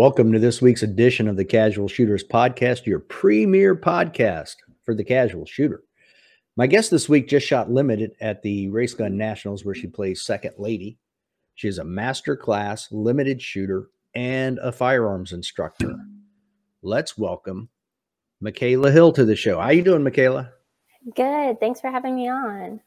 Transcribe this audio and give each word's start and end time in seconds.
Welcome 0.00 0.32
to 0.32 0.38
this 0.38 0.62
week's 0.62 0.82
edition 0.82 1.28
of 1.28 1.36
the 1.36 1.44
Casual 1.44 1.86
Shooters 1.86 2.24
Podcast, 2.24 2.86
your 2.86 3.00
premier 3.00 3.76
podcast 3.76 4.56
for 4.82 4.94
the 4.94 5.04
casual 5.04 5.44
shooter. 5.44 5.82
My 6.56 6.66
guest 6.66 6.90
this 6.90 7.06
week 7.06 7.28
just 7.28 7.46
shot 7.46 7.70
limited 7.70 8.12
at 8.18 8.40
the 8.40 8.70
Race 8.70 8.94
Gun 8.94 9.18
Nationals, 9.18 9.62
where 9.62 9.74
she 9.74 9.88
plays 9.88 10.22
second 10.22 10.54
lady. 10.56 10.96
She 11.54 11.68
is 11.68 11.76
a 11.76 11.84
master 11.84 12.34
class 12.34 12.90
limited 12.90 13.42
shooter 13.42 13.90
and 14.14 14.58
a 14.60 14.72
firearms 14.72 15.32
instructor. 15.32 15.94
Let's 16.80 17.18
welcome 17.18 17.68
Mikayla 18.42 18.90
Hill 18.92 19.12
to 19.12 19.26
the 19.26 19.36
show. 19.36 19.58
How 19.58 19.66
are 19.66 19.74
you 19.74 19.84
doing, 19.84 20.02
Mikayla? 20.02 20.50
Good. 21.14 21.60
Thanks 21.60 21.78
for 21.78 21.90
having 21.90 22.16
me 22.16 22.26
on. 22.26 22.80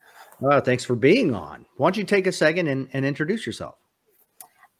Uh, 0.43 0.62
thanks 0.62 0.84
for 0.84 0.95
being 0.95 1.35
on. 1.35 1.68
Why 1.77 1.90
don't 1.90 1.98
you 1.98 2.05
take 2.05 2.26
a 2.26 2.32
second 2.32 2.70
and, 2.70 2.90
and 2.91 3.05
introduce 3.05 3.45
yourself? 3.45 3.76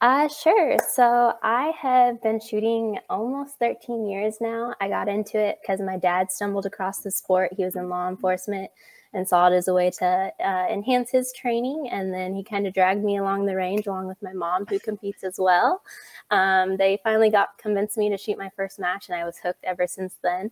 Uh, 0.04 0.28
sure. 0.28 0.76
So 0.92 1.32
I 1.42 1.72
have 1.80 2.20
been 2.22 2.38
shooting 2.38 2.98
almost 3.08 3.58
13 3.58 4.06
years 4.06 4.36
now. 4.38 4.74
I 4.78 4.88
got 4.90 5.08
into 5.08 5.38
it 5.38 5.56
because 5.62 5.80
my 5.80 5.96
dad 5.96 6.30
stumbled 6.30 6.66
across 6.66 6.98
the 6.98 7.10
sport. 7.10 7.54
He 7.56 7.64
was 7.64 7.74
in 7.74 7.88
law 7.88 8.06
enforcement 8.10 8.70
and 9.14 9.26
saw 9.26 9.48
it 9.48 9.54
as 9.56 9.66
a 9.66 9.72
way 9.72 9.90
to 10.00 10.30
uh, 10.44 10.66
enhance 10.70 11.10
his 11.10 11.32
training. 11.32 11.88
And 11.90 12.12
then 12.12 12.34
he 12.34 12.44
kind 12.44 12.66
of 12.66 12.74
dragged 12.74 13.02
me 13.02 13.16
along 13.16 13.46
the 13.46 13.56
range 13.56 13.86
along 13.86 14.06
with 14.06 14.20
my 14.20 14.34
mom, 14.34 14.66
who 14.66 14.78
competes 14.78 15.24
as 15.24 15.36
well. 15.38 15.80
Um, 16.30 16.76
they 16.76 16.98
finally 17.02 17.30
got 17.30 17.56
convinced 17.56 17.96
me 17.96 18.10
to 18.10 18.18
shoot 18.18 18.36
my 18.36 18.50
first 18.54 18.78
match, 18.78 19.08
and 19.08 19.16
I 19.18 19.24
was 19.24 19.38
hooked 19.38 19.64
ever 19.64 19.86
since 19.86 20.18
then. 20.22 20.50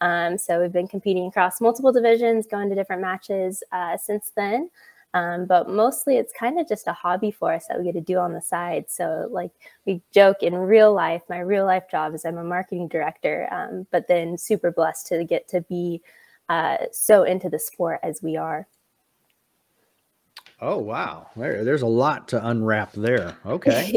Um, 0.00 0.38
so 0.38 0.62
we've 0.62 0.72
been 0.72 0.88
competing 0.88 1.26
across 1.26 1.60
multiple 1.60 1.92
divisions, 1.92 2.46
going 2.46 2.70
to 2.70 2.74
different 2.74 3.02
matches 3.02 3.62
uh, 3.70 3.98
since 3.98 4.32
then. 4.34 4.70
Um, 5.14 5.46
but 5.46 5.70
mostly 5.70 6.16
it's 6.16 6.32
kind 6.32 6.58
of 6.58 6.68
just 6.68 6.88
a 6.88 6.92
hobby 6.92 7.30
for 7.30 7.52
us 7.52 7.66
that 7.68 7.78
we 7.78 7.84
get 7.84 7.92
to 7.92 8.00
do 8.00 8.18
on 8.18 8.32
the 8.32 8.42
side. 8.42 8.86
So, 8.90 9.28
like, 9.30 9.52
we 9.86 10.02
joke 10.12 10.42
in 10.42 10.54
real 10.56 10.92
life, 10.92 11.22
my 11.28 11.38
real 11.38 11.64
life 11.64 11.84
job 11.88 12.14
is 12.14 12.24
I'm 12.24 12.36
a 12.36 12.44
marketing 12.44 12.88
director, 12.88 13.48
um, 13.52 13.86
but 13.92 14.08
then 14.08 14.36
super 14.36 14.72
blessed 14.72 15.06
to 15.08 15.24
get 15.24 15.46
to 15.48 15.60
be 15.62 16.02
uh, 16.48 16.78
so 16.90 17.22
into 17.22 17.48
the 17.48 17.60
sport 17.60 18.00
as 18.02 18.22
we 18.24 18.36
are. 18.36 18.66
Oh, 20.60 20.78
wow. 20.78 21.28
There, 21.36 21.64
there's 21.64 21.82
a 21.82 21.86
lot 21.86 22.26
to 22.28 22.46
unwrap 22.46 22.92
there. 22.92 23.36
Okay. 23.46 23.96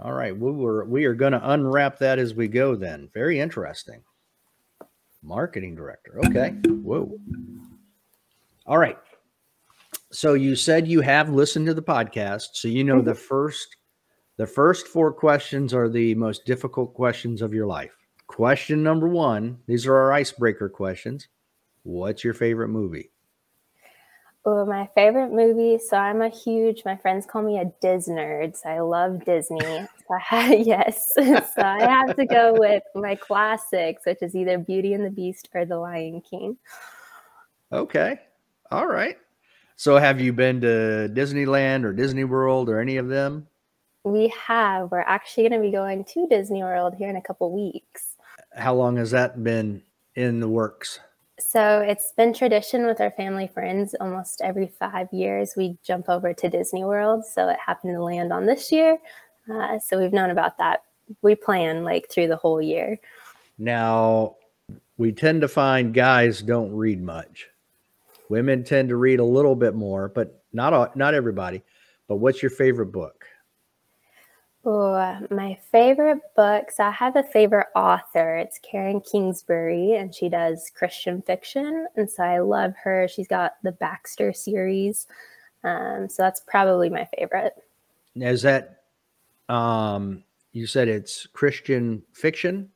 All 0.00 0.12
right. 0.12 0.36
We 0.36 0.52
were, 0.52 0.84
we 0.84 1.06
are 1.06 1.14
going 1.14 1.32
to 1.32 1.50
unwrap 1.50 1.98
that 1.98 2.20
as 2.20 2.32
we 2.32 2.46
go 2.46 2.76
then. 2.76 3.08
Very 3.12 3.40
interesting. 3.40 4.02
Marketing 5.24 5.74
director. 5.74 6.20
Okay. 6.26 6.50
Whoa. 6.50 7.18
All 8.64 8.78
right 8.78 8.96
so 10.18 10.34
you 10.34 10.56
said 10.56 10.88
you 10.88 11.00
have 11.00 11.30
listened 11.30 11.66
to 11.66 11.74
the 11.74 11.80
podcast, 11.80 12.48
so 12.54 12.66
you 12.66 12.82
know 12.82 12.96
mm-hmm. 12.96 13.06
the 13.06 13.14
first 13.14 13.76
the 14.36 14.48
first 14.48 14.88
four 14.88 15.12
questions 15.12 15.72
are 15.72 15.88
the 15.88 16.12
most 16.16 16.44
difficult 16.44 16.92
questions 16.92 17.40
of 17.40 17.54
your 17.54 17.68
life. 17.68 17.92
Question 18.26 18.82
number 18.82 19.06
one, 19.06 19.58
these 19.68 19.86
are 19.86 19.94
our 19.94 20.12
icebreaker 20.12 20.68
questions. 20.68 21.28
What's 21.84 22.24
your 22.24 22.34
favorite 22.34 22.66
movie? 22.66 23.12
Oh, 24.44 24.66
my 24.66 24.88
favorite 24.92 25.30
movie. 25.30 25.78
So 25.78 25.96
I'm 25.96 26.20
a 26.20 26.30
huge. 26.30 26.84
My 26.84 26.96
friends 26.96 27.24
call 27.24 27.42
me 27.42 27.60
a 27.60 27.72
Disney 27.80 28.16
nerd. 28.16 28.56
So 28.56 28.70
I 28.70 28.80
love 28.80 29.24
Disney. 29.24 29.60
So 29.60 30.18
I, 30.32 30.54
yes, 30.66 31.12
so 31.14 31.62
I 31.62 31.84
have 31.84 32.16
to 32.16 32.26
go 32.26 32.54
with 32.58 32.82
my 32.96 33.14
classics, 33.14 34.02
which 34.04 34.18
is 34.22 34.34
either 34.34 34.58
Beauty 34.58 34.94
and 34.94 35.04
the 35.04 35.10
Beast 35.10 35.48
or 35.54 35.64
The 35.64 35.78
Lion 35.78 36.22
King. 36.22 36.56
Okay, 37.70 38.18
all 38.72 38.88
right. 38.88 39.16
So, 39.80 39.96
have 39.96 40.20
you 40.20 40.32
been 40.32 40.60
to 40.62 41.08
Disneyland 41.14 41.84
or 41.84 41.92
Disney 41.92 42.24
World 42.24 42.68
or 42.68 42.80
any 42.80 42.96
of 42.96 43.06
them? 43.06 43.46
We 44.02 44.26
have. 44.36 44.90
We're 44.90 45.02
actually 45.02 45.48
going 45.48 45.62
to 45.62 45.68
be 45.68 45.70
going 45.70 46.04
to 46.04 46.26
Disney 46.26 46.64
World 46.64 46.96
here 46.96 47.08
in 47.08 47.14
a 47.14 47.22
couple 47.22 47.52
weeks. 47.52 48.16
How 48.56 48.74
long 48.74 48.96
has 48.96 49.12
that 49.12 49.44
been 49.44 49.80
in 50.16 50.40
the 50.40 50.48
works? 50.48 50.98
So, 51.38 51.78
it's 51.78 52.12
been 52.16 52.34
tradition 52.34 52.86
with 52.86 53.00
our 53.00 53.12
family 53.12 53.46
friends 53.46 53.94
almost 54.00 54.40
every 54.42 54.66
five 54.66 55.06
years. 55.12 55.54
We 55.56 55.78
jump 55.84 56.08
over 56.08 56.34
to 56.34 56.48
Disney 56.48 56.82
World. 56.82 57.24
So, 57.24 57.48
it 57.48 57.58
happened 57.64 57.94
to 57.94 58.02
land 58.02 58.32
on 58.32 58.46
this 58.46 58.72
year. 58.72 58.98
Uh, 59.48 59.78
so, 59.78 60.00
we've 60.00 60.12
known 60.12 60.30
about 60.30 60.58
that. 60.58 60.82
We 61.22 61.36
plan 61.36 61.84
like 61.84 62.10
through 62.10 62.26
the 62.26 62.36
whole 62.36 62.60
year. 62.60 62.98
Now, 63.58 64.38
we 64.96 65.12
tend 65.12 65.42
to 65.42 65.48
find 65.48 65.94
guys 65.94 66.42
don't 66.42 66.74
read 66.74 67.00
much. 67.00 67.46
Women 68.28 68.64
tend 68.64 68.90
to 68.90 68.96
read 68.96 69.20
a 69.20 69.24
little 69.24 69.56
bit 69.56 69.74
more, 69.74 70.08
but 70.08 70.42
not 70.52 70.72
all, 70.72 70.88
not 70.94 71.14
everybody. 71.14 71.62
But 72.08 72.16
what's 72.16 72.42
your 72.42 72.50
favorite 72.50 72.92
book? 72.92 73.24
Oh, 74.64 75.18
my 75.30 75.58
favorite 75.70 76.20
books. 76.36 76.80
I 76.80 76.90
have 76.90 77.16
a 77.16 77.22
favorite 77.22 77.68
author. 77.74 78.36
It's 78.36 78.58
Karen 78.58 79.00
Kingsbury, 79.00 79.94
and 79.94 80.14
she 80.14 80.28
does 80.28 80.70
Christian 80.74 81.22
fiction, 81.22 81.86
and 81.96 82.10
so 82.10 82.22
I 82.22 82.40
love 82.40 82.74
her. 82.82 83.08
She's 83.08 83.28
got 83.28 83.54
the 83.62 83.72
Baxter 83.72 84.32
series, 84.32 85.06
um, 85.64 86.08
so 86.10 86.22
that's 86.22 86.40
probably 86.46 86.90
my 86.90 87.08
favorite. 87.16 87.54
Is 88.16 88.42
that 88.42 88.82
um, 89.48 90.24
you 90.52 90.66
said 90.66 90.88
it's 90.88 91.26
Christian 91.32 92.02
fiction? 92.12 92.70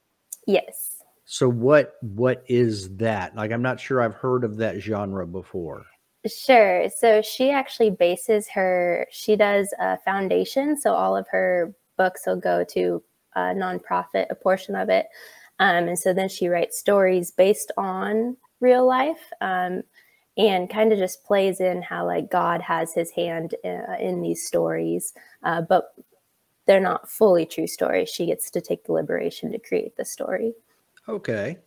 Yes. 0.47 0.92
So 1.33 1.49
what 1.49 1.95
what 2.03 2.45
is 2.47 2.95
that? 2.99 3.35
Like 3.35 3.53
I'm 3.53 3.63
not 3.63 3.81
sure 3.81 4.03
I've 4.03 4.13
heard 4.13 4.45
of 4.45 4.59
that 4.59 4.81
genre 4.81 5.27
before. 5.27 5.87
Sure. 6.27 6.91
So 6.95 7.23
she 7.23 7.49
actually 7.49 7.89
bases 7.89 8.51
her 8.51 9.07
she 9.11 9.35
does 9.35 9.73
a 9.81 9.97
foundation, 10.05 10.79
so 10.79 10.93
all 10.93 11.17
of 11.17 11.27
her 11.29 11.75
books 11.97 12.25
will 12.27 12.37
go 12.37 12.65
to 12.65 13.03
a 13.35 13.41
nonprofit, 13.55 14.27
a 14.29 14.35
portion 14.35 14.77
of 14.77 14.91
it. 14.91 15.07
Um, 15.59 15.89
and 15.89 15.99
so 15.99 16.13
then 16.13 16.29
she 16.29 16.49
writes 16.49 16.79
stories 16.79 17.31
based 17.31 17.73
on 17.79 18.37
real 18.61 18.87
life 18.87 19.33
um, 19.41 19.85
and 20.37 20.69
kind 20.69 20.93
of 20.93 20.99
just 20.99 21.25
plays 21.25 21.63
in 21.63 21.81
how 21.81 22.05
like 22.05 22.31
God 22.31 22.61
has 22.61 22.93
his 22.93 23.11
hand 23.11 23.55
in, 23.65 23.81
uh, 23.89 23.97
in 23.99 24.21
these 24.21 24.47
stories, 24.47 25.15
uh, 25.45 25.63
but 25.63 25.95
they're 26.67 26.79
not 26.79 27.11
fully 27.11 27.47
true 27.47 27.67
stories. 27.67 28.11
She 28.11 28.27
gets 28.27 28.51
to 28.51 28.61
take 28.61 28.85
the 28.85 28.93
liberation 28.93 29.51
to 29.53 29.59
create 29.59 29.97
the 29.97 30.05
story. 30.05 30.53
Okay. 31.09 31.59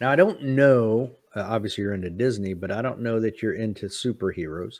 Now 0.00 0.10
I 0.10 0.16
don't 0.16 0.42
know. 0.42 1.16
Uh, 1.34 1.44
obviously, 1.48 1.82
you're 1.84 1.94
into 1.94 2.10
Disney, 2.10 2.54
but 2.54 2.70
I 2.70 2.82
don't 2.82 3.00
know 3.00 3.20
that 3.20 3.42
you're 3.42 3.54
into 3.54 3.86
superheroes. 3.86 4.76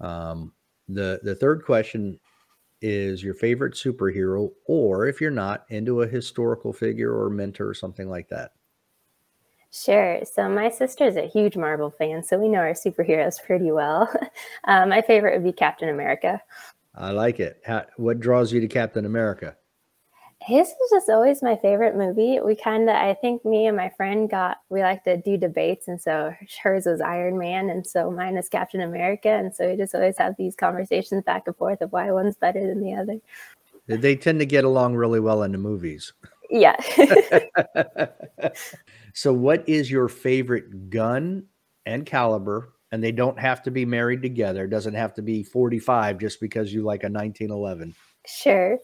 Um, 0.00 0.52
the 0.88 1.20
the 1.22 1.34
third 1.34 1.64
question 1.64 2.18
is 2.82 3.22
your 3.22 3.34
favorite 3.34 3.74
superhero, 3.74 4.50
or 4.66 5.06
if 5.06 5.20
you're 5.20 5.30
not 5.30 5.64
into 5.70 6.02
a 6.02 6.08
historical 6.08 6.72
figure 6.72 7.12
or 7.12 7.30
mentor 7.30 7.68
or 7.68 7.74
something 7.74 8.08
like 8.08 8.28
that. 8.28 8.52
Sure. 9.72 10.20
So 10.24 10.48
my 10.48 10.70
sister 10.70 11.04
is 11.04 11.16
a 11.16 11.26
huge 11.26 11.56
Marvel 11.56 11.90
fan, 11.90 12.22
so 12.22 12.38
we 12.38 12.48
know 12.48 12.58
our 12.58 12.72
superheroes 12.72 13.42
pretty 13.42 13.72
well. 13.72 14.10
uh, 14.64 14.86
my 14.86 15.02
favorite 15.02 15.34
would 15.34 15.44
be 15.44 15.52
Captain 15.52 15.88
America. 15.88 16.40
I 16.94 17.10
like 17.10 17.40
it. 17.40 17.60
How, 17.66 17.84
what 17.96 18.20
draws 18.20 18.52
you 18.52 18.60
to 18.60 18.68
Captain 18.68 19.04
America? 19.04 19.56
His 20.46 20.68
is 20.68 20.90
just 20.90 21.08
always 21.08 21.42
my 21.42 21.56
favorite 21.56 21.96
movie. 21.96 22.38
We 22.38 22.54
kind 22.54 22.88
of, 22.88 22.94
I 22.94 23.14
think 23.14 23.44
me 23.44 23.66
and 23.66 23.76
my 23.76 23.88
friend 23.96 24.30
got, 24.30 24.58
we 24.68 24.80
like 24.80 25.02
to 25.02 25.16
do 25.16 25.36
debates. 25.36 25.88
And 25.88 26.00
so 26.00 26.32
hers 26.62 26.86
was 26.86 27.00
Iron 27.00 27.36
Man. 27.36 27.68
And 27.68 27.84
so 27.84 28.12
mine 28.12 28.36
is 28.36 28.48
Captain 28.48 28.80
America. 28.80 29.28
And 29.28 29.52
so 29.52 29.68
we 29.68 29.76
just 29.76 29.92
always 29.92 30.16
have 30.18 30.36
these 30.38 30.54
conversations 30.54 31.24
back 31.24 31.42
and 31.48 31.56
forth 31.56 31.80
of 31.80 31.90
why 31.90 32.12
one's 32.12 32.36
better 32.36 32.64
than 32.64 32.80
the 32.80 32.94
other. 32.94 33.18
They 33.88 34.14
tend 34.14 34.38
to 34.38 34.46
get 34.46 34.62
along 34.62 34.94
really 34.94 35.18
well 35.18 35.42
in 35.42 35.50
the 35.50 35.58
movies. 35.58 36.12
Yeah. 36.48 36.76
so, 39.14 39.32
what 39.32 39.68
is 39.68 39.90
your 39.90 40.08
favorite 40.08 40.90
gun 40.90 41.44
and 41.86 42.06
caliber? 42.06 42.72
And 42.92 43.02
they 43.02 43.12
don't 43.12 43.38
have 43.38 43.64
to 43.64 43.72
be 43.72 43.84
married 43.84 44.22
together. 44.22 44.64
It 44.64 44.70
doesn't 44.70 44.94
have 44.94 45.12
to 45.14 45.22
be 45.22 45.42
45 45.42 46.18
just 46.18 46.40
because 46.40 46.72
you 46.72 46.82
like 46.82 47.02
a 47.02 47.10
1911. 47.10 47.94
Sure. 48.26 48.78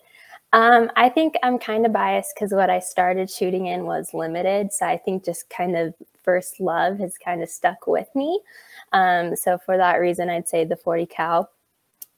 Um, 0.53 0.91
I 0.97 1.09
think 1.09 1.35
I'm 1.43 1.59
kind 1.59 1.87
of 1.87 1.93
biased 1.93 2.35
because 2.35 2.53
what 2.53 2.69
I 2.69 2.79
started 2.79 3.31
shooting 3.31 3.67
in 3.67 3.85
was 3.85 4.13
limited. 4.13 4.73
So 4.73 4.87
I 4.87 4.99
think 4.99 5.25
just 5.25 5.49
kind 5.49 5.77
of 5.77 5.95
first 6.23 6.61
love 6.61 6.99
has 6.99 7.17
kind 7.17 7.43
of 7.43 7.49
stuck 7.49 7.87
with 7.87 8.09
me. 8.15 8.41
Um, 8.93 9.35
so 9.35 9.59
for 9.59 9.77
that 9.77 9.97
reason, 9.97 10.29
I'd 10.29 10.49
say 10.49 10.65
the 10.65 10.77
40 10.77 11.07
cal. 11.07 11.51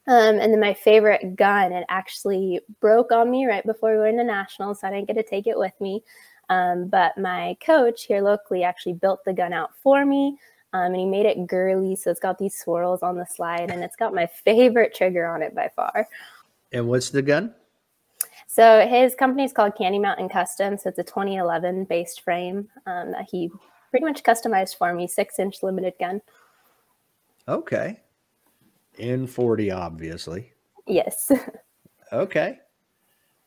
Um, 0.07 0.39
and 0.39 0.53
then 0.53 0.61
my 0.61 0.75
favorite 0.75 1.37
gun, 1.37 1.73
it 1.73 1.87
actually 1.89 2.61
broke 2.81 3.11
on 3.11 3.31
me 3.31 3.47
right 3.47 3.65
before 3.65 3.93
we 3.93 4.01
went 4.01 4.19
to 4.19 4.25
nationals, 4.25 4.81
so 4.81 4.89
I 4.89 4.91
didn't 4.91 5.07
get 5.07 5.15
to 5.15 5.23
take 5.23 5.47
it 5.47 5.59
with 5.59 5.73
me. 5.81 6.03
Um, 6.51 6.89
but 6.89 7.17
my 7.17 7.57
coach 7.65 8.05
here 8.05 8.21
locally 8.21 8.65
actually 8.65 8.93
built 8.95 9.25
the 9.25 9.33
gun 9.33 9.55
out 9.55 9.71
for 9.83 10.05
me. 10.05 10.37
Um, 10.75 10.93
and 10.93 10.97
he 10.97 11.07
made 11.07 11.25
it 11.25 11.47
girly, 11.47 11.97
so 11.97 12.11
it's 12.11 12.21
got 12.21 12.37
these 12.37 12.59
swirls 12.59 13.03
on 13.03 13.17
the 13.17 13.25
slide, 13.25 13.71
and 13.71 13.83
it's 13.83 13.97
got 13.97 14.13
my 14.13 14.27
favorite 14.45 14.95
trigger 14.95 15.25
on 15.25 15.41
it 15.41 15.55
by 15.55 15.71
far. 15.75 16.09
And 16.73 16.89
what's 16.89 17.11
the 17.11 17.23
gun? 17.23 17.55
So 18.47 18.87
his 18.87 19.15
company 19.15 19.45
is 19.45 19.53
called 19.53 19.77
Candy 19.77 19.99
Mountain 19.99 20.29
Custom. 20.29 20.79
So 20.79 20.91
it's 20.91 20.99
a 20.99 21.05
2011 21.05 21.85
based 21.85 22.21
frame 22.21 22.69
um, 22.87 23.13
that 23.13 23.29
he 23.31 23.51
pretty 23.91 24.07
much 24.07 24.23
customized 24.23 24.77
for 24.77 24.93
me, 24.95 25.07
six 25.07 25.39
inch 25.39 25.63
limited 25.63 25.95
gun. 25.99 26.21
Okay. 27.49 28.01
In 28.99 29.27
40, 29.27 29.71
obviously. 29.71 30.53
Yes. 30.87 31.31
okay. 32.13 32.59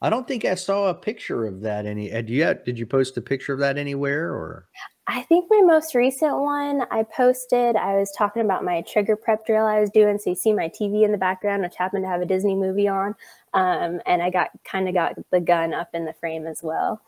I 0.01 0.09
don't 0.09 0.27
think 0.27 0.45
I 0.45 0.55
saw 0.55 0.89
a 0.89 0.93
picture 0.93 1.45
of 1.45 1.61
that 1.61 1.85
any. 1.85 2.09
Did 2.09 2.29
you, 2.29 2.53
did 2.65 2.77
you 2.77 2.85
post 2.85 3.17
a 3.17 3.21
picture 3.21 3.53
of 3.53 3.59
that 3.59 3.77
anywhere 3.77 4.31
or? 4.31 4.67
I 5.09 5.21
think 5.23 5.45
my 5.49 5.61
most 5.61 5.95
recent 5.95 6.37
one 6.37 6.83
I 6.91 7.03
posted, 7.03 7.77
I 7.77 7.95
was 7.95 8.11
talking 8.17 8.41
about 8.41 8.65
my 8.65 8.81
trigger 8.81 9.15
prep 9.15 9.45
drill 9.45 9.65
I 9.65 9.79
was 9.79 9.89
doing. 9.89 10.17
So 10.17 10.31
you 10.31 10.35
see 10.35 10.51
my 10.51 10.67
TV 10.67 11.05
in 11.05 11.13
the 11.13 11.17
background, 11.17 11.63
which 11.63 11.77
happened 11.77 12.03
to 12.03 12.09
have 12.09 12.21
a 12.21 12.25
Disney 12.25 12.55
movie 12.55 12.89
on. 12.89 13.15
Um, 13.53 14.01
and 14.05 14.21
I 14.21 14.29
got 14.29 14.49
kind 14.65 14.89
of 14.89 14.93
got 14.93 15.15
the 15.31 15.39
gun 15.39 15.73
up 15.73 15.89
in 15.93 16.03
the 16.03 16.13
frame 16.13 16.45
as 16.45 16.61
well. 16.61 17.01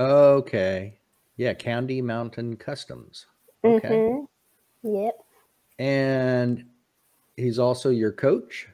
Okay. 0.00 0.98
Yeah. 1.36 1.54
Candy 1.54 2.02
Mountain 2.02 2.56
Customs. 2.56 3.26
Okay. 3.64 3.88
Mm-hmm. 3.88 4.96
Yep. 4.96 5.14
And 5.78 6.64
he's 7.36 7.60
also 7.60 7.90
your 7.90 8.12
coach? 8.12 8.66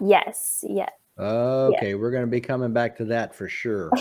Yes. 0.00 0.64
Yeah. 0.66 0.88
Okay. 1.18 1.90
Yeah. 1.90 1.94
We're 1.96 2.10
going 2.10 2.24
to 2.24 2.30
be 2.30 2.40
coming 2.40 2.72
back 2.72 2.96
to 2.96 3.04
that 3.06 3.34
for 3.34 3.48
sure. 3.48 3.90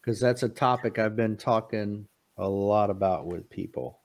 Because 0.00 0.20
that's 0.20 0.42
a 0.42 0.48
topic 0.48 0.98
I've 0.98 1.16
been 1.16 1.36
talking 1.36 2.08
a 2.38 2.48
lot 2.48 2.90
about 2.90 3.26
with 3.26 3.48
people. 3.50 4.00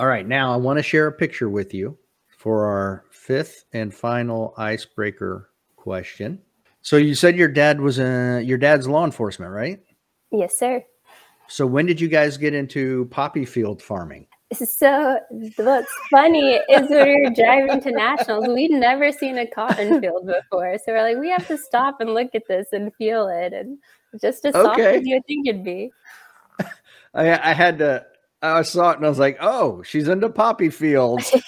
All 0.00 0.06
right, 0.06 0.26
now 0.26 0.52
I 0.52 0.56
want 0.56 0.78
to 0.78 0.82
share 0.82 1.06
a 1.06 1.12
picture 1.12 1.48
with 1.48 1.74
you 1.74 1.96
for 2.36 2.66
our 2.66 3.04
fifth 3.10 3.64
and 3.72 3.92
final 3.92 4.54
icebreaker 4.56 5.50
question. 5.76 6.40
So 6.82 6.96
you 6.96 7.14
said 7.14 7.36
your 7.36 7.48
dad 7.48 7.80
was 7.80 7.98
a 7.98 8.42
your 8.44 8.58
dad's 8.58 8.88
law 8.88 9.04
enforcement, 9.04 9.52
right? 9.52 9.80
Yes, 10.30 10.58
sir. 10.58 10.84
So 11.48 11.66
when 11.66 11.86
did 11.86 12.00
you 12.00 12.08
guys 12.08 12.36
get 12.36 12.54
into 12.54 13.06
poppy 13.06 13.44
field 13.44 13.82
farming? 13.82 14.26
So 14.52 15.18
what's 15.56 15.92
funny 16.10 16.60
is 16.68 16.88
when 16.88 17.06
we 17.06 17.22
were 17.22 17.34
driving 17.34 17.80
to 17.80 17.90
nationals, 17.90 18.46
we'd 18.46 18.70
never 18.70 19.10
seen 19.10 19.38
a 19.38 19.46
cotton 19.46 20.00
field 20.00 20.26
before. 20.26 20.76
So 20.78 20.92
we're 20.92 21.02
like, 21.02 21.18
we 21.18 21.30
have 21.30 21.46
to 21.48 21.58
stop 21.58 22.00
and 22.00 22.14
look 22.14 22.34
at 22.34 22.42
this 22.46 22.68
and 22.72 22.94
feel 22.94 23.28
it, 23.28 23.52
and 23.52 23.78
just 24.20 24.44
as 24.44 24.54
soft 24.54 24.78
as 24.78 25.04
you 25.04 25.20
think 25.26 25.48
it'd 25.48 25.64
be. 25.64 25.90
I, 27.14 27.50
I 27.50 27.52
had 27.54 27.78
to. 27.78 28.04
I 28.42 28.62
saw 28.62 28.90
it 28.90 28.96
and 28.96 29.06
I 29.06 29.08
was 29.08 29.18
like, 29.18 29.38
"Oh, 29.40 29.82
she's 29.82 30.08
into 30.08 30.28
poppy 30.28 30.68
fields." 30.68 31.32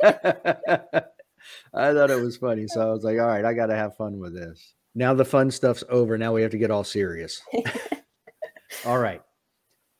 I 0.02 1.92
thought 1.92 2.10
it 2.10 2.20
was 2.20 2.36
funny, 2.36 2.66
so 2.68 2.80
I 2.80 2.92
was 2.92 3.04
like, 3.04 3.18
"All 3.18 3.26
right, 3.26 3.44
I 3.44 3.52
got 3.52 3.66
to 3.66 3.76
have 3.76 3.96
fun 3.96 4.18
with 4.18 4.34
this." 4.34 4.74
Now 4.94 5.14
the 5.14 5.24
fun 5.24 5.50
stuff's 5.50 5.84
over. 5.88 6.16
Now 6.16 6.32
we 6.32 6.42
have 6.42 6.50
to 6.52 6.58
get 6.58 6.70
all 6.70 6.84
serious. 6.84 7.42
all 8.86 8.98
right. 8.98 9.22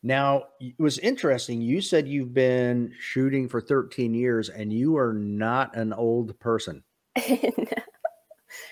Now 0.02 0.44
it 0.60 0.74
was 0.78 0.98
interesting. 0.98 1.60
You 1.60 1.80
said 1.80 2.08
you've 2.08 2.32
been 2.32 2.92
shooting 2.98 3.48
for 3.48 3.60
13 3.60 4.14
years, 4.14 4.48
and 4.48 4.72
you 4.72 4.96
are 4.96 5.12
not 5.12 5.76
an 5.76 5.92
old 5.92 6.38
person. 6.38 6.82
no, 7.16 7.36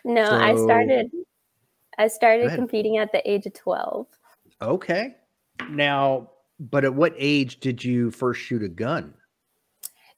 no 0.05 0.25
so, 0.25 0.37
I 0.37 0.57
started. 0.57 1.11
I 1.99 2.09
started 2.09 2.55
competing 2.55 2.99
at 2.99 3.11
the 3.13 3.29
age 3.29 3.47
of 3.47 3.55
12. 3.55 4.07
Okay. 4.61 5.17
Now, 5.71 6.31
but 6.59 6.85
at 6.85 6.95
what 6.95 7.15
age 7.17 7.61
did 7.61 7.85
you 7.85 8.11
first 8.11 8.41
shoot 8.41 8.63
a 8.63 8.69
gun? 8.69 9.15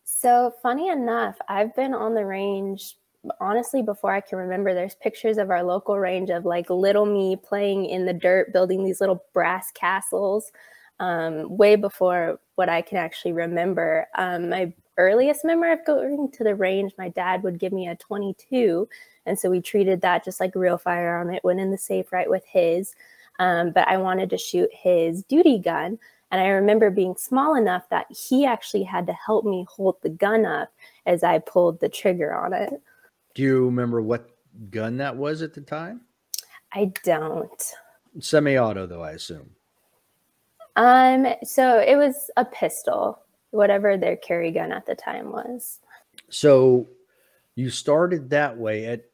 So, 0.05 0.53
funny 0.63 0.89
enough, 0.89 1.37
I've 1.49 1.75
been 1.77 1.95
on 1.95 2.15
the 2.15 2.25
range 2.25 2.97
honestly 3.41 3.83
before 3.83 4.13
I 4.13 4.21
can 4.21 4.39
remember. 4.39 4.75
There's 4.75 4.95
pictures 4.97 5.39
of 5.39 5.51
our 5.51 5.63
local 5.63 5.99
range 5.99 6.31
of 6.31 6.45
like 6.45 6.71
little 6.71 7.07
me 7.07 7.37
playing 7.37 7.87
in 7.87 8.07
the 8.07 8.13
dirt, 8.13 8.53
building 8.53 8.85
these 8.85 9.01
little 9.01 9.25
brass 9.33 9.71
castles, 9.73 10.51
um, 11.01 11.57
way 11.57 11.77
before 11.77 12.41
what 12.57 12.69
I 12.69 12.83
can 12.83 12.99
actually 12.99 13.33
remember. 13.33 14.07
Um, 14.17 14.51
my 14.51 14.73
earliest 14.97 15.45
memory 15.45 15.73
of 15.73 15.85
going 15.87 16.31
to 16.33 16.45
the 16.45 16.55
range, 16.55 16.93
my 16.99 17.09
dad 17.09 17.43
would 17.43 17.59
give 17.59 17.73
me 17.73 17.87
a 17.89 17.97
22. 17.97 18.89
And 19.27 19.39
so 19.39 19.51
we 19.51 19.61
treated 19.61 20.01
that 20.01 20.25
just 20.25 20.41
like 20.41 20.57
a 20.57 20.59
real 20.59 20.79
firearm. 20.79 21.31
It 21.31 21.45
went 21.45 21.61
in 21.61 21.71
the 21.71 21.79
safe 21.79 22.13
right 22.13 22.29
with 22.29 22.45
his. 22.47 22.95
Um, 23.39 23.71
but 23.71 23.87
I 23.87 23.99
wanted 23.99 24.31
to 24.31 24.39
shoot 24.39 24.71
his 24.73 25.23
duty 25.23 25.59
gun. 25.59 25.99
And 26.31 26.41
I 26.41 26.49
remember 26.49 26.91
being 26.91 27.17
small 27.17 27.55
enough 27.55 27.89
that 27.91 28.07
he 28.11 28.45
actually 28.45 28.83
had 28.83 29.07
to 29.07 29.13
help 29.13 29.45
me 29.45 29.67
hold 29.69 29.97
the 30.03 30.11
gun 30.11 30.45
up 30.45 30.71
as 31.07 31.23
I 31.23 31.39
pulled 31.39 31.81
the 31.81 31.89
trigger 31.89 32.35
on 32.35 32.53
it. 32.53 32.81
Do 33.35 33.43
you 33.43 33.65
remember 33.65 34.03
what 34.03 34.31
gun 34.71 34.97
that 34.99 35.17
was 35.17 35.43
at 35.43 35.55
the 35.55 35.61
time? 35.61 36.03
I 36.73 36.93
don't. 37.03 37.75
Semi-auto 38.21 38.87
though, 38.87 39.03
I 39.03 39.13
assume. 39.13 39.51
Um, 40.77 41.27
so 41.45 41.79
it 41.81 41.97
was 41.97 42.31
a 42.37 42.45
pistol, 42.45 43.21
whatever 43.51 43.97
their 43.97 44.17
carry 44.17 44.51
gun 44.51 44.71
at 44.71 44.87
the 44.87 44.95
time 44.95 45.33
was. 45.33 45.81
So 46.29 46.87
you 47.55 47.71
started 47.71 48.31
that 48.31 48.57
way 48.57 48.87
at 48.87 49.05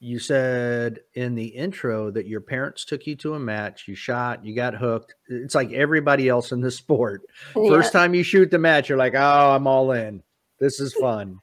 you 0.00 0.18
said 0.18 1.00
in 1.14 1.34
the 1.34 1.46
intro 1.46 2.10
that 2.10 2.26
your 2.26 2.40
parents 2.40 2.84
took 2.84 3.06
you 3.06 3.16
to 3.16 3.34
a 3.34 3.38
match, 3.38 3.88
you 3.88 3.96
shot, 3.96 4.44
you 4.44 4.54
got 4.54 4.74
hooked. 4.74 5.14
It's 5.28 5.54
like 5.54 5.72
everybody 5.72 6.28
else 6.28 6.52
in 6.52 6.60
the 6.60 6.70
sport. 6.70 7.22
Yeah. 7.56 7.70
First 7.70 7.92
time 7.92 8.14
you 8.14 8.22
shoot 8.22 8.50
the 8.50 8.58
match, 8.58 8.88
you're 8.88 8.98
like, 8.98 9.14
oh, 9.14 9.54
I'm 9.54 9.66
all 9.66 9.92
in. 9.92 10.22
This 10.60 10.80
is 10.80 10.94
fun. 11.00 11.40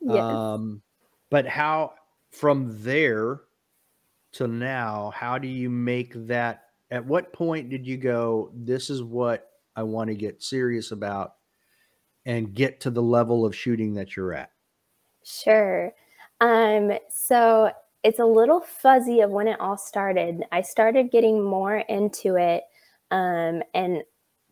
yes. 0.00 0.22
Um, 0.22 0.82
but 1.30 1.46
how 1.46 1.94
from 2.30 2.82
there 2.82 3.40
to 4.32 4.46
now, 4.46 5.10
how 5.14 5.38
do 5.38 5.48
you 5.48 5.68
make 5.68 6.12
that? 6.26 6.62
At 6.90 7.04
what 7.04 7.32
point 7.32 7.68
did 7.68 7.84
you 7.84 7.96
go, 7.96 8.52
this 8.54 8.90
is 8.90 9.02
what 9.02 9.48
I 9.74 9.82
want 9.82 10.08
to 10.08 10.14
get 10.14 10.42
serious 10.42 10.92
about 10.92 11.32
and 12.24 12.54
get 12.54 12.80
to 12.82 12.90
the 12.90 13.02
level 13.02 13.44
of 13.44 13.56
shooting 13.56 13.94
that 13.94 14.14
you're 14.14 14.32
at? 14.32 14.50
Sure. 15.24 15.92
Um, 16.40 16.92
so 17.08 17.72
it's 18.02 18.18
a 18.18 18.24
little 18.24 18.60
fuzzy 18.60 19.20
of 19.20 19.30
when 19.30 19.48
it 19.48 19.58
all 19.60 19.76
started. 19.76 20.44
I 20.52 20.62
started 20.62 21.10
getting 21.10 21.42
more 21.42 21.78
into 21.78 22.36
it. 22.36 22.64
Um, 23.10 23.62
and 23.74 24.02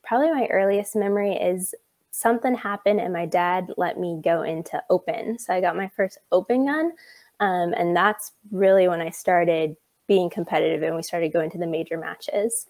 probably 0.02 0.30
my 0.32 0.46
earliest 0.46 0.96
memory 0.96 1.34
is 1.34 1.74
something 2.10 2.54
happened 2.54 3.00
and 3.00 3.12
my 3.12 3.26
dad 3.26 3.72
let 3.76 3.98
me 3.98 4.20
go 4.22 4.42
into 4.42 4.82
open. 4.90 5.38
So 5.38 5.52
I 5.52 5.60
got 5.60 5.76
my 5.76 5.88
first 5.96 6.18
open 6.30 6.66
gun. 6.66 6.92
Um, 7.40 7.74
and 7.74 7.96
that's 7.96 8.32
really 8.52 8.86
when 8.88 9.00
I 9.00 9.10
started 9.10 9.76
being 10.06 10.30
competitive 10.30 10.82
and 10.82 10.94
we 10.94 11.02
started 11.02 11.32
going 11.32 11.50
to 11.50 11.58
the 11.58 11.66
major 11.66 11.98
matches. 11.98 12.66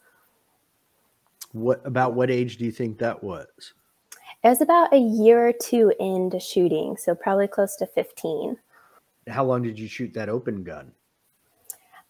What 1.53 1.81
about 1.85 2.15
what 2.15 2.31
age 2.31 2.57
do 2.57 2.65
you 2.65 2.73
think 2.73 2.99
that 2.99 3.23
was? 3.23 3.75
It 4.43 4.49
was 4.49 4.61
about 4.61 4.93
a 4.93 4.99
year 4.99 5.49
or 5.49 5.53
two 5.53 5.93
into 6.01 6.41
shooting, 6.41 6.97
so 6.97 7.15
probably 7.15 7.49
close 7.49 7.77
to 7.77 7.87
15. 7.87 8.57
How 9.29 9.45
long 9.45 9.63
did 9.63 9.79
you 9.79 9.89
shoot 9.89 10.13
that 10.15 10.29
open 10.29 10.63
gun? 10.63 10.93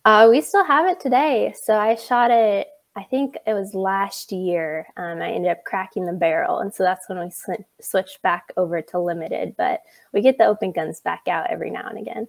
Uh, 0.04 0.28
we 0.30 0.40
still 0.40 0.64
have 0.64 0.86
it 0.86 1.00
today. 1.00 1.54
So 1.60 1.78
I 1.78 1.94
shot 1.94 2.30
it, 2.30 2.68
I 2.96 3.02
think 3.04 3.38
it 3.46 3.54
was 3.54 3.74
last 3.74 4.32
year. 4.32 4.86
Um, 4.96 5.22
I 5.22 5.30
ended 5.30 5.50
up 5.50 5.64
cracking 5.64 6.04
the 6.04 6.12
barrel. 6.12 6.60
And 6.60 6.72
so 6.72 6.82
that's 6.82 7.08
when 7.08 7.18
we 7.18 7.30
sw- 7.30 7.64
switched 7.80 8.20
back 8.22 8.52
over 8.56 8.82
to 8.82 8.98
limited. 8.98 9.54
But 9.56 9.80
we 10.12 10.20
get 10.20 10.38
the 10.38 10.46
open 10.46 10.72
guns 10.72 11.00
back 11.00 11.22
out 11.28 11.50
every 11.50 11.70
now 11.70 11.88
and 11.88 11.98
again. 11.98 12.28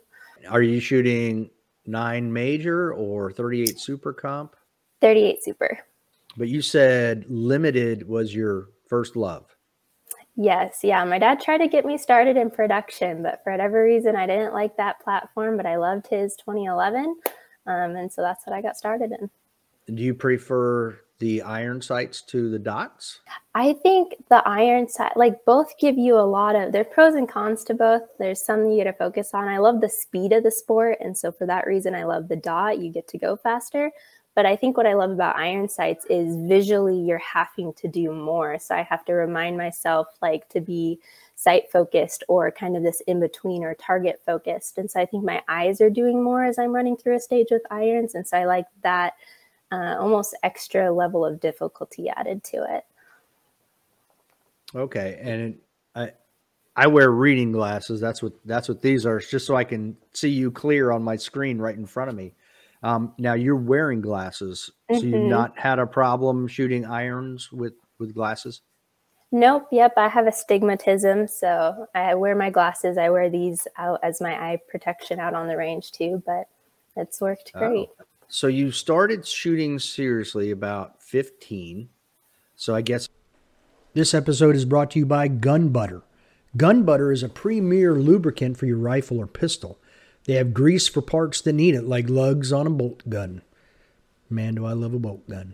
Are 0.49 0.61
you 0.61 0.79
shooting 0.79 1.49
nine 1.85 2.31
major 2.31 2.93
or 2.93 3.31
38 3.31 3.79
super 3.79 4.13
comp? 4.13 4.55
38 5.01 5.43
super. 5.43 5.79
But 6.37 6.47
you 6.47 6.61
said 6.61 7.25
limited 7.27 8.07
was 8.07 8.33
your 8.33 8.69
first 8.87 9.15
love. 9.15 9.54
Yes, 10.37 10.79
yeah. 10.83 11.03
My 11.05 11.17
dad 11.17 11.39
tried 11.39 11.59
to 11.59 11.67
get 11.67 11.85
me 11.85 11.97
started 11.97 12.35
in 12.35 12.49
production, 12.49 13.23
but 13.23 13.41
for 13.43 13.51
whatever 13.51 13.83
reason, 13.83 14.15
I 14.15 14.27
didn't 14.27 14.53
like 14.53 14.75
that 14.77 14.99
platform. 14.99 15.55
But 15.55 15.65
I 15.65 15.77
loved 15.77 16.07
his 16.07 16.35
2011, 16.35 17.15
um, 17.65 17.95
and 17.95 18.11
so 18.11 18.21
that's 18.21 18.45
what 18.45 18.55
I 18.55 18.61
got 18.61 18.75
started 18.75 19.11
in. 19.11 19.95
Do 19.95 20.03
you 20.03 20.13
prefer 20.13 20.99
the 21.19 21.41
iron 21.43 21.81
sights 21.81 22.21
to 22.23 22.49
the 22.49 22.59
dots? 22.59 23.19
I 23.53 23.73
think 23.73 24.15
the 24.29 24.45
iron 24.47 24.89
sight, 24.89 25.15
like 25.15 25.45
both 25.45 25.77
give 25.79 25.97
you 25.97 26.15
a 26.15 26.27
lot 26.27 26.55
of, 26.55 26.73
there's 26.73 26.87
pros 26.91 27.15
and 27.15 27.29
cons 27.29 27.63
to 27.65 27.73
both. 27.73 28.01
There's 28.19 28.43
something 28.43 28.71
you 28.71 28.83
get 28.83 28.91
to 28.91 28.97
focus 28.97 29.29
on. 29.33 29.47
I 29.47 29.59
love 29.59 29.79
the 29.79 29.89
speed 29.89 30.33
of 30.33 30.43
the 30.43 30.51
sport. 30.51 30.97
And 30.99 31.17
so 31.17 31.31
for 31.31 31.45
that 31.47 31.67
reason, 31.67 31.95
I 31.95 32.03
love 32.03 32.27
the 32.27 32.35
dot. 32.35 32.79
You 32.79 32.91
get 32.91 33.07
to 33.09 33.17
go 33.17 33.37
faster. 33.37 33.91
But 34.35 34.45
I 34.45 34.57
think 34.57 34.75
what 34.75 34.85
I 34.85 34.93
love 34.93 35.11
about 35.11 35.37
iron 35.37 35.69
sights 35.69 36.05
is 36.09 36.35
visually 36.35 36.99
you're 36.99 37.17
having 37.17 37.73
to 37.73 37.87
do 37.87 38.11
more. 38.11 38.59
So 38.59 38.75
I 38.75 38.83
have 38.83 39.05
to 39.05 39.13
remind 39.13 39.57
myself 39.57 40.07
like 40.21 40.49
to 40.49 40.59
be 40.59 40.99
sight 41.35 41.71
focused 41.71 42.23
or 42.27 42.51
kind 42.51 42.75
of 42.75 42.83
this 42.83 43.01
in 43.07 43.21
between 43.21 43.63
or 43.63 43.75
target 43.75 44.21
focused. 44.25 44.77
And 44.77 44.91
so 44.91 44.99
I 44.99 45.05
think 45.05 45.23
my 45.23 45.41
eyes 45.47 45.79
are 45.79 45.89
doing 45.89 46.21
more 46.21 46.43
as 46.43 46.59
I'm 46.59 46.73
running 46.73 46.97
through 46.97 47.15
a 47.15 47.19
stage 47.19 47.47
with 47.49 47.61
irons. 47.71 48.13
And 48.13 48.27
so 48.27 48.37
I 48.37 48.45
like 48.45 48.65
that 48.83 49.13
uh, 49.71 49.95
almost 49.99 50.37
extra 50.43 50.91
level 50.91 51.25
of 51.25 51.39
difficulty 51.39 52.09
added 52.09 52.43
to 52.45 52.57
it. 52.75 52.85
Okay. 54.75 55.17
And 55.21 55.57
I, 55.95 56.11
I 56.75 56.87
wear 56.87 57.11
reading 57.11 57.53
glasses. 57.53 58.01
That's 58.01 58.21
what 58.21 58.33
that's 58.43 58.67
what 58.67 58.81
these 58.81 59.05
are. 59.05 59.17
It's 59.17 59.29
just 59.29 59.47
so 59.47 59.55
I 59.55 59.63
can 59.63 59.95
see 60.13 60.29
you 60.29 60.51
clear 60.51 60.91
on 60.91 61.03
my 61.03 61.15
screen 61.15 61.57
right 61.57 61.75
in 61.75 61.85
front 61.85 62.09
of 62.09 62.15
me. 62.15 62.33
Um, 62.85 63.13
now 63.17 63.33
you're 63.33 63.55
wearing 63.55 63.99
glasses, 63.99 64.69
mm-hmm. 64.91 64.99
so 64.99 65.05
you've 65.05 65.15
mm-hmm. 65.15 65.29
not 65.29 65.57
had 65.57 65.79
a 65.79 65.87
problem 65.87 66.47
shooting 66.47 66.85
irons 66.85 67.51
with 67.51 67.73
with 67.97 68.13
glasses. 68.13 68.61
Nope. 69.31 69.67
Yep. 69.71 69.95
I 69.97 70.07
have 70.07 70.27
astigmatism, 70.27 71.27
so 71.27 71.87
I 71.95 72.13
wear 72.13 72.35
my 72.35 72.51
glasses. 72.51 72.99
I 72.99 73.09
wear 73.09 73.27
these 73.27 73.67
out 73.77 73.99
as 74.03 74.21
my 74.21 74.33
eye 74.33 74.59
protection 74.69 75.19
out 75.19 75.33
on 75.33 75.47
the 75.47 75.57
range 75.57 75.93
too, 75.93 76.21
but 76.27 76.47
it's 76.95 77.19
worked 77.19 77.51
great. 77.53 77.89
Oh, 77.99 78.05
So 78.27 78.45
you 78.45 78.71
started 78.71 79.25
shooting 79.25 79.79
seriously 79.79 80.51
about 80.51 81.01
15. 81.01 81.89
So 82.55 82.75
I 82.75 82.81
guess 82.81 83.09
this 83.93 84.13
episode 84.13 84.55
is 84.55 84.63
brought 84.63 84.91
to 84.91 84.99
you 84.99 85.07
by 85.07 85.27
Gun 85.27 85.69
Butter. 85.69 86.03
Gun 86.55 86.83
Butter 86.83 87.11
is 87.11 87.23
a 87.23 87.29
premier 87.29 87.95
lubricant 87.95 88.57
for 88.57 88.67
your 88.67 88.77
rifle 88.77 89.17
or 89.17 89.27
pistol. 89.27 89.79
They 90.25 90.33
have 90.33 90.53
grease 90.53 90.87
for 90.87 91.01
parts 91.01 91.41
that 91.41 91.53
need 91.53 91.75
it, 91.75 91.83
like 91.83 92.09
lugs 92.09 92.51
on 92.51 92.67
a 92.67 92.71
bolt 92.71 93.07
gun. 93.09 93.41
Man, 94.29 94.55
do 94.55 94.65
I 94.65 94.73
love 94.73 94.93
a 94.93 94.99
bolt 94.99 95.27
gun. 95.29 95.53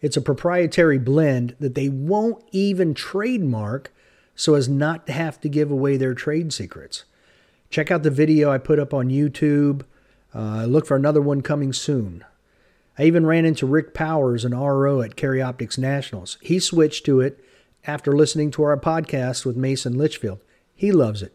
It's 0.00 0.16
a 0.16 0.22
proprietary 0.22 0.98
blend 0.98 1.54
that 1.60 1.74
they 1.74 1.88
won't 1.88 2.42
even 2.50 2.94
trademark 2.94 3.92
so 4.34 4.54
as 4.54 4.68
not 4.68 5.06
to 5.06 5.12
have 5.12 5.40
to 5.40 5.48
give 5.48 5.70
away 5.70 5.96
their 5.96 6.14
trade 6.14 6.52
secrets. 6.52 7.04
Check 7.70 7.90
out 7.90 8.02
the 8.02 8.10
video 8.10 8.50
I 8.50 8.58
put 8.58 8.78
up 8.78 8.92
on 8.92 9.08
YouTube. 9.08 9.82
Uh, 10.34 10.64
look 10.66 10.86
for 10.86 10.96
another 10.96 11.20
one 11.20 11.42
coming 11.42 11.72
soon. 11.72 12.24
I 12.98 13.04
even 13.04 13.26
ran 13.26 13.44
into 13.44 13.66
Rick 13.66 13.94
Powers, 13.94 14.44
an 14.44 14.54
RO 14.54 15.00
at 15.00 15.16
Carry 15.16 15.40
Optics 15.40 15.78
Nationals. 15.78 16.36
He 16.42 16.58
switched 16.58 17.06
to 17.06 17.20
it 17.20 17.42
after 17.86 18.12
listening 18.12 18.50
to 18.52 18.62
our 18.62 18.76
podcast 18.76 19.46
with 19.46 19.56
Mason 19.56 19.96
Litchfield. 19.96 20.40
He 20.74 20.92
loves 20.92 21.22
it. 21.22 21.32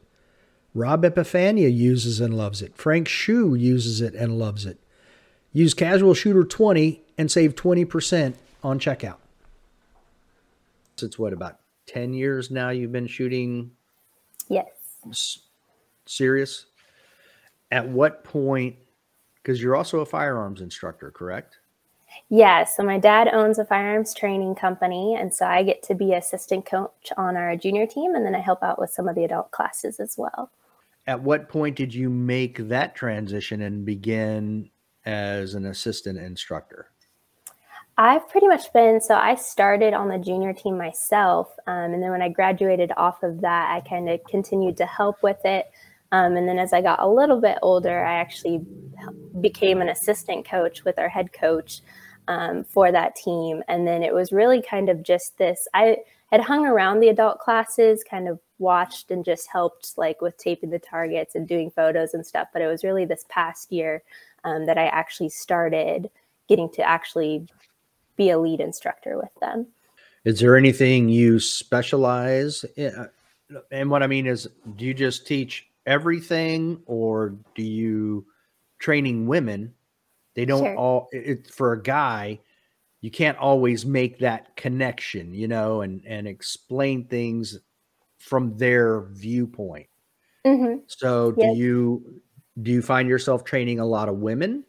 Rob 0.74 1.04
Epifania 1.04 1.74
uses 1.74 2.20
and 2.20 2.38
loves 2.38 2.62
it. 2.62 2.76
Frank 2.76 3.08
Shu 3.08 3.56
uses 3.56 4.02
it 4.02 4.14
and 4.14 4.38
loves 4.38 4.66
it. 4.66 4.80
Use 5.54 5.74
Casual 5.74 6.14
Shooter 6.14 6.44
20 6.44 7.02
and 7.18 7.32
save 7.32 7.56
20% 7.56 8.36
on 8.64 8.80
checkout. 8.80 9.18
It's 11.02 11.18
what, 11.18 11.34
about 11.34 11.60
10 11.88 12.14
years 12.14 12.52
now 12.52 12.70
you've 12.70 12.92
been 12.92 13.08
shooting? 13.08 13.72
Yes. 14.50 14.66
S- 15.10 15.40
serious? 16.06 16.66
At 17.72 17.88
what 17.88 18.24
point, 18.24 18.76
because 19.42 19.62
you're 19.62 19.76
also 19.76 20.00
a 20.00 20.06
firearms 20.06 20.62
instructor, 20.62 21.12
correct? 21.12 21.58
Yeah, 22.30 22.66
so 22.66 22.84
my 22.84 23.00
dad 23.00 23.30
owns 23.32 23.58
a 23.58 23.66
firearms 23.66 24.14
training 24.14 24.56
company, 24.56 25.16
and 25.16 25.34
so 25.34 25.46
I 25.46 25.64
get 25.64 25.82
to 25.84 25.96
be 25.96 26.14
assistant 26.14 26.66
coach 26.66 27.12
on 27.16 27.38
our 27.38 27.56
junior 27.56 27.88
team, 27.88 28.16
and 28.16 28.26
then 28.26 28.36
I 28.36 28.40
help 28.40 28.64
out 28.64 28.80
with 28.80 28.90
some 28.90 29.08
of 29.08 29.16
the 29.16 29.24
adult 29.24 29.52
classes 29.52 30.00
as 30.00 30.16
well. 30.18 30.52
At 31.06 31.22
what 31.22 31.48
point 31.48 31.78
did 31.78 31.94
you 31.94 32.10
make 32.10 32.58
that 32.68 32.96
transition 32.96 33.62
and 33.62 33.86
begin 33.86 34.70
as 35.06 35.54
an 35.54 35.66
assistant 35.66 36.20
instructor? 36.20 36.88
I've 37.98 38.30
pretty 38.30 38.48
much 38.48 38.72
been 38.74 39.02
so 39.02 39.16
I 39.16 39.34
started 39.36 39.96
on 39.96 40.10
the 40.10 40.20
junior 40.20 40.54
team 40.54 40.78
myself, 40.78 41.50
um, 41.66 41.94
and 41.94 42.04
then 42.04 42.12
when 42.12 42.22
I 42.22 42.30
graduated 42.30 42.92
off 42.98 43.24
of 43.24 43.42
that, 43.42 43.72
I 43.72 43.88
kind 43.88 44.10
of 44.10 44.24
continued 44.26 44.78
to 44.78 44.86
help 44.86 45.24
with 45.24 45.44
it. 45.46 45.66
Um, 46.12 46.38
and 46.38 46.48
then 46.48 46.60
as 46.60 46.74
I 46.74 46.82
got 46.82 47.00
a 47.00 47.08
little 47.08 47.42
bit 47.42 47.58
older, 47.62 48.04
I 48.04 48.16
actually 48.16 48.62
became 49.42 49.82
an 49.82 49.90
assistant 49.90 50.48
coach 50.48 50.86
with 50.86 51.00
our 51.00 51.10
head 51.10 51.34
coach 51.34 51.82
um, 52.28 52.64
for 52.64 52.92
that 52.92 53.16
team. 53.16 53.64
And 53.68 53.88
then 53.88 54.04
it 54.04 54.14
was 54.14 54.32
really 54.32 54.62
kind 54.62 54.90
of 54.90 55.04
just 55.04 55.38
this 55.38 55.68
I 55.74 55.98
had 56.32 56.42
hung 56.42 56.66
around 56.66 57.00
the 57.00 57.10
adult 57.10 57.40
classes, 57.40 58.04
kind 58.04 58.28
of 58.28 58.40
watched 58.60 59.12
and 59.12 59.24
just 59.24 59.48
helped 59.48 59.98
like 59.98 60.22
with 60.22 60.38
taping 60.38 60.70
the 60.70 60.80
targets 60.80 61.36
and 61.36 61.48
doing 61.48 61.72
photos 61.72 62.14
and 62.14 62.26
stuff. 62.26 62.50
But 62.52 62.62
it 62.62 62.68
was 62.68 62.84
really 62.84 63.06
this 63.06 63.26
past 63.30 63.72
year 63.72 64.04
um, 64.44 64.66
that 64.66 64.78
I 64.78 64.88
actually 64.88 65.30
started 65.30 66.10
getting 66.50 66.70
to 66.72 66.82
actually 66.82 67.48
be 68.16 68.30
a 68.30 68.40
lead 68.40 68.60
instructor 68.60 69.18
with 69.18 69.34
them. 69.40 69.68
Is 70.26 70.40
there 70.40 70.58
anything 70.58 71.08
you 71.08 71.40
specialize 71.40 72.66
in? 72.76 73.10
And 73.72 73.90
what 73.90 74.04
I 74.04 74.08
mean 74.08 74.28
is, 74.28 74.48
do 74.76 74.84
you 74.84 74.94
just 74.94 75.26
teach 75.26 75.68
everything 75.86 76.82
or 76.86 77.34
do 77.56 77.64
you 77.64 78.26
training 78.80 79.28
women 79.28 79.74
they 80.38 80.46
don't 80.46 80.64
sure. 80.64 80.76
all 80.78 81.10
it 81.12 81.52
for 81.52 81.74
a 81.74 81.82
guy 81.82 82.40
you 83.02 83.12
can't 83.12 83.38
always 83.38 83.86
make 83.86 84.20
that 84.20 84.56
connection 84.56 85.34
you 85.34 85.48
know 85.48 85.82
and 85.82 86.06
and 86.06 86.28
explain 86.28 87.06
things 87.06 87.60
from 88.20 88.56
their 88.58 89.08
viewpoint 89.12 89.88
mm-hmm. 90.46 90.78
so 90.88 91.32
do 91.34 91.48
you 91.56 92.22
do 92.62 92.72
you 92.72 92.82
find 92.82 93.10
yourself 93.10 93.44
training 93.44 93.80
a 93.80 93.86
lot 93.86 94.08
of 94.08 94.18
women 94.18 94.64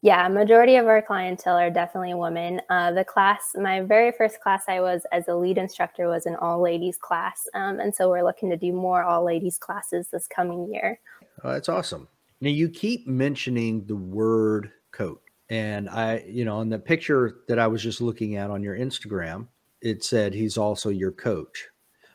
yeah, 0.00 0.28
majority 0.28 0.76
of 0.76 0.86
our 0.86 1.02
clientele 1.02 1.56
are 1.56 1.70
definitely 1.70 2.14
women. 2.14 2.60
Uh, 2.70 2.92
the 2.92 3.04
class, 3.04 3.50
my 3.56 3.80
very 3.80 4.12
first 4.12 4.40
class 4.40 4.62
I 4.68 4.80
was 4.80 5.02
as 5.10 5.26
a 5.26 5.34
lead 5.34 5.58
instructor 5.58 6.06
was 6.08 6.24
an 6.24 6.36
all 6.36 6.62
ladies 6.62 6.96
class, 6.96 7.48
um, 7.52 7.80
and 7.80 7.92
so 7.92 8.08
we're 8.08 8.22
looking 8.22 8.48
to 8.50 8.56
do 8.56 8.72
more 8.72 9.02
all 9.02 9.24
ladies 9.24 9.58
classes 9.58 10.06
this 10.12 10.28
coming 10.28 10.72
year. 10.72 11.00
Oh, 11.42 11.50
that's 11.50 11.68
awesome. 11.68 12.06
Now 12.40 12.50
you 12.50 12.68
keep 12.68 13.08
mentioning 13.08 13.86
the 13.86 13.96
word 13.96 14.70
coat, 14.98 15.22
and 15.48 15.88
I, 15.88 16.24
you 16.26 16.44
know, 16.44 16.56
on 16.56 16.68
the 16.68 16.78
picture 16.78 17.38
that 17.48 17.58
I 17.58 17.66
was 17.66 17.82
just 17.82 18.00
looking 18.00 18.36
at 18.36 18.50
on 18.50 18.62
your 18.62 18.76
Instagram, 18.76 19.46
it 19.80 20.04
said 20.04 20.34
he's 20.34 20.58
also 20.58 20.90
your 20.90 21.12
coach. 21.12 21.68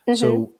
Mm-hmm. 0.07 0.15
So, 0.15 0.53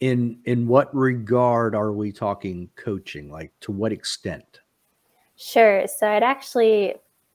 in 0.00 0.38
in 0.44 0.66
what 0.66 0.94
regard 0.94 1.74
are 1.74 1.92
we 1.92 2.12
talking 2.12 2.68
coaching? 2.76 3.30
Like 3.30 3.52
to 3.60 3.72
what 3.72 3.92
extent? 3.92 4.60
Sure. 5.36 5.86
So 5.86 6.08
I'd 6.08 6.22
actually 6.22 6.94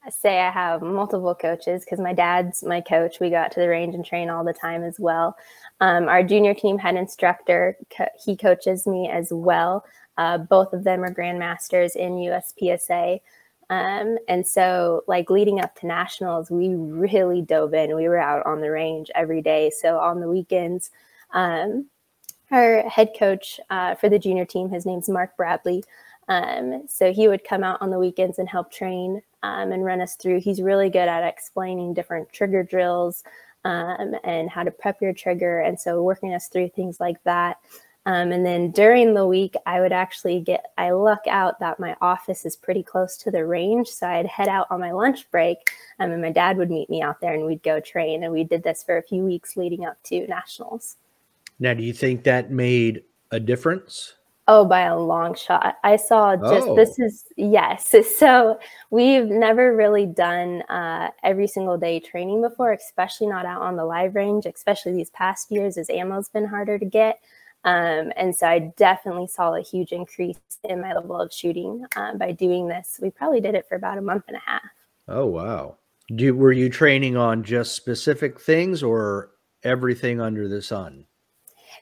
say 0.09 0.39
I 0.39 0.49
have 0.49 0.81
multiple 0.81 1.35
coaches 1.35 1.83
because 1.83 1.99
my 1.99 2.13
dad's 2.13 2.63
my 2.63 2.81
coach. 2.81 3.19
We 3.19 3.29
got 3.29 3.51
to 3.53 3.59
the 3.59 3.67
range 3.67 3.95
and 3.95 4.05
train 4.05 4.29
all 4.29 4.43
the 4.43 4.53
time 4.53 4.83
as 4.83 4.99
well. 4.99 5.35
Um, 5.81 6.07
our 6.07 6.23
junior 6.23 6.53
team 6.53 6.77
head 6.77 6.95
instructor, 6.95 7.77
co- 7.95 8.07
he 8.23 8.35
coaches 8.35 8.87
me 8.87 9.09
as 9.09 9.29
well. 9.31 9.85
Uh, 10.17 10.37
both 10.37 10.73
of 10.73 10.83
them 10.83 11.03
are 11.03 11.13
grandmasters 11.13 11.95
in 11.95 12.13
USPSA. 12.13 13.21
Um, 13.69 14.17
and 14.27 14.45
so, 14.45 15.03
like 15.07 15.29
leading 15.29 15.59
up 15.59 15.75
to 15.79 15.87
nationals, 15.87 16.49
we 16.49 16.73
really 16.75 17.41
dove 17.41 17.73
in. 17.73 17.95
We 17.95 18.07
were 18.07 18.17
out 18.17 18.45
on 18.45 18.61
the 18.61 18.71
range 18.71 19.11
every 19.13 19.41
day. 19.41 19.69
So, 19.69 19.99
on 19.99 20.19
the 20.19 20.27
weekends, 20.27 20.89
um, 21.33 21.85
our 22.51 22.87
head 22.89 23.11
coach 23.17 23.59
uh, 23.69 23.95
for 23.95 24.09
the 24.09 24.19
junior 24.19 24.45
team, 24.45 24.69
his 24.69 24.85
name's 24.85 25.09
Mark 25.09 25.37
Bradley. 25.37 25.83
Um, 26.27 26.83
so 26.87 27.11
he 27.11 27.27
would 27.27 27.43
come 27.43 27.63
out 27.63 27.81
on 27.81 27.89
the 27.89 27.99
weekends 27.99 28.37
and 28.39 28.47
help 28.47 28.71
train 28.71 29.21
um, 29.41 29.71
and 29.71 29.83
run 29.83 29.99
us 29.99 30.15
through. 30.15 30.41
He's 30.41 30.61
really 30.61 30.89
good 30.89 31.07
at 31.07 31.27
explaining 31.27 31.95
different 31.95 32.31
trigger 32.31 32.63
drills 32.63 33.23
um, 33.65 34.15
and 34.23 34.49
how 34.49 34.63
to 34.63 34.71
prep 34.71 35.01
your 35.01 35.13
trigger. 35.13 35.59
And 35.59 35.79
so 35.79 36.01
working 36.03 36.33
us 36.33 36.47
through 36.47 36.69
things 36.69 36.99
like 36.99 37.21
that. 37.23 37.57
Um, 38.05 38.31
and 38.31 38.45
then 38.45 38.71
during 38.71 39.13
the 39.13 39.27
week, 39.27 39.55
I 39.65 39.81
would 39.81 39.91
actually 39.91 40.39
get, 40.39 40.71
I 40.77 40.91
luck 40.91 41.21
out 41.29 41.59
that 41.59 41.79
my 41.79 41.95
office 42.01 42.45
is 42.45 42.55
pretty 42.55 42.81
close 42.81 43.17
to 43.17 43.31
the 43.31 43.45
range. 43.45 43.87
So 43.87 44.07
I'd 44.07 44.25
head 44.25 44.47
out 44.47 44.67
on 44.69 44.79
my 44.79 44.91
lunch 44.91 45.29
break 45.31 45.57
um, 45.99 46.11
and 46.11 46.21
my 46.21 46.31
dad 46.31 46.57
would 46.57 46.71
meet 46.71 46.89
me 46.89 47.01
out 47.01 47.21
there 47.21 47.33
and 47.33 47.45
we'd 47.45 47.61
go 47.61 47.79
train. 47.79 48.23
And 48.23 48.33
we 48.33 48.43
did 48.43 48.63
this 48.63 48.83
for 48.83 48.97
a 48.97 49.03
few 49.03 49.23
weeks 49.23 49.57
leading 49.57 49.85
up 49.85 50.01
to 50.03 50.25
nationals. 50.27 50.97
Now, 51.59 51.73
do 51.73 51.83
you 51.83 51.93
think 51.93 52.23
that 52.23 52.51
made 52.51 53.03
a 53.31 53.39
difference? 53.39 54.15
Oh, 54.51 54.65
by 54.65 54.81
a 54.81 54.97
long 54.97 55.35
shot. 55.35 55.75
I 55.83 55.95
saw 55.95 56.35
just 56.35 56.69
oh. 56.69 56.75
this 56.75 56.97
is 56.97 57.25
yes. 57.37 57.93
So 58.17 58.59
we've 58.89 59.27
never 59.27 59.75
really 59.75 60.07
done 60.07 60.63
uh, 60.63 61.11
every 61.21 61.45
single 61.45 61.77
day 61.77 61.99
training 61.99 62.41
before, 62.41 62.73
especially 62.73 63.27
not 63.27 63.45
out 63.45 63.61
on 63.61 63.75
the 63.75 63.85
live 63.85 64.15
range, 64.15 64.47
especially 64.47 64.93
these 64.93 65.11
past 65.11 65.51
years 65.51 65.77
as 65.77 65.91
ammo's 65.91 66.29
been 66.29 66.45
harder 66.45 66.79
to 66.79 66.85
get. 66.85 67.19
Um, 67.65 68.11
and 68.15 68.35
so 68.35 68.47
I 68.47 68.71
definitely 68.77 69.27
saw 69.27 69.53
a 69.53 69.61
huge 69.61 69.91
increase 69.91 70.37
in 70.63 70.81
my 70.81 70.93
level 70.93 71.19
of 71.19 71.33
shooting 71.33 71.85
uh, 71.95 72.15
by 72.15 72.31
doing 72.31 72.67
this. 72.67 72.99
We 73.01 73.09
probably 73.09 73.41
did 73.41 73.55
it 73.55 73.67
for 73.67 73.75
about 73.75 73.97
a 73.97 74.01
month 74.01 74.25
and 74.27 74.37
a 74.37 74.41
half. 74.45 74.61
Oh, 75.07 75.25
wow. 75.25 75.75
Do, 76.15 76.33
were 76.35 76.51
you 76.51 76.69
training 76.69 77.17
on 77.17 77.43
just 77.43 77.75
specific 77.75 78.39
things 78.39 78.81
or 78.81 79.31
everything 79.63 80.21
under 80.21 80.47
the 80.47 80.61
sun? 80.61 81.05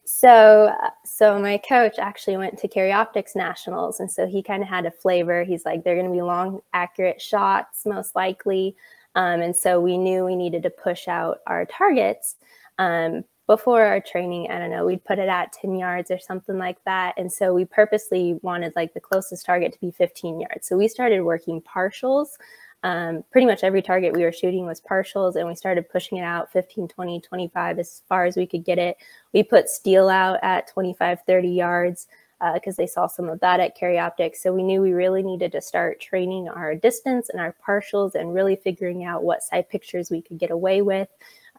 So, 0.05 0.73
so 1.05 1.37
my 1.37 1.57
coach 1.57 1.99
actually 1.99 2.37
went 2.37 2.57
to 2.59 2.67
Carry 2.67 2.91
Optics 2.91 3.35
Nationals, 3.35 3.99
and 3.99 4.09
so 4.09 4.25
he 4.25 4.41
kind 4.41 4.63
of 4.63 4.69
had 4.69 4.85
a 4.85 4.91
flavor. 4.91 5.43
He's 5.43 5.65
like, 5.65 5.83
they're 5.83 5.95
going 5.95 6.07
to 6.07 6.11
be 6.11 6.21
long, 6.21 6.61
accurate 6.73 7.21
shots, 7.21 7.85
most 7.85 8.15
likely. 8.15 8.75
Um, 9.15 9.41
and 9.41 9.55
so 9.55 9.81
we 9.81 9.97
knew 9.97 10.23
we 10.23 10.35
needed 10.35 10.63
to 10.63 10.69
push 10.69 11.07
out 11.07 11.39
our 11.45 11.65
targets 11.65 12.35
um, 12.79 13.23
before 13.47 13.83
our 13.83 13.99
training. 13.99 14.51
I 14.51 14.59
don't 14.59 14.69
know, 14.69 14.85
we'd 14.85 15.03
put 15.03 15.19
it 15.19 15.29
at 15.29 15.53
10 15.53 15.75
yards 15.75 16.11
or 16.11 16.19
something 16.19 16.57
like 16.57 16.83
that. 16.85 17.15
And 17.17 17.31
so 17.31 17.53
we 17.53 17.65
purposely 17.65 18.37
wanted 18.41 18.73
like 18.75 18.93
the 18.93 18.99
closest 18.99 19.45
target 19.45 19.73
to 19.73 19.79
be 19.79 19.91
15 19.91 20.41
yards. 20.41 20.67
So 20.67 20.77
we 20.77 20.87
started 20.87 21.21
working 21.21 21.61
partials 21.61 22.37
um, 22.83 23.23
pretty 23.31 23.47
much 23.47 23.63
every 23.63 23.81
target 23.81 24.13
we 24.13 24.23
were 24.23 24.31
shooting 24.31 24.65
was 24.65 24.79
partials 24.79 25.35
and 25.35 25.47
we 25.47 25.55
started 25.55 25.89
pushing 25.89 26.19
it 26.19 26.23
out 26.23 26.51
15 26.51 26.87
20 26.87 27.21
25 27.21 27.79
as 27.79 28.03
far 28.07 28.25
as 28.25 28.37
we 28.37 28.45
could 28.45 28.63
get 28.63 28.77
it 28.77 28.97
we 29.33 29.41
put 29.41 29.67
steel 29.67 30.09
out 30.09 30.39
at 30.43 30.67
25 30.67 31.19
30 31.25 31.49
yards 31.49 32.07
because 32.53 32.75
uh, 32.75 32.81
they 32.81 32.85
saw 32.85 33.07
some 33.07 33.29
of 33.29 33.39
that 33.39 33.59
at 33.59 33.75
carry 33.75 33.97
optics 33.97 34.43
so 34.43 34.53
we 34.53 34.61
knew 34.61 34.79
we 34.79 34.93
really 34.93 35.23
needed 35.23 35.51
to 35.51 35.59
start 35.59 35.99
training 35.99 36.47
our 36.47 36.75
distance 36.75 37.29
and 37.29 37.41
our 37.41 37.55
partials 37.67 38.13
and 38.13 38.33
really 38.33 38.55
figuring 38.55 39.03
out 39.03 39.23
what 39.23 39.41
side 39.41 39.67
pictures 39.69 40.11
we 40.11 40.21
could 40.21 40.37
get 40.37 40.51
away 40.51 40.83
with 40.83 41.07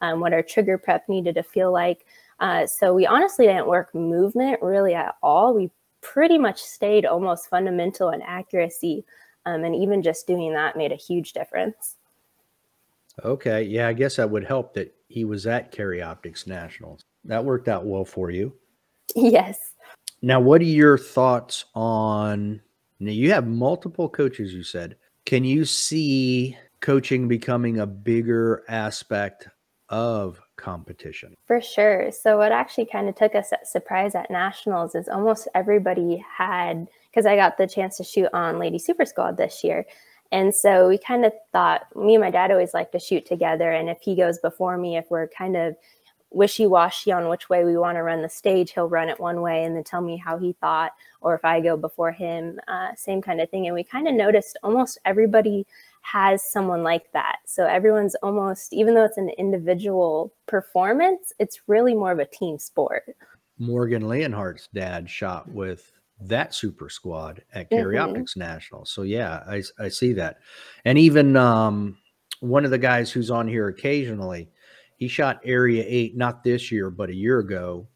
um, 0.00 0.20
what 0.20 0.32
our 0.32 0.42
trigger 0.42 0.78
prep 0.78 1.08
needed 1.08 1.34
to 1.34 1.42
feel 1.42 1.72
like 1.72 2.06
uh, 2.40 2.66
so 2.66 2.94
we 2.94 3.06
honestly 3.06 3.46
didn't 3.46 3.66
work 3.66 3.94
movement 3.94 4.60
really 4.62 4.94
at 4.94 5.14
all 5.22 5.54
we 5.54 5.70
pretty 6.00 6.38
much 6.38 6.62
stayed 6.62 7.04
almost 7.04 7.48
fundamental 7.48 8.10
in 8.10 8.22
accuracy 8.22 9.04
Um, 9.46 9.64
and 9.64 9.74
even 9.74 10.02
just 10.02 10.26
doing 10.26 10.52
that 10.52 10.76
made 10.76 10.92
a 10.92 10.96
huge 10.96 11.32
difference. 11.32 11.96
Okay. 13.24 13.62
Yeah, 13.62 13.88
I 13.88 13.92
guess 13.94 14.16
that 14.16 14.30
would 14.30 14.44
help 14.44 14.74
that 14.74 14.94
he 15.08 15.24
was 15.24 15.46
at 15.46 15.72
Carry 15.72 16.02
Optics 16.02 16.46
Nationals. 16.46 17.00
That 17.24 17.44
worked 17.44 17.68
out 17.68 17.86
well 17.86 18.04
for 18.04 18.30
you. 18.30 18.52
Yes. 19.16 19.58
Now, 20.20 20.38
what 20.38 20.60
are 20.60 20.64
your 20.64 20.98
thoughts 20.98 21.64
on? 21.74 22.60
Now, 23.00 23.12
you 23.12 23.32
have 23.32 23.46
multiple 23.46 24.08
coaches, 24.08 24.52
you 24.52 24.62
said. 24.62 24.96
Can 25.24 25.44
you 25.44 25.64
see 25.64 26.56
coaching 26.80 27.26
becoming 27.26 27.78
a 27.80 27.86
bigger 27.86 28.64
aspect 28.68 29.48
of 29.88 30.40
competition? 30.56 31.34
For 31.46 31.60
sure. 31.60 32.10
So, 32.12 32.38
what 32.38 32.52
actually 32.52 32.86
kind 32.86 33.08
of 33.08 33.14
took 33.14 33.34
us 33.34 33.52
at 33.52 33.66
surprise 33.66 34.14
at 34.14 34.30
nationals 34.30 34.94
is 34.94 35.08
almost 35.08 35.48
everybody 35.54 36.24
had, 36.36 36.88
because 37.10 37.26
I 37.26 37.36
got 37.36 37.58
the 37.58 37.66
chance 37.66 37.96
to 37.98 38.04
shoot 38.04 38.28
on 38.32 38.58
Lady 38.58 38.78
Super 38.78 39.04
Squad 39.04 39.36
this 39.36 39.64
year. 39.64 39.86
And 40.30 40.54
so 40.54 40.88
we 40.88 40.98
kind 40.98 41.24
of 41.24 41.32
thought, 41.52 41.86
me 41.96 42.14
and 42.14 42.22
my 42.22 42.30
dad 42.30 42.50
always 42.50 42.74
like 42.74 42.92
to 42.92 42.98
shoot 42.98 43.24
together. 43.24 43.72
And 43.72 43.88
if 43.88 43.98
he 44.02 44.14
goes 44.14 44.38
before 44.38 44.76
me, 44.76 44.96
if 44.96 45.06
we're 45.10 45.28
kind 45.28 45.56
of 45.56 45.74
wishy 46.30 46.66
washy 46.66 47.10
on 47.10 47.28
which 47.28 47.48
way 47.48 47.64
we 47.64 47.78
want 47.78 47.96
to 47.96 48.02
run 48.02 48.20
the 48.20 48.28
stage, 48.28 48.72
he'll 48.72 48.88
run 48.88 49.08
it 49.08 49.18
one 49.18 49.40
way 49.40 49.64
and 49.64 49.74
then 49.74 49.84
tell 49.84 50.02
me 50.02 50.18
how 50.18 50.36
he 50.36 50.52
thought. 50.60 50.92
Or 51.22 51.34
if 51.34 51.44
I 51.44 51.60
go 51.60 51.76
before 51.76 52.12
him, 52.12 52.60
uh, 52.68 52.94
same 52.94 53.22
kind 53.22 53.40
of 53.40 53.48
thing. 53.50 53.66
And 53.66 53.74
we 53.74 53.84
kind 53.84 54.06
of 54.06 54.14
noticed 54.14 54.58
almost 54.62 54.98
everybody 55.06 55.66
has 56.12 56.42
someone 56.42 56.82
like 56.82 57.12
that. 57.12 57.38
So 57.46 57.66
everyone's 57.66 58.14
almost, 58.16 58.72
even 58.72 58.94
though 58.94 59.04
it's 59.04 59.18
an 59.18 59.30
individual 59.30 60.32
performance, 60.46 61.32
it's 61.38 61.60
really 61.66 61.94
more 61.94 62.12
of 62.12 62.18
a 62.18 62.26
team 62.26 62.58
sport. 62.58 63.04
Morgan 63.58 64.02
Leonhardt's 64.02 64.68
dad 64.72 65.10
shot 65.10 65.48
with 65.50 65.90
that 66.20 66.54
super 66.54 66.88
squad 66.88 67.42
at 67.52 67.70
Carry 67.70 67.96
mm-hmm. 67.96 68.10
Optics 68.10 68.36
National. 68.36 68.84
So 68.84 69.02
yeah, 69.02 69.42
I, 69.46 69.62
I 69.78 69.88
see 69.88 70.12
that. 70.14 70.38
And 70.84 70.98
even 70.98 71.36
um, 71.36 71.98
one 72.40 72.64
of 72.64 72.70
the 72.70 72.78
guys 72.78 73.10
who's 73.10 73.30
on 73.30 73.46
here 73.46 73.68
occasionally, 73.68 74.48
he 74.96 75.08
shot 75.08 75.40
Area 75.44 75.84
8 75.86 76.16
not 76.16 76.42
this 76.42 76.72
year, 76.72 76.90
but 76.90 77.10
a 77.10 77.14
year 77.14 77.38
ago. 77.40 77.86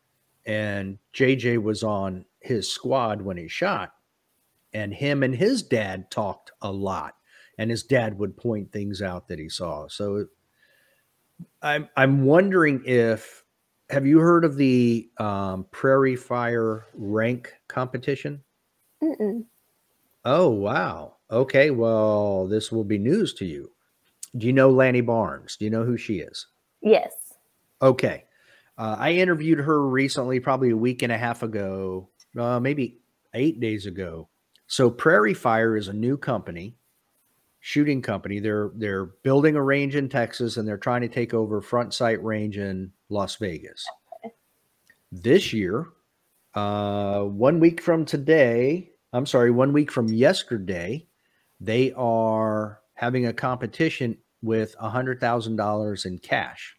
And 0.44 0.98
JJ 1.14 1.62
was 1.62 1.82
on 1.82 2.24
his 2.40 2.68
squad 2.68 3.22
when 3.22 3.36
he 3.36 3.48
shot. 3.48 3.94
And 4.74 4.92
him 4.92 5.22
and 5.22 5.34
his 5.34 5.62
dad 5.62 6.10
talked 6.10 6.50
a 6.62 6.70
lot 6.70 7.14
and 7.62 7.70
his 7.70 7.84
dad 7.84 8.18
would 8.18 8.36
point 8.36 8.72
things 8.72 9.00
out 9.00 9.28
that 9.28 9.38
he 9.38 9.48
saw. 9.48 9.86
So 9.86 10.26
I'm 11.62 11.88
I'm 11.96 12.24
wondering 12.24 12.82
if 12.84 13.44
have 13.88 14.04
you 14.04 14.18
heard 14.18 14.44
of 14.44 14.56
the 14.56 15.08
um, 15.18 15.66
Prairie 15.70 16.16
Fire 16.16 16.86
rank 16.92 17.54
competition? 17.68 18.42
Mm-mm. 19.00 19.44
Oh 20.24 20.48
wow. 20.48 21.18
Okay, 21.30 21.70
well 21.70 22.48
this 22.48 22.72
will 22.72 22.82
be 22.82 22.98
news 22.98 23.32
to 23.34 23.44
you. 23.44 23.70
Do 24.36 24.48
you 24.48 24.52
know 24.52 24.70
Lanny 24.70 25.00
Barnes? 25.00 25.56
Do 25.56 25.64
you 25.64 25.70
know 25.70 25.84
who 25.84 25.96
she 25.96 26.18
is? 26.18 26.48
Yes. 26.82 27.12
Okay. 27.80 28.24
Uh, 28.76 28.96
I 28.98 29.12
interviewed 29.12 29.60
her 29.60 29.86
recently, 29.86 30.40
probably 30.40 30.70
a 30.70 30.76
week 30.76 31.02
and 31.02 31.12
a 31.12 31.18
half 31.18 31.44
ago, 31.44 32.08
uh, 32.36 32.58
maybe 32.58 32.98
eight 33.34 33.60
days 33.60 33.86
ago. 33.86 34.28
So 34.66 34.90
Prairie 34.90 35.34
Fire 35.34 35.76
is 35.76 35.86
a 35.86 35.92
new 35.92 36.16
company 36.16 36.76
shooting 37.62 38.02
company. 38.02 38.40
They're 38.40 38.70
they're 38.74 39.06
building 39.06 39.56
a 39.56 39.62
range 39.62 39.96
in 39.96 40.08
Texas 40.08 40.58
and 40.58 40.68
they're 40.68 40.76
trying 40.76 41.00
to 41.00 41.08
take 41.08 41.32
over 41.32 41.62
Front 41.62 41.94
Sight 41.94 42.22
Range 42.22 42.58
in 42.58 42.92
Las 43.08 43.36
Vegas. 43.36 43.86
This 45.10 45.52
year, 45.52 45.86
uh, 46.54 47.22
one 47.22 47.60
week 47.60 47.80
from 47.80 48.04
today, 48.04 48.90
I'm 49.12 49.26
sorry, 49.26 49.50
one 49.50 49.72
week 49.72 49.92
from 49.92 50.08
yesterday, 50.08 51.06
they 51.60 51.92
are 51.92 52.80
having 52.94 53.26
a 53.26 53.32
competition 53.32 54.18
with 54.42 54.74
a 54.80 54.90
hundred 54.90 55.20
thousand 55.20 55.56
dollars 55.56 56.04
in 56.04 56.18
cash. 56.18 56.76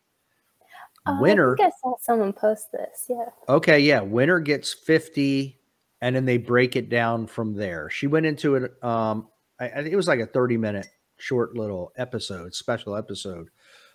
Oh, 1.06 1.22
winner. 1.22 1.56
I, 1.60 1.66
I 1.66 1.72
saw 1.82 1.96
someone 2.02 2.34
post 2.34 2.72
this. 2.72 3.06
Yeah. 3.10 3.26
Okay. 3.48 3.80
Yeah. 3.80 4.02
Winner 4.02 4.40
gets 4.40 4.74
50 4.74 5.60
and 6.02 6.16
then 6.16 6.26
they 6.26 6.38
break 6.38 6.76
it 6.76 6.90
down 6.90 7.28
from 7.28 7.54
there. 7.54 7.90
She 7.90 8.08
went 8.08 8.26
into 8.26 8.56
it. 8.56 8.84
Um, 8.84 9.28
I, 9.60 9.66
I 9.66 9.76
think 9.76 9.94
it 9.94 9.98
was 9.98 10.08
like 10.08 10.20
a 10.20 10.26
30 10.26 10.58
minute 10.58 10.88
short 11.18 11.56
little 11.56 11.92
episode, 11.98 12.54
special 12.54 12.96
episode. 12.96 13.50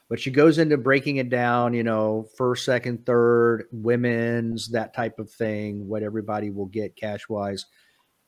But 0.09 0.19
she 0.19 0.31
goes 0.31 0.57
into 0.57 0.79
breaking 0.79 1.17
it 1.17 1.29
down, 1.29 1.75
you 1.75 1.85
know, 1.85 2.27
first, 2.37 2.65
second, 2.65 3.05
third, 3.05 3.65
women's, 3.71 4.69
that 4.71 4.95
type 4.95 5.19
of 5.19 5.31
thing, 5.31 5.87
what 5.87 6.03
everybody 6.03 6.49
will 6.49 6.67
get 6.67 6.97
cash 6.97 7.29
wise. 7.29 7.67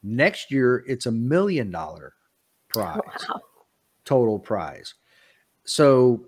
Next 0.03 0.51
year, 0.51 0.85
it's 0.87 1.07
a 1.07 1.13
million 1.13 1.71
dollar 1.71 2.13
prize, 2.69 3.01
wow. 3.29 3.41
total 4.05 4.39
prize. 4.39 4.95
So, 5.65 6.27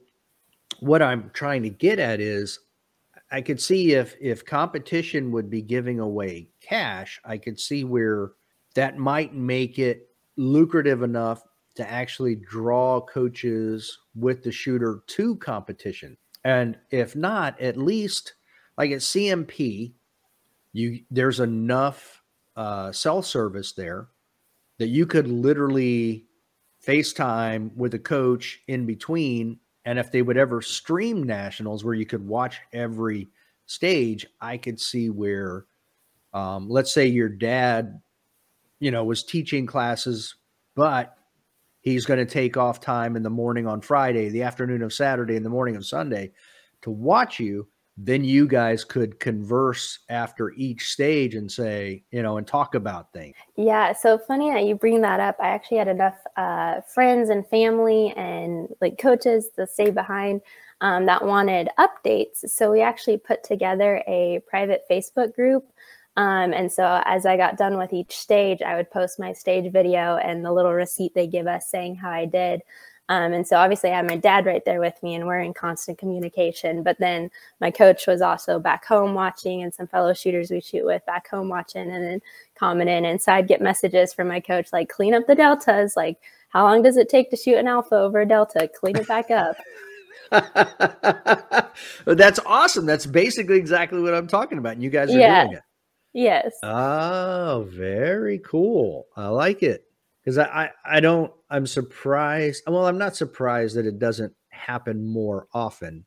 what 0.81 1.03
I'm 1.03 1.31
trying 1.35 1.63
to 1.65 1.71
get 1.71 1.99
at 1.99 2.21
is 2.21 2.59
I 3.31 3.41
could 3.41 3.61
see 3.61 3.93
if 3.93 4.15
if 4.21 4.45
competition 4.45 5.33
would 5.33 5.51
be 5.51 5.63
giving 5.63 6.01
away 6.01 6.49
cash, 6.61 7.21
I 7.25 7.39
could 7.39 7.61
see 7.61 7.85
where 7.85 8.33
that 8.75 8.99
might 8.99 9.35
make 9.35 9.79
it 9.79 10.09
lucrative 10.43 11.03
enough 11.03 11.43
to 11.75 11.91
actually 11.91 12.35
draw 12.35 13.01
coaches 13.01 13.99
with 14.15 14.43
the 14.43 14.53
shooter 14.53 15.03
to 15.07 15.37
competition. 15.37 16.17
And 16.45 16.77
if 16.91 17.17
not, 17.17 17.59
at 17.61 17.77
least 17.77 18.35
like 18.77 18.91
at 18.91 18.99
CMP, 18.99 19.93
you 20.73 21.01
there's 21.11 21.41
enough 21.41 22.23
uh, 22.57 22.93
cell 22.93 23.23
service 23.23 23.73
there 23.73 24.09
that 24.79 24.89
you 24.89 25.07
could 25.07 25.29
literally 25.29 26.27
FaceTime 26.87 27.75
with 27.77 27.95
a 27.95 27.99
coach 27.99 28.61
in 28.69 28.87
between. 28.87 29.59
And 29.85 29.99
if 29.99 30.11
they 30.11 30.23
would 30.23 30.37
ever 30.37 30.61
stream 30.61 31.23
nationals 31.23 31.85
where 31.85 31.95
you 31.95 32.07
could 32.07 32.27
watch 32.27 32.61
every 32.73 33.29
stage, 33.67 34.27
I 34.41 34.57
could 34.57 34.81
see 34.81 35.11
where, 35.11 35.67
um, 36.33 36.69
let's 36.69 36.93
say 36.93 37.07
your 37.07 37.29
dad 37.29 38.01
you 38.83 38.91
know, 38.91 39.05
was 39.05 39.23
teaching 39.23 39.65
classes, 39.65 40.35
but 40.75 41.17
he's 41.83 42.05
going 42.05 42.19
to 42.19 42.27
take 42.27 42.57
off 42.57 42.81
time 42.81 43.15
in 43.15 43.23
the 43.23 43.31
morning 43.31 43.65
on 43.65 43.81
Friday, 43.81 44.29
the 44.29 44.43
afternoon 44.43 44.83
of 44.83 44.93
Saturday, 44.93 45.37
and 45.37 45.47
the 45.47 45.51
morning 45.51 45.77
of 45.77 45.87
Sunday 45.87 46.33
to 46.83 46.91
watch 46.91 47.39
you. 47.39 47.69
Then 47.97 48.25
you 48.25 48.49
guys 48.49 48.83
could 48.83 49.21
converse 49.21 50.01
after 50.09 50.51
each 50.57 50.89
stage 50.89 51.37
and 51.37 51.53
say, 51.53 52.03
you 52.11 52.23
know, 52.23 52.39
and 52.39 52.47
talk 52.47 52.75
about 52.75 53.13
things. 53.13 53.37
Yeah. 53.55 53.93
So 53.93 54.19
funny 54.19 54.51
that 54.51 54.65
you 54.65 54.75
bring 54.75 55.01
that 55.03 55.21
up. 55.21 55.37
I 55.39 55.51
actually 55.51 55.77
had 55.77 55.89
enough 55.89 56.17
uh, 56.37 56.81
friends 56.93 57.29
and 57.29 57.47
family 57.47 58.13
and 58.17 58.67
like 58.81 58.99
coaches 58.99 59.51
to 59.57 59.67
stay 59.69 59.91
behind 59.91 60.41
um, 60.81 61.07
that 61.07 61.25
wanted 61.25 61.69
updates. 61.79 62.49
So 62.49 62.73
we 62.73 62.83
actually 62.83 63.19
put 63.19 63.45
together 63.45 64.03
a 64.09 64.41
private 64.49 64.83
Facebook 64.91 65.37
group 65.37 65.72
um, 66.17 66.53
and 66.53 66.71
so 66.71 67.03
as 67.07 67.25
I 67.25 67.37
got 67.37 67.57
done 67.57 67.79
with 67.79 67.93
each 67.93 68.17
stage, 68.17 68.61
I 68.61 68.77
would 68.77 68.91
post 68.91 69.19
my 69.19 69.33
stage 69.33 69.73
video 69.73 70.17
and 70.17 70.45
the 70.45 70.53
little 70.53 70.73
receipt 70.73 71.15
they 71.15 71.27
give 71.27 71.47
us 71.47 71.69
saying 71.69 71.97
how 71.97 72.11
I 72.11 72.27
did. 72.27 72.63
Um, 73.09 73.33
and 73.33 73.47
so 73.47 73.57
obviously 73.57 73.91
I 73.91 73.97
had 73.97 74.07
my 74.07 74.17
dad 74.17 74.47
right 74.47 74.65
there 74.65 74.81
with 74.81 75.03
me 75.03 75.15
and 75.15 75.27
we're 75.27 75.41
in 75.41 75.55
constant 75.55 75.99
communication. 75.99 76.83
But 76.83 76.99
then 76.99 77.31
my 77.61 77.71
coach 77.71 78.07
was 78.07 78.21
also 78.21 78.59
back 78.59 78.85
home 78.85 79.15
watching 79.15 79.63
and 79.63 79.75
some 79.75 79.87
fellow 79.87 80.13
shooters 80.13 80.51
we 80.51 80.61
shoot 80.61 80.85
with 80.85 81.05
back 81.07 81.29
home 81.29 81.49
watching 81.49 81.91
and 81.91 82.05
then 82.05 82.23
commenting. 82.55 83.07
And 83.07 83.21
so 83.21 83.33
I'd 83.33 83.49
get 83.49 83.61
messages 83.61 84.13
from 84.13 84.29
my 84.29 84.41
coach 84.41 84.69
like, 84.73 84.89
clean 84.89 85.15
up 85.15 85.27
the 85.27 85.35
deltas. 85.35 85.97
Like, 85.97 86.19
how 86.51 86.65
long 86.65 86.83
does 86.83 86.97
it 86.97 87.09
take 87.09 87.31
to 87.31 87.37
shoot 87.37 87.57
an 87.57 87.67
alpha 87.67 87.97
over 87.97 88.21
a 88.21 88.27
delta? 88.27 88.69
Clean 88.69 88.97
it 88.97 89.09
back 89.09 89.31
up. 89.31 89.57
That's 92.07 92.39
awesome. 92.47 92.87
That's 92.87 93.07
basically 93.07 93.57
exactly 93.57 94.01
what 94.01 94.15
I'm 94.15 94.27
talking 94.27 94.59
about. 94.59 94.75
And 94.75 94.83
you 94.83 94.91
guys 94.91 95.11
are 95.11 95.19
yeah. 95.19 95.45
doing 95.45 95.57
it. 95.57 95.63
Yes. 96.13 96.55
Oh, 96.63 97.67
very 97.71 98.39
cool. 98.41 99.07
I 99.17 99.29
like 99.29 99.63
it 99.63 99.85
because 100.23 100.39
I, 100.39 100.45
I, 100.45 100.71
I 100.97 101.01
don't. 101.01 101.33
I'm 101.51 101.67
surprised. 101.67 102.63
Well, 102.67 102.87
I'm 102.87 102.99
not 102.99 103.17
surprised 103.17 103.77
that 103.77 103.87
it 103.87 103.99
doesn't 103.99 104.35
happen 104.51 105.05
more 105.07 105.49
often. 105.53 106.05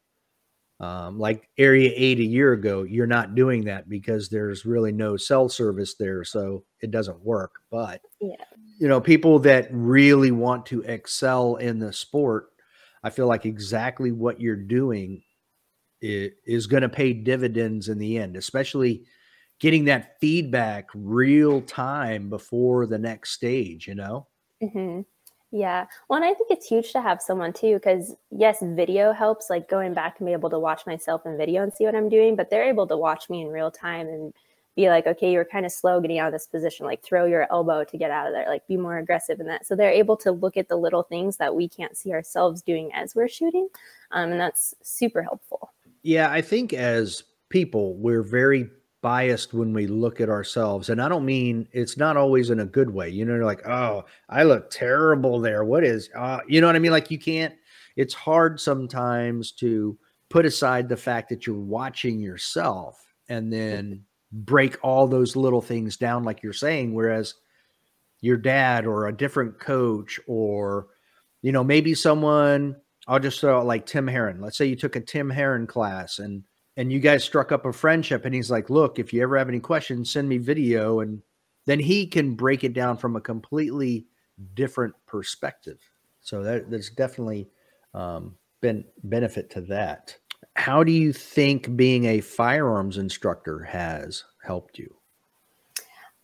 Um, 0.80 1.18
like 1.18 1.50
Area 1.58 1.92
Eight 1.96 2.20
a 2.20 2.24
year 2.24 2.52
ago, 2.52 2.84
you're 2.84 3.08
not 3.08 3.34
doing 3.34 3.64
that 3.66 3.88
because 3.88 4.28
there's 4.28 4.66
really 4.66 4.92
no 4.92 5.16
cell 5.16 5.48
service 5.48 5.96
there, 5.96 6.24
so 6.24 6.66
it 6.82 6.92
doesn't 6.92 7.24
work. 7.24 7.56
But 7.72 8.02
yeah, 8.20 8.36
you 8.78 8.88
know, 8.88 9.00
people 9.00 9.40
that 9.40 9.70
really 9.72 10.32
want 10.32 10.66
to 10.68 10.82
excel 10.82 11.56
in 11.56 11.80
the 11.80 11.94
sport, 11.94 12.48
I 13.04 13.10
feel 13.10 13.28
like 13.28 13.46
exactly 13.46 14.12
what 14.12 14.42
you're 14.42 14.56
doing 14.58 15.24
is, 16.02 16.32
is 16.46 16.68
going 16.68 16.84
to 16.84 16.90
pay 16.90 17.14
dividends 17.14 17.88
in 17.88 17.98
the 17.98 18.18
end, 18.18 18.36
especially 18.36 19.06
getting 19.60 19.86
that 19.86 20.20
feedback 20.20 20.90
real 20.94 21.62
time 21.62 22.30
before 22.30 22.86
the 22.86 22.98
next 22.98 23.32
stage, 23.32 23.88
you 23.88 23.96
know? 23.96 24.28
Mm-hmm. 24.62 25.02
Yeah. 25.52 25.86
Well, 26.10 26.18
and 26.18 26.26
I 26.26 26.34
think 26.34 26.52
it's 26.52 26.68
huge 26.68 26.92
to 26.92 27.02
have 27.02 27.22
someone 27.22 27.54
too, 27.54 27.76
because 27.76 28.16
yes, 28.32 28.58
video 28.62 29.14
helps, 29.14 29.50
like 29.50 29.70
going 29.70 29.94
back 29.94 30.20
and 30.20 30.26
be 30.26 30.34
able 30.34 30.50
to 30.50 30.60
watch 30.60 30.86
myself 30.86 31.26
in 31.26 31.38
video 31.38 31.64
and 31.64 31.72
see 31.72 31.86
what 31.86 31.96
I'm 31.96 32.10
doing, 32.10 32.36
but 32.36 32.50
they're 32.50 32.68
able 32.68 32.88
to 32.88 32.98
watch 32.98 33.30
me 33.30 33.42
in 33.42 33.48
real 33.48 33.72
time 33.72 34.08
and 34.08 34.34
be 34.76 34.90
like, 34.90 35.08
okay, 35.08 35.32
you're 35.32 35.46
kind 35.46 35.66
of 35.66 35.72
slow 35.72 36.02
getting 36.02 36.20
out 36.20 36.28
of 36.28 36.34
this 36.34 36.48
position, 36.48 36.86
like 36.86 37.02
throw 37.02 37.26
your 37.26 37.48
elbow 37.50 37.86
to 37.86 37.98
get 37.98 38.12
out 38.12 38.28
of 38.28 38.34
there, 38.34 38.46
like 38.50 38.68
be 38.68 38.76
more 38.76 38.98
aggressive 38.98 39.40
in 39.40 39.46
that. 39.46 39.66
So 39.66 39.74
they're 39.74 39.90
able 39.90 40.18
to 40.18 40.32
look 40.34 40.58
at 40.58 40.68
the 40.68 40.76
little 40.76 41.04
things 41.04 41.38
that 41.38 41.56
we 41.56 41.70
can't 41.70 41.96
see 41.96 42.12
ourselves 42.12 42.62
doing 42.62 42.92
as 42.94 43.16
we're 43.16 43.30
shooting. 43.30 43.70
Um, 44.12 44.34
and 44.34 44.42
that's 44.42 44.76
super 44.84 45.22
helpful. 45.24 45.72
Yeah, 46.04 46.30
I 46.30 46.42
think 46.42 46.74
as 46.74 47.24
people, 47.48 47.96
we're 47.96 48.24
very 48.24 48.70
biased 49.06 49.54
when 49.54 49.72
we 49.72 49.86
look 49.86 50.20
at 50.20 50.30
ourselves. 50.30 50.90
And 50.90 51.00
I 51.00 51.08
don't 51.08 51.26
mean 51.26 51.68
it's 51.72 51.96
not 51.96 52.18
always 52.18 52.50
in 52.50 52.62
a 52.62 52.66
good 52.66 52.90
way. 52.90 53.08
You 53.08 53.24
know, 53.24 53.36
like, 53.46 53.62
oh, 53.68 54.04
I 54.30 54.42
look 54.42 54.72
terrible 54.72 55.40
there. 55.40 55.64
What 55.64 55.84
is, 55.84 56.10
uh, 56.16 56.40
you 56.48 56.60
know 56.60 56.66
what 56.66 56.76
I 56.76 56.80
mean? 56.80 56.92
Like, 56.92 57.12
you 57.12 57.20
can't, 57.20 57.54
it's 57.96 58.16
hard 58.16 58.60
sometimes 58.60 59.52
to 59.60 59.96
put 60.32 60.44
aside 60.44 60.90
the 60.90 60.98
fact 60.98 61.30
that 61.30 61.46
you're 61.46 61.56
watching 61.56 62.20
yourself 62.20 63.06
and 63.30 63.54
then 63.54 64.04
break 64.32 64.76
all 64.82 65.08
those 65.08 65.36
little 65.36 65.62
things 65.62 65.98
down 65.98 66.24
like 66.24 66.42
you're 66.42 66.52
saying 66.52 66.92
whereas 66.92 67.36
your 68.22 68.38
dad 68.38 68.88
or 68.88 69.06
a 69.06 69.16
different 69.16 69.60
coach 69.60 70.20
or 70.26 70.88
you 71.44 71.52
know 71.52 71.64
maybe 71.64 71.94
someone 71.94 72.76
i'll 73.08 73.20
just 73.20 73.40
throw 73.40 73.60
out 73.60 73.66
like 73.66 73.86
tim 73.86 74.08
herron 74.08 74.42
let's 74.42 74.58
say 74.58 74.66
you 74.66 74.76
took 74.76 74.96
a 74.98 75.00
tim 75.00 75.30
herron 75.30 75.66
class 75.66 76.20
and 76.20 76.44
and 76.78 76.92
you 76.92 77.00
guys 77.00 77.24
struck 77.24 77.52
up 77.52 77.66
a 77.66 77.74
friendship 77.74 78.26
and 78.26 78.36
he's 78.36 78.52
like 78.52 78.70
look 78.70 79.00
if 79.00 79.14
you 79.14 79.22
ever 79.22 79.38
have 79.38 79.50
any 79.50 79.60
questions 79.60 80.12
send 80.12 80.28
me 80.28 80.38
video 80.38 81.00
and 81.00 81.22
then 81.66 81.80
he 81.80 82.06
can 82.06 82.36
break 82.36 82.64
it 82.64 82.74
down 82.74 82.98
from 82.98 83.16
a 83.16 83.22
completely 83.22 84.06
different 84.54 84.94
perspective 85.08 85.80
so 86.22 86.44
that, 86.44 86.70
there's 86.70 86.90
definitely 86.90 87.48
um, 87.94 88.36
been 88.62 88.84
benefit 89.04 89.50
to 89.50 89.62
that 89.62 90.18
how 90.56 90.84
do 90.84 90.92
you 90.92 91.12
think 91.12 91.76
being 91.76 92.06
a 92.06 92.22
firearms 92.22 92.98
instructor 92.98 93.64
has 93.64 94.24
helped 94.44 94.80
you? 94.80 94.96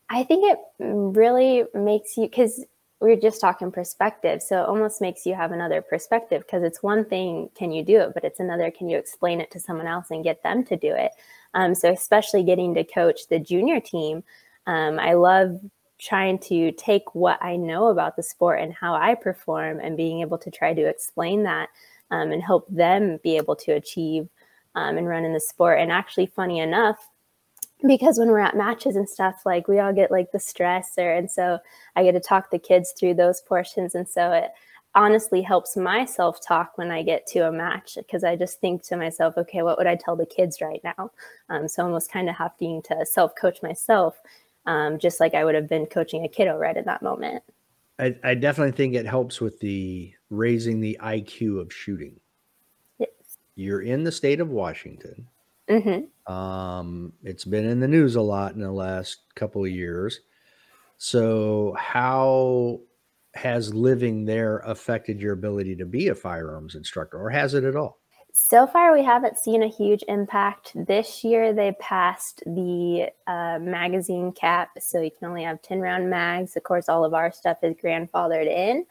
I 0.09 0.23
think 0.23 0.51
it 0.51 0.59
really 0.79 1.65
makes 1.73 2.17
you 2.17 2.23
because 2.23 2.65
we 3.01 3.11
are 3.11 3.19
just 3.19 3.41
talking 3.41 3.71
perspective. 3.71 4.41
So 4.41 4.61
it 4.61 4.69
almost 4.69 5.01
makes 5.01 5.25
you 5.25 5.33
have 5.33 5.51
another 5.51 5.81
perspective 5.81 6.43
because 6.45 6.63
it's 6.63 6.83
one 6.83 7.03
thing, 7.03 7.49
can 7.55 7.71
you 7.71 7.83
do 7.83 7.99
it? 7.99 8.13
But 8.13 8.23
it's 8.23 8.39
another, 8.39 8.69
can 8.69 8.87
you 8.89 8.97
explain 8.97 9.41
it 9.41 9.49
to 9.51 9.59
someone 9.59 9.87
else 9.87 10.11
and 10.11 10.23
get 10.23 10.43
them 10.43 10.63
to 10.65 10.77
do 10.77 10.93
it? 10.93 11.11
Um, 11.55 11.73
so, 11.73 11.91
especially 11.91 12.43
getting 12.43 12.75
to 12.75 12.83
coach 12.83 13.27
the 13.27 13.39
junior 13.39 13.79
team, 13.79 14.23
um, 14.67 14.99
I 14.99 15.13
love 15.13 15.59
trying 15.99 16.39
to 16.39 16.71
take 16.73 17.13
what 17.13 17.41
I 17.43 17.55
know 17.55 17.87
about 17.87 18.15
the 18.15 18.23
sport 18.23 18.61
and 18.61 18.73
how 18.73 18.93
I 18.93 19.15
perform 19.15 19.79
and 19.79 19.97
being 19.97 20.21
able 20.21 20.37
to 20.39 20.51
try 20.51 20.73
to 20.73 20.87
explain 20.87 21.43
that 21.43 21.69
um, 22.11 22.31
and 22.31 22.41
help 22.41 22.67
them 22.69 23.19
be 23.23 23.37
able 23.37 23.55
to 23.57 23.73
achieve 23.73 24.29
um, 24.75 24.97
and 24.97 25.07
run 25.07 25.25
in 25.25 25.33
the 25.33 25.39
sport. 25.39 25.79
And 25.79 25.91
actually, 25.91 26.27
funny 26.27 26.59
enough, 26.59 27.09
because 27.87 28.19
when 28.19 28.29
we're 28.29 28.39
at 28.39 28.55
matches 28.55 28.95
and 28.95 29.09
stuff, 29.09 29.41
like 29.45 29.67
we 29.67 29.79
all 29.79 29.93
get 29.93 30.11
like 30.11 30.31
the 30.31 30.39
stress, 30.39 30.93
or 30.97 31.11
and 31.11 31.29
so 31.29 31.59
I 31.95 32.03
get 32.03 32.13
to 32.13 32.19
talk 32.19 32.51
the 32.51 32.59
kids 32.59 32.93
through 32.97 33.15
those 33.15 33.41
portions, 33.41 33.95
and 33.95 34.07
so 34.07 34.31
it 34.31 34.51
honestly 34.93 35.41
helps 35.41 35.77
my 35.77 36.05
self 36.05 36.45
talk 36.45 36.77
when 36.77 36.91
I 36.91 37.03
get 37.03 37.25
to 37.27 37.47
a 37.47 37.51
match 37.51 37.95
because 37.95 38.23
I 38.23 38.35
just 38.35 38.59
think 38.59 38.83
to 38.83 38.97
myself, 38.97 39.37
okay, 39.37 39.61
what 39.61 39.77
would 39.77 39.87
I 39.87 39.95
tell 39.95 40.15
the 40.15 40.25
kids 40.25 40.61
right 40.61 40.81
now? 40.83 41.11
Um, 41.49 41.67
so 41.67 41.83
almost 41.83 42.11
kind 42.11 42.29
of 42.29 42.35
having 42.35 42.81
to 42.83 43.05
self 43.05 43.35
coach 43.35 43.61
myself, 43.63 44.19
um, 44.65 44.99
just 44.99 45.19
like 45.19 45.33
I 45.33 45.45
would 45.45 45.55
have 45.55 45.69
been 45.69 45.85
coaching 45.85 46.23
a 46.23 46.29
kiddo 46.29 46.57
right 46.57 46.75
in 46.75 46.85
that 46.85 47.01
moment. 47.01 47.43
I, 47.99 48.15
I 48.23 48.33
definitely 48.33 48.71
think 48.71 48.95
it 48.95 49.05
helps 49.05 49.39
with 49.39 49.59
the 49.59 50.13
raising 50.29 50.81
the 50.81 50.97
IQ 51.01 51.61
of 51.61 51.71
shooting. 51.71 52.19
Yes. 52.97 53.09
You're 53.55 53.81
in 53.81 54.03
the 54.03 54.11
state 54.11 54.39
of 54.39 54.49
Washington. 54.49 55.27
Mm-hmm. 55.71 56.31
Um, 56.31 57.13
it's 57.23 57.45
been 57.45 57.65
in 57.65 57.79
the 57.79 57.87
news 57.87 58.15
a 58.15 58.21
lot 58.21 58.53
in 58.53 58.59
the 58.59 58.71
last 58.71 59.19
couple 59.35 59.63
of 59.63 59.71
years. 59.71 60.19
So, 60.97 61.75
how 61.79 62.81
has 63.33 63.73
living 63.73 64.25
there 64.25 64.59
affected 64.59 65.21
your 65.21 65.33
ability 65.33 65.77
to 65.77 65.85
be 65.85 66.09
a 66.09 66.15
firearms 66.15 66.75
instructor, 66.75 67.17
or 67.17 67.29
has 67.29 67.53
it 67.53 67.63
at 67.63 67.77
all? 67.77 67.99
So 68.33 68.67
far, 68.67 68.93
we 68.93 69.03
haven't 69.03 69.39
seen 69.39 69.63
a 69.63 69.67
huge 69.67 70.03
impact. 70.07 70.71
This 70.75 71.23
year, 71.23 71.53
they 71.53 71.73
passed 71.79 72.43
the 72.45 73.09
uh, 73.27 73.59
magazine 73.59 74.31
cap, 74.31 74.69
so 74.79 75.01
you 75.01 75.11
can 75.11 75.29
only 75.29 75.43
have 75.43 75.61
10 75.61 75.79
round 75.79 76.09
mags. 76.09 76.55
Of 76.55 76.63
course, 76.63 76.87
all 76.87 77.03
of 77.03 77.13
our 77.13 77.31
stuff 77.31 77.57
is 77.63 77.75
grandfathered 77.75 78.47
in, 78.47 78.85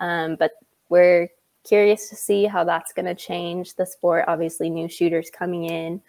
um, 0.00 0.36
but 0.38 0.52
we're 0.88 1.28
curious 1.64 2.08
to 2.08 2.16
see 2.16 2.44
how 2.44 2.64
that's 2.64 2.92
going 2.92 3.06
to 3.06 3.14
change 3.14 3.76
the 3.76 3.86
sport. 3.86 4.24
Obviously, 4.28 4.68
new 4.68 4.88
shooters 4.88 5.30
coming 5.30 5.64
in 5.64 6.02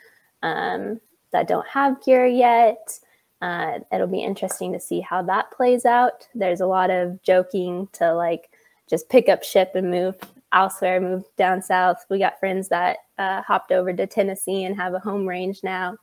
um, 0.44 1.00
that 1.32 1.48
don't 1.48 1.68
have 1.68 2.04
gear 2.04 2.28
yet. 2.28 3.00
Uh, 3.42 3.80
it'll 3.92 4.08
be 4.08 4.24
interesting 4.24 4.72
to 4.72 4.80
see 4.80 5.02
how 5.02 5.22
that 5.24 5.52
plays 5.52 5.86
out. 5.86 6.28
There's 6.36 6.62
a 6.62 6.68
lot 6.68 6.90
of 6.92 7.22
joking 7.24 7.90
to 7.94 8.14
like 8.14 8.52
just 8.88 9.10
pick 9.10 9.28
up 9.28 9.44
ship 9.44 9.72
and 9.76 9.90
move 9.90 10.16
elsewhere, 10.54 11.02
move 11.02 11.24
down 11.36 11.62
south. 11.62 12.06
We 12.10 12.20
got 12.20 12.40
friends 12.40 12.70
that 12.70 12.98
uh, 13.18 13.42
hopped 13.42 13.72
over 13.72 13.92
to 13.92 14.08
Tennessee 14.08 14.64
and 14.64 14.76
have 14.78 14.94
a 14.94 15.00
home 15.00 15.28
range 15.28 15.62
now. 15.64 15.98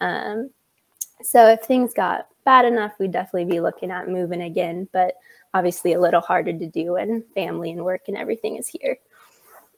Um, 0.00 0.50
so 1.22 1.46
if 1.48 1.62
things 1.62 1.94
got 1.94 2.26
bad 2.44 2.64
enough, 2.64 2.92
we'd 2.98 3.12
definitely 3.12 3.44
be 3.44 3.60
looking 3.60 3.90
at 3.90 4.08
moving 4.08 4.42
again. 4.42 4.88
But 4.92 5.14
obviously, 5.54 5.92
a 5.92 6.00
little 6.00 6.20
harder 6.20 6.52
to 6.52 6.66
do 6.66 6.94
when 6.94 7.24
family 7.34 7.70
and 7.70 7.84
work 7.84 8.02
and 8.08 8.16
everything 8.16 8.56
is 8.56 8.66
here. 8.66 8.98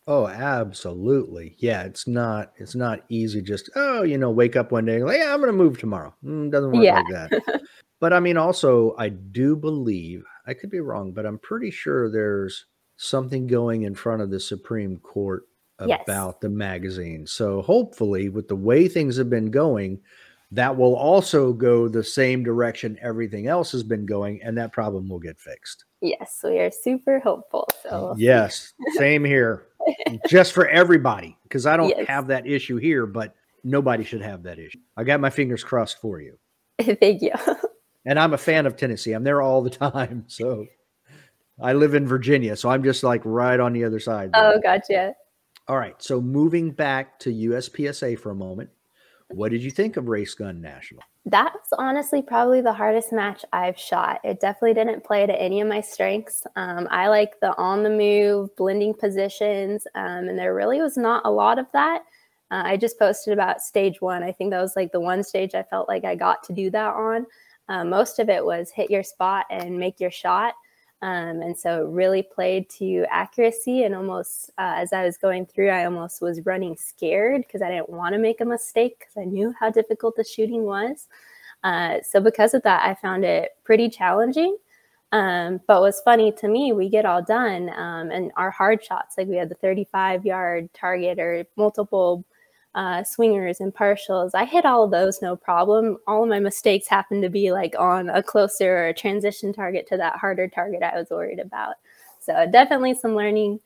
Oh, 0.07 0.29
absolutely. 0.29 1.57
Yeah, 1.59 1.83
it's 1.85 2.07
not 2.07 2.53
it's 2.57 2.75
not 2.75 3.01
easy 3.09 3.41
just 3.41 3.71
oh, 3.75 4.03
you 4.03 4.19
know, 4.19 4.31
wake 4.31 4.57
up 4.57 4.73
one 4.73 4.85
day 4.85 5.03
like, 5.03 5.19
yeah, 5.19 5.33
I'm 5.33 5.41
going 5.41 5.53
to 5.53 5.57
move 5.57 5.79
tomorrow. 5.79 6.15
Mm, 6.25 6.51
doesn't 6.51 6.73
work 6.73 6.85
yeah. 6.85 7.03
like 7.03 7.31
that. 7.31 7.63
but 8.01 8.13
I 8.13 8.21
mean 8.21 8.37
also 8.37 8.95
I 8.99 9.09
do 9.09 9.57
believe, 9.57 10.25
I 10.47 10.55
could 10.55 10.71
be 10.71 10.81
wrong, 10.81 11.13
but 11.13 11.25
I'm 11.25 11.39
pretty 11.39 11.71
sure 11.71 12.11
there's 12.11 12.67
something 12.97 13.47
going 13.47 13.83
in 13.83 13.95
front 13.95 14.23
of 14.23 14.31
the 14.31 14.41
Supreme 14.41 14.99
Court 14.99 15.45
about 15.79 15.99
yes. 16.09 16.35
the 16.41 16.49
magazine. 16.49 17.27
So 17.27 17.63
hopefully, 17.63 18.29
with 18.29 18.49
the 18.49 18.57
way 18.57 18.89
things 18.89 19.17
have 19.17 19.31
been 19.31 19.51
going, 19.51 20.01
that 20.53 20.77
will 20.77 20.95
also 20.95 21.53
go 21.53 21.89
the 21.89 22.05
same 22.05 22.45
direction 22.45 22.99
everything 23.03 23.49
else 23.49 23.73
has 23.73 23.83
been 23.83 24.07
going, 24.07 24.41
and 24.43 24.57
that 24.57 24.73
problem 24.73 25.09
will 25.09 25.19
get 25.19 25.39
fixed. 25.41 25.85
Yes, 26.01 26.41
we 26.45 26.59
are 26.59 26.71
super 26.71 27.19
hopeful. 27.19 27.69
So 27.83 28.15
yes, 28.17 28.73
same 28.93 29.25
here. 29.25 29.67
Just 30.29 30.53
for 30.53 30.69
everybody, 30.69 31.37
because 31.45 31.67
I 31.67 31.77
don't 31.77 31.91
yes. 31.91 32.07
have 32.09 32.27
that 32.29 32.47
issue 32.47 32.77
here, 32.77 33.07
but 33.07 33.35
nobody 33.63 34.05
should 34.05 34.23
have 34.23 34.43
that 34.45 34.59
issue. 34.59 34.79
I 34.97 35.05
got 35.05 35.21
my 35.21 35.31
fingers 35.31 35.65
crossed 35.65 36.01
for 36.01 36.21
you. 36.21 36.39
Thank 36.81 37.23
you. 37.23 37.33
and 38.07 38.19
I'm 38.19 38.35
a 38.35 38.39
fan 38.39 38.67
of 38.67 38.77
Tennessee. 38.77 39.13
I'm 39.13 39.25
there 39.25 39.43
all 39.43 39.63
the 39.63 39.71
time. 39.71 40.27
So 40.29 40.67
I 41.63 41.73
live 41.73 41.95
in 41.95 42.07
Virginia, 42.07 42.57
so 42.57 42.69
I'm 42.69 42.83
just 42.83 43.05
like 43.05 43.23
right 43.25 43.61
on 43.61 43.73
the 43.73 43.85
other 43.85 44.01
side. 44.01 44.33
There. 44.33 44.55
Oh, 44.55 44.61
gotcha. 44.61 45.15
All 45.69 45.79
right. 45.79 45.95
So 46.03 46.21
moving 46.21 46.73
back 46.73 47.19
to 47.21 47.31
USPSA 47.31 48.19
for 48.19 48.31
a 48.31 48.35
moment, 48.35 48.71
what 49.29 49.51
did 49.51 49.63
you 49.63 49.71
think 49.71 49.97
of 49.97 50.09
Race 50.09 50.35
Gun 50.35 50.61
National? 50.61 51.03
That 51.27 51.55
was 51.55 51.69
honestly 51.79 52.21
probably 52.21 52.61
the 52.61 52.73
hardest 52.73 53.11
match 53.11 53.45
I've 53.53 53.79
shot. 53.79 54.21
It 54.25 54.41
definitely 54.41 54.75
didn't 54.75 55.05
play 55.05 55.27
to 55.27 55.41
any 55.41 55.63
of 55.63 55.69
my 55.69 55.81
strengths. 55.81 56.47
Um, 56.55 56.87
I 56.91 57.09
like 57.09 57.41
the 57.41 57.57
on 57.57 57.83
the 57.83 57.89
move, 57.89 58.55
blending 58.57 58.93
positions, 58.93 59.87
um, 59.95 60.29
and 60.29 60.39
there 60.39 60.55
really 60.55 60.83
was 60.83 60.99
not 60.99 61.23
a 61.25 61.31
lot 61.31 61.59
of 61.59 61.67
that. 61.73 62.03
Uh, 62.51 62.63
I 62.67 62.77
just 62.77 62.99
posted 62.99 63.33
about 63.33 63.63
stage 63.63 64.03
one. 64.03 64.23
I 64.23 64.33
think 64.33 64.51
that 64.51 64.61
was 64.61 64.77
like 64.77 64.93
the 64.93 65.01
one 65.01 65.23
stage 65.23 65.55
I 65.55 65.63
felt 65.63 65.89
like 65.89 66.05
I 66.05 66.15
got 66.15 66.43
to 66.45 66.53
do 66.53 66.71
that 66.71 66.95
on. 66.95 67.27
Uh, 67.71 67.85
most 67.85 68.19
of 68.19 68.29
it 68.29 68.45
was 68.45 68.71
hit 68.71 68.91
your 68.91 69.03
spot 69.03 69.47
and 69.51 69.79
make 69.79 69.99
your 69.99 70.11
shot. 70.11 70.55
Um, 71.05 71.43
and 71.43 71.57
so 71.57 71.83
it 71.83 71.91
really 71.91 72.23
played 72.23 72.71
to 72.79 73.05
accuracy. 73.11 73.83
And 73.83 73.95
almost 73.95 74.49
uh, 74.57 74.73
as 74.77 74.95
I 74.95 75.05
was 75.05 75.19
going 75.19 75.45
through, 75.45 75.69
I 75.69 75.85
almost 75.85 76.23
was 76.23 76.47
running 76.47 76.79
scared 76.79 77.43
because 77.43 77.61
I 77.61 77.69
didn't 77.69 77.91
want 77.91 78.15
to 78.15 78.19
make 78.19 78.41
a 78.41 78.47
mistake 78.47 79.01
because 79.01 79.19
I 79.19 79.25
knew 79.25 79.55
how 79.61 79.69
difficult 79.69 80.17
the 80.17 80.25
shooting 80.25 80.63
was. 80.63 81.09
Uh, 81.63 81.99
so 82.03 82.21
because 82.21 82.55
of 82.55 82.63
that, 82.63 82.89
I 82.89 82.95
found 82.95 83.23
it 83.23 83.51
pretty 83.65 83.91
challenging. 83.91 84.57
Um, 85.13 85.61
but 85.67 85.83
what's 85.83 86.01
funny 86.01 86.33
to 86.33 86.49
me, 86.49 86.73
we 86.73 86.89
get 86.89 87.05
all 87.05 87.23
done 87.23 87.69
um, 87.77 88.11
and 88.11 88.33
our 88.39 88.51
hard 88.51 88.83
shots, 88.83 89.19
like 89.19 89.29
we 89.29 89.37
had 89.37 89.51
the 89.51 89.57
35 89.57 90.25
yard 90.25 90.71
target 90.73 91.19
or 91.19 91.45
multiple 91.57 92.25
uh, 92.75 93.05
swingers 93.05 93.61
and 93.61 93.75
partials. 93.75 94.31
I 94.35 94.45
hit 94.45 94.65
all 94.65 94.85
of 94.85 94.91
those 94.91 95.23
no 95.23 95.37
problem. 95.37 95.99
All 96.07 96.23
of 96.23 96.29
my 96.29 96.41
mistakes 96.41 96.89
happened 96.89 97.23
to 97.23 97.29
be 97.29 97.53
like 97.53 97.75
on 97.79 98.11
a 98.11 98.23
closer 98.23 98.77
or 98.77 98.89
a 98.89 98.95
transition 98.95 99.53
target 99.53 99.87
to 99.89 99.97
that 99.97 100.19
harder 100.19 100.49
target 100.49 100.83
I 100.83 100.99
was 100.99 101.11
worried 101.11 101.39
about. 101.39 101.77
So 102.21 102.47
definitely 102.51 102.95
some 102.95 103.15
learning 103.15 103.61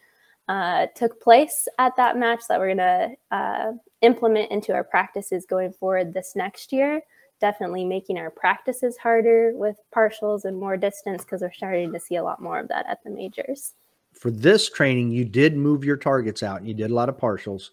uh, 0.48 0.86
took 0.94 1.20
place 1.22 1.68
at 1.78 1.96
that 1.96 2.16
match 2.16 2.42
that 2.48 2.58
we're 2.58 2.74
going 2.74 2.78
to 2.78 3.36
uh, 3.36 3.72
implement 4.02 4.50
into 4.50 4.72
our 4.72 4.84
practices 4.84 5.46
going 5.46 5.72
forward 5.72 6.12
this 6.12 6.34
next 6.34 6.72
year. 6.72 7.00
Definitely 7.40 7.84
making 7.84 8.18
our 8.18 8.30
practices 8.30 8.96
harder 8.96 9.52
with 9.54 9.76
partials 9.94 10.44
and 10.44 10.58
more 10.58 10.76
distance 10.76 11.22
because 11.22 11.40
we're 11.40 11.52
starting 11.52 11.92
to 11.92 12.00
see 12.00 12.16
a 12.16 12.22
lot 12.22 12.42
more 12.42 12.58
of 12.58 12.68
that 12.68 12.86
at 12.88 13.02
the 13.04 13.10
majors. 13.10 13.74
For 14.12 14.30
this 14.30 14.68
training, 14.68 15.12
you 15.12 15.24
did 15.24 15.56
move 15.56 15.84
your 15.84 15.96
targets 15.96 16.42
out 16.42 16.58
and 16.58 16.66
you 16.66 16.74
did 16.74 16.90
a 16.90 16.94
lot 16.94 17.08
of 17.08 17.16
partials 17.16 17.70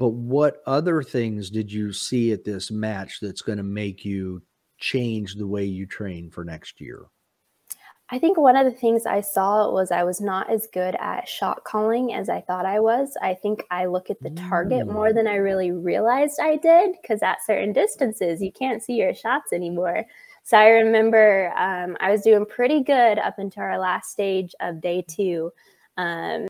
But 0.00 0.14
what 0.14 0.62
other 0.66 1.02
things 1.02 1.50
did 1.50 1.70
you 1.70 1.92
see 1.92 2.32
at 2.32 2.42
this 2.42 2.70
match 2.70 3.18
that's 3.20 3.42
going 3.42 3.58
to 3.58 3.62
make 3.62 4.02
you 4.02 4.40
change 4.78 5.34
the 5.34 5.46
way 5.46 5.66
you 5.66 5.84
train 5.84 6.30
for 6.30 6.42
next 6.42 6.80
year? 6.80 7.04
I 8.08 8.18
think 8.18 8.38
one 8.38 8.56
of 8.56 8.64
the 8.64 8.76
things 8.76 9.04
I 9.04 9.20
saw 9.20 9.70
was 9.70 9.90
I 9.90 10.04
was 10.04 10.18
not 10.18 10.50
as 10.50 10.66
good 10.72 10.96
at 10.98 11.28
shot 11.28 11.64
calling 11.64 12.14
as 12.14 12.30
I 12.30 12.40
thought 12.40 12.64
I 12.64 12.80
was. 12.80 13.14
I 13.20 13.34
think 13.34 13.62
I 13.70 13.84
look 13.84 14.08
at 14.08 14.18
the 14.22 14.30
target 14.30 14.86
more 14.86 15.12
than 15.12 15.26
I 15.26 15.34
really 15.34 15.70
realized 15.70 16.40
I 16.40 16.56
did 16.56 16.96
because 17.02 17.22
at 17.22 17.44
certain 17.44 17.74
distances, 17.74 18.40
you 18.40 18.50
can't 18.50 18.82
see 18.82 18.94
your 18.94 19.12
shots 19.12 19.52
anymore. 19.52 20.06
So 20.44 20.56
I 20.56 20.68
remember 20.68 21.52
um, 21.58 21.98
I 22.00 22.10
was 22.10 22.22
doing 22.22 22.46
pretty 22.46 22.82
good 22.82 23.18
up 23.18 23.38
until 23.38 23.64
our 23.64 23.78
last 23.78 24.12
stage 24.12 24.54
of 24.60 24.80
day 24.80 25.04
two. 25.06 25.52
Um, 25.98 26.48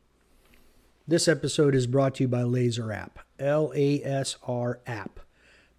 this 1.10 1.26
episode 1.26 1.74
is 1.74 1.88
brought 1.88 2.14
to 2.14 2.22
you 2.22 2.28
by 2.28 2.42
LASR 2.42 2.96
App, 2.96 3.18
L 3.40 3.72
A 3.74 4.02
S 4.04 4.36
R 4.46 4.80
App. 4.86 5.20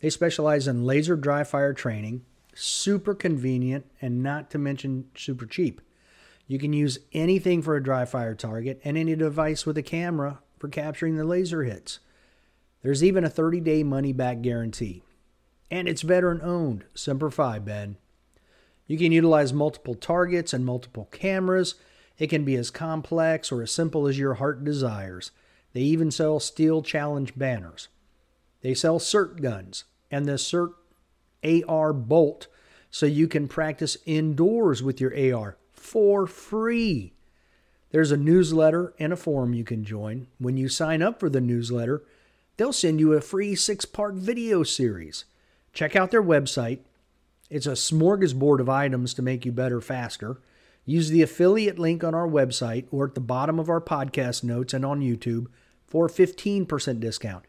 They 0.02 0.10
specialize 0.10 0.68
in 0.68 0.84
laser 0.84 1.16
dry 1.16 1.44
fire 1.44 1.74
training 1.74 2.26
super 2.54 3.14
convenient, 3.14 3.86
and 4.02 4.22
not 4.22 4.50
to 4.52 4.58
mention 4.58 5.06
super 5.16 5.46
cheap. 5.46 5.82
You 6.48 6.60
can 6.60 6.74
use 6.74 7.00
anything 7.14 7.62
for 7.62 7.76
a 7.76 7.84
dry 7.84 8.06
fire 8.06 8.36
target 8.36 8.82
and 8.84 8.98
any 8.98 9.16
device 9.16 9.66
with 9.66 9.78
a 9.78 9.84
camera 9.84 10.40
for 10.60 10.68
capturing 10.68 11.16
the 11.16 11.24
laser 11.24 11.64
hits. 11.64 12.00
There's 12.82 13.04
even 13.04 13.24
a 13.24 13.30
30 13.30 13.62
day 13.62 13.84
money 13.84 14.12
back 14.12 14.42
guarantee. 14.42 15.04
And 15.70 15.88
it's 15.88 16.02
veteran 16.02 16.42
owned. 16.42 16.84
Semper 16.94 17.30
Fi, 17.30 17.60
Ben. 17.60 17.98
You 18.88 18.98
can 18.98 19.14
utilize 19.14 19.54
multiple 19.54 19.96
targets 19.96 20.52
and 20.52 20.66
multiple 20.66 21.08
cameras. 21.12 21.76
It 22.18 22.28
can 22.28 22.44
be 22.44 22.56
as 22.56 22.70
complex 22.70 23.52
or 23.52 23.62
as 23.62 23.72
simple 23.72 24.08
as 24.08 24.20
your 24.20 24.34
heart 24.34 24.66
desires. 24.66 25.32
They 25.74 25.82
even 25.82 26.12
sell 26.12 26.40
Steel 26.40 26.82
Challenge 26.82 27.34
banners. 27.36 27.88
They 28.62 28.74
sell 28.74 29.00
SIRT 29.00 29.42
guns, 29.42 29.86
and 30.10 30.28
the 30.28 30.38
SIRT 30.38 30.74
AR 31.68 31.94
Bolt 31.94 32.48
so 32.90 33.06
you 33.06 33.28
can 33.28 33.48
practice 33.48 33.98
indoors 34.06 34.84
with 34.84 35.00
your 35.00 35.14
AR 35.36 35.58
for 35.72 36.28
free. 36.28 37.14
There's 37.92 38.12
a 38.12 38.18
newsletter 38.18 38.94
and 39.00 39.12
a 39.12 39.18
forum 39.18 39.54
you 39.54 39.64
can 39.64 39.84
join. 39.84 40.28
When 40.38 40.58
you 40.58 40.70
sign 40.70 41.02
up 41.02 41.20
for 41.20 41.30
the 41.30 41.42
newsletter, 41.42 42.04
they'll 42.58 42.74
send 42.74 43.00
you 43.00 43.14
a 43.14 43.22
free 43.22 43.56
six 43.56 43.86
part 43.86 44.16
video 44.16 44.64
series. 44.64 45.26
Check 45.74 45.96
out 45.96 46.12
their 46.12 46.24
website. 46.24 46.80
It's 47.50 47.66
a 47.66 47.72
smorgasbord 47.72 48.60
of 48.60 48.70
items 48.70 49.14
to 49.16 49.22
make 49.22 49.46
you 49.46 49.52
better 49.52 49.82
faster. 49.82 50.40
Use 50.86 51.10
the 51.10 51.22
affiliate 51.22 51.78
link 51.78 52.04
on 52.04 52.16
our 52.16 52.28
website 52.28 52.88
or 52.92 53.06
at 53.08 53.16
the 53.16 53.22
bottom 53.22 53.60
of 53.60 53.70
our 53.70 53.82
podcast 53.82 54.44
notes 54.44 54.74
and 54.74 54.86
on 54.86 55.02
YouTube 55.02 55.48
for 55.86 56.06
a 56.06 56.10
15% 56.10 57.00
discount. 57.00 57.46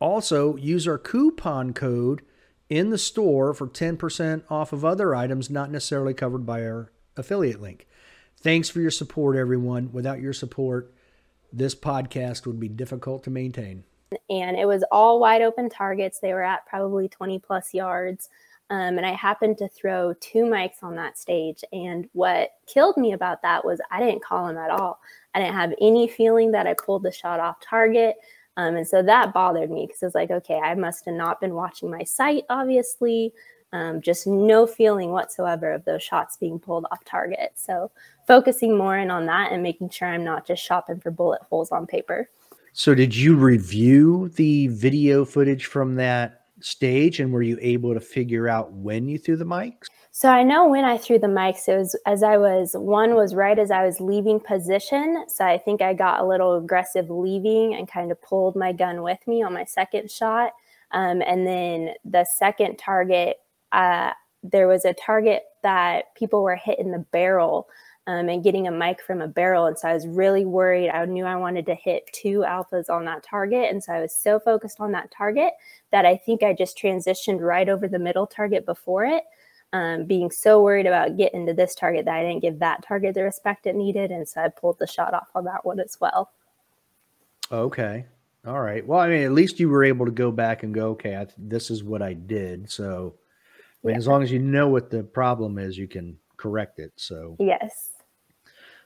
Also, 0.00 0.56
use 0.56 0.88
our 0.88 0.98
coupon 0.98 1.72
code 1.72 2.22
in 2.68 2.90
the 2.90 2.98
store 2.98 3.54
for 3.54 3.68
10% 3.68 4.42
off 4.50 4.72
of 4.72 4.84
other 4.84 5.14
items 5.14 5.50
not 5.50 5.70
necessarily 5.70 6.14
covered 6.14 6.44
by 6.44 6.64
our 6.64 6.90
affiliate 7.16 7.60
link. 7.60 7.86
Thanks 8.36 8.68
for 8.68 8.80
your 8.80 8.90
support, 8.90 9.36
everyone. 9.36 9.90
Without 9.92 10.20
your 10.20 10.32
support, 10.32 10.92
this 11.52 11.74
podcast 11.74 12.46
would 12.46 12.58
be 12.58 12.68
difficult 12.68 13.22
to 13.24 13.30
maintain. 13.30 13.84
And 14.28 14.56
it 14.56 14.66
was 14.66 14.84
all 14.90 15.20
wide 15.20 15.42
open 15.42 15.68
targets. 15.68 16.18
They 16.18 16.32
were 16.32 16.42
at 16.42 16.66
probably 16.66 17.08
20 17.08 17.38
plus 17.38 17.72
yards. 17.72 18.28
Um, 18.74 18.98
and 18.98 19.06
I 19.06 19.12
happened 19.12 19.56
to 19.58 19.68
throw 19.68 20.14
two 20.14 20.46
mics 20.46 20.82
on 20.82 20.96
that 20.96 21.16
stage. 21.16 21.62
And 21.72 22.08
what 22.12 22.50
killed 22.66 22.96
me 22.96 23.12
about 23.12 23.40
that 23.42 23.64
was 23.64 23.80
I 23.92 24.00
didn't 24.00 24.24
call 24.24 24.48
them 24.48 24.58
at 24.58 24.70
all. 24.70 24.98
I 25.32 25.38
didn't 25.38 25.54
have 25.54 25.74
any 25.80 26.08
feeling 26.08 26.50
that 26.50 26.66
I 26.66 26.74
pulled 26.74 27.04
the 27.04 27.12
shot 27.12 27.38
off 27.38 27.60
target. 27.60 28.16
Um, 28.56 28.74
and 28.74 28.86
so 28.86 29.00
that 29.00 29.32
bothered 29.32 29.70
me 29.70 29.86
because 29.86 30.02
it's 30.02 30.16
like, 30.16 30.32
okay, 30.32 30.58
I 30.58 30.74
must 30.74 31.04
have 31.04 31.14
not 31.14 31.40
been 31.40 31.54
watching 31.54 31.88
my 31.88 32.02
sight, 32.02 32.46
obviously. 32.50 33.32
Um, 33.72 34.00
just 34.00 34.26
no 34.26 34.66
feeling 34.66 35.10
whatsoever 35.10 35.70
of 35.70 35.84
those 35.84 36.02
shots 36.02 36.36
being 36.36 36.58
pulled 36.58 36.86
off 36.90 37.04
target. 37.04 37.52
So 37.54 37.92
focusing 38.26 38.76
more 38.76 38.98
in 38.98 39.08
on 39.08 39.26
that 39.26 39.52
and 39.52 39.62
making 39.62 39.90
sure 39.90 40.08
I'm 40.08 40.24
not 40.24 40.48
just 40.48 40.64
shopping 40.64 40.98
for 40.98 41.12
bullet 41.12 41.42
holes 41.48 41.70
on 41.70 41.86
paper. 41.86 42.28
So 42.72 42.92
did 42.92 43.14
you 43.14 43.36
review 43.36 44.30
the 44.30 44.66
video 44.66 45.24
footage 45.24 45.66
from 45.66 45.94
that 45.94 46.43
stage 46.64 47.20
and 47.20 47.30
were 47.30 47.42
you 47.42 47.58
able 47.60 47.92
to 47.92 48.00
figure 48.00 48.48
out 48.48 48.72
when 48.72 49.06
you 49.06 49.18
threw 49.18 49.36
the 49.36 49.44
mics? 49.44 49.86
So 50.12 50.30
I 50.30 50.42
know 50.42 50.66
when 50.66 50.84
I 50.84 50.96
threw 50.96 51.18
the 51.18 51.26
mics, 51.26 51.68
it 51.68 51.76
was 51.76 51.98
as 52.06 52.22
I 52.22 52.38
was 52.38 52.72
one 52.74 53.14
was 53.14 53.34
right 53.34 53.58
as 53.58 53.70
I 53.70 53.84
was 53.84 54.00
leaving 54.00 54.40
position. 54.40 55.24
So 55.28 55.44
I 55.44 55.58
think 55.58 55.82
I 55.82 55.92
got 55.92 56.20
a 56.20 56.26
little 56.26 56.54
aggressive 56.54 57.10
leaving 57.10 57.74
and 57.74 57.86
kind 57.86 58.10
of 58.10 58.22
pulled 58.22 58.56
my 58.56 58.72
gun 58.72 59.02
with 59.02 59.18
me 59.26 59.42
on 59.42 59.52
my 59.52 59.64
second 59.64 60.10
shot. 60.10 60.52
Um, 60.92 61.20
and 61.26 61.46
then 61.46 61.94
the 62.04 62.24
second 62.24 62.76
target, 62.76 63.38
uh, 63.72 64.12
there 64.42 64.68
was 64.68 64.84
a 64.84 64.94
target 64.94 65.42
that 65.62 66.14
people 66.14 66.42
were 66.42 66.56
hitting 66.56 66.92
the 66.92 67.04
barrel 67.10 67.68
um, 68.06 68.28
and 68.28 68.44
getting 68.44 68.66
a 68.66 68.70
mic 68.70 69.00
from 69.00 69.20
a 69.20 69.28
barrel. 69.28 69.66
And 69.66 69.78
so 69.78 69.88
I 69.88 69.94
was 69.94 70.06
really 70.06 70.44
worried. 70.44 70.90
I 70.90 71.04
knew 71.06 71.24
I 71.24 71.36
wanted 71.36 71.66
to 71.66 71.74
hit 71.74 72.10
two 72.12 72.40
alphas 72.40 72.90
on 72.90 73.04
that 73.06 73.22
target. 73.22 73.70
And 73.70 73.82
so 73.82 73.92
I 73.92 74.00
was 74.00 74.14
so 74.14 74.38
focused 74.38 74.80
on 74.80 74.92
that 74.92 75.10
target 75.10 75.52
that 75.90 76.04
I 76.04 76.16
think 76.16 76.42
I 76.42 76.52
just 76.52 76.78
transitioned 76.78 77.40
right 77.40 77.68
over 77.68 77.88
the 77.88 77.98
middle 77.98 78.26
target 78.26 78.66
before 78.66 79.04
it 79.04 79.24
um, 79.74 80.04
being 80.04 80.30
so 80.30 80.62
worried 80.62 80.86
about 80.86 81.16
getting 81.16 81.46
to 81.46 81.52
this 81.52 81.74
target 81.74 82.04
that 82.04 82.14
I 82.14 82.22
didn't 82.22 82.42
give 82.42 82.60
that 82.60 82.84
target 82.86 83.14
the 83.14 83.24
respect 83.24 83.66
it 83.66 83.74
needed. 83.74 84.12
And 84.12 84.26
so 84.26 84.42
I 84.42 84.48
pulled 84.48 84.78
the 84.78 84.86
shot 84.86 85.14
off 85.14 85.30
on 85.34 85.44
that 85.44 85.64
one 85.64 85.80
as 85.80 85.98
well. 86.00 86.30
Okay. 87.50 88.06
All 88.46 88.60
right. 88.60 88.86
Well, 88.86 89.00
I 89.00 89.08
mean, 89.08 89.24
at 89.24 89.32
least 89.32 89.58
you 89.58 89.68
were 89.68 89.82
able 89.82 90.06
to 90.06 90.12
go 90.12 90.30
back 90.30 90.62
and 90.62 90.72
go, 90.72 90.90
okay, 90.90 91.16
I, 91.16 91.26
this 91.36 91.70
is 91.70 91.82
what 91.82 92.02
I 92.02 92.12
did. 92.12 92.70
So, 92.70 93.14
I 93.82 93.88
mean, 93.88 93.94
yeah. 93.94 93.98
as 93.98 94.06
long 94.06 94.22
as 94.22 94.30
you 94.30 94.38
know 94.38 94.68
what 94.68 94.90
the 94.90 95.02
problem 95.02 95.58
is, 95.58 95.76
you 95.76 95.88
can 95.88 96.16
correct 96.36 96.78
it. 96.78 96.92
So, 96.94 97.36
yes. 97.40 97.93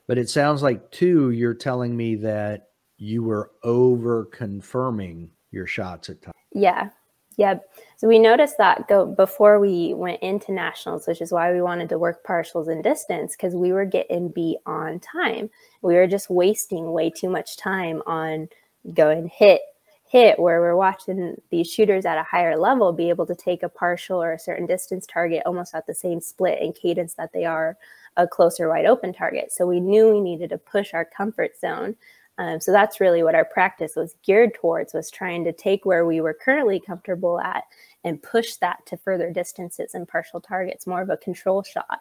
But 0.09 0.19
it 0.19 0.29
sounds 0.29 0.63
like, 0.63 0.91
too, 0.91 1.31
you're 1.31 1.55
telling 1.55 1.97
me 1.97 2.17
that 2.17 2.71
you 2.97 3.23
were 3.23 3.53
over 3.63 4.25
confirming 4.25 5.31
your 5.53 5.67
shots 5.67 6.09
at 6.09 6.23
times. 6.23 6.35
Yeah. 6.53 6.91
Yep. 7.37 7.63
So 7.97 8.09
we 8.09 8.19
noticed 8.19 8.59
that 8.59 8.89
go 8.89 9.07
before 9.07 9.61
we 9.61 9.95
went 9.95 10.21
into 10.23 10.51
nationals, 10.51 11.07
which 11.07 11.21
is 11.21 11.31
why 11.31 11.53
we 11.53 11.63
wanted 11.63 11.89
to 11.91 11.99
work 11.99 12.27
partials 12.27 12.67
and 12.67 12.83
distance 12.83 13.37
because 13.37 13.55
we 13.55 13.71
were 13.71 13.85
getting 13.85 14.29
beat 14.31 14.59
on 14.67 14.99
time. 14.99 15.49
We 15.83 15.95
were 15.95 16.09
just 16.09 16.29
wasting 16.29 16.91
way 16.91 17.11
too 17.11 17.29
much 17.31 17.57
time 17.57 18.03
on 18.07 18.49
going 18.93 19.31
hit, 19.33 19.61
hit, 20.05 20.41
where 20.41 20.61
we're 20.61 20.75
watching 20.75 21.41
these 21.51 21.71
shooters 21.71 22.05
at 22.05 22.19
a 22.19 22.25
higher 22.25 22.59
level 22.59 22.93
be 22.93 23.09
able 23.09 23.27
to 23.27 23.37
take 23.37 23.63
a 23.63 23.69
partial 23.69 24.21
or 24.21 24.33
a 24.33 24.39
certain 24.39 24.67
distance 24.67 25.07
target 25.07 25.45
almost 25.47 25.77
at 25.77 25.87
the 25.87 25.95
same 25.95 26.21
split 26.21 26.61
and 26.61 26.75
cadence 26.75 27.15
that 27.15 27.33
they 27.33 27.45
are 27.45 27.77
a 28.19 28.29
closer 28.29 28.69
wide 28.69 28.85
open 28.85 29.15
target. 29.15 29.51
So 29.53 29.67
we 29.67 29.81
knew 29.81 30.11
we 30.11 30.21
needed 30.21 30.51
to 30.51 30.59
push 30.59 30.93
our 30.93 31.07
comfort 31.07 31.59
zone 31.59 31.97
um, 32.39 32.61
so 32.61 32.71
that's 32.71 33.01
really 33.01 33.25
what 33.25 33.35
our 33.35 33.45
practice 33.45 33.97
was 33.97 34.15
geared 34.23 34.55
towards 34.55 34.95
was 34.95 35.11
trying 35.11 35.43
to 35.45 35.53
take 35.53 35.85
where 35.85 36.07
we 36.07 36.21
were 36.21 36.35
currently 36.35 36.79
comfortable 36.79 37.41
at 37.41 37.65
and 38.05 38.23
push 38.23 38.55
that 38.57 38.87
to 38.87 38.97
further 38.97 39.33
distances 39.33 39.95
and 39.95 40.07
partial 40.07 40.41
targets, 40.41 40.87
more 40.87 41.03
of 41.03 41.11
a 41.11 41.17
control 41.17 41.65
shot. 41.65 42.01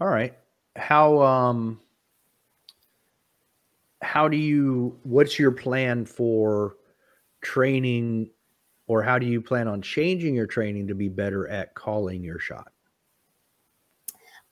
All 0.00 0.08
right. 0.08 0.34
How 0.76 1.20
um 1.20 1.80
how 4.00 4.28
do 4.28 4.36
you 4.36 4.98
what's 5.02 5.38
your 5.38 5.50
plan 5.50 6.06
for 6.06 6.76
training 7.42 8.30
or 8.86 9.02
how 9.02 9.18
do 9.18 9.26
you 9.26 9.42
plan 9.42 9.68
on 9.68 9.82
changing 9.82 10.34
your 10.34 10.46
training 10.46 10.86
to 10.86 10.94
be 10.94 11.08
better 11.08 11.48
at 11.48 11.74
calling 11.74 12.24
your 12.24 12.38
shot? 12.38 12.72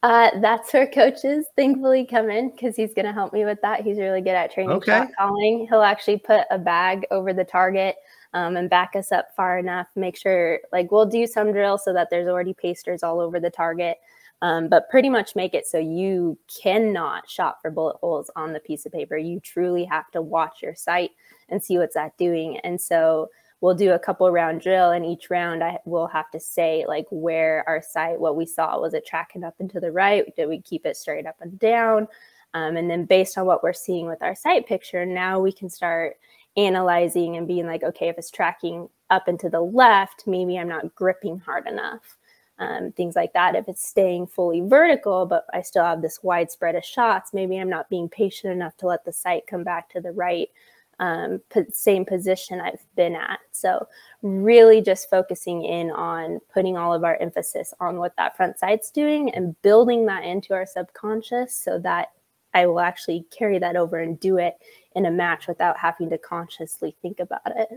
Uh, 0.02 0.30
that's 0.40 0.72
where 0.72 0.86
coaches 0.86 1.46
thankfully 1.56 2.06
come 2.06 2.30
in 2.30 2.50
because 2.50 2.76
he's 2.76 2.94
going 2.94 3.06
to 3.06 3.12
help 3.12 3.32
me 3.32 3.44
with 3.44 3.60
that. 3.62 3.80
He's 3.80 3.98
really 3.98 4.20
good 4.20 4.34
at 4.34 4.52
training 4.52 4.76
okay. 4.76 4.92
shot 4.92 5.08
calling. 5.18 5.66
He'll 5.68 5.82
actually 5.82 6.18
put 6.18 6.44
a 6.50 6.58
bag 6.58 7.06
over 7.10 7.32
the 7.32 7.44
target 7.44 7.96
um, 8.34 8.56
and 8.56 8.70
back 8.70 8.94
us 8.94 9.10
up 9.10 9.34
far 9.34 9.58
enough. 9.58 9.88
Make 9.96 10.16
sure, 10.16 10.60
like, 10.70 10.92
we'll 10.92 11.06
do 11.06 11.26
some 11.26 11.50
drills 11.50 11.84
so 11.84 11.92
that 11.92 12.08
there's 12.10 12.28
already 12.28 12.54
pasters 12.54 13.02
all 13.02 13.20
over 13.20 13.40
the 13.40 13.50
target, 13.50 13.96
um, 14.42 14.68
but 14.68 14.90
pretty 14.90 15.08
much 15.08 15.34
make 15.34 15.54
it 15.54 15.66
so 15.66 15.78
you 15.78 16.38
cannot 16.62 17.28
shot 17.28 17.60
for 17.62 17.70
bullet 17.70 17.96
holes 17.96 18.30
on 18.36 18.52
the 18.52 18.60
piece 18.60 18.84
of 18.86 18.92
paper. 18.92 19.16
You 19.16 19.40
truly 19.40 19.84
have 19.86 20.10
to 20.12 20.20
watch 20.20 20.62
your 20.62 20.74
sight 20.74 21.12
and 21.48 21.62
see 21.62 21.78
what's 21.78 21.94
that 21.94 22.16
doing. 22.18 22.58
And 22.58 22.80
so, 22.80 23.28
we'll 23.60 23.74
do 23.74 23.92
a 23.92 23.98
couple 23.98 24.30
round 24.30 24.60
drill 24.60 24.90
and 24.90 25.04
each 25.04 25.30
round 25.30 25.64
I 25.64 25.78
will 25.84 26.06
have 26.08 26.30
to 26.32 26.40
say 26.40 26.84
like 26.86 27.06
where 27.10 27.64
our 27.66 27.82
sight 27.82 28.20
what 28.20 28.36
we 28.36 28.46
saw 28.46 28.78
was 28.80 28.94
it 28.94 29.06
tracking 29.06 29.44
up 29.44 29.54
and 29.58 29.70
to 29.70 29.80
the 29.80 29.92
right? 29.92 30.34
Did 30.36 30.48
we 30.48 30.60
keep 30.60 30.84
it 30.86 30.96
straight 30.96 31.26
up 31.26 31.36
and 31.40 31.58
down? 31.58 32.08
Um, 32.54 32.76
and 32.76 32.90
then 32.90 33.04
based 33.04 33.36
on 33.38 33.46
what 33.46 33.62
we're 33.62 33.72
seeing 33.72 34.06
with 34.06 34.22
our 34.22 34.34
sight 34.34 34.66
picture 34.66 35.04
now 35.06 35.40
we 35.40 35.52
can 35.52 35.68
start 35.70 36.16
analyzing 36.56 37.36
and 37.36 37.46
being 37.46 37.66
like 37.66 37.82
okay 37.82 38.08
if 38.08 38.16
it's 38.18 38.30
tracking 38.30 38.88
up 39.10 39.28
and 39.28 39.38
to 39.40 39.50
the 39.50 39.60
left 39.60 40.26
maybe 40.26 40.58
i'm 40.58 40.68
not 40.68 40.94
gripping 40.94 41.38
hard 41.38 41.66
enough. 41.66 42.16
Um, 42.58 42.92
things 42.92 43.14
like 43.14 43.34
that. 43.34 43.54
If 43.54 43.68
it's 43.68 43.86
staying 43.86 44.28
fully 44.28 44.60
vertical 44.62 45.26
but 45.26 45.46
i 45.52 45.62
still 45.62 45.84
have 45.84 46.02
this 46.02 46.22
wide 46.22 46.50
spread 46.50 46.74
of 46.74 46.84
shots 46.84 47.32
maybe 47.34 47.58
i'm 47.58 47.68
not 47.70 47.90
being 47.90 48.08
patient 48.08 48.52
enough 48.52 48.76
to 48.78 48.86
let 48.86 49.04
the 49.04 49.12
sight 49.12 49.46
come 49.46 49.64
back 49.64 49.88
to 49.90 50.00
the 50.00 50.12
right 50.12 50.48
um, 50.98 51.40
same 51.72 52.04
position 52.04 52.60
I've 52.60 52.84
been 52.96 53.14
at. 53.14 53.40
So, 53.52 53.86
really 54.22 54.80
just 54.80 55.10
focusing 55.10 55.64
in 55.64 55.90
on 55.90 56.40
putting 56.52 56.76
all 56.76 56.94
of 56.94 57.04
our 57.04 57.16
emphasis 57.16 57.74
on 57.80 57.96
what 57.96 58.16
that 58.16 58.36
front 58.36 58.58
side's 58.58 58.90
doing 58.90 59.30
and 59.34 59.60
building 59.62 60.06
that 60.06 60.24
into 60.24 60.54
our 60.54 60.66
subconscious 60.66 61.54
so 61.54 61.78
that 61.80 62.08
I 62.54 62.66
will 62.66 62.80
actually 62.80 63.26
carry 63.30 63.58
that 63.58 63.76
over 63.76 63.98
and 63.98 64.18
do 64.18 64.38
it 64.38 64.54
in 64.94 65.04
a 65.04 65.10
match 65.10 65.46
without 65.46 65.76
having 65.76 66.08
to 66.10 66.18
consciously 66.18 66.96
think 67.02 67.20
about 67.20 67.54
it. 67.54 67.68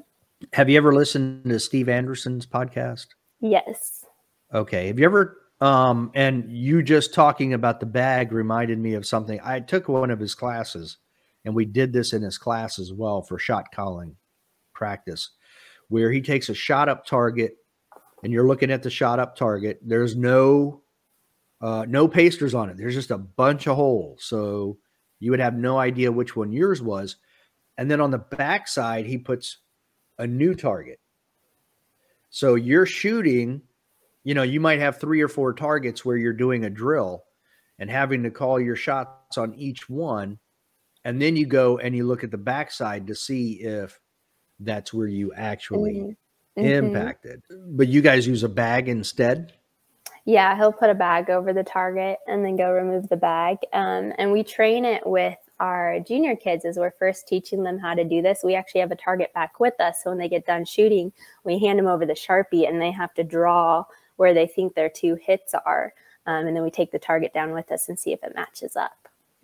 Have 0.53 0.69
you 0.69 0.77
ever 0.77 0.93
listened 0.93 1.43
to 1.43 1.59
Steve 1.59 1.89
Anderson's 1.89 2.45
podcast? 2.45 3.07
Yes. 3.41 4.05
Okay. 4.53 4.87
Have 4.87 4.97
you 4.97 5.05
ever 5.05 5.37
um 5.61 6.11
and 6.15 6.49
you 6.49 6.81
just 6.81 7.13
talking 7.13 7.53
about 7.53 7.81
the 7.81 7.85
bag 7.85 8.31
reminded 8.31 8.79
me 8.79 8.93
of 8.93 9.05
something. 9.05 9.41
I 9.43 9.59
took 9.59 9.89
one 9.89 10.09
of 10.09 10.19
his 10.19 10.33
classes 10.33 10.97
and 11.45 11.55
we 11.55 11.65
did 11.65 11.93
this 11.93 12.13
in 12.13 12.21
his 12.21 12.37
class 12.37 12.79
as 12.79 12.93
well 12.93 13.21
for 13.21 13.39
shot 13.39 13.65
calling 13.73 14.15
practice 14.73 15.31
where 15.89 16.11
he 16.11 16.21
takes 16.21 16.49
a 16.49 16.53
shot 16.53 16.87
up 16.87 17.05
target 17.05 17.57
and 18.23 18.31
you're 18.31 18.47
looking 18.47 18.71
at 18.71 18.83
the 18.83 18.89
shot 18.89 19.19
up 19.19 19.35
target. 19.35 19.79
There's 19.83 20.15
no 20.15 20.81
uh, 21.61 21.85
no 21.89 22.07
pasters 22.07 22.53
on 22.53 22.69
it. 22.69 22.77
There's 22.77 22.95
just 22.95 23.11
a 23.11 23.17
bunch 23.17 23.67
of 23.67 23.75
holes. 23.75 24.23
So 24.23 24.77
you 25.19 25.31
would 25.31 25.41
have 25.41 25.55
no 25.55 25.77
idea 25.77 26.11
which 26.11 26.35
one 26.35 26.53
yours 26.53 26.81
was. 26.81 27.17
And 27.77 27.91
then 27.91 27.99
on 27.99 28.11
the 28.11 28.17
back 28.17 28.67
side, 28.67 29.05
he 29.05 29.17
puts 29.17 29.57
a 30.17 30.25
new 30.25 30.55
target. 30.55 30.99
So 32.29 32.55
you're 32.55 32.85
shooting, 32.85 33.61
you 34.23 34.33
know, 34.35 34.43
you 34.43 34.59
might 34.59 34.79
have 34.79 34.99
three 34.99 35.21
or 35.21 35.27
four 35.27 35.53
targets 35.53 36.05
where 36.05 36.15
you're 36.15 36.31
doing 36.31 36.63
a 36.63 36.69
drill 36.69 37.23
and 37.77 37.89
having 37.89 38.23
to 38.23 38.31
call 38.31 38.59
your 38.59 38.75
shots 38.75 39.37
on 39.37 39.53
each 39.55 39.89
one. 39.89 40.39
And 41.05 41.21
then 41.21 41.35
you 41.35 41.45
go 41.45 41.77
and 41.77 41.95
you 41.95 42.05
look 42.05 42.23
at 42.23 42.31
the 42.31 42.37
backside 42.37 43.07
to 43.07 43.15
see 43.15 43.53
if 43.53 43.99
that's 44.59 44.93
where 44.93 45.07
you 45.07 45.33
actually 45.33 45.93
mm-hmm. 45.93 46.61
mm-hmm. 46.61 46.85
impacted. 46.85 47.41
But 47.67 47.87
you 47.87 48.01
guys 48.01 48.27
use 48.27 48.43
a 48.43 48.49
bag 48.49 48.89
instead? 48.89 49.53
Yeah, 50.25 50.55
he'll 50.55 50.73
put 50.73 50.89
a 50.89 50.95
bag 50.95 51.29
over 51.29 51.53
the 51.53 51.63
target 51.63 52.19
and 52.27 52.45
then 52.45 52.55
go 52.55 52.71
remove 52.71 53.09
the 53.09 53.17
bag. 53.17 53.57
Um, 53.73 54.13
and 54.17 54.31
we 54.31 54.43
train 54.43 54.85
it 54.85 55.05
with 55.05 55.37
our 55.59 55.99
junior 56.01 56.35
kids 56.35 56.65
as 56.65 56.77
we're 56.77 56.91
first 56.91 57.27
teaching 57.27 57.63
them 57.63 57.79
how 57.79 57.93
to 57.93 58.03
do 58.03 58.21
this. 58.21 58.41
We 58.43 58.55
actually 58.55 58.81
have 58.81 58.91
a 58.91 58.95
target 58.95 59.33
back 59.33 59.59
with 59.59 59.79
us. 59.79 60.03
So 60.03 60.11
when 60.11 60.19
they 60.19 60.29
get 60.29 60.45
done 60.45 60.65
shooting, 60.65 61.11
we 61.43 61.57
hand 61.59 61.79
them 61.79 61.87
over 61.87 62.05
the 62.05 62.13
Sharpie 62.13 62.67
and 62.67 62.81
they 62.81 62.91
have 62.91 63.13
to 63.15 63.23
draw 63.23 63.85
where 64.17 64.33
they 64.33 64.47
think 64.47 64.75
their 64.75 64.89
two 64.89 65.15
hits 65.15 65.53
are. 65.65 65.93
Um, 66.25 66.45
and 66.45 66.55
then 66.55 66.63
we 66.63 66.69
take 66.69 66.91
the 66.91 66.99
target 66.99 67.33
down 67.33 67.53
with 67.53 67.71
us 67.71 67.89
and 67.89 67.97
see 67.97 68.13
if 68.13 68.23
it 68.23 68.35
matches 68.35 68.75
up. 68.75 68.98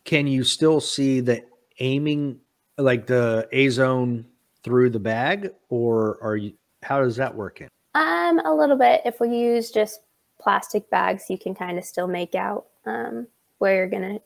Can 0.06 0.28
you 0.28 0.44
still 0.44 0.80
see 0.80 1.20
the 1.20 1.44
aiming, 1.80 2.40
like 2.78 3.08
the 3.08 3.48
A 3.52 3.70
zone 3.70 4.26
through 4.64 4.92
the 4.92 5.00
bag, 5.00 5.52
or 5.70 6.20
are 6.22 6.38
you? 6.38 6.54
How 6.84 7.02
does 7.02 7.16
that 7.18 7.34
work 7.34 7.62
in? 7.62 7.68
Um, 7.96 8.40
a 8.46 8.54
little 8.54 8.78
bit. 8.78 9.02
If 9.04 9.20
we 9.20 9.30
use 9.30 9.72
just 9.72 10.02
plastic 10.40 10.90
bags, 10.90 11.26
you 11.30 11.38
can 11.38 11.56
kind 11.56 11.78
of 11.78 11.86
still 11.86 12.08
make 12.08 12.36
out 12.36 12.68
um, 12.86 13.28
where 13.58 13.76
you're 13.76 13.90
gonna 13.90 14.20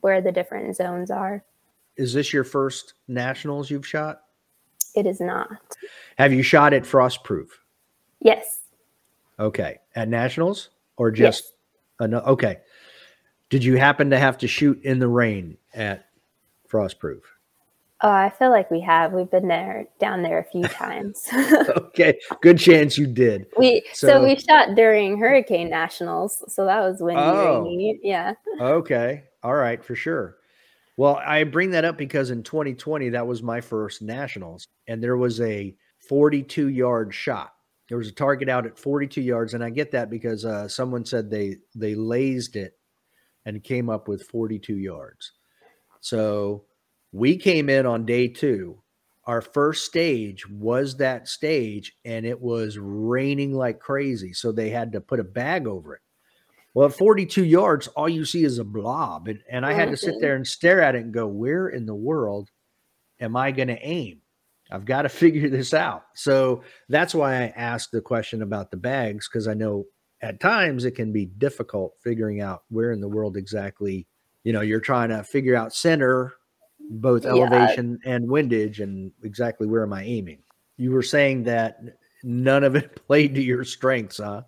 where 0.00 0.20
the 0.20 0.32
different 0.32 0.76
zones 0.76 1.10
are. 1.10 1.44
Is 1.96 2.12
this 2.12 2.32
your 2.32 2.44
first 2.44 2.94
nationals 3.08 3.70
you've 3.70 3.86
shot? 3.86 4.22
It 4.94 5.06
is 5.06 5.20
not. 5.20 5.48
Have 6.18 6.32
you 6.32 6.42
shot 6.42 6.72
at 6.72 6.82
Frostproof? 6.82 7.48
Yes. 8.20 8.60
Okay. 9.38 9.78
At 9.94 10.08
nationals 10.08 10.70
or 10.96 11.10
just 11.10 11.52
yes. 12.00 12.10
okay. 12.26 12.58
Did 13.50 13.64
you 13.64 13.76
happen 13.76 14.10
to 14.10 14.18
have 14.18 14.38
to 14.38 14.48
shoot 14.48 14.82
in 14.82 14.98
the 14.98 15.08
rain 15.08 15.56
at 15.74 16.06
Frostproof? 16.70 17.20
Oh, 18.00 18.10
I 18.10 18.28
feel 18.28 18.50
like 18.50 18.70
we 18.70 18.80
have. 18.80 19.12
We've 19.12 19.30
been 19.30 19.48
there 19.48 19.86
down 19.98 20.22
there 20.22 20.38
a 20.38 20.44
few 20.44 20.62
times. 20.64 21.26
okay, 21.32 22.18
good 22.42 22.58
chance 22.58 22.98
you 22.98 23.06
did. 23.06 23.46
We 23.56 23.82
so, 23.92 24.08
so, 24.08 24.24
we 24.24 24.36
shot 24.36 24.74
during 24.74 25.18
Hurricane 25.18 25.70
Nationals, 25.70 26.42
so 26.48 26.66
that 26.66 26.80
was 26.80 27.00
windy, 27.00 27.22
oh, 27.22 27.62
rainy. 27.62 28.00
Yeah. 28.02 28.34
Okay, 28.60 29.24
all 29.42 29.54
right, 29.54 29.82
for 29.82 29.94
sure. 29.94 30.36
Well, 30.96 31.16
I 31.24 31.44
bring 31.44 31.70
that 31.70 31.84
up 31.84 31.96
because 31.96 32.30
in 32.30 32.42
2020 32.42 33.08
that 33.10 33.26
was 33.26 33.42
my 33.42 33.60
first 33.60 34.02
nationals, 34.02 34.66
and 34.86 35.02
there 35.02 35.16
was 35.16 35.40
a 35.40 35.74
42 36.08 36.68
yard 36.68 37.14
shot. 37.14 37.52
There 37.88 37.98
was 37.98 38.08
a 38.08 38.12
target 38.12 38.48
out 38.48 38.66
at 38.66 38.78
42 38.78 39.20
yards, 39.20 39.54
and 39.54 39.62
I 39.62 39.70
get 39.70 39.90
that 39.92 40.10
because 40.10 40.44
uh, 40.44 40.68
someone 40.68 41.04
said 41.04 41.30
they 41.30 41.56
they 41.74 41.94
lased 41.94 42.56
it 42.56 42.76
and 43.44 43.62
came 43.62 43.90
up 43.90 44.08
with 44.08 44.26
42 44.26 44.76
yards. 44.76 45.32
So 46.00 46.64
we 47.12 47.36
came 47.36 47.68
in 47.68 47.86
on 47.86 48.06
day 48.06 48.28
two. 48.28 48.80
Our 49.26 49.40
first 49.40 49.86
stage 49.86 50.46
was 50.48 50.96
that 50.98 51.28
stage, 51.28 51.94
and 52.04 52.26
it 52.26 52.38
was 52.38 52.76
raining 52.78 53.54
like 53.54 53.80
crazy. 53.80 54.34
So 54.34 54.52
they 54.52 54.68
had 54.68 54.92
to 54.92 55.00
put 55.00 55.20
a 55.20 55.24
bag 55.24 55.66
over 55.66 55.94
it. 55.94 56.02
Well, 56.74 56.88
at 56.88 56.94
42 56.94 57.44
yards, 57.44 57.86
all 57.88 58.08
you 58.08 58.24
see 58.24 58.44
is 58.44 58.58
a 58.58 58.64
blob. 58.64 59.28
And, 59.28 59.38
and 59.48 59.64
I 59.64 59.72
had 59.72 59.90
to 59.90 59.96
sit 59.96 60.16
there 60.20 60.34
and 60.34 60.46
stare 60.46 60.82
at 60.82 60.96
it 60.96 61.04
and 61.04 61.14
go, 61.14 61.26
where 61.26 61.68
in 61.68 61.86
the 61.86 61.94
world 61.94 62.50
am 63.20 63.36
I 63.36 63.52
going 63.52 63.68
to 63.68 63.78
aim? 63.80 64.20
I've 64.70 64.84
got 64.84 65.02
to 65.02 65.08
figure 65.08 65.48
this 65.48 65.72
out. 65.72 66.04
So 66.14 66.64
that's 66.88 67.14
why 67.14 67.36
I 67.36 67.52
asked 67.56 67.92
the 67.92 68.00
question 68.00 68.42
about 68.42 68.72
the 68.72 68.76
bags, 68.76 69.28
because 69.28 69.46
I 69.46 69.54
know 69.54 69.84
at 70.24 70.40
times 70.40 70.86
it 70.86 70.92
can 70.92 71.12
be 71.12 71.26
difficult 71.26 71.94
figuring 72.02 72.40
out 72.40 72.62
where 72.70 72.92
in 72.92 73.00
the 73.00 73.08
world 73.08 73.36
exactly, 73.36 74.06
you 74.42 74.54
know, 74.54 74.62
you're 74.62 74.80
trying 74.80 75.10
to 75.10 75.22
figure 75.22 75.54
out 75.54 75.74
center 75.74 76.32
both 76.90 77.26
elevation 77.26 77.98
yeah. 78.04 78.14
and 78.14 78.28
windage 78.28 78.80
and 78.80 79.12
exactly 79.22 79.66
where 79.66 79.82
am 79.82 79.92
I 79.92 80.02
aiming. 80.02 80.38
You 80.78 80.92
were 80.92 81.02
saying 81.02 81.44
that 81.44 81.78
none 82.22 82.64
of 82.64 82.74
it 82.74 82.96
played 83.06 83.34
to 83.34 83.42
your 83.42 83.64
strengths, 83.64 84.16
huh? 84.16 84.42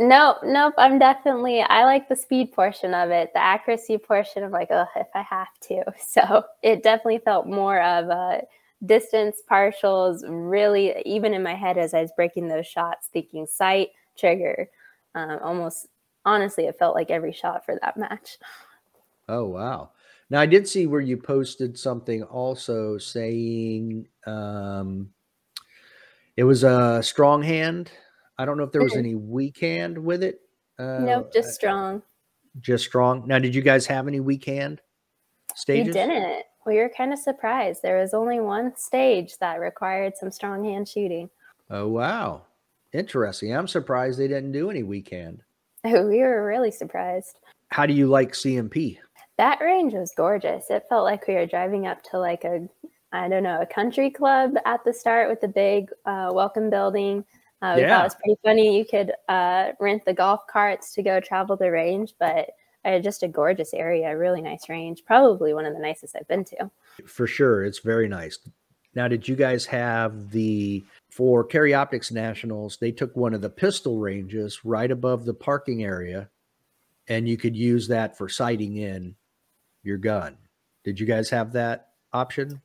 No, 0.00 0.36
nope. 0.42 0.74
I'm 0.78 0.98
definitely 0.98 1.60
I 1.60 1.84
like 1.84 2.08
the 2.08 2.16
speed 2.16 2.52
portion 2.52 2.92
of 2.92 3.10
it. 3.10 3.30
The 3.34 3.42
accuracy 3.42 3.98
portion, 3.98 4.42
I'm 4.42 4.50
like, 4.50 4.68
oh, 4.70 4.86
if 4.96 5.06
I 5.14 5.22
have 5.22 5.48
to. 5.68 5.84
So 6.04 6.44
it 6.62 6.82
definitely 6.82 7.18
felt 7.18 7.46
more 7.46 7.80
of 7.80 8.08
a 8.08 8.42
distance 8.84 9.42
partials, 9.48 10.22
really 10.26 11.00
even 11.06 11.34
in 11.34 11.42
my 11.44 11.54
head 11.54 11.78
as 11.78 11.94
I 11.94 12.02
was 12.02 12.10
breaking 12.16 12.48
those 12.48 12.66
shots, 12.66 13.08
thinking 13.12 13.46
sight, 13.46 13.90
trigger. 14.16 14.68
Um, 15.14 15.38
almost 15.42 15.88
honestly, 16.24 16.66
it 16.66 16.78
felt 16.78 16.94
like 16.94 17.10
every 17.10 17.32
shot 17.32 17.64
for 17.64 17.78
that 17.82 17.96
match. 17.96 18.38
Oh 19.28 19.46
wow. 19.46 19.90
Now 20.30 20.40
I 20.40 20.46
did 20.46 20.66
see 20.66 20.86
where 20.86 21.00
you 21.00 21.16
posted 21.16 21.78
something 21.78 22.22
also 22.22 22.98
saying 22.98 24.08
um, 24.26 25.10
it 26.36 26.44
was 26.44 26.64
a 26.64 27.02
strong 27.02 27.42
hand. 27.42 27.90
I 28.38 28.44
don't 28.44 28.56
know 28.56 28.64
if 28.64 28.72
there 28.72 28.82
was 28.82 28.96
any 28.96 29.14
weak 29.14 29.58
hand 29.60 29.98
with 29.98 30.22
it. 30.22 30.40
Uh, 30.78 30.98
nope, 31.00 31.32
just 31.32 31.54
strong. 31.54 32.02
Just 32.60 32.84
strong. 32.84 33.26
Now, 33.26 33.38
did 33.38 33.54
you 33.54 33.62
guys 33.62 33.86
have 33.86 34.08
any 34.08 34.20
weak 34.20 34.44
hand 34.44 34.80
stages? 35.54 35.88
We 35.88 35.92
didn't. 35.92 36.44
We 36.64 36.76
were 36.76 36.90
kind 36.96 37.12
of 37.12 37.18
surprised. 37.18 37.82
There 37.82 37.98
was 37.98 38.14
only 38.14 38.40
one 38.40 38.76
stage 38.76 39.38
that 39.38 39.60
required 39.60 40.16
some 40.16 40.30
strong 40.30 40.64
hand 40.64 40.88
shooting. 40.88 41.28
Oh 41.70 41.88
wow, 41.88 42.42
interesting. 42.92 43.54
I'm 43.54 43.68
surprised 43.68 44.18
they 44.18 44.28
didn't 44.28 44.52
do 44.52 44.70
any 44.70 44.82
weak 44.82 45.10
hand. 45.10 45.42
we 45.84 46.18
were 46.18 46.46
really 46.46 46.70
surprised. 46.70 47.38
How 47.70 47.86
do 47.86 47.92
you 47.92 48.06
like 48.06 48.32
CMP? 48.32 48.98
That 49.38 49.60
range 49.60 49.94
was 49.94 50.12
gorgeous. 50.16 50.70
It 50.70 50.84
felt 50.88 51.04
like 51.04 51.26
we 51.26 51.34
were 51.34 51.46
driving 51.46 51.86
up 51.86 52.02
to 52.10 52.18
like 52.18 52.44
a, 52.44 52.68
I 53.12 53.28
don't 53.28 53.42
know, 53.42 53.60
a 53.60 53.66
country 53.66 54.10
club 54.10 54.54
at 54.64 54.84
the 54.84 54.92
start 54.92 55.28
with 55.28 55.40
the 55.40 55.48
big 55.48 55.90
uh, 56.04 56.30
welcome 56.32 56.70
building. 56.70 57.24
Uh, 57.62 57.74
we 57.76 57.82
yeah. 57.82 57.88
thought 57.88 58.00
it 58.00 58.04
was 58.04 58.14
pretty 58.14 58.40
funny. 58.44 58.76
You 58.76 58.84
could 58.84 59.12
uh, 59.28 59.72
rent 59.80 60.04
the 60.04 60.12
golf 60.12 60.46
carts 60.48 60.92
to 60.94 61.02
go 61.02 61.20
travel 61.20 61.56
the 61.56 61.70
range, 61.70 62.14
but 62.18 62.50
uh, 62.84 62.98
just 62.98 63.22
a 63.22 63.28
gorgeous 63.28 63.72
area, 63.72 64.16
really 64.16 64.42
nice 64.42 64.68
range. 64.68 65.04
Probably 65.06 65.54
one 65.54 65.64
of 65.64 65.72
the 65.72 65.80
nicest 65.80 66.16
I've 66.16 66.28
been 66.28 66.44
to. 66.46 66.70
For 67.06 67.26
sure, 67.26 67.64
it's 67.64 67.78
very 67.78 68.08
nice. 68.08 68.38
Now, 68.94 69.08
did 69.08 69.26
you 69.26 69.36
guys 69.36 69.64
have 69.66 70.30
the 70.30 70.84
for 71.12 71.44
Carry 71.44 71.74
Optics 71.74 72.10
Nationals? 72.10 72.78
They 72.80 72.90
took 72.90 73.14
one 73.14 73.34
of 73.34 73.42
the 73.42 73.50
pistol 73.50 73.98
ranges 73.98 74.64
right 74.64 74.90
above 74.90 75.26
the 75.26 75.34
parking 75.34 75.84
area, 75.84 76.30
and 77.06 77.28
you 77.28 77.36
could 77.36 77.54
use 77.54 77.88
that 77.88 78.16
for 78.16 78.28
sighting 78.28 78.76
in 78.76 79.16
your 79.82 79.98
gun. 79.98 80.38
Did 80.84 80.98
you 80.98 81.06
guys 81.06 81.28
have 81.30 81.52
that 81.52 81.90
option? 82.12 82.62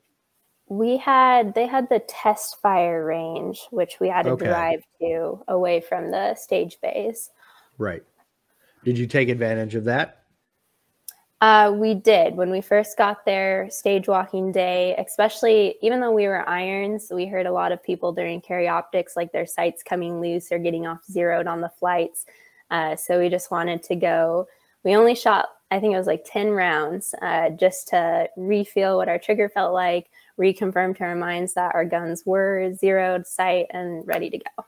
We 0.66 0.96
had 0.96 1.54
they 1.54 1.66
had 1.66 1.88
the 1.88 2.00
test 2.00 2.60
fire 2.60 3.04
range, 3.04 3.60
which 3.70 4.00
we 4.00 4.08
had 4.08 4.22
to 4.22 4.30
okay. 4.30 4.46
drive 4.46 4.82
to 5.00 5.42
away 5.48 5.80
from 5.80 6.10
the 6.10 6.34
stage 6.34 6.78
base. 6.80 7.30
Right. 7.76 8.02
Did 8.84 8.98
you 8.98 9.06
take 9.06 9.28
advantage 9.28 9.74
of 9.74 9.84
that? 9.84 10.17
Uh, 11.40 11.72
we 11.74 11.94
did 11.94 12.34
when 12.34 12.50
we 12.50 12.60
first 12.60 12.98
got 12.98 13.24
there, 13.24 13.68
stage 13.70 14.08
walking 14.08 14.50
day, 14.50 14.96
especially 14.98 15.76
even 15.82 16.00
though 16.00 16.10
we 16.10 16.26
were 16.26 16.48
irons, 16.48 17.12
we 17.14 17.26
heard 17.26 17.46
a 17.46 17.52
lot 17.52 17.70
of 17.70 17.82
people 17.82 18.12
during 18.12 18.40
carry 18.40 18.66
optics 18.66 19.14
like 19.14 19.30
their 19.30 19.46
sights 19.46 19.84
coming 19.84 20.20
loose 20.20 20.50
or 20.50 20.58
getting 20.58 20.86
off 20.86 21.04
zeroed 21.04 21.46
on 21.46 21.60
the 21.60 21.68
flights. 21.68 22.26
Uh, 22.70 22.96
so 22.96 23.20
we 23.20 23.28
just 23.28 23.50
wanted 23.50 23.82
to 23.84 23.94
go 23.94 24.48
we 24.84 24.96
only 24.96 25.14
shot, 25.14 25.46
I 25.70 25.80
think 25.80 25.94
it 25.94 25.98
was 25.98 26.06
like 26.06 26.24
10 26.24 26.50
rounds 26.50 27.14
uh, 27.20 27.50
just 27.50 27.88
to 27.88 28.28
refeel 28.38 28.96
what 28.96 29.08
our 29.08 29.18
trigger 29.18 29.48
felt 29.48 29.74
like, 29.74 30.08
reconfirm 30.38 30.96
to 30.96 31.04
our 31.04 31.14
minds 31.14 31.54
that 31.54 31.74
our 31.74 31.84
guns 31.84 32.22
were 32.24 32.72
zeroed, 32.74 33.26
sight, 33.26 33.66
and 33.70 34.06
ready 34.06 34.30
to 34.30 34.38
go. 34.38 34.64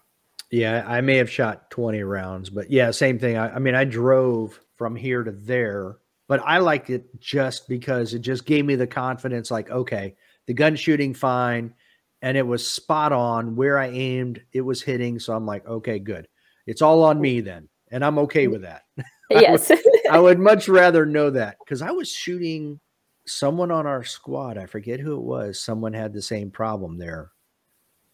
Yeah, 0.51 0.85
I 0.87 1.01
may 1.01 1.17
have 1.17 1.31
shot 1.31 1.71
20 1.71 2.03
rounds, 2.03 2.51
but 2.51 2.71
yeah, 2.71 2.91
same 2.91 3.19
thing. 3.19 3.37
I, 3.37 3.55
I 3.55 3.59
mean, 3.61 3.75
I 3.75 3.85
drove 3.85 4.61
from 4.77 4.97
here 4.97 5.23
to 5.23 5.31
there, 5.31 5.99
but 6.31 6.41
I 6.47 6.59
liked 6.59 6.91
it 6.91 7.07
just 7.19 7.69
because 7.69 8.15
it 8.15 8.21
just 8.21 8.47
gave 8.47 8.65
me 8.65 8.77
the 8.77 8.87
confidence 8.87 9.51
like, 9.51 9.69
okay, 9.69 10.15
the 10.47 10.55
gun 10.55 10.77
shooting 10.77 11.13
fine 11.13 11.75
and 12.23 12.37
it 12.37 12.47
was 12.47 12.65
spot 12.65 13.11
on 13.11 13.57
where 13.57 13.81
I 13.81 13.89
aimed, 13.89 14.41
it 14.53 14.61
was 14.61 14.81
hitting. 14.81 15.19
So 15.19 15.35
I'm 15.35 15.45
like, 15.45 15.67
okay, 15.67 15.99
good. 15.99 16.29
It's 16.69 16.83
all 16.83 17.03
on 17.03 17.21
me 17.21 17.41
then. 17.41 17.69
And 17.91 18.05
I'm 18.05 18.17
okay 18.21 18.47
with 18.47 18.63
that. 18.63 18.83
Yes. 19.29 19.71
I, 19.73 19.75
would, 19.75 20.07
I 20.13 20.19
would 20.21 20.39
much 20.39 20.69
rather 20.69 21.05
know 21.05 21.31
that 21.31 21.57
because 21.65 21.83
I 21.83 21.91
was 21.91 22.09
shooting 22.09 22.79
someone 23.27 23.73
on 23.73 23.89
our 23.89 24.05
squad. 24.05 24.57
I 24.57 24.67
forget 24.67 25.01
who 25.01 25.17
it 25.17 25.25
was. 25.25 25.61
Someone 25.61 25.93
had 25.93 26.13
the 26.13 26.23
same 26.23 26.53
problem 26.53 26.97
there, 26.97 27.33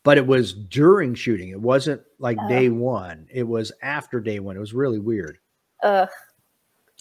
but 0.05 0.17
it 0.17 0.27
was 0.27 0.55
during 0.55 1.15
shooting. 1.15 1.51
It 1.51 1.61
wasn't 1.61 2.01
like 2.19 2.39
Oh. 2.41 2.49
day 2.49 2.71
one, 2.71 3.27
it 3.31 3.47
was 3.47 3.73
after 3.83 4.21
day 4.21 4.41
one. 4.41 4.57
It 4.57 4.61
was 4.61 4.73
really 4.73 5.01
weird. 5.01 5.37
Ugh. 5.83 6.09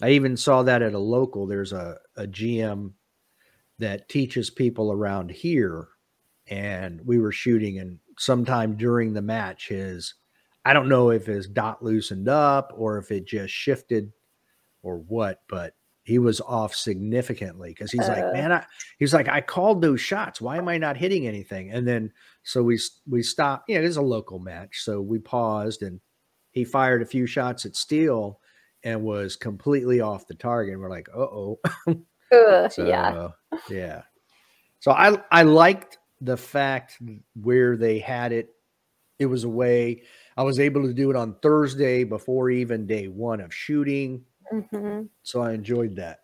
I 0.02 0.10
even 0.10 0.36
saw 0.36 0.62
that 0.62 0.82
at 0.82 0.94
a 0.94 0.98
local. 0.98 1.46
There's 1.46 1.72
a, 1.72 1.98
a 2.16 2.26
GM 2.26 2.92
that 3.78 4.08
teaches 4.08 4.50
people 4.50 4.92
around 4.92 5.30
here, 5.30 5.88
and 6.48 7.00
we 7.04 7.18
were 7.18 7.32
shooting, 7.32 7.78
and 7.78 7.98
sometime 8.18 8.76
during 8.76 9.12
the 9.12 9.22
match, 9.22 9.68
his 9.68 10.14
I 10.64 10.72
don't 10.72 10.88
know 10.88 11.10
if 11.10 11.26
his 11.26 11.46
dot 11.46 11.82
loosened 11.82 12.28
up 12.28 12.72
or 12.76 12.98
if 12.98 13.12
it 13.12 13.24
just 13.24 13.54
shifted 13.54 14.12
or 14.82 14.98
what, 14.98 15.42
but 15.48 15.74
he 16.02 16.18
was 16.18 16.40
off 16.40 16.74
significantly 16.74 17.70
because 17.70 17.92
he's 17.92 18.08
like, 18.08 18.24
Uh. 18.24 18.32
man, 18.32 18.52
I, 18.52 18.64
he's 18.98 19.14
like, 19.14 19.28
I 19.28 19.40
called 19.40 19.80
those 19.80 20.00
shots. 20.00 20.40
Why 20.40 20.56
am 20.56 20.68
I 20.68 20.76
not 20.76 20.96
hitting 20.96 21.26
anything? 21.26 21.70
And 21.70 21.86
then 21.86 22.12
so 22.42 22.62
we 22.62 22.80
we 23.08 23.22
stopped. 23.22 23.68
You 23.68 23.78
know, 23.78 23.84
it's 23.86 23.96
a 23.96 24.02
local 24.02 24.38
match, 24.40 24.82
so 24.82 25.00
we 25.00 25.18
paused 25.18 25.82
and 25.82 26.00
he 26.50 26.64
fired 26.64 27.02
a 27.02 27.06
few 27.06 27.26
shots 27.26 27.64
at 27.64 27.76
steel 27.76 28.40
and 28.86 29.02
was 29.02 29.34
completely 29.34 30.00
off 30.00 30.28
the 30.28 30.34
target. 30.34 30.74
And 30.74 30.80
we're 30.80 30.88
like, 30.88 31.08
uh 31.14 31.18
oh. 31.18 31.58
So 32.32 32.68
yeah. 32.78 33.28
yeah. 33.68 34.02
So 34.80 34.92
I 34.92 35.20
I 35.30 35.42
liked 35.42 35.98
the 36.20 36.36
fact 36.36 36.98
where 37.34 37.76
they 37.76 37.98
had 37.98 38.32
it. 38.32 38.50
It 39.18 39.26
was 39.26 39.44
a 39.44 39.48
way 39.48 40.02
I 40.36 40.44
was 40.44 40.60
able 40.60 40.82
to 40.82 40.92
do 40.92 41.10
it 41.10 41.16
on 41.16 41.36
Thursday 41.42 42.04
before 42.04 42.50
even 42.50 42.86
day 42.86 43.08
one 43.08 43.40
of 43.40 43.52
shooting. 43.52 44.24
hmm 44.50 45.02
So 45.22 45.40
I 45.40 45.52
enjoyed 45.52 45.96
that. 45.96 46.20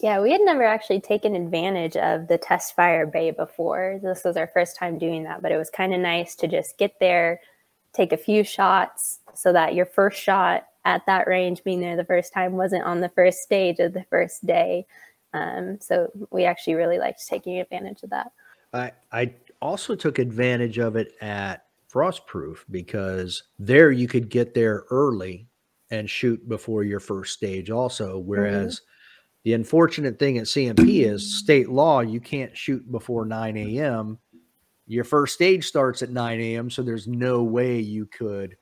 Yeah, 0.00 0.20
we 0.20 0.32
had 0.32 0.40
never 0.40 0.64
actually 0.64 1.00
taken 1.00 1.36
advantage 1.36 1.96
of 1.96 2.26
the 2.26 2.38
test 2.38 2.74
fire 2.74 3.06
bay 3.06 3.30
before. 3.30 4.00
This 4.02 4.24
was 4.24 4.36
our 4.36 4.48
first 4.48 4.76
time 4.76 4.98
doing 4.98 5.24
that, 5.24 5.42
but 5.42 5.52
it 5.52 5.58
was 5.58 5.70
kind 5.70 5.94
of 5.94 6.00
nice 6.00 6.34
to 6.36 6.48
just 6.48 6.78
get 6.78 6.98
there, 7.00 7.40
take 7.92 8.12
a 8.12 8.16
few 8.16 8.42
shots 8.42 9.20
so 9.34 9.52
that 9.52 9.74
your 9.74 9.86
first 9.86 10.20
shot 10.20 10.64
at 10.84 11.04
that 11.06 11.26
range, 11.26 11.62
being 11.64 11.80
there 11.80 11.96
the 11.96 12.04
first 12.04 12.32
time, 12.32 12.52
wasn't 12.52 12.84
on 12.84 13.00
the 13.00 13.10
first 13.10 13.38
stage 13.38 13.78
of 13.78 13.92
the 13.92 14.04
first 14.10 14.46
day. 14.46 14.86
Um, 15.32 15.78
so 15.80 16.10
we 16.30 16.44
actually 16.44 16.74
really 16.74 16.98
liked 16.98 17.26
taking 17.26 17.58
advantage 17.58 18.02
of 18.02 18.10
that. 18.10 18.32
I 18.72 18.92
I 19.12 19.34
also 19.60 19.94
took 19.94 20.18
advantage 20.18 20.78
of 20.78 20.96
it 20.96 21.12
at 21.20 21.66
Frostproof 21.92 22.58
because 22.70 23.42
there 23.58 23.90
you 23.90 24.08
could 24.08 24.28
get 24.28 24.54
there 24.54 24.84
early 24.90 25.48
and 25.90 26.08
shoot 26.08 26.48
before 26.48 26.84
your 26.84 27.00
first 27.00 27.34
stage 27.34 27.68
also 27.68 28.18
whereas 28.18 28.82
the 29.44 29.54
unfortunate 29.54 30.18
thing 30.18 30.38
at 30.38 30.44
CMP 30.44 31.04
is 31.04 31.38
state 31.38 31.68
law 31.68 32.00
you 32.00 32.20
can't 32.20 32.56
shoot 32.56 32.90
before 32.92 33.26
9 33.26 33.56
a.m. 33.56 34.18
Your 34.86 35.04
first 35.04 35.34
stage 35.34 35.66
starts 35.66 36.02
at 36.02 36.10
9 36.10 36.40
a.m. 36.40 36.70
so 36.70 36.82
there's 36.82 37.08
no 37.08 37.42
way 37.42 37.80
you 37.80 38.06
could 38.06 38.56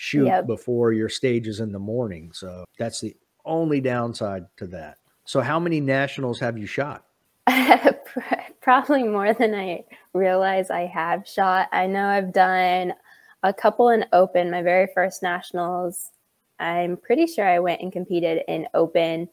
shoot 0.00 0.26
Yep. 0.26 0.46
before 0.46 0.92
your 0.92 1.08
stage 1.08 1.48
is 1.48 1.58
in 1.58 1.72
the 1.72 1.78
morning 1.78 2.30
so 2.32 2.64
that's 2.78 3.00
the 3.00 3.16
only 3.48 3.80
downside 3.80 4.46
to 4.58 4.66
that. 4.68 4.98
So 5.24 5.40
how 5.40 5.58
many 5.58 5.80
nationals 5.80 6.38
have 6.40 6.56
you 6.56 6.66
shot? 6.66 7.04
Probably 8.60 9.02
more 9.02 9.32
than 9.32 9.54
I 9.54 9.84
realize 10.12 10.70
I 10.70 10.86
have 10.86 11.26
shot. 11.26 11.68
I 11.72 11.86
know 11.86 12.06
I've 12.06 12.32
done 12.32 12.94
a 13.42 13.52
couple 13.52 13.88
in 13.88 14.04
open. 14.12 14.50
My 14.50 14.62
very 14.62 14.88
first 14.94 15.22
nationals, 15.22 16.10
I'm 16.60 16.96
pretty 16.96 17.26
sure 17.26 17.46
I 17.48 17.58
went 17.58 17.80
and 17.80 17.92
competed 17.92 18.42
in 18.46 18.68
open. 18.74 19.28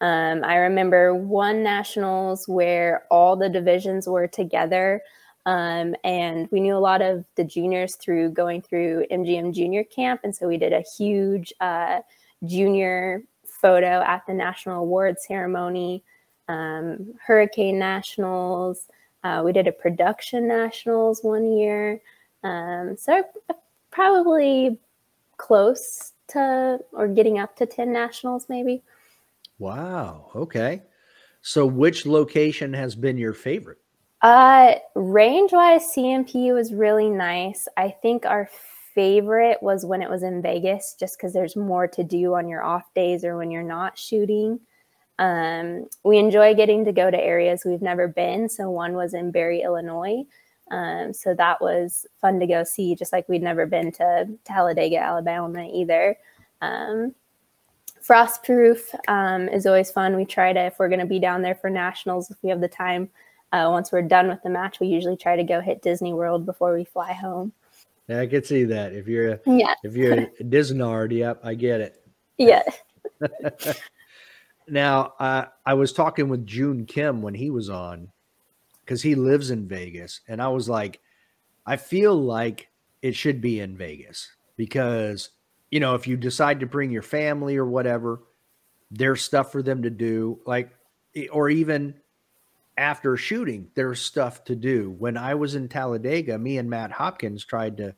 Um, 0.00 0.42
I 0.44 0.56
remember 0.56 1.14
one 1.14 1.62
nationals 1.62 2.48
where 2.48 3.04
all 3.10 3.36
the 3.36 3.48
divisions 3.48 4.08
were 4.08 4.26
together. 4.26 5.02
Um, 5.46 5.94
and 6.04 6.48
we 6.50 6.60
knew 6.60 6.76
a 6.76 6.78
lot 6.78 7.02
of 7.02 7.24
the 7.34 7.44
juniors 7.44 7.96
through 7.96 8.30
going 8.30 8.62
through 8.62 9.06
MGM 9.10 9.54
junior 9.54 9.84
camp. 9.84 10.20
And 10.24 10.34
so 10.34 10.46
we 10.46 10.58
did 10.58 10.72
a 10.72 10.84
huge 10.96 11.52
uh, 11.60 12.00
junior 12.44 13.22
photo 13.44 14.02
at 14.02 14.26
the 14.26 14.34
national 14.34 14.80
award 14.80 15.18
ceremony 15.18 16.02
um, 16.48 17.14
Hurricane 17.24 17.78
Nationals. 17.78 18.88
Uh, 19.22 19.42
we 19.44 19.52
did 19.52 19.68
a 19.68 19.72
production 19.72 20.48
nationals 20.48 21.20
one 21.22 21.52
year. 21.52 22.00
Um, 22.42 22.96
so 22.96 23.22
probably 23.90 24.78
close 25.36 26.12
to 26.28 26.78
or 26.92 27.08
getting 27.08 27.38
up 27.38 27.56
to 27.56 27.66
10 27.66 27.92
nationals, 27.92 28.46
maybe. 28.48 28.82
Wow. 29.58 30.30
Okay. 30.34 30.82
So 31.42 31.66
which 31.66 32.06
location 32.06 32.72
has 32.72 32.94
been 32.94 33.18
your 33.18 33.32
favorite? 33.32 33.79
Uh, 34.22 34.74
range 34.94 35.52
wise, 35.52 35.92
CMP 35.96 36.52
was 36.54 36.74
really 36.74 37.08
nice. 37.08 37.66
I 37.76 37.90
think 37.90 38.26
our 38.26 38.50
favorite 38.94 39.62
was 39.62 39.86
when 39.86 40.02
it 40.02 40.10
was 40.10 40.22
in 40.22 40.42
Vegas, 40.42 40.94
just 40.98 41.16
because 41.16 41.32
there's 41.32 41.56
more 41.56 41.86
to 41.88 42.04
do 42.04 42.34
on 42.34 42.48
your 42.48 42.62
off 42.62 42.92
days 42.94 43.24
or 43.24 43.36
when 43.36 43.50
you're 43.50 43.62
not 43.62 43.98
shooting. 43.98 44.60
Um, 45.18 45.86
we 46.04 46.18
enjoy 46.18 46.54
getting 46.54 46.84
to 46.84 46.92
go 46.92 47.10
to 47.10 47.18
areas 47.18 47.62
we've 47.64 47.82
never 47.82 48.08
been. 48.08 48.48
So 48.48 48.70
one 48.70 48.94
was 48.94 49.14
in 49.14 49.30
Barry, 49.30 49.62
Illinois. 49.62 50.24
Um, 50.70 51.12
so 51.12 51.34
that 51.34 51.60
was 51.60 52.06
fun 52.20 52.40
to 52.40 52.46
go 52.46 52.64
see, 52.64 52.94
just 52.94 53.12
like 53.12 53.28
we'd 53.28 53.42
never 53.42 53.66
been 53.66 53.92
to 53.92 54.28
Talladega, 54.44 54.98
Alabama 54.98 55.68
either. 55.72 56.16
Um, 56.60 57.14
Frostproof 58.06 58.80
um, 59.08 59.48
is 59.48 59.66
always 59.66 59.90
fun. 59.90 60.16
We 60.16 60.24
try 60.24 60.52
to, 60.52 60.60
if 60.66 60.78
we're 60.78 60.88
going 60.88 61.00
to 61.00 61.06
be 61.06 61.18
down 61.18 61.42
there 61.42 61.54
for 61.54 61.68
nationals, 61.68 62.30
if 62.30 62.38
we 62.42 62.48
have 62.48 62.60
the 62.60 62.68
time, 62.68 63.10
uh, 63.52 63.68
once 63.70 63.92
we're 63.92 64.02
done 64.02 64.28
with 64.28 64.42
the 64.42 64.50
match, 64.50 64.80
we 64.80 64.86
usually 64.86 65.16
try 65.16 65.36
to 65.36 65.44
go 65.44 65.60
hit 65.60 65.82
Disney 65.82 66.12
World 66.12 66.46
before 66.46 66.74
we 66.74 66.84
fly 66.84 67.12
home. 67.12 67.52
Yeah, 68.08 68.20
I 68.20 68.26
can 68.26 68.42
see 68.44 68.64
that. 68.64 68.92
If 68.92 69.06
you're 69.06 69.32
a, 69.32 69.40
Yeah, 69.46 69.74
if 69.84 69.94
you're 69.94 70.28
a 70.38 70.44
Disnard, 70.48 71.12
yep, 71.12 71.40
I 71.44 71.54
get 71.54 71.80
it. 71.80 72.04
yeah, 72.38 72.62
Now, 74.68 75.14
uh, 75.18 75.46
I 75.66 75.74
was 75.74 75.92
talking 75.92 76.28
with 76.28 76.46
June 76.46 76.86
Kim 76.86 77.22
when 77.22 77.34
he 77.34 77.50
was 77.50 77.68
on 77.68 78.08
because 78.84 79.02
he 79.02 79.14
lives 79.16 79.50
in 79.50 79.66
Vegas, 79.66 80.20
and 80.28 80.40
I 80.40 80.48
was 80.48 80.68
like, 80.68 81.00
I 81.66 81.76
feel 81.76 82.14
like 82.14 82.68
it 83.02 83.16
should 83.16 83.40
be 83.40 83.60
in 83.60 83.76
Vegas 83.76 84.30
because 84.56 85.30
you 85.70 85.80
know 85.80 85.94
if 85.94 86.06
you 86.06 86.16
decide 86.16 86.60
to 86.60 86.66
bring 86.66 86.90
your 86.92 87.02
family 87.02 87.56
or 87.56 87.64
whatever, 87.64 88.20
there's 88.92 89.22
stuff 89.22 89.50
for 89.50 89.62
them 89.62 89.82
to 89.82 89.90
do, 89.90 90.38
like 90.46 90.70
or 91.32 91.50
even 91.50 91.94
after 92.80 93.16
shooting, 93.16 93.68
there's 93.74 94.00
stuff 94.00 94.42
to 94.44 94.56
do. 94.56 94.90
When 94.98 95.16
I 95.16 95.34
was 95.34 95.54
in 95.54 95.68
Talladega, 95.68 96.38
me 96.38 96.58
and 96.58 96.68
Matt 96.70 96.90
Hopkins 96.90 97.44
tried 97.44 97.76
to 97.76 97.94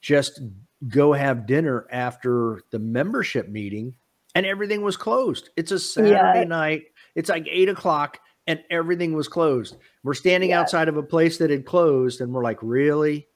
just 0.00 0.40
go 0.88 1.12
have 1.12 1.46
dinner 1.46 1.86
after 1.90 2.62
the 2.70 2.78
membership 2.78 3.48
meeting 3.48 3.94
and 4.34 4.44
everything 4.44 4.82
was 4.82 4.96
closed. 4.96 5.50
It's 5.56 5.70
a 5.70 5.78
Saturday 5.78 6.40
Yeah. 6.40 6.44
night. 6.44 6.84
It's 7.14 7.28
like 7.30 7.46
eight 7.48 7.68
o'clock 7.68 8.18
and 8.48 8.60
everything 8.70 9.12
was 9.12 9.28
closed. 9.28 9.76
We're 10.02 10.14
standing 10.14 10.50
Yeah. 10.50 10.60
outside 10.60 10.88
of 10.88 10.96
a 10.96 11.02
place 11.02 11.38
that 11.38 11.50
had 11.50 11.64
closed 11.64 12.20
and 12.20 12.32
we're 12.34 12.42
like, 12.42 12.58
really? 12.62 13.28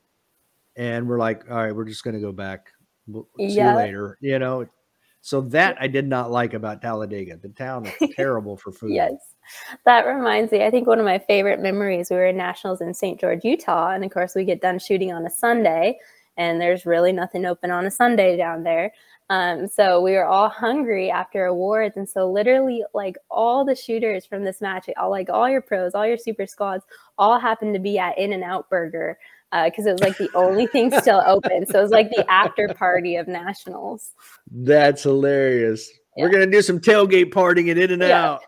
And 0.75 1.09
we're 1.09 1.19
like, 1.21 1.49
all 1.49 1.57
right, 1.59 1.75
we're 1.75 1.85
just 1.85 2.03
going 2.03 2.15
to 2.15 2.21
go 2.21 2.33
back. 2.33 2.73
We'll 3.07 3.29
see 3.39 3.47
Yeah. 3.57 3.71
you 3.73 3.77
later. 3.77 4.19
You 4.21 4.39
know? 4.41 4.67
So 5.23 5.41
that 5.43 5.77
I 5.81 5.87
did 5.87 6.07
not 6.09 6.31
like 6.33 6.55
about 6.55 6.83
Talladega. 6.83 7.37
The 7.37 7.49
town 7.51 7.87
is 7.87 8.11
terrible 8.17 8.57
for 8.57 8.73
food. 8.73 8.93
yes. 8.93 9.13
That 9.85 10.07
reminds 10.07 10.53
me, 10.53 10.65
I 10.65 10.71
think 10.71 10.87
one 10.87 10.99
of 10.99 11.05
my 11.05 11.19
favorite 11.19 11.61
memories, 11.61 12.11
we 12.11 12.17
were 12.17 12.27
in 12.27 12.37
nationals 12.37 12.81
in 12.81 12.95
St. 12.95 13.21
George, 13.21 13.45
Utah. 13.45 13.91
And 13.91 14.05
of 14.05 14.11
course, 14.11 14.35
we 14.35 14.45
get 14.45 14.61
done 14.61 14.79
shooting 14.79 15.13
on 15.13 15.27
a 15.27 15.31
Sunday, 15.31 15.99
and 16.37 16.61
there's 16.61 16.87
really 16.87 17.13
nothing 17.13 17.47
open 17.47 17.71
on 17.71 17.87
a 17.87 17.91
Sunday 17.91 18.37
down 18.37 18.63
there. 18.63 18.93
Um, 19.29 19.67
so 19.67 20.01
we 20.01 20.13
were 20.13 20.25
all 20.25 20.49
hungry 20.49 21.11
after 21.11 21.47
awards. 21.47 21.97
And 21.97 22.09
so, 22.09 22.31
literally, 22.31 22.85
like 22.95 23.17
all 23.31 23.65
the 23.65 23.75
shooters 23.75 24.25
from 24.25 24.45
this 24.45 24.61
match, 24.61 24.89
all 24.97 25.11
like 25.11 25.29
all 25.31 25.49
your 25.49 25.63
pros, 25.63 25.95
all 25.95 26.07
your 26.07 26.19
super 26.19 26.47
squads, 26.47 26.85
all 27.19 27.41
happened 27.41 27.75
to 27.75 27.81
be 27.81 27.99
at 27.99 28.17
In 28.19 28.33
and 28.33 28.45
Out 28.45 28.71
Burger 28.71 29.19
because 29.65 29.87
it 29.87 29.93
was 29.93 30.01
like 30.01 30.19
the 30.19 30.31
only 30.35 30.67
thing 30.67 30.91
still 31.01 31.23
open. 31.27 31.67
So 31.67 31.79
it 31.79 31.83
was 31.83 31.91
like 31.91 32.11
the 32.11 32.31
after 32.31 32.69
party 32.69 33.17
of 33.17 33.27
nationals. 33.27 34.13
That's 34.51 35.05
hilarious. 35.05 35.91
We're 36.17 36.31
gonna 36.31 36.47
do 36.47 36.63
some 36.63 36.81
tailgate 36.81 37.33
partying 37.33 37.71
and 37.71 37.79
in 37.79 37.91
and 37.93 38.03
yeah. 38.03 38.39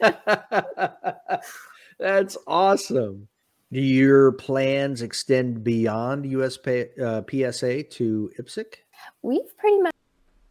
out. 0.00 1.42
That's 1.98 2.36
awesome. 2.46 3.28
Do 3.72 3.80
your 3.80 4.32
plans 4.32 5.02
extend 5.02 5.64
beyond 5.64 6.24
USP, 6.24 6.98
uh, 7.00 7.22
PSA 7.28 7.82
to 7.82 8.30
IPSC? 8.38 8.64
We've 9.22 9.56
pretty 9.58 9.80
much. 9.80 9.92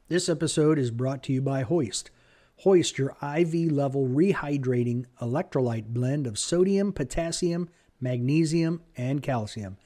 This 0.09 0.28
episode 0.28 0.78
is 0.78 0.91
brought 0.91 1.23
to 1.23 1.34
you 1.34 1.41
by 1.41 1.63
Hoist. 1.63 2.11
Hoist 2.57 2.97
your 2.97 3.15
IV 3.21 3.71
level 3.71 4.07
rehydrating 4.07 5.05
electrolyte 5.21 5.88
blend 5.88 6.28
of 6.28 6.38
sodium, 6.38 6.91
potassium, 6.91 7.69
magnesium, 8.01 8.82
and 8.97 9.23
calcium. 9.23 9.78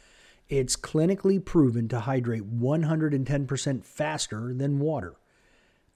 It's 0.47 0.75
clinically 0.75 1.43
proven 1.43 1.87
to 1.89 1.99
hydrate 1.99 2.59
110% 2.59 3.85
faster 3.85 4.53
than 4.55 4.79
water. 4.79 5.15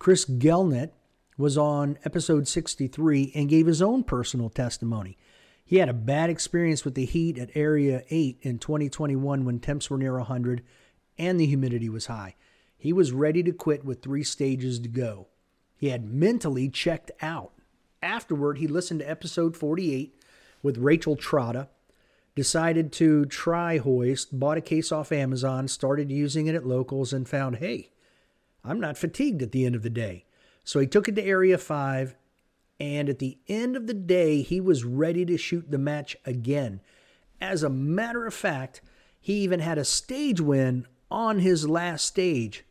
Chris 0.04 0.26
Gelnett 0.26 0.90
was 1.38 1.58
on 1.58 1.98
episode 2.04 2.46
63 2.46 3.32
and 3.36 3.48
gave 3.48 3.68
his 3.68 3.82
own 3.82 4.04
personal 4.04 4.50
testimony. 4.50 5.18
He 5.64 5.78
had 5.78 5.88
a 5.88 5.94
bad 5.94 6.30
experience 6.30 6.84
with 6.84 6.96
the 6.96 7.06
heat 7.06 7.38
at 7.38 7.56
Area 7.56 8.04
8 8.10 8.40
in 8.42 8.60
2021 8.60 9.46
when 9.46 9.60
temps 9.62 9.90
were 9.90 9.98
near 9.98 10.18
100 10.18 10.62
and 11.18 11.40
the 11.40 11.46
humidity 11.46 11.88
was 11.88 12.08
high. 12.08 12.36
He 12.78 12.92
was 12.92 13.14
ready 13.14 13.44
to 13.44 13.54
quit 13.54 13.86
with 13.86 14.02
three 14.02 14.26
stages 14.26 14.78
to 14.80 14.90
go. 14.90 15.30
He 15.74 15.88
had 15.88 16.04
mentally 16.04 16.68
checked 16.68 17.12
out. 17.22 17.54
Afterward, 18.02 18.58
he 18.58 18.68
listened 18.68 19.00
to 19.00 19.10
episode 19.10 19.56
48 19.56 20.14
with 20.62 20.80
Rachel 20.80 21.16
Trotta, 21.16 21.70
decided 22.36 22.92
to 22.92 23.26
try 23.28 23.78
Hoist, 23.78 24.38
bought 24.38 24.58
a 24.58 24.62
case 24.62 24.92
off 24.92 25.14
Amazon, 25.14 25.70
started 25.70 26.12
using 26.12 26.48
it 26.48 26.56
at 26.56 26.68
locals, 26.68 27.14
and 27.14 27.26
found, 27.26 27.60
hey, 27.60 27.93
I'm 28.64 28.80
not 28.80 28.98
fatigued 28.98 29.42
at 29.42 29.52
the 29.52 29.66
end 29.66 29.76
of 29.76 29.84
the 29.84 29.90
day. 29.90 30.26
So 30.64 30.80
he 30.80 30.88
took 30.88 31.08
it 31.08 31.16
to 31.16 31.24
Area 31.24 31.58
5, 31.58 32.16
and 32.80 33.10
at 33.10 33.20
the 33.20 33.38
end 33.48 33.76
of 33.76 33.88
the 33.88 33.94
day, 33.94 34.42
he 34.42 34.62
was 34.62 34.86
ready 34.86 35.26
to 35.26 35.38
shoot 35.38 35.70
the 35.70 35.78
match 35.78 36.16
again. 36.26 36.82
As 37.42 37.64
a 37.64 37.70
matter 37.70 38.26
of 38.26 38.34
fact, 38.34 38.82
he 39.20 39.34
even 39.36 39.60
had 39.60 39.78
a 39.78 39.86
stage 39.86 40.40
win 40.40 40.88
on 41.12 41.40
his 41.40 41.68
last 41.68 42.06
stage. 42.06 42.66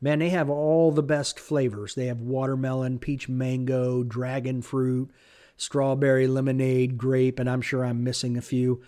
Man, 0.00 0.20
they 0.20 0.30
have 0.30 0.48
all 0.48 0.92
the 0.92 1.02
best 1.02 1.38
flavors. 1.38 1.94
They 1.94 2.06
have 2.06 2.20
watermelon, 2.20 2.98
peach 2.98 3.28
mango, 3.28 4.02
dragon 4.02 4.62
fruit, 4.62 5.10
strawberry 5.56 6.26
lemonade, 6.26 6.96
grape, 6.96 7.38
and 7.38 7.48
I'm 7.48 7.60
sure 7.60 7.84
I'm 7.84 8.02
missing 8.02 8.36
a 8.36 8.42
few. 8.42 8.82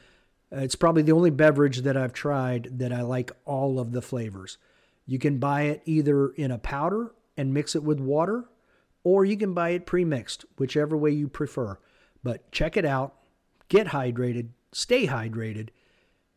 Uh, 0.51 0.61
it's 0.61 0.75
probably 0.75 1.03
the 1.03 1.13
only 1.13 1.31
beverage 1.31 1.79
that 1.83 1.97
I've 1.97 2.15
tried 2.15 2.79
that 2.79 2.93
I 2.93 3.03
like 3.03 3.31
all 3.45 3.79
of 3.79 3.93
the 3.93 4.03
flavors. 4.03 4.57
You 5.07 5.19
can 5.19 5.39
buy 5.39 5.63
it 5.63 5.83
either 5.85 6.29
in 6.31 6.51
a 6.51 6.59
powder 6.59 7.13
and 7.37 7.53
mix 7.53 7.75
it 7.75 7.83
with 7.83 8.01
water, 8.01 8.45
or 9.05 9.25
you 9.25 9.37
can 9.37 9.55
buy 9.55 9.71
it 9.71 9.87
pre-mixed, 9.87 10.45
whichever 10.59 10.97
way 10.97 11.11
you 11.11 11.29
prefer. 11.29 11.79
But 12.23 12.51
check 12.53 12.77
it 12.77 12.85
out, 12.85 13.15
get 13.69 13.89
hydrated, 13.89 14.51
stay 14.73 15.07
hydrated, 15.07 15.71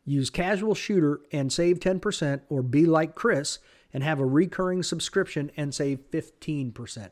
use 0.04 0.30
casual 0.30 0.74
shooter 0.74 1.20
and 1.32 1.52
save 1.52 1.80
10% 1.80 2.40
or 2.48 2.62
be 2.62 2.86
like 2.86 3.14
Chris 3.14 3.58
and 3.92 4.02
have 4.02 4.20
a 4.20 4.26
recurring 4.26 4.82
subscription 4.82 5.50
and 5.56 5.74
save 5.74 6.10
15% 6.10 7.10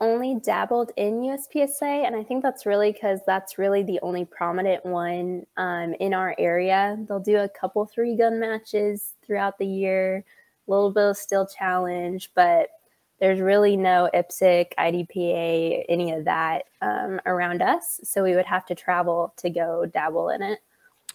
only 0.00 0.36
dabbled 0.42 0.92
in 0.96 1.20
USPSA, 1.20 2.06
and 2.06 2.16
I 2.16 2.22
think 2.22 2.42
that's 2.42 2.66
really 2.66 2.92
because 2.92 3.20
that's 3.26 3.58
really 3.58 3.82
the 3.82 4.00
only 4.02 4.24
prominent 4.24 4.84
one 4.84 5.46
um, 5.56 5.94
in 6.00 6.14
our 6.14 6.34
area. 6.38 6.96
They'll 7.08 7.20
do 7.20 7.38
a 7.38 7.48
couple 7.48 7.84
three 7.86 8.16
gun 8.16 8.40
matches 8.40 9.14
throughout 9.28 9.58
the 9.58 9.66
year, 9.66 10.24
a 10.66 10.70
little 10.70 10.90
bit 10.90 11.10
of 11.10 11.16
steel 11.16 11.46
challenge, 11.46 12.32
but 12.34 12.70
there's 13.20 13.40
really 13.40 13.76
no 13.76 14.08
IPSC, 14.14 14.68
IDPA, 14.78 15.84
any 15.88 16.12
of 16.12 16.24
that 16.24 16.64
um, 16.82 17.20
around 17.26 17.62
us. 17.62 18.00
So 18.02 18.24
we 18.24 18.34
would 18.34 18.46
have 18.46 18.66
to 18.66 18.74
travel 18.74 19.34
to 19.36 19.50
go 19.50 19.86
dabble 19.86 20.30
in 20.30 20.42
it. 20.42 20.58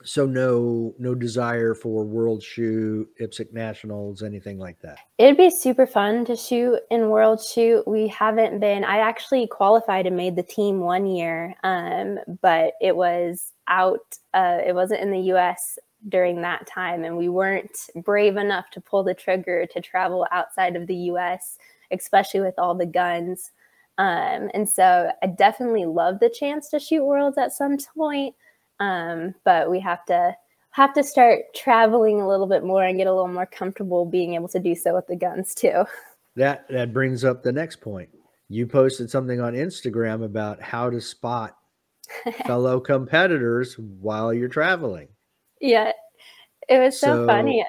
So 0.03 0.26
no 0.26 0.93
no 0.97 1.16
desire 1.16 1.74
for 1.74 2.03
world 2.03 2.43
shoot 2.43 3.07
IPSC 3.22 3.53
nationals 3.53 4.22
anything 4.22 4.57
like 4.57 4.82
that? 4.82 4.97
It'd 5.18 5.38
be 5.38 5.49
super 5.49 5.86
fun 5.86 6.26
to 6.26 6.36
shoot 6.36 6.80
in 6.89 7.09
world 7.09 7.41
shoot 7.41 7.88
we 7.88 8.07
haven't 8.07 8.59
been 8.59 8.84
i 8.84 8.97
actually 8.97 9.47
qualified 9.47 10.05
and 10.05 10.18
made 10.18 10.36
the 10.36 10.43
team 10.43 10.80
one 10.80 11.05
year 11.05 11.55
um, 11.64 12.18
but 12.41 12.74
it 12.82 12.95
was 12.95 13.53
out 13.68 14.18
uh, 14.34 14.57
it 14.66 14.74
wasn't 14.74 14.99
in 14.99 15.11
the 15.11 15.20
us 15.20 15.78
during 16.10 16.41
that 16.41 16.68
time 16.68 17.04
and 17.04 17.18
we 17.18 17.30
weren't 17.30 17.89
brave 18.04 18.38
enough 18.38 18.70
to 18.72 18.82
pull 18.82 19.04
the 19.04 19.14
trigger 19.14 19.66
to 19.66 19.82
travel 19.82 20.28
outside 20.32 20.76
of 20.76 20.88
the 20.88 20.95
us 20.95 21.58
especially 21.91 22.41
with 22.41 22.56
all 22.58 22.76
the 22.76 22.86
guns 22.86 23.51
um, 23.97 24.49
and 24.54 24.70
so 24.70 25.12
i 25.22 25.28
definitely 25.28 25.86
love 25.86 26.20
the 26.20 26.30
chance 26.30 26.70
to 26.70 26.80
shoot 26.80 27.06
worlds 27.06 27.38
at 27.38 27.54
some 27.54 27.78
point 27.95 28.36
um, 28.80 29.34
but 29.45 29.70
we 29.70 29.80
have 29.80 30.06
to 30.06 30.36
have 30.74 30.93
to 30.93 31.04
start 31.04 31.41
traveling 31.54 32.20
a 32.20 32.28
little 32.28 32.47
bit 32.47 32.64
more 32.64 32.84
and 32.84 32.97
get 32.97 33.08
a 33.08 33.14
little 33.14 33.28
more 33.28 33.45
comfortable 33.45 34.06
being 34.06 34.34
able 34.34 34.47
to 34.47 34.60
do 34.60 34.76
so 34.76 34.95
with 34.95 35.06
the 35.08 35.16
guns 35.16 35.54
too. 35.56 35.86
That 36.36 36.68
that 36.70 36.91
brings 36.91 37.24
up 37.24 37.43
the 37.43 37.51
next 37.51 37.80
point. 37.80 38.10
You 38.49 38.66
posted 38.66 39.10
something 39.10 39.39
on 39.39 39.54
Instagram 39.54 40.26
about 40.26 40.62
how 40.62 40.89
to 40.89 40.99
spot 40.99 41.56
fellow 42.45 42.80
competitors 42.80 43.78
while 43.78 44.34
you're 44.34 44.49
traveling. 44.49 45.10
Yeah. 45.64 45.93
It 46.68 46.80
was 46.80 46.99
so, 46.99 47.07
so 47.07 47.26
funny. 47.26 47.66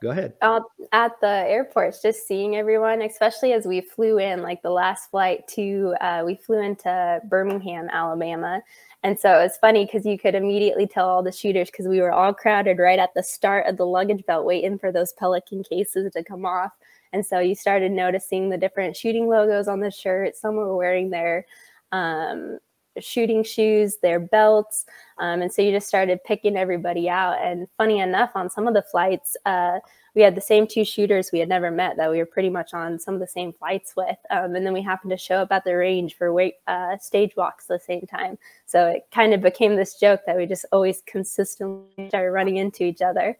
Go 0.00 0.10
ahead. 0.10 0.34
Uh, 0.40 0.60
at 0.92 1.20
the 1.20 1.26
airports, 1.26 2.00
just 2.00 2.26
seeing 2.26 2.56
everyone, 2.56 3.02
especially 3.02 3.52
as 3.52 3.66
we 3.66 3.82
flew 3.82 4.18
in, 4.18 4.40
like 4.40 4.62
the 4.62 4.70
last 4.70 5.10
flight 5.10 5.46
to, 5.48 5.94
uh, 6.00 6.22
we 6.24 6.36
flew 6.36 6.62
into 6.62 7.20
Birmingham, 7.28 7.88
Alabama, 7.90 8.62
and 9.02 9.18
so 9.18 9.38
it 9.38 9.42
was 9.42 9.56
funny 9.58 9.84
because 9.84 10.06
you 10.06 10.18
could 10.18 10.34
immediately 10.34 10.86
tell 10.86 11.08
all 11.08 11.22
the 11.22 11.32
shooters 11.32 11.70
because 11.70 11.88
we 11.88 12.00
were 12.00 12.12
all 12.12 12.32
crowded 12.32 12.78
right 12.78 12.98
at 12.98 13.12
the 13.14 13.22
start 13.22 13.66
of 13.66 13.76
the 13.76 13.86
luggage 13.86 14.24
belt 14.26 14.46
waiting 14.46 14.78
for 14.78 14.92
those 14.92 15.12
Pelican 15.14 15.64
cases 15.64 16.12
to 16.12 16.22
come 16.22 16.44
off. 16.44 16.72
And 17.12 17.24
so 17.24 17.40
you 17.40 17.54
started 17.54 17.92
noticing 17.92 18.48
the 18.48 18.58
different 18.58 18.96
shooting 18.96 19.26
logos 19.26 19.68
on 19.68 19.80
the 19.80 19.90
shirt. 19.90 20.36
Some 20.36 20.56
were 20.56 20.76
wearing 20.76 21.10
their 21.10 21.46
um, 21.92 22.58
shooting 22.98 23.44
shoes, 23.44 23.98
their 24.02 24.18
belts. 24.18 24.86
Um, 25.18 25.42
and 25.42 25.52
so 25.52 25.62
you 25.62 25.70
just 25.70 25.88
started 25.88 26.22
picking 26.24 26.56
everybody 26.56 27.08
out. 27.08 27.38
And 27.40 27.68
funny 27.76 28.00
enough, 28.00 28.32
on 28.34 28.50
some 28.50 28.66
of 28.66 28.74
the 28.74 28.82
flights, 28.82 29.36
uh, 29.46 29.78
we 30.14 30.22
had 30.22 30.34
the 30.34 30.40
same 30.40 30.66
two 30.66 30.84
shooters 30.84 31.30
we 31.32 31.38
had 31.38 31.48
never 31.48 31.70
met 31.70 31.96
that 31.96 32.10
we 32.10 32.18
were 32.18 32.26
pretty 32.26 32.50
much 32.50 32.74
on 32.74 32.98
some 32.98 33.14
of 33.14 33.20
the 33.20 33.26
same 33.26 33.52
flights 33.52 33.94
with. 33.96 34.16
Um, 34.30 34.54
and 34.56 34.66
then 34.66 34.72
we 34.72 34.82
happened 34.82 35.10
to 35.10 35.16
show 35.16 35.36
up 35.36 35.52
at 35.52 35.64
the 35.64 35.76
range 35.76 36.16
for 36.16 36.36
uh, 36.66 36.98
stage 36.98 37.36
walks 37.36 37.66
the 37.66 37.78
same 37.78 38.06
time. 38.06 38.36
So 38.66 38.88
it 38.88 39.06
kind 39.12 39.32
of 39.32 39.40
became 39.40 39.76
this 39.76 39.94
joke 39.94 40.22
that 40.26 40.36
we 40.36 40.46
just 40.46 40.66
always 40.72 41.02
consistently 41.06 42.08
started 42.08 42.30
running 42.30 42.56
into 42.56 42.84
each 42.84 43.02
other. 43.02 43.38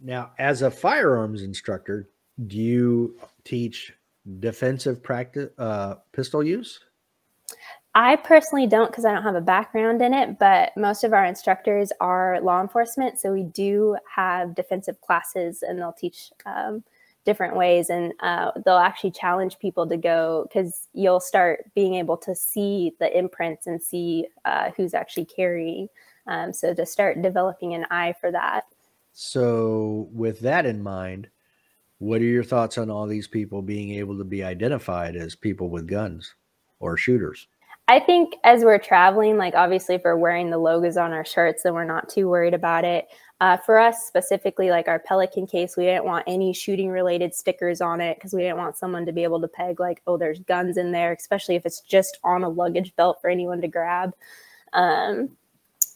Now, 0.00 0.30
as 0.38 0.62
a 0.62 0.70
firearms 0.70 1.42
instructor, 1.42 2.08
do 2.46 2.56
you 2.56 3.18
teach 3.42 3.92
defensive 4.38 5.02
practice 5.02 5.50
uh, 5.58 5.96
pistol 6.12 6.44
use? 6.44 6.78
I 7.94 8.16
personally 8.16 8.66
don't 8.66 8.90
because 8.90 9.04
I 9.04 9.12
don't 9.12 9.24
have 9.24 9.34
a 9.34 9.40
background 9.40 10.02
in 10.02 10.14
it, 10.14 10.38
but 10.38 10.76
most 10.76 11.02
of 11.02 11.12
our 11.12 11.24
instructors 11.24 11.90
are 12.00 12.40
law 12.40 12.60
enforcement. 12.60 13.18
So 13.18 13.32
we 13.32 13.42
do 13.42 13.96
have 14.14 14.54
defensive 14.54 15.00
classes 15.00 15.62
and 15.62 15.78
they'll 15.78 15.92
teach 15.92 16.30
um, 16.46 16.84
different 17.24 17.56
ways 17.56 17.90
and 17.90 18.12
uh, 18.20 18.52
they'll 18.64 18.76
actually 18.76 19.10
challenge 19.10 19.58
people 19.58 19.86
to 19.88 19.96
go 19.96 20.46
because 20.48 20.86
you'll 20.92 21.20
start 21.20 21.64
being 21.74 21.94
able 21.94 22.16
to 22.18 22.34
see 22.34 22.92
the 23.00 23.18
imprints 23.18 23.66
and 23.66 23.82
see 23.82 24.28
uh, 24.44 24.70
who's 24.76 24.94
actually 24.94 25.24
carrying. 25.24 25.88
Um, 26.26 26.52
so 26.52 26.74
to 26.74 26.86
start 26.86 27.20
developing 27.20 27.74
an 27.74 27.86
eye 27.90 28.14
for 28.20 28.30
that. 28.30 28.64
So, 29.12 30.08
with 30.12 30.38
that 30.40 30.64
in 30.64 30.80
mind, 30.80 31.28
what 31.98 32.20
are 32.20 32.24
your 32.24 32.44
thoughts 32.44 32.78
on 32.78 32.90
all 32.90 33.08
these 33.08 33.26
people 33.26 33.60
being 33.60 33.90
able 33.94 34.16
to 34.18 34.24
be 34.24 34.44
identified 34.44 35.16
as 35.16 35.34
people 35.34 35.68
with 35.68 35.88
guns 35.88 36.34
or 36.80 36.96
shooters? 36.96 37.48
I 37.90 38.00
think 38.00 38.34
as 38.44 38.64
we're 38.64 38.78
traveling, 38.78 39.38
like 39.38 39.54
obviously 39.54 39.94
if 39.94 40.02
we're 40.04 40.16
wearing 40.16 40.50
the 40.50 40.58
logos 40.58 40.98
on 40.98 41.12
our 41.12 41.24
shirts, 41.24 41.62
then 41.62 41.72
we're 41.72 41.84
not 41.84 42.10
too 42.10 42.28
worried 42.28 42.52
about 42.52 42.84
it. 42.84 43.08
Uh, 43.40 43.56
for 43.56 43.78
us 43.78 44.06
specifically, 44.06 44.68
like 44.68 44.88
our 44.88 44.98
Pelican 44.98 45.46
case, 45.46 45.76
we 45.76 45.84
didn't 45.84 46.04
want 46.04 46.24
any 46.26 46.52
shooting 46.52 46.90
related 46.90 47.34
stickers 47.34 47.80
on 47.80 48.00
it 48.00 48.16
because 48.16 48.34
we 48.34 48.42
didn't 48.42 48.58
want 48.58 48.76
someone 48.76 49.06
to 49.06 49.12
be 49.12 49.22
able 49.22 49.40
to 49.40 49.48
peg 49.48 49.80
like, 49.80 50.02
oh, 50.06 50.18
there's 50.18 50.40
guns 50.40 50.76
in 50.76 50.92
there, 50.92 51.12
especially 51.12 51.54
if 51.54 51.64
it's 51.64 51.80
just 51.80 52.18
on 52.24 52.44
a 52.44 52.48
luggage 52.48 52.94
belt 52.96 53.18
for 53.22 53.30
anyone 53.30 53.60
to 53.62 53.68
grab. 53.68 54.12
Um, 54.74 55.30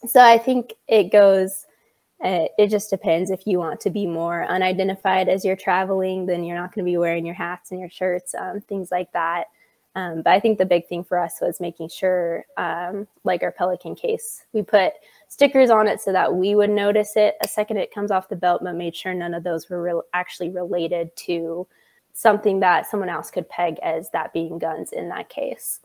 so 0.07 0.21
I 0.21 0.39
think 0.39 0.75
it 0.89 1.13
goes. 1.13 1.67
It 2.25 2.69
just 2.69 2.89
depends 2.89 3.33
if 3.33 3.49
you 3.49 3.59
want 3.59 3.81
to 3.81 3.91
be 3.91 4.07
more 4.07 4.45
unidentified 4.45 5.29
as 5.29 5.45
you're 5.45 5.57
traveling, 5.57 6.25
then 6.25 6.45
you're 6.45 6.57
not 6.57 6.73
going 6.73 6.87
to 6.87 6.91
be 6.91 6.97
wearing 6.97 7.27
your 7.27 7.35
hats 7.35 7.73
and 7.73 7.81
your 7.81 7.91
shirts, 7.91 8.33
um, 8.37 8.61
things 8.61 8.93
like 8.93 9.11
that. 9.13 9.49
Um, 9.95 10.23
but 10.23 10.33
I 10.33 10.41
think 10.41 10.59
the 10.59 10.65
big 10.65 10.87
thing 10.87 11.05
for 11.05 11.19
us 11.19 11.39
was 11.41 11.61
making 11.61 11.91
sure, 11.91 12.47
um, 12.57 13.07
like 13.25 13.43
our 13.43 13.53
Pelican 13.53 13.95
case, 13.95 14.47
we 14.53 14.63
put 14.63 14.95
stickers 15.29 15.69
on 15.69 15.87
it 15.87 16.01
so 16.01 16.13
that 16.13 16.35
we 16.35 16.55
would 16.55 16.71
notice 16.71 17.13
it 17.17 17.35
a 17.43 17.49
second 17.49 17.77
it 17.77 17.95
comes 17.95 18.11
off 18.11 18.29
the 18.29 18.37
belt, 18.37 18.63
but 18.65 18.75
made 18.75 18.97
sure 18.97 19.13
none 19.13 19.35
of 19.35 19.45
those 19.45 19.69
were 19.69 19.83
re- 19.83 20.03
actually 20.15 20.49
related 20.49 21.15
to 21.17 21.67
something 22.15 22.61
that 22.61 22.91
someone 22.91 23.09
else 23.09 23.31
could 23.31 23.49
peg 23.49 23.77
as 23.83 24.11
that 24.11 24.33
being 24.33 24.59
guns 24.59 24.93
in 24.93 25.09
that 25.11 25.29
case. 25.29 25.81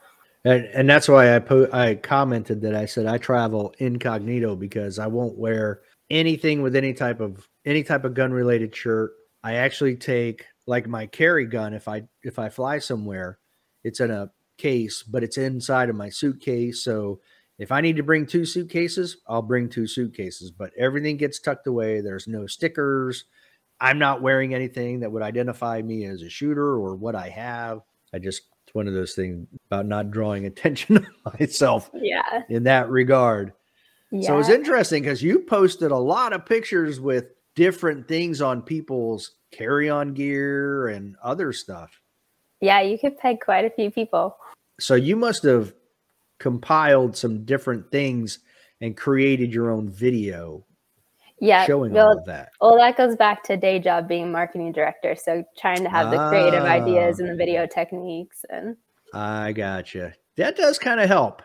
And, 0.46 0.66
and 0.66 0.90
that's 0.90 1.10
why 1.10 1.36
I 1.36 1.40
po- 1.40 1.70
I 1.74 1.96
commented 1.96 2.62
that 2.62 2.76
I 2.76 2.86
said 2.86 3.06
I 3.06 3.18
travel 3.18 3.74
incognito 3.80 4.56
because 4.56 5.00
I 5.00 5.08
won't 5.08 5.38
wear 5.38 5.82
anything 6.10 6.62
with 6.62 6.76
any 6.76 6.94
type 6.94 7.20
of 7.20 7.48
any 7.66 7.84
type 7.84 8.06
of 8.06 8.14
gun 8.14 8.32
related 8.32 8.74
shirt. 8.74 9.12
I 9.44 9.56
actually 9.56 9.98
take 9.98 10.46
like 10.66 10.88
my 10.88 11.08
carry 11.08 11.46
gun 11.46 11.74
if 11.74 11.88
I 11.88 12.04
if 12.24 12.40
I 12.40 12.48
fly 12.50 12.80
somewhere, 12.80 13.40
it's 13.88 14.00
in 14.00 14.12
a 14.12 14.30
case, 14.58 15.04
but 15.04 15.24
it's 15.24 15.38
inside 15.38 15.90
of 15.90 15.96
my 15.96 16.10
suitcase. 16.10 16.84
So 16.84 17.22
if 17.58 17.72
I 17.72 17.82
need 17.82 17.96
to 17.96 18.04
bring 18.04 18.26
two 18.26 18.46
suitcases, 18.46 19.18
I'll 19.28 19.42
bring 19.42 19.70
two 19.70 19.88
suitcases, 19.88 20.52
but 20.52 20.72
everything 20.78 21.18
gets 21.18 21.40
tucked 21.40 21.68
away. 21.68 22.02
There's 22.02 22.28
no 22.28 22.46
stickers. 22.46 23.26
I'm 23.80 24.00
not 24.00 24.22
wearing 24.22 24.54
anything 24.54 25.00
that 25.00 25.12
would 25.12 25.24
identify 25.24 25.82
me 25.82 26.06
as 26.06 26.22
a 26.22 26.30
shooter 26.30 26.66
or 26.66 26.96
what 26.96 27.16
I 27.16 27.30
have. 27.30 27.82
I 28.14 28.20
just 28.20 28.44
it's 28.66 28.76
one 28.76 28.88
of 28.88 28.94
those 28.94 29.14
things 29.14 29.48
about 29.68 29.86
not 29.86 30.12
drawing 30.12 30.46
attention 30.48 30.96
to 30.96 31.08
myself. 31.40 31.90
Yeah. 31.94 32.44
In 32.50 32.64
that 32.64 32.90
regard. 32.90 33.54
Yeah. 34.12 34.28
So 34.28 34.40
it's 34.40 34.50
interesting 34.50 35.04
because 35.04 35.24
you 35.24 35.40
posted 35.40 35.92
a 35.92 35.98
lot 35.98 36.34
of 36.34 36.46
pictures 36.46 37.00
with 37.00 37.26
different 37.56 38.08
things 38.08 38.42
on 38.42 38.62
people's 38.62 39.32
carry-on 39.52 40.14
gear 40.14 40.90
and 40.90 41.16
other 41.24 41.52
stuff. 41.52 42.02
Yeah, 42.62 42.82
you 42.82 42.98
could 42.98 43.18
peg 43.18 43.40
quite 43.40 43.66
a 43.66 43.70
few 43.70 43.92
people. 43.92 44.38
So 44.80 44.96
you 44.96 45.16
must 45.16 45.44
have 45.44 45.74
compiled 46.40 47.16
some 47.18 47.46
different 47.46 47.92
things 47.92 48.40
and 48.82 48.96
created 48.96 49.54
your 49.54 49.72
own 49.72 49.90
video 49.90 50.64
yeah 51.40 51.66
showing 51.66 51.94
well, 51.94 52.10
all 52.10 52.18
of 52.18 52.26
that. 52.26 52.50
Well, 52.62 52.78
that 52.78 52.96
goes 52.98 53.16
back 53.16 53.44
to 53.44 53.58
day 53.58 53.80
job 53.80 54.08
being 54.08 54.32
marketing 54.32 54.72
director. 54.72 55.16
So 55.16 55.44
trying 55.58 55.84
to 55.84 55.90
have 55.90 56.12
the 56.12 56.18
creative 56.30 56.64
Ah. 56.64 56.68
ideas 56.68 57.20
and 57.20 57.30
the 57.30 57.36
video 57.36 57.66
techniques 57.68 58.44
and 58.50 58.76
I 59.14 59.52
gotcha. 59.54 60.14
That 60.36 60.56
does 60.58 60.78
kind 60.78 61.00
of 61.00 61.08
help. 61.08 61.42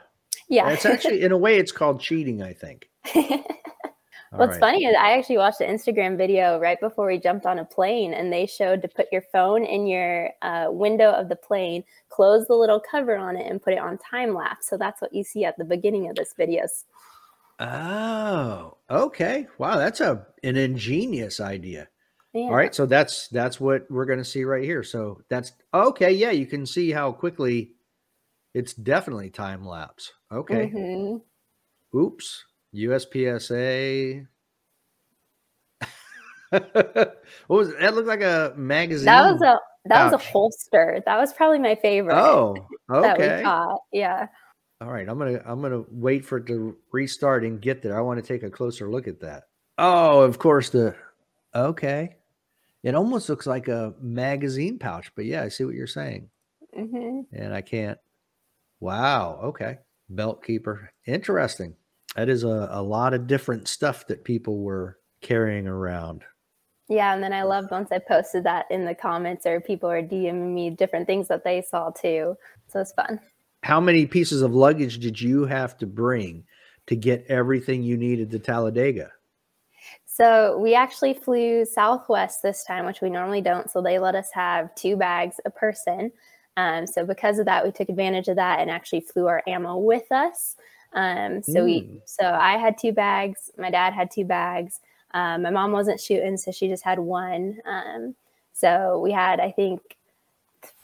yeah. 0.48 0.68
It's 0.70 0.84
actually 0.84 1.22
in 1.22 1.32
a 1.32 1.38
way 1.38 1.56
it's 1.56 1.72
called 1.72 2.00
cheating, 2.00 2.42
I 2.42 2.52
think. 2.52 2.88
All 4.32 4.38
What's 4.38 4.52
right. 4.52 4.60
funny 4.60 4.86
is 4.86 4.96
I 4.98 5.12
actually 5.18 5.36
watched 5.36 5.60
an 5.60 5.74
Instagram 5.74 6.16
video 6.16 6.58
right 6.58 6.80
before 6.80 7.06
we 7.06 7.18
jumped 7.18 7.44
on 7.44 7.58
a 7.58 7.66
plane, 7.66 8.14
and 8.14 8.32
they 8.32 8.46
showed 8.46 8.80
to 8.80 8.88
put 8.88 9.08
your 9.12 9.20
phone 9.20 9.62
in 9.64 9.86
your 9.86 10.30
uh, 10.40 10.68
window 10.70 11.10
of 11.10 11.28
the 11.28 11.36
plane, 11.36 11.84
close 12.08 12.46
the 12.46 12.54
little 12.54 12.80
cover 12.80 13.16
on 13.16 13.36
it, 13.36 13.46
and 13.50 13.60
put 13.60 13.74
it 13.74 13.78
on 13.78 13.98
time 13.98 14.34
lapse. 14.34 14.70
So 14.70 14.78
that's 14.78 15.02
what 15.02 15.12
you 15.12 15.22
see 15.22 15.44
at 15.44 15.58
the 15.58 15.64
beginning 15.64 16.08
of 16.08 16.16
this 16.16 16.32
video. 16.34 16.64
Oh, 17.60 18.78
okay. 18.90 19.46
Wow, 19.58 19.76
that's 19.76 20.00
a 20.00 20.26
an 20.42 20.56
ingenious 20.56 21.38
idea. 21.38 21.88
Yeah. 22.32 22.44
All 22.44 22.54
right, 22.54 22.74
so 22.74 22.86
that's 22.86 23.28
that's 23.28 23.60
what 23.60 23.90
we're 23.90 24.06
going 24.06 24.18
to 24.18 24.24
see 24.24 24.44
right 24.44 24.64
here. 24.64 24.82
So 24.82 25.20
that's 25.28 25.52
okay. 25.74 26.10
Yeah, 26.10 26.30
you 26.30 26.46
can 26.46 26.64
see 26.64 26.90
how 26.90 27.12
quickly 27.12 27.72
it's 28.54 28.72
definitely 28.72 29.28
time 29.28 29.66
lapse. 29.66 30.10
Okay. 30.32 30.70
Mhm. 30.74 31.20
Oops. 31.94 32.44
USPSA. 32.74 34.26
what 36.50 37.16
was 37.48 37.68
it? 37.70 37.80
that? 37.80 37.94
Looked 37.94 38.08
like 38.08 38.22
a 38.22 38.52
magazine. 38.56 39.06
That 39.06 39.32
was 39.32 39.42
a 39.42 39.58
that 39.86 40.04
was 40.04 40.12
a 40.12 40.18
holster. 40.18 41.02
That 41.06 41.18
was 41.18 41.32
probably 41.32 41.58
my 41.58 41.74
favorite. 41.76 42.14
oh, 42.14 42.54
that 42.88 43.18
we 43.18 43.24
okay. 43.24 43.42
caught. 43.42 43.80
Yeah. 43.92 44.26
All 44.80 44.92
right, 44.92 45.08
I'm 45.08 45.18
gonna 45.18 45.40
I'm 45.46 45.62
gonna 45.62 45.84
wait 45.90 46.24
for 46.24 46.38
it 46.38 46.46
to 46.48 46.76
restart 46.90 47.44
and 47.44 47.60
get 47.60 47.82
there. 47.82 47.96
I 47.96 48.00
want 48.02 48.22
to 48.22 48.26
take 48.26 48.42
a 48.42 48.50
closer 48.50 48.90
look 48.90 49.08
at 49.08 49.20
that. 49.20 49.44
Oh, 49.78 50.20
of 50.20 50.38
course 50.38 50.70
the 50.70 50.94
okay. 51.54 52.16
It 52.82 52.94
almost 52.94 53.28
looks 53.28 53.46
like 53.46 53.68
a 53.68 53.94
magazine 54.00 54.78
pouch, 54.78 55.12
but 55.14 55.24
yeah, 55.24 55.42
I 55.42 55.48
see 55.48 55.64
what 55.64 55.74
you're 55.74 55.86
saying. 55.86 56.28
hmm 56.74 57.20
And 57.32 57.54
I 57.54 57.60
can't. 57.60 57.98
Wow. 58.80 59.38
Okay. 59.44 59.78
Belt 60.10 60.44
keeper. 60.44 60.90
Interesting. 61.06 61.76
That 62.16 62.28
is 62.28 62.44
a, 62.44 62.68
a 62.70 62.82
lot 62.82 63.14
of 63.14 63.26
different 63.26 63.68
stuff 63.68 64.06
that 64.08 64.24
people 64.24 64.58
were 64.58 64.98
carrying 65.22 65.66
around. 65.66 66.24
Yeah, 66.88 67.14
and 67.14 67.22
then 67.22 67.32
I 67.32 67.42
loved 67.42 67.70
once 67.70 67.90
I 67.90 67.98
posted 67.98 68.44
that 68.44 68.66
in 68.70 68.84
the 68.84 68.94
comments, 68.94 69.46
or 69.46 69.60
people 69.60 69.90
are 69.90 70.02
DMing 70.02 70.52
me 70.52 70.70
different 70.70 71.06
things 71.06 71.28
that 71.28 71.44
they 71.44 71.62
saw 71.62 71.90
too. 71.90 72.36
So 72.68 72.80
it's 72.80 72.92
fun. 72.92 73.20
How 73.62 73.80
many 73.80 74.04
pieces 74.06 74.42
of 74.42 74.54
luggage 74.54 74.98
did 74.98 75.20
you 75.20 75.46
have 75.46 75.78
to 75.78 75.86
bring 75.86 76.44
to 76.86 76.96
get 76.96 77.24
everything 77.28 77.82
you 77.82 77.96
needed 77.96 78.30
to 78.32 78.38
Talladega? 78.38 79.10
So 80.04 80.58
we 80.58 80.74
actually 80.74 81.14
flew 81.14 81.64
Southwest 81.64 82.42
this 82.42 82.64
time, 82.64 82.84
which 82.84 83.00
we 83.00 83.08
normally 83.08 83.40
don't. 83.40 83.70
So 83.70 83.80
they 83.80 83.98
let 83.98 84.14
us 84.14 84.28
have 84.34 84.74
two 84.74 84.96
bags 84.96 85.36
a 85.46 85.50
person. 85.50 86.12
Um, 86.58 86.86
so 86.86 87.06
because 87.06 87.38
of 87.38 87.46
that, 87.46 87.64
we 87.64 87.72
took 87.72 87.88
advantage 87.88 88.28
of 88.28 88.36
that 88.36 88.60
and 88.60 88.70
actually 88.70 89.00
flew 89.00 89.26
our 89.26 89.42
ammo 89.46 89.78
with 89.78 90.10
us. 90.12 90.56
Um, 90.94 91.42
so 91.42 91.64
we, 91.64 91.82
Mm. 91.82 92.00
so 92.04 92.24
I 92.24 92.58
had 92.58 92.76
two 92.78 92.92
bags. 92.92 93.50
My 93.58 93.70
dad 93.70 93.92
had 93.92 94.10
two 94.10 94.24
bags. 94.24 94.80
Um, 95.12 95.42
my 95.42 95.50
mom 95.50 95.72
wasn't 95.72 96.00
shooting, 96.00 96.36
so 96.36 96.50
she 96.52 96.68
just 96.68 96.84
had 96.84 96.98
one. 96.98 97.58
Um, 97.64 98.14
so 98.52 99.00
we 99.00 99.12
had, 99.12 99.40
I 99.40 99.50
think, 99.50 99.96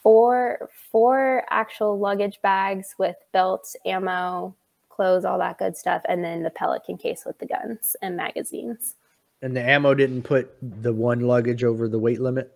four 0.03 0.69
four 0.91 1.45
actual 1.51 1.99
luggage 1.99 2.41
bags 2.43 2.95
with 2.99 3.17
belts, 3.33 3.77
ammo, 3.85 4.55
clothes, 4.89 5.25
all 5.25 5.39
that 5.39 5.59
good 5.59 5.77
stuff, 5.77 6.03
and 6.09 6.25
then 6.25 6.43
the 6.43 6.51
Pelican 6.51 6.97
case 6.99 7.25
with 7.25 7.39
the 7.39 7.47
guns 7.47 7.95
and 8.03 8.17
magazines. 8.17 8.95
And 9.43 9.55
the 9.57 9.63
ammo 9.63 9.95
didn't 9.95 10.23
put 10.23 10.51
the 10.63 10.93
one 10.93 11.21
luggage 11.21 11.63
over 11.63 11.89
the 11.89 11.99
weight 11.99 12.21
limit? 12.21 12.53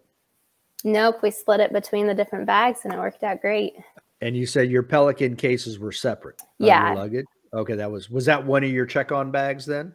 Nope, 0.85 1.23
we 1.23 1.31
split 1.31 1.61
it 1.61 1.73
between 1.73 2.09
the 2.09 2.15
different 2.15 2.45
bags 2.47 2.81
and 2.83 2.93
it 2.93 2.99
worked 2.99 3.23
out 3.23 3.41
great. 3.41 3.75
And 4.21 4.37
you 4.37 4.47
said 4.47 4.69
your 4.69 4.83
Pelican 4.83 5.37
cases 5.37 5.79
were 5.79 5.93
separate. 5.93 6.41
Yeah. 6.59 6.93
luggage. 6.95 7.27
Okay, 7.55 7.75
that 7.75 7.91
was 7.91 8.09
was 8.11 8.25
that 8.27 8.45
one 8.45 8.65
of 8.65 8.71
your 8.71 8.87
check-on 8.87 9.31
bags 9.31 9.67
then? 9.67 9.93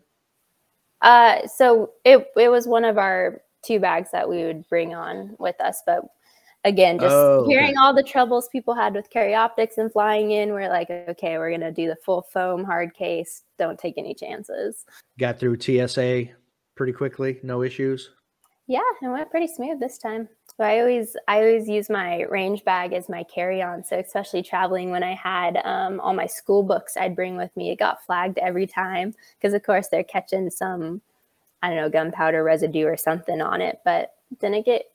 Uh, 1.02 1.46
so 1.48 1.92
it 2.06 2.28
it 2.36 2.50
was 2.50 2.68
one 2.68 2.86
of 2.86 2.98
our 2.98 3.42
two 3.64 3.80
bags 3.80 4.10
that 4.12 4.28
we 4.28 4.44
would 4.44 4.68
bring 4.70 4.94
on 4.94 5.36
with 5.40 5.60
us, 5.60 5.82
but 5.86 6.02
again, 6.64 7.00
just 7.00 7.16
Oh, 7.16 7.40
okay. 7.42 7.52
hearing 7.52 7.78
all 7.78 7.94
the 7.94 8.04
troubles 8.04 8.48
people 8.50 8.74
had 8.74 8.94
with 8.94 9.10
carry 9.10 9.34
optics 9.34 9.78
and 9.78 9.92
flying 9.92 10.32
in, 10.32 10.54
we're 10.54 10.70
like, 10.70 10.90
okay, 10.90 11.38
we're 11.38 11.52
gonna 11.52 11.72
do 11.72 11.88
the 11.88 11.96
full 12.04 12.24
foam 12.34 12.64
hard 12.64 12.94
case. 12.94 13.44
Don't 13.58 13.80
take 13.80 13.96
any 13.98 14.14
chances. 14.14 14.86
Got 15.20 15.40
through 15.40 15.60
TSA 15.60 16.26
pretty 16.76 16.94
quickly, 16.94 17.40
no 17.44 17.64
issues. 17.64 18.12
Yeah, 18.68 18.82
it 19.02 19.08
went 19.08 19.32
pretty 19.32 19.48
smooth 19.48 19.80
this 19.80 19.98
time. 19.98 20.28
So 20.58 20.64
I 20.64 20.80
always 20.80 21.16
I 21.28 21.38
always 21.38 21.70
use 21.70 21.88
my 21.88 22.24
range 22.24 22.64
bag 22.66 22.94
as 22.94 23.10
my 23.10 23.24
carry-on. 23.24 23.84
So 23.84 24.00
especially 24.00 24.42
traveling 24.42 24.90
when 24.90 25.04
I 25.04 25.14
had 25.14 25.62
um, 25.64 26.00
all 26.00 26.14
my 26.14 26.26
school 26.26 26.64
books 26.64 26.98
I'd 26.98 27.16
bring 27.16 27.38
with 27.38 27.56
me, 27.56 27.70
it 27.70 27.78
got 27.80 28.04
flagged 28.04 28.40
every 28.40 28.66
time 28.66 29.14
because 29.38 29.54
of 29.54 29.64
course 29.64 29.90
they're 29.90 30.04
catching 30.04 30.50
some 30.50 31.02
I 31.62 31.70
don't 31.70 31.78
know 31.78 31.90
gunpowder 31.90 32.44
residue 32.44 32.86
or 32.86 32.98
something 32.98 33.40
on 33.40 33.62
it. 33.62 33.80
But 33.86 34.16
didn't 34.40 34.66
get 34.66 34.86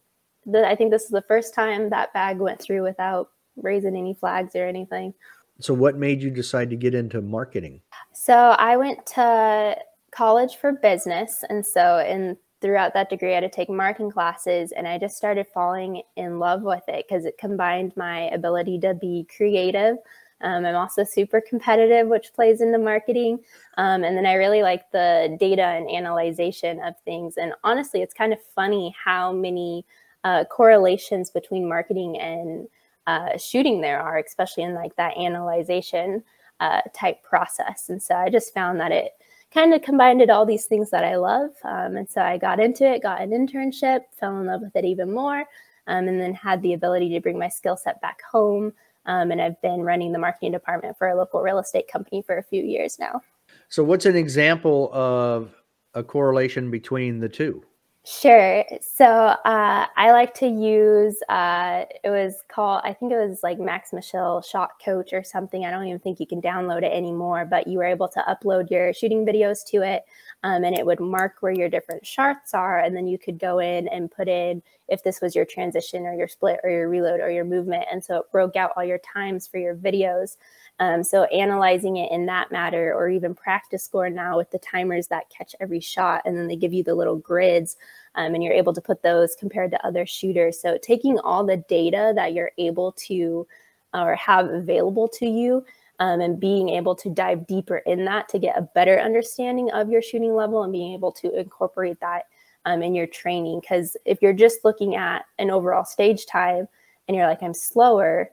the 0.45 0.67
I 0.67 0.75
think 0.75 0.91
this 0.91 1.05
is 1.05 1.11
the 1.11 1.23
first 1.23 1.55
time 1.55 1.91
that 1.91 2.13
bag 2.13 2.39
went 2.39 2.61
through 2.61 2.83
without 2.83 3.31
raising 3.57 3.97
any 3.97 4.15
flags 4.15 4.57
or 4.57 4.67
anything. 4.67 5.15
So 5.61 5.75
what 5.75 5.97
made 5.97 6.23
you 6.23 6.31
decide 6.31 6.71
to 6.71 6.77
get 6.77 6.93
into 6.93 7.23
marketing? 7.23 7.83
So 8.13 8.35
I 8.35 8.77
went 8.77 9.07
to 9.15 9.77
college 10.11 10.57
for 10.57 10.73
business, 10.73 11.45
and 11.49 11.65
so 11.65 11.99
in 12.01 12.37
throughout 12.63 12.95
that 12.95 13.11
degree, 13.11 13.33
I 13.33 13.35
had 13.35 13.41
to 13.41 13.51
take 13.51 13.69
marketing 13.69 14.11
classes, 14.11 14.73
and 14.73 14.89
I 14.89 14.97
just 14.97 15.17
started 15.17 15.47
falling 15.53 16.03
in 16.17 16.39
love 16.39 16.63
with 16.63 16.85
it 16.89 17.07
because 17.07 17.27
it 17.27 17.37
combined 17.37 17.93
my 17.97 18.23
ability 18.31 18.79
to 18.81 18.95
be 18.95 19.27
creative. 19.37 19.97
Um, 20.41 20.65
I'm 20.65 20.75
also 20.75 21.05
super 21.05 21.41
competitive, 21.41 22.09
which 22.09 22.33
plays 22.33 22.61
into 22.61 22.79
marketing, 22.79 23.41
um, 23.77 24.05
and 24.05 24.17
then 24.17 24.27
I 24.27 24.35
really 24.35 24.63
like 24.63 24.91
the 24.91 25.37
data 25.39 25.63
and 25.63 25.91
analyzation 25.91 26.81
of 26.81 26.95
things. 27.05 27.37
And 27.37 27.53
honestly, 27.63 28.01
it's 28.03 28.15
kind 28.15 28.33
of 28.33 28.39
funny 28.55 28.95
how 29.05 29.33
many 29.33 29.85
uh, 30.25 30.45
correlations 30.45 31.31
between 31.31 31.69
marketing 31.69 32.19
and 32.19 32.69
uh, 33.07 33.37
shooting 33.37 33.81
there 33.81 34.01
are, 34.01 34.19
especially 34.19 34.63
in 34.63 34.75
like 34.75 34.97
that 34.97 35.17
analyzation 35.17 36.23
uh, 36.61 36.81
type 36.95 37.23
process. 37.23 37.89
And 37.89 38.01
so 38.01 38.15
I 38.15 38.29
just 38.31 38.55
found 38.55 38.81
that 38.81 38.93
it 38.93 39.13
kind 39.53 39.75
of 39.75 39.83
combined 39.83 40.29
all 40.31 40.47
these 40.47 40.67
things 40.67 40.91
that 40.91 41.05
I 41.05 41.17
love. 41.17 41.51
Um, 41.65 41.97
and 41.97 42.09
so 42.09 42.23
I 42.23 42.39
got 42.39 42.61
into 42.61 42.85
it, 42.85 43.03
got 43.03 43.21
an 43.21 43.31
internship, 43.31 44.03
fell 44.19 44.39
in 44.39 44.47
love 44.47 44.63
with 44.63 44.75
it 44.77 44.85
even 44.85 45.13
more, 45.13 45.41
um, 45.87 46.09
and 46.09 46.21
then 46.21 46.35
had 46.35 46.63
the 46.63 46.73
ability 46.73 47.11
to 47.11 47.21
bring 47.21 47.39
my 47.39 47.49
skill 47.49 47.77
set 47.77 48.01
back 48.01 48.23
home. 48.23 48.73
Um, 49.07 49.31
and 49.31 49.43
I've 49.43 49.61
been 49.63 49.83
running 49.83 50.13
the 50.13 50.19
marketing 50.19 50.53
department 50.53 50.97
for 50.97 51.09
a 51.09 51.17
local 51.17 51.43
real 51.43 51.59
estate 51.59 51.89
company 51.89 52.23
for 52.23 52.39
a 52.39 52.43
few 52.43 52.63
years 52.63 52.99
now. 52.99 53.21
So 53.69 53.83
what's 53.83 54.07
an 54.07 54.17
example 54.17 54.91
of 54.93 55.55
a 55.95 56.03
correlation 56.03 56.71
between 56.71 57.21
the 57.21 57.29
two? 57.29 57.65
Sure. 58.05 58.65
So 58.81 59.05
uh, 59.07 59.87
I 59.97 60.11
like 60.11 60.35
to 60.35 60.47
use 60.49 61.23
uh, 61.29 61.85
it 62.03 62.11
was 62.11 62.43
called 62.49 62.81
I 62.85 62.93
think 62.95 63.13
it 63.13 63.17
was 63.17 63.45
like 63.45 63.61
Max 63.61 63.93
Michel 63.93 64.43
Shot 64.43 64.71
Coach 64.85 65.13
or 65.13 65.23
something. 65.23 65.65
I 65.65 65.71
don't 65.71 65.87
even 65.87 66.01
think 66.01 66.19
you 66.19 66.27
can 66.27 66.43
download 66.43 66.79
it 66.83 66.93
anymore, 66.93 67.45
but 67.45 67.69
you 67.69 67.79
were 67.79 67.85
able 67.85 68.09
to 68.09 68.21
upload 68.29 68.71
your 68.73 68.93
shooting 68.93 69.25
videos 69.25 69.65
to 69.67 69.83
it, 69.83 70.03
um, 70.43 70.65
and 70.65 70.77
it 70.77 70.85
would 70.85 71.01
mark 71.01 71.37
where 71.41 71.53
your 71.53 71.69
different 71.69 72.07
shots 72.07 72.55
are, 72.55 72.79
and 72.79 72.97
then 72.97 73.07
you 73.07 73.19
could 73.19 73.39
go 73.39 73.59
in 73.59 73.89
and 73.89 74.11
put 74.11 74.29
in 74.29 74.63
if 74.89 75.03
this 75.03 75.21
was 75.21 75.35
your 75.35 75.45
transition 75.45 76.05
or 76.05 76.15
your 76.15 76.29
split 76.29 76.61
or 76.65 76.71
your 76.71 76.89
reload 76.89 77.21
or 77.21 77.31
your 77.31 77.45
movement, 77.45 77.85
and 77.91 78.05
so 78.05 78.19
it 78.19 78.33
broke 78.33 78.57
out 78.57 78.73
all 78.77 78.85
your 78.85 78.99
times 78.99 79.47
for 79.47 79.59
your 79.59 79.75
videos. 79.75 80.37
Um, 80.81 81.05
so 81.05 81.25
analyzing 81.25 81.97
it 81.99 82.11
in 82.11 82.27
that 82.27 82.51
matter, 82.51 82.93
or 82.95 83.09
even 83.09 83.35
PractiScore 83.35 84.13
now 84.13 84.37
with 84.37 84.51
the 84.51 84.59
timers 84.59 85.07
that 85.09 85.31
catch 85.31 85.55
every 85.61 85.81
shot, 85.81 86.23
and 86.25 86.37
then 86.37 86.49
they 86.49 86.57
give 86.57 86.73
you 86.73 86.83
the 86.83 86.95
little 86.95 87.17
grids, 87.17 87.77
um, 88.15 88.35
and 88.35 88.43
you're 88.43 88.53
able 88.53 88.73
to 88.73 88.81
put 88.81 89.03
those 89.03 89.37
compared 89.37 89.71
to 89.71 89.87
other 89.87 90.07
shooters. 90.07 90.61
So 90.61 90.79
taking 90.83 91.19
all 91.19 91.45
the 91.45 91.59
data 91.69 92.13
that 92.17 92.33
you're 92.33 92.53
able 92.59 92.93
to 92.93 93.47
or 93.95 94.15
have 94.15 94.49
available 94.49 95.07
to 95.07 95.27
you. 95.27 95.65
Um, 96.03 96.21
and 96.21 96.41
being 96.41 96.69
able 96.69 96.97
to 96.97 97.09
dive 97.09 97.47
deeper 97.47 97.79
in 97.87 98.05
that 98.07 98.29
to 98.31 98.39
get 98.41 98.59
a 98.59 98.69
better 98.75 98.99
understanding 98.99 99.71
of 99.71 99.89
your 99.89 100.03
shooting 100.03 100.35
level 100.35 100.65
and 100.65 100.73
being 100.73 100.95
able 100.95 101.13
to 101.13 101.39
incorporate 101.39 102.01
that 102.01 102.25
um, 102.65 102.83
in 102.83 102.93
your 102.93 103.07
training. 103.07 103.61
Because 103.61 103.97
if 104.05 104.21
you're 104.21 104.33
just 104.33 104.65
looking 104.65 104.97
at 104.97 105.25
an 105.39 105.51
overall 105.51 105.85
stage 105.85 106.27
time 106.27 106.67
and 107.07 107.17
you're 107.17 107.29
like, 107.29 107.43
I'm 107.43 107.55
slower, 107.55 108.31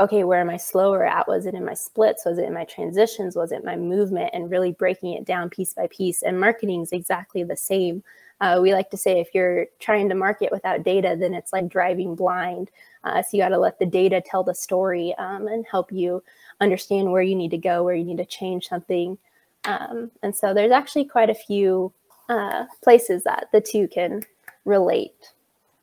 okay, 0.00 0.24
where 0.24 0.40
am 0.40 0.48
I 0.48 0.56
slower 0.56 1.04
at? 1.06 1.28
Was 1.28 1.44
it 1.44 1.54
in 1.54 1.64
my 1.64 1.74
splits? 1.74 2.24
Was 2.24 2.38
it 2.38 2.46
in 2.46 2.54
my 2.54 2.64
transitions? 2.64 3.36
Was 3.36 3.52
it 3.52 3.64
my 3.64 3.76
movement? 3.76 4.30
And 4.32 4.50
really 4.50 4.72
breaking 4.72 5.12
it 5.12 5.26
down 5.26 5.50
piece 5.50 5.74
by 5.74 5.88
piece. 5.88 6.22
And 6.22 6.40
marketing 6.40 6.80
is 6.80 6.92
exactly 6.92 7.44
the 7.44 7.56
same. 7.56 8.02
Uh, 8.40 8.58
we 8.62 8.72
like 8.72 8.88
to 8.90 8.96
say 8.96 9.20
if 9.20 9.28
you're 9.34 9.66
trying 9.78 10.08
to 10.08 10.14
market 10.14 10.50
without 10.50 10.84
data, 10.84 11.14
then 11.18 11.34
it's 11.34 11.52
like 11.52 11.68
driving 11.68 12.14
blind. 12.14 12.70
Uh, 13.04 13.22
so 13.22 13.36
you 13.36 13.42
got 13.42 13.50
to 13.50 13.58
let 13.58 13.78
the 13.78 13.84
data 13.84 14.22
tell 14.24 14.42
the 14.42 14.54
story 14.54 15.14
um, 15.18 15.46
and 15.46 15.66
help 15.70 15.92
you 15.92 16.22
understand 16.60 17.10
where 17.10 17.22
you 17.22 17.34
need 17.34 17.50
to 17.50 17.58
go, 17.58 17.82
where 17.82 17.94
you 17.94 18.04
need 18.04 18.18
to 18.18 18.26
change 18.26 18.68
something. 18.68 19.18
Um, 19.64 20.10
and 20.22 20.34
so 20.34 20.54
there's 20.54 20.72
actually 20.72 21.04
quite 21.04 21.30
a 21.30 21.34
few 21.34 21.92
uh, 22.28 22.66
places 22.82 23.24
that 23.24 23.48
the 23.52 23.60
two 23.60 23.88
can 23.88 24.22
relate 24.64 25.32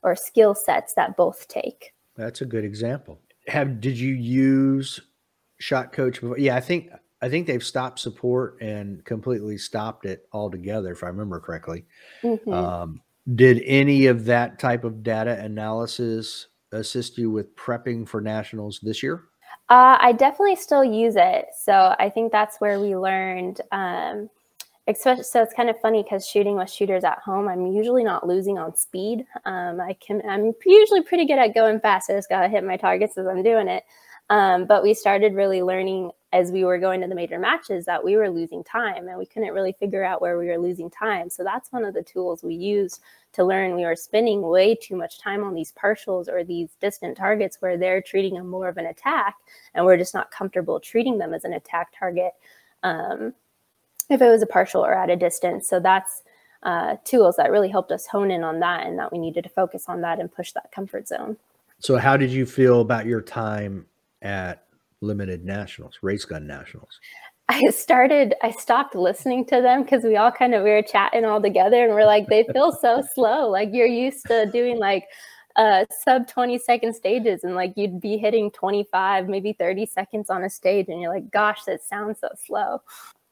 or 0.02 0.16
skill 0.16 0.54
sets 0.54 0.94
that 0.94 1.16
both 1.16 1.48
take. 1.48 1.92
That's 2.16 2.40
a 2.40 2.46
good 2.46 2.64
example 2.64 3.20
have 3.48 3.80
did 3.80 3.98
you 3.98 4.14
use 4.14 5.00
shot 5.58 5.92
coach 5.92 6.20
before? 6.20 6.38
Yeah, 6.38 6.56
I 6.56 6.60
think 6.60 6.90
I 7.20 7.28
think 7.28 7.46
they've 7.46 7.64
stopped 7.64 7.98
support 7.98 8.60
and 8.60 9.04
completely 9.04 9.58
stopped 9.58 10.06
it 10.06 10.28
altogether, 10.32 10.92
if 10.92 11.02
I 11.02 11.08
remember 11.08 11.40
correctly. 11.40 11.84
Mm-hmm. 12.22 12.52
Um, 12.52 13.00
did 13.34 13.62
any 13.64 14.06
of 14.06 14.24
that 14.26 14.58
type 14.58 14.84
of 14.84 15.02
data 15.02 15.38
analysis 15.40 16.46
assist 16.70 17.18
you 17.18 17.30
with 17.30 17.54
prepping 17.56 18.08
for 18.08 18.20
nationals 18.20 18.78
this 18.82 19.02
year? 19.02 19.24
Uh, 19.68 19.98
I 20.00 20.12
definitely 20.12 20.56
still 20.56 20.84
use 20.84 21.14
it. 21.16 21.46
So 21.58 21.94
I 21.98 22.08
think 22.08 22.32
that's 22.32 22.58
where 22.58 22.80
we 22.80 22.96
learned 22.96 23.60
um, 23.70 24.30
especially 24.88 25.22
so 25.22 25.42
it's 25.42 25.52
kind 25.52 25.68
of 25.68 25.78
funny 25.80 26.02
because 26.02 26.26
shooting 26.26 26.56
with 26.56 26.70
shooters 26.70 27.04
at 27.04 27.18
home 27.18 27.46
i'm 27.46 27.66
usually 27.66 28.02
not 28.02 28.26
losing 28.26 28.58
on 28.58 28.74
speed. 28.74 29.24
Um, 29.44 29.80
i 29.80 29.94
can 30.00 30.22
i'm 30.28 30.52
usually 30.64 31.02
pretty 31.02 31.26
good 31.26 31.38
at 31.38 31.54
going 31.54 31.78
fast 31.78 32.10
i 32.10 32.14
just 32.14 32.28
gotta 32.28 32.48
hit 32.48 32.64
my 32.64 32.76
targets 32.76 33.16
as 33.16 33.26
i'm 33.26 33.42
doing 33.42 33.68
it. 33.68 33.84
Um, 34.30 34.66
but 34.66 34.82
we 34.82 34.92
started 34.92 35.34
really 35.34 35.62
learning 35.62 36.10
as 36.34 36.52
we 36.52 36.64
were 36.64 36.78
going 36.78 37.00
to 37.00 37.06
the 37.06 37.14
major 37.14 37.38
matches 37.38 37.86
that 37.86 38.04
we 38.04 38.16
were 38.16 38.28
losing 38.28 38.62
time 38.62 39.08
and 39.08 39.16
we 39.16 39.24
couldn't 39.24 39.54
really 39.54 39.74
figure 39.80 40.04
out 40.04 40.20
where 40.20 40.38
we 40.38 40.48
were 40.48 40.58
losing 40.58 40.90
time. 40.90 41.30
So 41.30 41.42
that's 41.42 41.72
one 41.72 41.84
of 41.84 41.94
the 41.94 42.02
tools 42.02 42.42
we 42.42 42.54
used 42.54 43.00
to 43.38 43.44
learn 43.44 43.76
we 43.76 43.84
were 43.84 43.94
spending 43.94 44.42
way 44.42 44.74
too 44.74 44.96
much 44.96 45.20
time 45.20 45.44
on 45.44 45.54
these 45.54 45.72
partials 45.72 46.28
or 46.28 46.42
these 46.42 46.70
distant 46.80 47.16
targets 47.16 47.58
where 47.60 47.78
they're 47.78 48.02
treating 48.02 48.34
them 48.34 48.48
more 48.48 48.68
of 48.68 48.76
an 48.76 48.86
attack 48.86 49.36
and 49.74 49.86
we're 49.86 49.96
just 49.96 50.12
not 50.12 50.32
comfortable 50.32 50.80
treating 50.80 51.18
them 51.18 51.32
as 51.32 51.44
an 51.44 51.52
attack 51.52 51.88
target 51.96 52.32
um, 52.82 53.32
if 54.10 54.20
it 54.20 54.28
was 54.28 54.42
a 54.42 54.46
partial 54.46 54.84
or 54.84 54.92
at 54.92 55.08
a 55.08 55.14
distance. 55.14 55.68
So 55.68 55.78
that's 55.78 56.24
uh, 56.64 56.96
tools 57.04 57.36
that 57.36 57.52
really 57.52 57.68
helped 57.68 57.92
us 57.92 58.08
hone 58.08 58.32
in 58.32 58.42
on 58.42 58.58
that 58.58 58.84
and 58.88 58.98
that 58.98 59.12
we 59.12 59.18
needed 59.18 59.44
to 59.44 59.50
focus 59.50 59.84
on 59.86 60.00
that 60.00 60.18
and 60.18 60.32
push 60.32 60.50
that 60.50 60.72
comfort 60.72 61.06
zone. 61.06 61.36
So, 61.78 61.96
how 61.96 62.16
did 62.16 62.32
you 62.32 62.44
feel 62.44 62.80
about 62.80 63.06
your 63.06 63.20
time 63.22 63.86
at 64.22 64.64
limited 65.00 65.44
nationals, 65.44 65.98
race 66.02 66.24
gun 66.24 66.44
nationals? 66.44 66.98
I 67.48 67.62
started, 67.70 68.34
I 68.42 68.50
stopped 68.50 68.94
listening 68.94 69.46
to 69.46 69.62
them 69.62 69.82
because 69.82 70.04
we 70.04 70.16
all 70.16 70.30
kind 70.30 70.54
of, 70.54 70.64
we 70.64 70.70
were 70.70 70.82
chatting 70.82 71.24
all 71.24 71.40
together 71.40 71.82
and 71.82 71.94
we're 71.94 72.04
like, 72.04 72.26
they 72.28 72.44
feel 72.52 72.72
so 72.72 73.02
slow. 73.14 73.48
Like 73.48 73.70
you're 73.72 73.86
used 73.86 74.26
to 74.26 74.46
doing 74.46 74.78
like 74.78 75.04
uh, 75.56 75.86
sub 76.04 76.28
20 76.28 76.58
second 76.58 76.94
stages 76.94 77.44
and 77.44 77.54
like 77.54 77.72
you'd 77.76 78.00
be 78.00 78.18
hitting 78.18 78.50
25, 78.50 79.28
maybe 79.28 79.54
30 79.54 79.86
seconds 79.86 80.28
on 80.30 80.44
a 80.44 80.50
stage 80.50 80.86
and 80.88 81.00
you're 81.00 81.12
like, 81.12 81.30
gosh, 81.30 81.64
that 81.64 81.82
sounds 81.82 82.20
so 82.20 82.28
slow. 82.46 82.82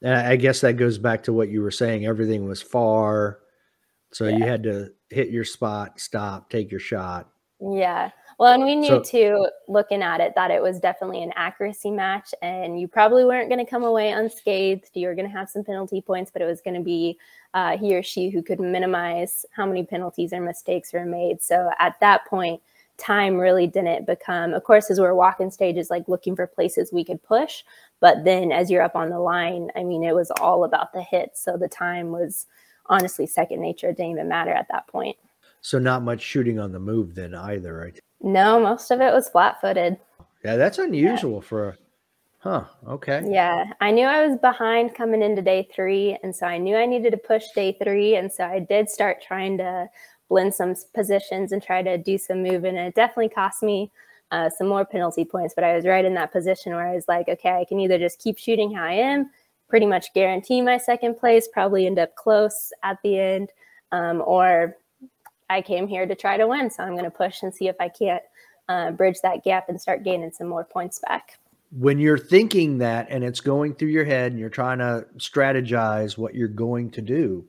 And 0.02 0.14
I 0.14 0.36
guess 0.36 0.62
that 0.62 0.74
goes 0.74 0.98
back 0.98 1.22
to 1.24 1.32
what 1.32 1.50
you 1.50 1.62
were 1.62 1.70
saying. 1.70 2.06
Everything 2.06 2.46
was 2.48 2.62
far. 2.62 3.40
So 4.12 4.26
yeah. 4.26 4.36
you 4.36 4.44
had 4.44 4.62
to 4.62 4.92
hit 5.10 5.28
your 5.28 5.44
spot, 5.44 6.00
stop, 6.00 6.48
take 6.48 6.70
your 6.70 6.80
shot. 6.80 7.28
Yeah. 7.60 8.10
Well, 8.38 8.52
and 8.52 8.64
we 8.64 8.76
knew 8.76 8.88
so, 8.88 9.02
too, 9.02 9.48
looking 9.66 10.02
at 10.02 10.20
it, 10.20 10.34
that 10.34 10.50
it 10.50 10.60
was 10.60 10.78
definitely 10.78 11.22
an 11.22 11.32
accuracy 11.36 11.90
match, 11.90 12.34
and 12.42 12.78
you 12.78 12.86
probably 12.86 13.24
weren't 13.24 13.48
going 13.48 13.64
to 13.64 13.70
come 13.70 13.82
away 13.82 14.10
unscathed. 14.10 14.90
You 14.92 15.08
were 15.08 15.14
going 15.14 15.28
to 15.28 15.32
have 15.32 15.48
some 15.48 15.64
penalty 15.64 16.02
points, 16.02 16.30
but 16.30 16.42
it 16.42 16.44
was 16.44 16.60
going 16.60 16.76
to 16.76 16.82
be 16.82 17.18
uh, 17.54 17.78
he 17.78 17.96
or 17.96 18.02
she 18.02 18.28
who 18.28 18.42
could 18.42 18.60
minimize 18.60 19.46
how 19.52 19.64
many 19.64 19.84
penalties 19.84 20.34
or 20.34 20.42
mistakes 20.42 20.92
were 20.92 21.06
made. 21.06 21.42
So 21.42 21.70
at 21.78 21.98
that 22.00 22.26
point, 22.26 22.60
time 22.98 23.36
really 23.36 23.66
didn't 23.66 24.06
become 24.06 24.54
of 24.54 24.64
course 24.64 24.90
as 24.90 24.98
we 24.98 25.04
are 25.04 25.14
walking 25.14 25.50
stages 25.50 25.90
like 25.90 26.08
looking 26.08 26.34
for 26.34 26.46
places 26.46 26.92
we 26.92 27.04
could 27.04 27.22
push 27.22 27.62
but 28.00 28.24
then 28.24 28.50
as 28.50 28.70
you're 28.70 28.82
up 28.82 28.96
on 28.96 29.10
the 29.10 29.18
line 29.18 29.70
i 29.76 29.82
mean 29.82 30.02
it 30.02 30.14
was 30.14 30.30
all 30.40 30.64
about 30.64 30.92
the 30.94 31.02
hits 31.02 31.44
so 31.44 31.58
the 31.58 31.68
time 31.68 32.10
was 32.10 32.46
honestly 32.86 33.26
second 33.26 33.60
nature 33.60 33.90
it 33.90 33.98
didn't 33.98 34.12
even 34.12 34.28
matter 34.28 34.50
at 34.50 34.66
that 34.70 34.86
point 34.86 35.16
so 35.60 35.78
not 35.78 36.02
much 36.02 36.22
shooting 36.22 36.58
on 36.58 36.72
the 36.72 36.78
move 36.78 37.14
then 37.14 37.34
either 37.34 37.76
right 37.76 38.00
no 38.22 38.60
most 38.60 38.90
of 38.90 39.00
it 39.00 39.12
was 39.12 39.28
flat 39.28 39.60
footed 39.60 39.96
yeah 40.44 40.56
that's 40.56 40.78
unusual 40.78 41.34
yeah. 41.34 41.48
for 41.48 41.68
a 41.70 41.76
Huh. 42.46 42.62
Okay. 42.86 43.22
Yeah. 43.26 43.72
I 43.80 43.90
knew 43.90 44.06
I 44.06 44.24
was 44.24 44.38
behind 44.38 44.94
coming 44.94 45.20
into 45.20 45.42
day 45.42 45.68
three. 45.74 46.16
And 46.22 46.36
so 46.36 46.46
I 46.46 46.58
knew 46.58 46.76
I 46.76 46.86
needed 46.86 47.10
to 47.10 47.16
push 47.16 47.42
day 47.56 47.76
three. 47.82 48.14
And 48.14 48.32
so 48.32 48.44
I 48.44 48.60
did 48.60 48.88
start 48.88 49.20
trying 49.20 49.58
to 49.58 49.90
blend 50.28 50.54
some 50.54 50.76
positions 50.94 51.50
and 51.50 51.60
try 51.60 51.82
to 51.82 51.98
do 51.98 52.16
some 52.16 52.44
moving. 52.44 52.78
And 52.78 52.86
it 52.86 52.94
definitely 52.94 53.30
cost 53.30 53.64
me 53.64 53.90
uh, 54.30 54.48
some 54.50 54.68
more 54.68 54.84
penalty 54.84 55.24
points, 55.24 55.54
but 55.54 55.64
I 55.64 55.74
was 55.74 55.86
right 55.86 56.04
in 56.04 56.14
that 56.14 56.32
position 56.32 56.72
where 56.72 56.86
I 56.86 56.94
was 56.94 57.06
like, 57.08 57.28
okay, 57.28 57.50
I 57.50 57.64
can 57.64 57.80
either 57.80 57.98
just 57.98 58.20
keep 58.20 58.38
shooting 58.38 58.72
how 58.74 58.84
I 58.84 58.92
am, 58.92 59.30
pretty 59.68 59.86
much 59.86 60.14
guarantee 60.14 60.60
my 60.62 60.78
second 60.78 61.16
place, 61.16 61.48
probably 61.52 61.86
end 61.86 61.98
up 61.98 62.14
close 62.16 62.72
at 62.82 62.98
the 63.02 63.18
end, 63.18 63.50
um, 63.92 64.22
or 64.24 64.76
I 65.48 65.62
came 65.62 65.86
here 65.86 66.06
to 66.06 66.14
try 66.14 66.36
to 66.36 66.46
win. 66.46 66.70
So 66.70 66.82
I'm 66.82 66.92
going 66.92 67.04
to 67.04 67.10
push 67.10 67.42
and 67.42 67.54
see 67.54 67.68
if 67.68 67.76
I 67.80 67.88
can't 67.88 68.22
uh, 68.68 68.90
bridge 68.92 69.18
that 69.22 69.44
gap 69.44 69.68
and 69.68 69.80
start 69.80 70.04
gaining 70.04 70.32
some 70.32 70.48
more 70.48 70.64
points 70.64 71.00
back. 71.06 71.38
When 71.72 71.98
you're 71.98 72.18
thinking 72.18 72.78
that 72.78 73.08
and 73.10 73.24
it's 73.24 73.40
going 73.40 73.74
through 73.74 73.88
your 73.88 74.04
head 74.04 74.32
and 74.32 74.40
you're 74.40 74.48
trying 74.48 74.78
to 74.78 75.06
strategize 75.18 76.16
what 76.16 76.34
you're 76.34 76.48
going 76.48 76.90
to 76.92 77.02
do, 77.02 77.46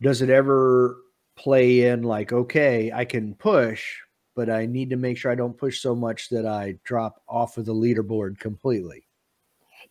does 0.00 0.22
it 0.22 0.30
ever 0.30 0.96
play 1.36 1.86
in 1.86 2.02
like, 2.02 2.32
okay, 2.32 2.90
I 2.92 3.04
can 3.04 3.34
push, 3.34 3.96
but 4.34 4.50
I 4.50 4.66
need 4.66 4.90
to 4.90 4.96
make 4.96 5.16
sure 5.16 5.30
I 5.30 5.36
don't 5.36 5.56
push 5.56 5.80
so 5.80 5.94
much 5.94 6.28
that 6.30 6.46
I 6.46 6.78
drop 6.84 7.22
off 7.28 7.58
of 7.58 7.64
the 7.64 7.74
leaderboard 7.74 8.38
completely. 8.38 9.04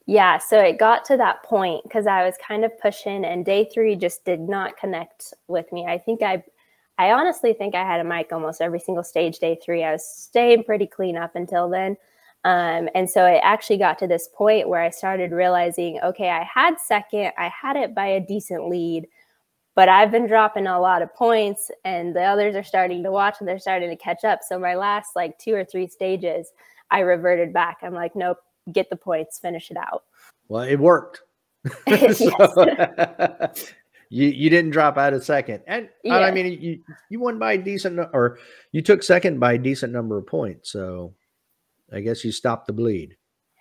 Yeah, 0.06 0.38
so 0.38 0.60
it 0.60 0.78
got 0.78 1.04
to 1.06 1.18
that 1.18 1.44
point 1.44 1.84
because 1.84 2.08
I 2.08 2.26
was 2.26 2.36
kind 2.46 2.64
of 2.64 2.78
pushing, 2.80 3.26
and 3.26 3.44
day 3.44 3.70
three 3.74 3.96
just 3.96 4.24
did 4.24 4.40
not 4.40 4.78
connect 4.78 5.34
with 5.48 5.70
me. 5.74 5.86
I 5.86 5.98
think 5.98 6.22
I, 6.22 6.44
I 6.98 7.12
honestly 7.12 7.54
think 7.54 7.76
I 7.76 7.84
had 7.84 8.00
a 8.00 8.04
mike 8.04 8.32
almost 8.32 8.62
every 8.62 8.80
single 8.80 9.04
stage. 9.04 9.40
Day 9.40 9.58
three, 9.64 9.84
I 9.84 9.92
was 9.92 10.08
staying 10.08 10.64
pretty 10.64 10.88
clean 10.88 11.18
up 11.18 11.36
until 11.36 11.70
then, 11.70 11.98
um, 12.48 12.88
and 12.96 13.10
so 13.10 13.26
it 13.26 13.40
actually 13.44 13.78
got 13.78 14.00
to 14.00 14.08
this 14.08 14.30
point 14.34 14.70
where 14.70 14.82
I 14.82 14.90
started 14.90 15.32
realizing, 15.32 16.00
okay, 16.02 16.30
I 16.30 16.44
had 16.44 16.80
second, 16.80 17.34
I 17.38 17.50
had 17.50 17.76
it 17.76 17.94
by 17.94 18.06
a 18.06 18.22
decent 18.22 18.70
lead, 18.70 19.08
but 19.76 19.90
I've 19.90 20.12
been 20.12 20.28
dropping 20.28 20.66
a 20.66 20.80
lot 20.80 21.02
of 21.02 21.14
points 21.14 21.70
and 21.84 22.16
the 22.16 22.24
others 22.24 22.56
are 22.56 22.64
starting 22.64 23.04
to 23.04 23.12
watch 23.12 23.38
and 23.40 23.48
they're 23.50 23.60
starting 23.60 23.90
to 23.90 23.98
catch 23.98 24.24
up. 24.24 24.40
So 24.48 24.58
my 24.58 24.76
last 24.76 25.10
like 25.16 25.38
two 25.40 25.54
or 25.54 25.66
three 25.66 25.88
stages, 25.88 26.52
I 26.90 27.00
reverted 27.00 27.52
back. 27.52 27.80
I'm 27.82 27.94
like, 27.94 28.16
nope, 28.16 28.38
get 28.72 28.90
the 28.90 28.96
points, 28.96 29.40
finish 29.40 29.70
it 29.70 29.78
out. 29.78 30.04
Well, 30.48 30.64
it 30.64 30.80
worked. 30.80 31.24
so, 32.14 32.32
you 34.10 34.28
you 34.28 34.50
didn't 34.50 34.72
drop 34.72 34.98
out 34.98 35.14
of 35.14 35.24
second, 35.24 35.62
and 35.68 35.90
yeah. 36.04 36.20
I 36.20 36.32
mean 36.32 36.62
you 36.62 36.84
you 37.10 37.20
won 37.20 37.40
by 37.40 37.54
a 37.54 37.58
decent 37.58 38.00
or 38.14 38.40
you 38.72 38.82
took 38.82 39.04
second 39.04 39.40
by 39.40 39.54
a 39.54 39.58
decent 39.58 39.94
number 39.94 40.18
of 40.18 40.28
points. 40.28 40.72
So 40.72 41.14
I 41.92 42.02
guess 42.02 42.24
you 42.24 42.32
stopped 42.32 42.68
the 42.68 42.74
bleed. 42.74 43.18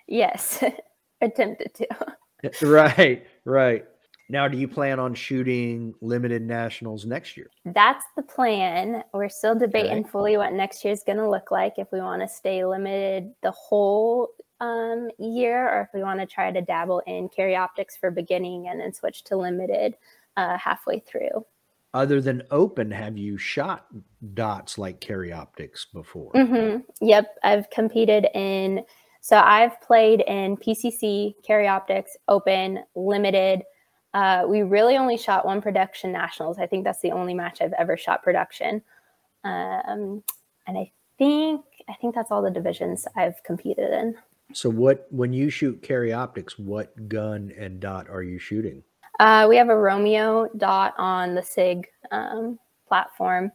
Yes, 0.06 0.62
attempted 1.20 1.74
to. 1.74 1.86
right, 2.66 3.26
right. 3.44 3.84
Now, 4.28 4.48
do 4.48 4.58
you 4.58 4.66
plan 4.66 4.98
on 4.98 5.14
shooting 5.14 5.94
limited 6.00 6.42
nationals 6.42 7.06
next 7.06 7.36
year? 7.36 7.48
That's 7.64 8.04
the 8.16 8.22
plan. 8.22 9.04
We're 9.12 9.28
still 9.28 9.56
debating 9.56 10.04
fully 10.04 10.36
what 10.36 10.52
next 10.52 10.84
year 10.84 10.92
is 10.92 11.04
going 11.04 11.18
to 11.18 11.30
look 11.30 11.52
like. 11.52 11.74
If 11.76 11.92
we 11.92 12.00
want 12.00 12.22
to 12.22 12.28
stay 12.28 12.64
limited 12.64 13.32
the 13.42 13.52
whole 13.52 14.30
um, 14.60 15.10
year, 15.18 15.68
or 15.68 15.82
if 15.82 15.88
we 15.94 16.02
want 16.02 16.18
to 16.18 16.26
try 16.26 16.50
to 16.50 16.60
dabble 16.60 17.02
in 17.06 17.28
carry 17.28 17.54
optics 17.54 17.96
for 17.96 18.10
beginning 18.10 18.66
and 18.68 18.80
then 18.80 18.92
switch 18.92 19.22
to 19.24 19.36
limited 19.36 19.94
uh, 20.36 20.56
halfway 20.58 21.00
through. 21.00 21.44
Other 21.94 22.20
than 22.20 22.42
open, 22.50 22.90
have 22.90 23.16
you 23.16 23.38
shot 23.38 23.86
dots 24.34 24.76
like 24.76 25.00
carry 25.00 25.32
optics 25.32 25.86
before? 25.92 26.32
Mm-hmm. 26.32 26.80
Yep, 27.06 27.34
I've 27.42 27.70
competed 27.70 28.26
in. 28.34 28.84
So 29.20 29.38
I've 29.38 29.80
played 29.80 30.20
in 30.26 30.56
PCC, 30.56 31.34
carry 31.42 31.66
optics, 31.66 32.16
open, 32.28 32.80
limited 32.94 33.62
uh, 34.16 34.46
we 34.48 34.62
really 34.62 34.96
only 34.96 35.18
shot 35.18 35.44
one 35.44 35.60
production 35.60 36.10
nationals. 36.10 36.58
I 36.58 36.66
think 36.66 36.84
that's 36.84 37.02
the 37.02 37.12
only 37.12 37.34
match 37.34 37.60
I've 37.60 37.74
ever 37.74 37.98
shot 37.98 38.22
production. 38.22 38.82
Um, 39.44 40.22
and 40.66 40.78
I 40.78 40.90
think 41.18 41.62
I 41.86 41.92
think 42.00 42.14
that's 42.14 42.30
all 42.30 42.40
the 42.40 42.50
divisions 42.50 43.06
I've 43.14 43.42
competed 43.42 43.92
in. 43.92 44.14
So 44.54 44.70
what 44.70 45.06
when 45.10 45.34
you 45.34 45.50
shoot 45.50 45.82
carry 45.82 46.14
optics, 46.14 46.58
what 46.58 47.10
gun 47.10 47.52
and 47.58 47.78
dot 47.78 48.08
are 48.08 48.22
you 48.22 48.38
shooting? 48.38 48.82
Uh, 49.18 49.46
we 49.48 49.56
have 49.56 49.68
a 49.68 49.76
Romeo 49.76 50.48
dot 50.56 50.94
on 50.98 51.34
the 51.34 51.42
SIG 51.42 51.86
um, 52.10 52.58
platform. 52.88 53.50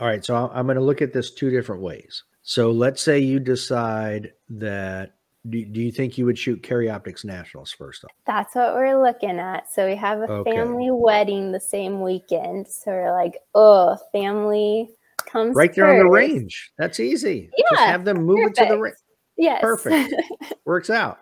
All 0.00 0.06
right, 0.06 0.24
so 0.24 0.50
I'm 0.52 0.66
going 0.66 0.76
to 0.76 0.82
look 0.82 1.02
at 1.02 1.12
this 1.12 1.30
two 1.32 1.50
different 1.50 1.82
ways. 1.82 2.24
So 2.42 2.70
let's 2.70 3.02
say 3.02 3.18
you 3.18 3.38
decide 3.38 4.32
that 4.50 5.12
do, 5.48 5.64
do 5.64 5.80
you 5.80 5.90
think 5.90 6.16
you 6.16 6.24
would 6.24 6.38
shoot 6.38 6.62
Carry 6.62 6.88
Optics 6.88 7.24
Nationals 7.24 7.72
first? 7.72 8.04
Off? 8.04 8.10
That's 8.26 8.54
what 8.54 8.74
we're 8.74 9.02
looking 9.02 9.38
at. 9.38 9.72
So 9.72 9.88
we 9.88 9.96
have 9.96 10.20
a 10.20 10.30
okay. 10.30 10.52
family 10.52 10.90
wedding 10.90 11.50
the 11.50 11.60
same 11.60 12.00
weekend. 12.00 12.68
So 12.68 12.92
we're 12.92 13.12
like, 13.12 13.38
oh, 13.54 13.98
family 14.12 14.88
comes 15.26 15.56
right 15.56 15.74
there 15.74 15.86
first. 15.86 15.98
on 16.00 16.06
the 16.06 16.10
range. 16.10 16.72
That's 16.78 17.00
easy. 17.00 17.50
Yeah, 17.56 17.64
Just 17.70 17.82
have 17.82 18.04
them 18.04 18.24
move 18.24 18.38
perfect. 18.38 18.58
it 18.58 18.62
to 18.62 18.74
the 18.74 18.80
range. 18.80 18.96
Yes. 19.36 19.60
Perfect. 19.60 20.14
Works 20.64 20.90
out. 20.90 21.18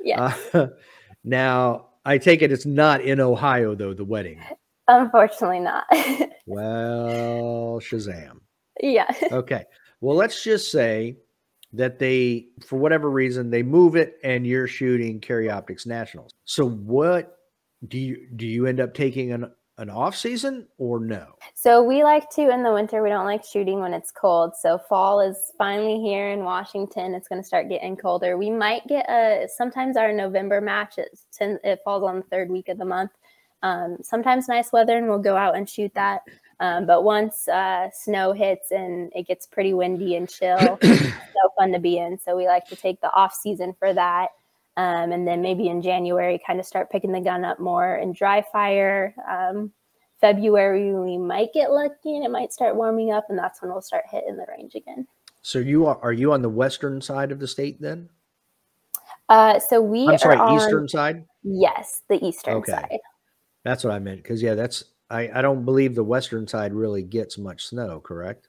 Yeah. 0.00 0.34
Uh, 0.52 0.68
now, 1.24 1.86
I 2.04 2.18
take 2.18 2.42
it 2.42 2.52
it's 2.52 2.66
not 2.66 3.00
in 3.00 3.20
Ohio, 3.20 3.74
though, 3.74 3.94
the 3.94 4.04
wedding. 4.04 4.40
Unfortunately, 4.88 5.60
not. 5.60 5.84
well, 6.46 7.80
Shazam. 7.80 8.40
Yeah. 8.80 9.10
Okay. 9.32 9.64
Well, 10.00 10.16
let's 10.16 10.42
just 10.44 10.70
say 10.70 11.16
that 11.72 11.98
they, 11.98 12.48
for 12.66 12.78
whatever 12.78 13.10
reason, 13.10 13.50
they 13.50 13.62
move 13.62 13.96
it 13.96 14.16
and 14.22 14.46
you're 14.46 14.66
shooting 14.66 15.20
Carry 15.20 15.50
Optics 15.50 15.86
Nationals. 15.86 16.32
So 16.44 16.68
what 16.68 17.38
do 17.88 17.98
you 17.98 18.28
do 18.36 18.46
you 18.46 18.66
end 18.66 18.80
up 18.80 18.94
taking 18.94 19.32
an 19.32 19.50
an 19.78 19.90
off 19.90 20.16
season 20.16 20.66
or 20.78 21.00
no? 21.00 21.26
So 21.54 21.82
we 21.82 22.02
like 22.02 22.30
to 22.30 22.50
in 22.50 22.62
the 22.62 22.72
winter. 22.72 23.02
We 23.02 23.08
don't 23.08 23.26
like 23.26 23.44
shooting 23.44 23.80
when 23.80 23.92
it's 23.92 24.10
cold. 24.10 24.52
So 24.60 24.78
fall 24.78 25.20
is 25.20 25.52
finally 25.58 26.00
here 26.00 26.30
in 26.30 26.44
Washington. 26.44 27.14
It's 27.14 27.28
going 27.28 27.40
to 27.40 27.46
start 27.46 27.68
getting 27.68 27.96
colder. 27.96 28.36
We 28.36 28.50
might 28.50 28.86
get 28.86 29.08
a 29.08 29.48
sometimes 29.54 29.96
our 29.96 30.12
November 30.12 30.60
match. 30.60 30.98
It, 30.98 31.18
it 31.40 31.80
falls 31.84 32.04
on 32.04 32.16
the 32.16 32.22
third 32.22 32.50
week 32.50 32.68
of 32.68 32.78
the 32.78 32.84
month. 32.84 33.10
Um, 33.62 33.96
sometimes 34.02 34.46
nice 34.46 34.72
weather 34.72 34.96
and 34.98 35.08
we'll 35.08 35.18
go 35.18 35.36
out 35.36 35.56
and 35.56 35.68
shoot 35.68 35.92
that. 35.94 36.20
Um, 36.60 36.86
but 36.86 37.02
once 37.02 37.48
uh, 37.48 37.88
snow 37.92 38.32
hits 38.32 38.70
and 38.70 39.10
it 39.14 39.26
gets 39.26 39.46
pretty 39.46 39.74
windy 39.74 40.16
and 40.16 40.28
chill, 40.28 40.78
it's 40.82 41.02
no 41.02 41.50
fun 41.58 41.72
to 41.72 41.78
be 41.78 41.98
in. 41.98 42.18
So 42.18 42.36
we 42.36 42.46
like 42.46 42.66
to 42.68 42.76
take 42.76 43.00
the 43.00 43.10
off 43.12 43.34
season 43.34 43.74
for 43.78 43.92
that. 43.92 44.28
Um, 44.76 45.12
and 45.12 45.26
then 45.26 45.40
maybe 45.40 45.68
in 45.68 45.82
January, 45.82 46.40
kind 46.44 46.58
of 46.58 46.66
start 46.66 46.90
picking 46.90 47.12
the 47.12 47.20
gun 47.20 47.44
up 47.44 47.60
more 47.60 47.94
and 47.94 48.14
dry 48.14 48.44
fire. 48.52 49.14
Um, 49.28 49.72
February, 50.20 50.94
we 50.94 51.18
might 51.18 51.52
get 51.52 51.70
lucky 51.70 52.16
and 52.16 52.24
it 52.24 52.30
might 52.30 52.52
start 52.52 52.76
warming 52.76 53.12
up, 53.12 53.26
and 53.28 53.38
that's 53.38 53.62
when 53.62 53.70
we'll 53.70 53.82
start 53.82 54.04
hitting 54.10 54.36
the 54.36 54.46
range 54.48 54.74
again. 54.74 55.06
So 55.42 55.58
you 55.58 55.86
are 55.86 55.98
are 56.02 56.12
you 56.12 56.32
on 56.32 56.42
the 56.42 56.48
western 56.48 57.00
side 57.00 57.30
of 57.30 57.38
the 57.38 57.46
state 57.46 57.80
then? 57.80 58.08
Uh, 59.28 59.58
so 59.58 59.80
we 59.80 60.08
I'm 60.08 60.18
sorry, 60.18 60.36
on, 60.36 60.56
eastern 60.56 60.88
side. 60.88 61.24
Yes, 61.42 62.02
the 62.08 62.24
eastern 62.24 62.54
okay. 62.54 62.72
side. 62.72 62.98
That's 63.64 63.84
what 63.84 63.92
I 63.92 63.98
meant 63.98 64.22
because 64.22 64.42
yeah, 64.42 64.54
that's 64.54 64.84
I, 65.10 65.30
I 65.34 65.42
don't 65.42 65.64
believe 65.64 65.94
the 65.94 66.04
western 66.04 66.46
side 66.46 66.72
really 66.72 67.02
gets 67.02 67.38
much 67.38 67.66
snow, 67.66 68.00
correct? 68.00 68.48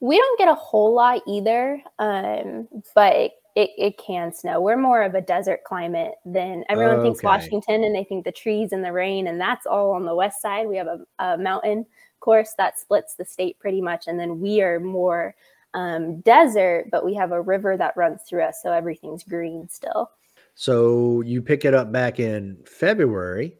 We 0.00 0.16
don't 0.16 0.38
get 0.38 0.48
a 0.48 0.54
whole 0.54 0.94
lot 0.94 1.22
either, 1.26 1.82
um, 1.98 2.68
but 2.94 3.14
it, 3.16 3.32
it, 3.56 3.70
it, 3.76 3.98
can 3.98 4.32
snow. 4.32 4.60
We're 4.60 4.76
more 4.76 5.02
of 5.02 5.14
a 5.14 5.20
desert 5.20 5.64
climate 5.64 6.12
than 6.24 6.64
everyone 6.68 6.96
okay. 6.96 7.02
thinks 7.04 7.22
Washington, 7.22 7.84
and 7.84 7.94
they 7.94 8.04
think 8.04 8.24
the 8.24 8.32
trees 8.32 8.72
and 8.72 8.84
the 8.84 8.92
rain, 8.92 9.26
and 9.26 9.40
that's 9.40 9.66
all 9.66 9.92
on 9.92 10.04
the 10.04 10.14
west 10.14 10.40
side. 10.40 10.68
We 10.68 10.76
have 10.76 10.86
a, 10.86 11.06
a 11.18 11.38
mountain 11.38 11.86
course 12.20 12.54
that 12.58 12.78
splits 12.78 13.14
the 13.14 13.24
state 13.24 13.58
pretty 13.58 13.80
much, 13.80 14.06
and 14.06 14.18
then 14.18 14.40
we 14.40 14.62
are 14.62 14.80
more 14.80 15.34
um, 15.74 16.20
desert, 16.20 16.88
but 16.90 17.04
we 17.04 17.14
have 17.14 17.32
a 17.32 17.40
river 17.40 17.76
that 17.76 17.96
runs 17.96 18.22
through 18.28 18.42
us, 18.42 18.60
so 18.62 18.72
everything's 18.72 19.24
green 19.24 19.68
still. 19.68 20.10
So 20.54 21.22
you 21.22 21.42
pick 21.42 21.64
it 21.64 21.74
up 21.74 21.90
back 21.90 22.20
in 22.20 22.58
February. 22.66 23.56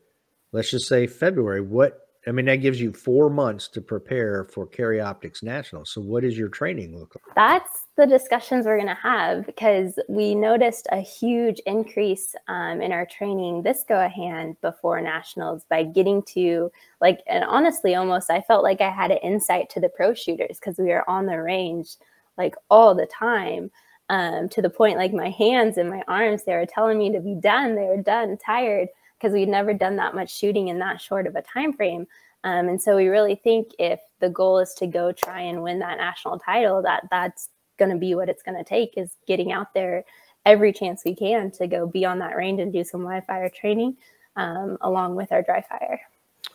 Let's 0.52 0.70
just 0.70 0.86
say 0.86 1.06
February. 1.06 1.60
What 1.60 2.09
I 2.30 2.32
mean, 2.32 2.46
that 2.46 2.56
gives 2.62 2.80
you 2.80 2.92
four 2.92 3.28
months 3.28 3.66
to 3.66 3.80
prepare 3.80 4.44
for 4.44 4.64
Carry 4.64 5.00
Optics 5.00 5.42
National. 5.42 5.84
So, 5.84 6.00
what 6.00 6.22
does 6.22 6.38
your 6.38 6.48
training 6.48 6.96
look 6.96 7.16
like? 7.16 7.34
That's 7.34 7.88
the 7.96 8.06
discussions 8.06 8.66
we're 8.66 8.76
going 8.76 8.86
to 8.86 8.94
have 9.02 9.44
because 9.46 9.98
we 10.08 10.36
noticed 10.36 10.86
a 10.92 11.00
huge 11.00 11.58
increase 11.66 12.36
um, 12.46 12.80
in 12.80 12.92
our 12.92 13.04
training 13.04 13.64
this 13.64 13.84
go 13.88 14.04
ahead 14.04 14.54
before 14.60 15.00
nationals 15.00 15.64
by 15.68 15.82
getting 15.82 16.22
to 16.34 16.70
like, 17.00 17.18
and 17.26 17.42
honestly, 17.42 17.96
almost 17.96 18.30
I 18.30 18.42
felt 18.42 18.62
like 18.62 18.80
I 18.80 18.90
had 18.90 19.10
an 19.10 19.18
insight 19.24 19.68
to 19.70 19.80
the 19.80 19.88
pro 19.88 20.14
shooters 20.14 20.60
because 20.60 20.78
we 20.78 20.84
were 20.84 21.10
on 21.10 21.26
the 21.26 21.42
range 21.42 21.96
like 22.38 22.54
all 22.70 22.94
the 22.94 23.06
time. 23.06 23.72
Um, 24.08 24.48
to 24.50 24.62
the 24.62 24.70
point 24.70 24.98
like 24.98 25.12
my 25.12 25.30
hands 25.30 25.78
and 25.78 25.90
my 25.90 26.04
arms, 26.06 26.44
they 26.44 26.54
were 26.54 26.66
telling 26.66 26.96
me 26.96 27.12
to 27.12 27.20
be 27.20 27.34
done. 27.34 27.74
They 27.74 27.86
were 27.86 28.02
done, 28.02 28.38
tired 28.38 28.88
because 29.20 29.34
we'd 29.34 29.48
never 29.48 29.74
done 29.74 29.96
that 29.96 30.14
much 30.14 30.34
shooting 30.34 30.68
in 30.68 30.78
that 30.78 31.00
short 31.00 31.26
of 31.26 31.36
a 31.36 31.42
time 31.42 31.72
frame. 31.72 32.06
Um, 32.42 32.68
and 32.68 32.80
so 32.80 32.96
we 32.96 33.08
really 33.08 33.34
think 33.34 33.72
if 33.78 34.00
the 34.20 34.30
goal 34.30 34.58
is 34.58 34.72
to 34.74 34.86
go 34.86 35.12
try 35.12 35.42
and 35.42 35.62
win 35.62 35.78
that 35.80 35.98
national 35.98 36.38
title, 36.38 36.80
that 36.82 37.04
that's 37.10 37.50
going 37.78 37.90
to 37.90 37.98
be 37.98 38.14
what 38.14 38.28
it's 38.28 38.42
going 38.42 38.56
to 38.56 38.64
take 38.64 38.94
is 38.96 39.16
getting 39.26 39.52
out 39.52 39.74
there 39.74 40.04
every 40.46 40.72
chance 40.72 41.04
we 41.04 41.14
can 41.14 41.50
to 41.50 41.66
go 41.66 41.86
be 41.86 42.04
on 42.04 42.18
that 42.18 42.36
range 42.36 42.60
and 42.60 42.72
do 42.72 42.82
some 42.82 43.04
live 43.04 43.26
fire 43.26 43.50
training 43.50 43.96
um, 44.36 44.78
along 44.80 45.16
with 45.16 45.32
our 45.32 45.42
dry 45.42 45.60
fire. 45.60 46.00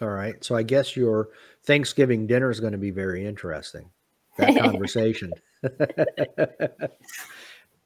All 0.02 0.10
right. 0.10 0.44
So 0.44 0.56
I 0.56 0.64
guess 0.64 0.96
your 0.96 1.30
Thanksgiving 1.64 2.26
dinner 2.26 2.50
is 2.50 2.60
going 2.60 2.72
to 2.72 2.80
be 2.80 2.92
very 2.92 3.26
interesting. 3.26 3.90
That 4.38 4.58
conversation. 4.60 5.32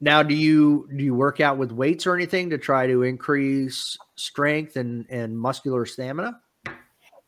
Now, 0.00 0.22
do 0.22 0.34
you 0.34 0.88
do 0.96 1.04
you 1.04 1.14
work 1.14 1.40
out 1.40 1.58
with 1.58 1.72
weights 1.72 2.06
or 2.06 2.14
anything 2.14 2.48
to 2.50 2.58
try 2.58 2.86
to 2.86 3.02
increase 3.02 3.98
strength 4.16 4.76
and 4.76 5.06
and 5.10 5.38
muscular 5.38 5.84
stamina? 5.84 6.40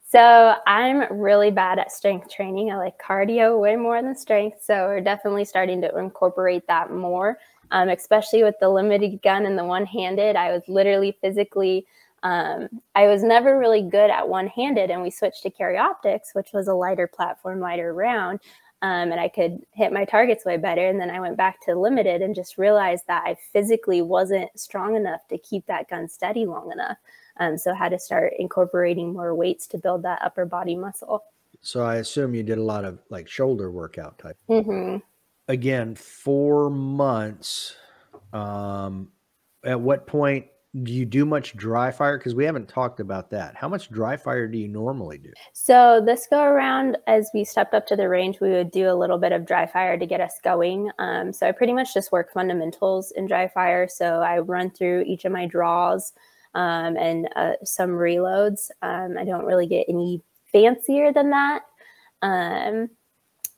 So 0.08 0.54
I'm 0.66 1.10
really 1.10 1.50
bad 1.50 1.78
at 1.78 1.90
strength 1.90 2.30
training. 2.30 2.70
I 2.70 2.76
like 2.76 2.98
cardio 2.98 3.58
way 3.58 3.76
more 3.76 4.02
than 4.02 4.14
strength. 4.14 4.58
So 4.62 4.74
we're 4.86 5.00
definitely 5.00 5.46
starting 5.46 5.80
to 5.80 5.98
incorporate 5.98 6.66
that 6.66 6.90
more, 6.90 7.38
um, 7.70 7.88
especially 7.88 8.42
with 8.42 8.54
the 8.60 8.68
limited 8.68 9.22
gun 9.22 9.46
and 9.46 9.58
the 9.58 9.64
one 9.64 9.86
handed. 9.86 10.36
I 10.36 10.52
was 10.52 10.62
literally 10.68 11.16
physically, 11.22 11.86
um, 12.24 12.68
I 12.94 13.06
was 13.06 13.22
never 13.22 13.58
really 13.58 13.80
good 13.80 14.10
at 14.10 14.28
one 14.28 14.48
handed, 14.48 14.90
and 14.90 15.00
we 15.00 15.10
switched 15.10 15.44
to 15.44 15.50
carry 15.50 15.78
optics, 15.78 16.32
which 16.34 16.52
was 16.52 16.68
a 16.68 16.74
lighter 16.74 17.06
platform, 17.06 17.60
lighter 17.60 17.94
round 17.94 18.40
um, 18.82 19.12
and 19.12 19.20
I 19.20 19.28
could 19.28 19.64
hit 19.70 19.92
my 19.92 20.04
targets 20.04 20.44
way 20.44 20.56
better. 20.56 20.88
And 20.88 21.00
then 21.00 21.08
I 21.08 21.20
went 21.20 21.36
back 21.36 21.60
to 21.62 21.78
limited 21.78 22.20
and 22.20 22.34
just 22.34 22.58
realized 22.58 23.04
that 23.06 23.22
I 23.24 23.36
physically 23.52 24.02
wasn't 24.02 24.50
strong 24.58 24.96
enough 24.96 25.20
to 25.28 25.38
keep 25.38 25.64
that 25.66 25.88
gun 25.88 26.08
steady 26.08 26.46
long 26.46 26.72
enough. 26.72 26.98
Um, 27.38 27.56
so 27.56 27.70
I 27.70 27.76
had 27.76 27.90
to 27.90 27.98
start 27.98 28.32
incorporating 28.38 29.12
more 29.12 29.36
weights 29.36 29.68
to 29.68 29.78
build 29.78 30.02
that 30.02 30.20
upper 30.20 30.44
body 30.44 30.74
muscle. 30.74 31.22
So 31.60 31.82
I 31.82 31.96
assume 31.96 32.34
you 32.34 32.42
did 32.42 32.58
a 32.58 32.62
lot 32.62 32.84
of 32.84 32.98
like 33.08 33.28
shoulder 33.28 33.70
workout 33.70 34.18
type. 34.18 34.36
Mm-hmm. 34.50 34.96
Again, 35.46 35.94
four 35.94 36.68
months. 36.68 37.76
Um, 38.32 39.12
at 39.64 39.80
what 39.80 40.08
point 40.08 40.46
do 40.82 40.92
you 40.92 41.04
do 41.04 41.26
much 41.26 41.54
dry 41.54 41.90
fire? 41.90 42.16
Because 42.16 42.34
we 42.34 42.44
haven't 42.44 42.68
talked 42.68 42.98
about 42.98 43.28
that. 43.30 43.54
How 43.56 43.68
much 43.68 43.90
dry 43.90 44.16
fire 44.16 44.48
do 44.48 44.56
you 44.56 44.68
normally 44.68 45.18
do? 45.18 45.30
So 45.52 46.02
this 46.04 46.26
go 46.30 46.42
around, 46.42 46.96
as 47.06 47.30
we 47.34 47.44
stepped 47.44 47.74
up 47.74 47.86
to 47.88 47.96
the 47.96 48.08
range, 48.08 48.40
we 48.40 48.50
would 48.50 48.70
do 48.70 48.90
a 48.90 48.94
little 48.94 49.18
bit 49.18 49.32
of 49.32 49.44
dry 49.44 49.66
fire 49.66 49.98
to 49.98 50.06
get 50.06 50.22
us 50.22 50.38
going. 50.42 50.90
Um, 50.98 51.32
so 51.32 51.46
I 51.46 51.52
pretty 51.52 51.74
much 51.74 51.92
just 51.92 52.10
work 52.10 52.32
fundamentals 52.32 53.12
in 53.12 53.26
dry 53.26 53.48
fire. 53.48 53.86
So 53.86 54.20
I 54.20 54.38
run 54.38 54.70
through 54.70 55.04
each 55.06 55.26
of 55.26 55.32
my 55.32 55.46
draws 55.46 56.14
um, 56.54 56.96
and 56.96 57.28
uh, 57.36 57.52
some 57.64 57.90
reloads. 57.90 58.70
Um, 58.80 59.18
I 59.18 59.24
don't 59.24 59.44
really 59.44 59.66
get 59.66 59.86
any 59.90 60.22
fancier 60.52 61.12
than 61.12 61.30
that. 61.30 61.62
Um, 62.22 62.88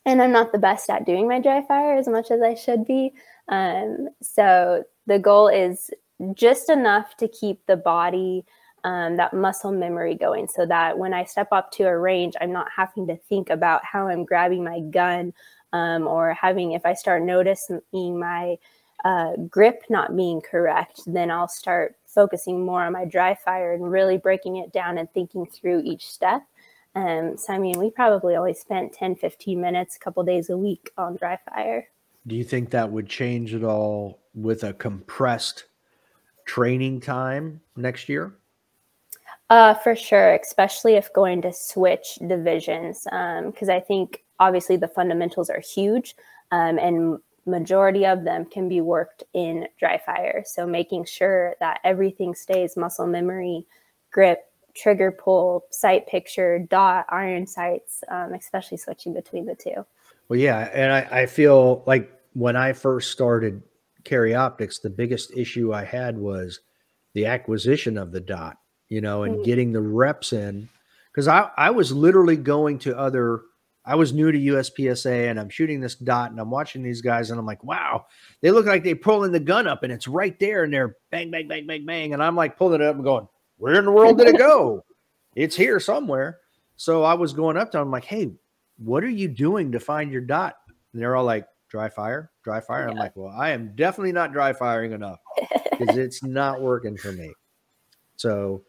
and 0.05 0.21
I'm 0.21 0.33
not 0.33 0.51
the 0.51 0.59
best 0.59 0.91
at 0.91 1.07
doing 1.07 1.29
my 1.29 1.39
dry 1.39 1.63
fire 1.67 1.97
as 1.97 2.09
much 2.09 2.33
as 2.33 2.43
I 2.43 2.55
should 2.55 2.85
be. 2.85 3.13
Um, 3.49 4.09
so 4.21 4.83
the 5.07 5.19
goal 5.19 5.49
is 5.49 5.91
just 6.35 6.71
enough 6.71 7.17
to 7.19 7.29
keep 7.29 7.67
the 7.67 7.77
body 7.77 8.45
um, 8.85 9.17
that 9.17 9.33
muscle 9.33 9.73
memory 9.73 10.15
going 10.15 10.47
so 10.47 10.67
that 10.67 10.99
when 10.99 11.15
I 11.15 11.25
step 11.25 11.49
up 11.53 11.73
to 11.73 11.85
a 11.85 11.99
range, 11.99 12.35
I'm 12.41 12.53
not 12.53 12.69
having 12.75 13.07
to 13.07 13.17
think 13.17 13.51
about 13.51 13.83
how 13.85 14.09
I'm 14.09 14.25
grabbing 14.25 14.63
my 14.63 14.81
gun 14.81 15.33
um, 15.73 16.07
or 16.07 16.35
having, 16.35 16.73
if 16.73 16.85
I 16.85 16.93
start 16.93 17.23
noticing 17.23 17.81
my 17.93 18.57
uh, 19.05 19.33
grip 19.49 19.83
not 19.89 20.15
being 20.15 20.41
correct, 20.41 21.01
then 21.07 21.31
I'll 21.31 21.49
start 21.49 21.97
focusing 22.07 22.65
more 22.65 22.85
on 22.85 22.93
my 22.93 23.07
dry 23.07 23.35
fire 23.35 23.73
and 23.73 23.91
really 23.91 24.19
breaking 24.19 24.57
it 24.57 24.73
down 24.73 24.99
and 24.99 25.11
thinking 25.13 25.47
through 25.47 25.83
each 25.85 26.09
step. 26.09 26.43
Um, 26.95 27.37
so, 27.37 27.53
I 27.53 27.59
mean, 27.59 27.79
we 27.79 27.91
probably 27.91 28.37
only 28.37 28.55
spent 28.55 28.93
10, 28.93 29.17
15 29.17 29.61
minutes 29.61 29.97
a 29.97 29.99
couple 29.99 30.23
days 30.23 30.49
a 30.49 30.57
week 30.57 30.91
on 30.97 31.17
dry 31.17 31.39
fire. 31.51 31.89
Do 32.27 32.37
you 32.37 32.45
think 32.45 32.71
that 32.71 32.91
would 32.91 33.09
change 33.09 33.55
at 33.55 33.65
all 33.65 34.21
with 34.35 34.63
a 34.63 34.73
compressed 34.73 35.65
training 36.45 37.01
time 37.01 37.61
next 37.77 38.09
year? 38.09 38.35
Uh, 39.51 39.75
for 39.75 39.95
sure, 39.95 40.35
especially 40.35 40.95
if 40.95 41.13
going 41.13 41.43
to 41.43 41.53
switch 41.53 42.19
divisions, 42.27 43.05
because 43.05 43.69
um, 43.69 43.75
I 43.75 43.81
think 43.81 44.25
obviously 44.41 44.77
the 44.77 44.89
fundamentals 44.89 45.51
are 45.51 45.61
huge, 45.61 46.17
um, 46.51 46.79
and 46.79 47.19
majority 47.47 48.07
of 48.07 48.25
them 48.25 48.47
can 48.47 48.69
be 48.69 48.81
worked 48.81 49.23
in 49.35 49.69
dry 49.79 49.99
fire. 49.99 50.43
So 50.47 50.67
making 50.67 51.05
sure 51.05 51.57
that 51.61 51.81
everything 51.85 52.35
stays 52.35 52.77
muscle 52.77 53.07
memory, 53.07 53.67
grip, 54.11 54.51
trigger 54.75 55.13
pull, 55.13 55.67
sight 55.71 56.07
picture, 56.07 56.59
dot, 56.59 57.05
iron 57.11 57.47
sights, 57.47 58.03
um, 58.09 58.33
especially 58.33 58.79
switching 58.79 59.13
between 59.13 59.45
the 59.45 59.55
two. 59.55 59.85
Well, 60.29 60.39
yeah, 60.39 60.71
and 60.73 60.91
I, 60.91 61.21
I 61.21 61.27
feel 61.27 61.85
like 61.87 62.11
when 62.33 62.57
I 62.57 62.73
first 62.73 63.13
started 63.13 63.63
Carry 64.05 64.35
Optics, 64.35 64.79
the 64.79 64.91
biggest 64.91 65.37
issue 65.37 65.73
I 65.73 65.85
had 65.85 66.17
was 66.17 66.61
the 67.15 67.27
acquisition 67.27 67.97
of 67.99 68.13
the 68.13 68.21
dot, 68.21 68.59
you 68.89 69.01
know, 69.01 69.23
and 69.23 69.35
mm-hmm. 69.35 69.45
getting 69.45 69.73
the 69.73 69.81
reps 69.81 70.33
in. 70.33 70.69
Because 71.11 71.29
I, 71.29 71.51
I 71.57 71.71
was 71.71 71.93
literally 71.93 72.37
going 72.37 72.79
to 72.81 72.99
other, 72.99 73.43
I 73.85 73.95
was 73.95 74.13
new 74.13 74.33
to 74.33 74.39
USPSA 74.39 75.31
and 75.31 75.39
I'm 75.39 75.49
shooting 75.49 75.81
this 75.81 75.95
dot 75.95 76.31
and 76.31 76.41
I'm 76.41 76.51
watching 76.51 76.83
these 76.83 77.01
guys 77.01 77.31
and 77.31 77.39
I'm 77.39 77.47
like, 77.47 77.63
wow, 77.63 78.07
they 78.41 78.51
look 78.51 78.67
like 78.67 78.83
they're 78.83 78.97
pulling 78.97 79.31
the 79.31 79.41
gun 79.41 79.67
up 79.67 79.85
and 79.85 79.93
it's 79.93 80.09
right 80.09 80.39
there 80.41 80.65
and 80.65 80.73
they're 80.73 80.97
bang, 81.11 81.31
bang, 81.31 81.47
bang, 81.47 81.67
bang, 81.67 81.87
bang. 81.87 82.13
And 82.13 82.23
I'm 82.23 82.35
like 82.35 82.57
pulling 82.57 82.81
it 82.81 82.87
up 82.87 82.97
and 82.97 83.05
going, 83.05 83.29
where 83.59 83.79
in 83.79 83.85
the 83.85 83.93
world 83.93 84.19
did 84.19 84.27
it 84.27 84.39
go? 84.39 84.85
it's 85.35 85.57
here 85.57 85.81
somewhere. 85.81 86.39
So 86.77 87.05
I 87.05 87.15
was 87.15 87.33
going 87.33 87.57
up 87.57 87.71
to 87.73 87.79
them, 87.79 87.89
I'm 87.89 87.93
like, 87.93 88.05
hey, 88.05 88.33
what 88.79 89.05
are 89.05 89.11
you 89.11 89.29
doing 89.29 89.73
to 89.73 89.81
find 89.81 90.11
your 90.11 90.21
dot? 90.21 90.57
And 90.93 91.01
they're 91.01 91.17
all 91.17 91.25
like, 91.25 91.47
dry 91.69 91.89
fire, 91.89 92.31
dry 92.45 92.61
fire. 92.61 92.85
Yeah. 92.85 92.91
I'm 92.91 92.97
like, 92.97 93.17
well, 93.17 93.35
I 93.37 93.51
am 93.51 93.75
definitely 93.75 94.13
not 94.13 94.33
dry 94.33 94.53
firing 94.53 94.93
enough 94.93 95.19
because 95.79 95.97
it's 95.97 96.23
not 96.23 96.61
working 96.61 96.97
for 96.97 97.13
me. 97.13 97.33
So 98.17 98.63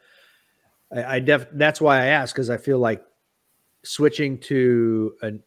I, 0.95 1.15
I 1.15 1.19
def 1.19 1.47
that's 1.53 1.79
why 1.79 2.01
I 2.01 2.05
asked 2.07 2.33
because 2.33 2.49
I 2.49 2.57
feel 2.57 2.79
like 2.79 3.03
switching 3.83 4.39
to 4.39 5.13
an 5.21 5.43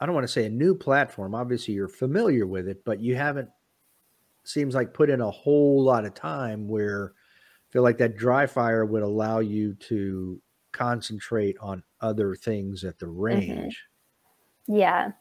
I 0.00 0.06
don't 0.06 0.14
want 0.16 0.26
to 0.26 0.32
say 0.32 0.46
a 0.46 0.50
new 0.50 0.74
platform. 0.74 1.34
Obviously, 1.34 1.74
you're 1.74 1.86
familiar 1.86 2.44
with 2.44 2.66
it, 2.66 2.84
but 2.84 2.98
you 3.00 3.14
haven't 3.14 3.48
seems 4.44 4.74
like 4.74 4.92
put 4.92 5.08
in 5.08 5.20
a 5.20 5.30
whole 5.30 5.82
lot 5.82 6.04
of 6.04 6.14
time 6.14 6.66
where 6.66 7.12
I 7.14 7.72
feel 7.72 7.82
like 7.82 7.98
that 7.98 8.16
dry 8.16 8.46
fire 8.46 8.84
would 8.84 9.04
allow 9.04 9.38
you 9.38 9.74
to 9.74 10.40
concentrate 10.72 11.56
on 11.60 11.84
other 12.00 12.34
things 12.34 12.82
at 12.82 12.98
the 12.98 13.06
mm-hmm. 13.06 13.20
range. 13.20 13.84
Mm-hmm. 14.68 14.76
Yeah. 14.76 15.12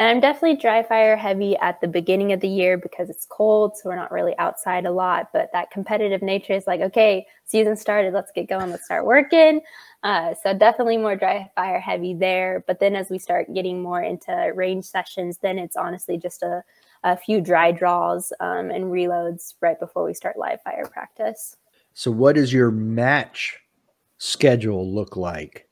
And 0.00 0.08
I'm 0.08 0.20
definitely 0.20 0.56
dry 0.56 0.82
fire 0.82 1.14
heavy 1.14 1.58
at 1.58 1.82
the 1.82 1.86
beginning 1.86 2.32
of 2.32 2.40
the 2.40 2.48
year 2.48 2.78
because 2.78 3.10
it's 3.10 3.26
cold, 3.26 3.76
so 3.76 3.90
we're 3.90 3.96
not 3.96 4.10
really 4.10 4.34
outside 4.38 4.86
a 4.86 4.90
lot. 4.90 5.28
But 5.30 5.50
that 5.52 5.70
competitive 5.70 6.22
nature 6.22 6.54
is 6.54 6.66
like, 6.66 6.80
okay, 6.80 7.26
season 7.44 7.76
started, 7.76 8.14
let's 8.14 8.32
get 8.32 8.48
going, 8.48 8.70
let's 8.70 8.86
start 8.86 9.04
working. 9.04 9.60
Uh, 10.02 10.32
so 10.42 10.56
definitely 10.56 10.96
more 10.96 11.16
dry 11.16 11.50
fire 11.54 11.78
heavy 11.78 12.14
there. 12.14 12.64
But 12.66 12.80
then 12.80 12.96
as 12.96 13.10
we 13.10 13.18
start 13.18 13.52
getting 13.52 13.82
more 13.82 14.02
into 14.02 14.32
range 14.54 14.86
sessions, 14.86 15.36
then 15.42 15.58
it's 15.58 15.76
honestly 15.76 16.16
just 16.16 16.42
a, 16.42 16.64
a 17.04 17.14
few 17.14 17.42
dry 17.42 17.70
draws 17.70 18.32
um, 18.40 18.70
and 18.70 18.84
reloads 18.84 19.52
right 19.60 19.78
before 19.78 20.06
we 20.06 20.14
start 20.14 20.38
live 20.38 20.62
fire 20.62 20.86
practice. 20.86 21.58
So, 21.92 22.10
what 22.10 22.36
does 22.36 22.54
your 22.54 22.70
match 22.70 23.60
schedule 24.16 24.90
look 24.90 25.14
like? 25.14 25.68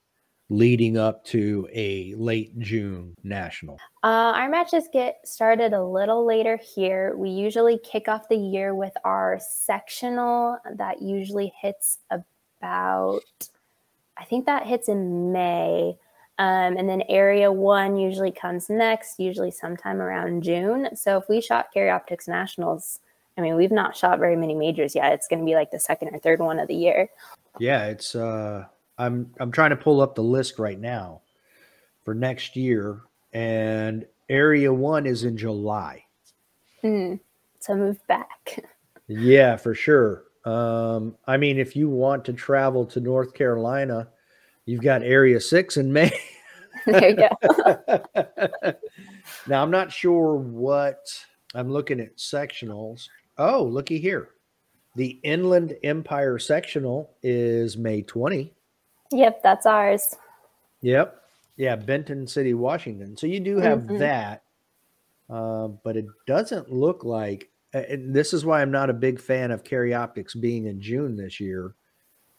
Leading 0.51 0.97
up 0.97 1.25
to 1.27 1.69
a 1.73 2.15
late 2.17 2.59
June 2.59 3.15
national? 3.23 3.79
Uh, 4.03 4.33
our 4.35 4.49
matches 4.49 4.89
get 4.93 5.19
started 5.25 5.73
a 5.73 5.85
little 5.85 6.25
later 6.25 6.57
here. 6.57 7.17
We 7.17 7.31
usually 7.31 7.79
kick 7.79 8.09
off 8.09 8.29
the 8.29 8.37
year 8.37 8.75
with 8.75 8.93
our 9.05 9.39
sectional 9.41 10.59
that 10.77 11.03
usually 11.03 11.53
hits 11.61 11.99
about, 12.11 13.21
I 14.17 14.25
think 14.25 14.47
that 14.47 14.67
hits 14.67 14.89
in 14.89 15.33
May. 15.33 15.97
Um, 16.41 16.77
and 16.77 16.89
then 16.89 17.03
area 17.09 17.51
one 17.51 17.97
usually 17.97 18.31
comes 18.31 18.71
next, 18.71 19.19
usually 19.19 19.51
sometime 19.51 20.01
around 20.01 20.45
June. 20.45 20.95
So 20.95 21.19
if 21.19 21.25
we 21.29 21.41
shot 21.41 21.73
Carry 21.75 21.91
Optics 21.91 22.29
Nationals, 22.29 23.01
I 23.37 23.41
mean, 23.41 23.57
we've 23.57 23.73
not 23.73 23.97
shot 23.97 24.19
very 24.19 24.37
many 24.37 24.55
majors 24.55 24.95
yet. 24.95 25.13
It's 25.13 25.29
going 25.29 25.41
to 25.41 25.45
be 25.45 25.55
like 25.55 25.73
the 25.73 25.81
second 25.81 26.15
or 26.15 26.19
third 26.19 26.39
one 26.39 26.59
of 26.59 26.69
the 26.69 26.75
year. 26.75 27.09
Yeah, 27.59 27.87
it's 27.87 28.15
uh 28.15 28.67
I'm 28.99 29.33
I'm 29.39 29.53
trying 29.53 29.71
to 29.71 29.77
pull 29.77 30.01
up 30.01 30.15
the 30.15 30.23
list 30.23 30.59
right 30.59 30.79
now 30.79 31.23
for 32.05 32.15
next 32.15 32.57
year, 32.57 33.01
and 33.33 34.07
Area 34.29 34.73
One 34.73 35.07
is 35.07 35.25
in 35.25 35.37
July. 35.37 36.05
Mm, 36.83 37.21
so 37.61 37.75
move 37.75 38.05
back. 38.07 38.65
yeah, 39.07 39.57
for 39.57 39.75
sure. 39.75 40.25
Um, 40.45 41.17
I 41.27 41.37
mean, 41.37 41.59
if 41.59 41.77
you 41.77 41.89
want 41.89 42.25
to 42.27 42.33
travel 42.33 42.87
to 42.87 43.01
North 43.01 43.35
Carolina, 43.35 44.09
you've 44.65 44.83
got 44.83 45.03
Area 45.03 45.41
Six 45.41 45.77
in 45.77 45.93
May. 45.93 46.13
there 46.87 47.11
you 47.11 47.17
go. 47.17 48.03
now 49.47 49.63
I'm 49.63 49.71
not 49.71 49.93
sure 49.93 50.35
what 50.37 50.99
I'm 51.55 51.71
looking 51.71 52.01
at 52.01 52.17
sectionals. 52.17 53.09
Oh, 53.37 53.63
looky 53.63 53.99
here. 53.99 54.31
The 54.97 55.21
Inland 55.23 55.77
Empire 55.85 56.39
sectional 56.39 57.15
is 57.23 57.77
May 57.77 58.03
20. 58.03 58.53
Yep, 59.11 59.43
that's 59.43 59.67
ours. 59.67 60.15
Yep. 60.83 61.23
Yeah, 61.57 61.77
Benton 61.77 62.27
City, 62.27 62.55
Washington. 62.55 63.17
So 63.17 63.27
you 63.27 63.41
do 63.41 63.57
have 63.59 63.81
mm-hmm. 63.81 63.99
that, 63.99 64.45
uh, 65.29 65.69
but 65.69 65.97
it 65.97 66.07
doesn't 66.27 66.73
look 66.73 67.05
like. 67.05 67.51
And 67.73 68.15
this 68.15 68.33
is 68.33 68.45
why 68.45 68.63
I'm 68.63 68.71
not 68.71 68.91
a 68.91 68.95
big 68.95 69.21
fan 69.21 69.51
of 69.51 69.65
Carry 69.65 69.93
Optics 69.93 70.35
being 70.35 70.67
in 70.67 70.81
June 70.81 71.17
this 71.17 71.41
year. 71.41 71.75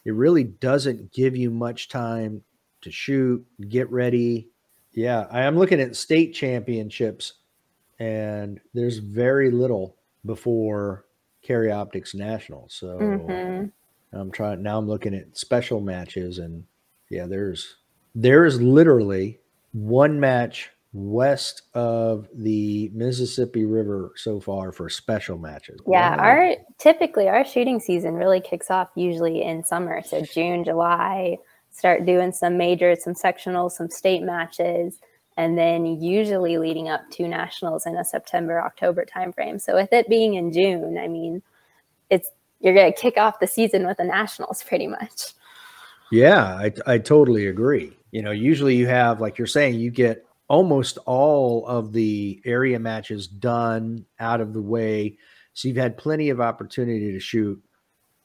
It 0.06 0.14
really 0.14 0.46
doesn't 0.46 1.12
give 1.12 1.36
you 1.36 1.52
much 1.52 1.90
time 1.90 2.42
to 2.82 2.92
shoot, 2.92 3.46
get 3.68 3.92
ready. 3.92 4.48
Yeah, 4.94 5.28
I 5.30 5.42
am 5.42 5.58
looking 5.58 5.82
at 5.82 5.96
state 5.96 6.34
championships, 6.34 7.34
and 8.00 8.60
there's 8.74 8.98
very 8.98 9.52
little 9.52 9.98
before 10.26 11.06
Carry 11.44 11.72
Optics 11.72 12.16
National. 12.16 12.68
So 12.70 12.88
mm-hmm. 12.98 13.68
I'm 14.12 14.32
trying 14.32 14.64
now. 14.64 14.78
I'm 14.78 14.88
looking 14.88 15.14
at 15.14 15.38
special 15.38 15.82
matches, 15.82 16.40
and 16.40 16.64
yeah, 17.10 17.26
there's 17.26 17.78
there 18.16 18.46
is 18.46 18.62
literally 18.62 19.40
one 19.72 20.20
match 20.20 20.72
west 20.92 21.62
of 21.76 22.28
the 22.34 22.90
Mississippi 22.94 23.66
River 23.66 24.12
so 24.16 24.40
far 24.40 24.72
for 24.72 24.90
special 24.90 25.38
matches. 25.38 25.80
Yeah, 25.88 26.16
wow. 26.16 26.24
our 26.24 26.56
typically 26.80 27.28
our 27.28 27.46
shooting 27.46 27.80
season 27.80 28.16
really 28.16 28.42
kicks 28.42 28.72
off 28.72 28.90
usually 28.96 29.44
in 29.44 29.64
summer, 29.64 30.02
so 30.04 30.22
June, 30.34 30.64
July. 30.64 31.38
Start 31.72 32.06
doing 32.06 32.32
some 32.32 32.58
majors, 32.58 33.04
some 33.04 33.14
sectionals, 33.14 33.74
some 33.74 33.92
state 33.92 34.24
matches, 34.24 34.98
and 35.38 35.56
then 35.56 35.86
usually 35.86 36.58
leading 36.58 36.90
up 36.90 37.02
to 37.12 37.28
nationals 37.28 37.86
in 37.86 37.96
a 37.96 38.04
September 38.04 38.60
October 38.60 39.06
timeframe. 39.06 39.62
So 39.62 39.76
with 39.76 39.94
it 39.94 40.10
being 40.10 40.34
in 40.34 40.52
June, 40.52 40.98
I 40.98 41.08
mean, 41.08 41.44
it's 42.10 42.30
you're 42.60 42.74
going 42.74 42.92
to 42.92 43.00
kick 43.00 43.18
off 43.18 43.40
the 43.40 43.48
season 43.48 43.86
with 43.86 43.98
the 43.98 44.04
Nationals 44.04 44.64
pretty 44.64 44.88
much. 44.88 45.34
Yeah, 46.12 46.46
I, 46.46 46.74
I 46.86 46.98
totally 46.98 47.48
agree. 47.48 47.98
You 48.12 48.22
know, 48.22 48.32
usually 48.32 48.76
you 48.76 48.88
have, 48.88 49.22
like 49.22 49.38
you're 49.38 49.48
saying, 49.48 49.76
you 49.76 49.92
get 49.92 50.26
almost 50.48 50.98
all 51.06 51.66
of 51.68 51.94
the 51.94 52.42
area 52.44 52.80
matches 52.80 53.28
done 53.28 54.06
out 54.20 54.42
of 54.42 54.54
the 54.54 54.62
way. 54.62 55.18
So 55.54 55.68
you've 55.68 55.78
had 55.78 55.98
plenty 55.98 56.30
of 56.30 56.42
opportunity 56.42 57.12
to 57.12 57.20
shoot 57.20 57.62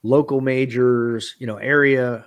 local 0.03 0.41
majors, 0.41 1.37
you 1.39 1.47
know, 1.47 1.57
area 1.57 2.27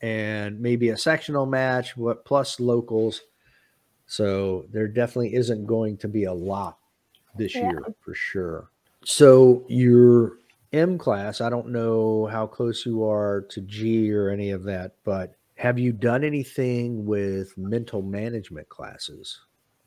and 0.00 0.60
maybe 0.60 0.90
a 0.90 0.96
sectional 0.96 1.46
match, 1.46 1.96
what 1.96 2.24
plus 2.24 2.60
locals. 2.60 3.22
So 4.06 4.66
there 4.70 4.88
definitely 4.88 5.34
isn't 5.34 5.66
going 5.66 5.96
to 5.98 6.08
be 6.08 6.24
a 6.24 6.32
lot 6.32 6.78
this 7.36 7.54
yeah. 7.54 7.70
year 7.70 7.82
for 8.00 8.14
sure. 8.14 8.70
So 9.04 9.64
you're 9.68 10.38
M 10.72 10.98
class, 10.98 11.40
I 11.40 11.48
don't 11.48 11.68
know 11.68 12.26
how 12.26 12.46
close 12.46 12.84
you 12.84 13.04
are 13.04 13.46
to 13.50 13.60
G 13.62 14.12
or 14.12 14.28
any 14.28 14.50
of 14.50 14.64
that, 14.64 14.96
but 15.04 15.34
have 15.56 15.78
you 15.78 15.92
done 15.92 16.24
anything 16.24 17.06
with 17.06 17.56
mental 17.56 18.02
management 18.02 18.68
classes 18.68 19.40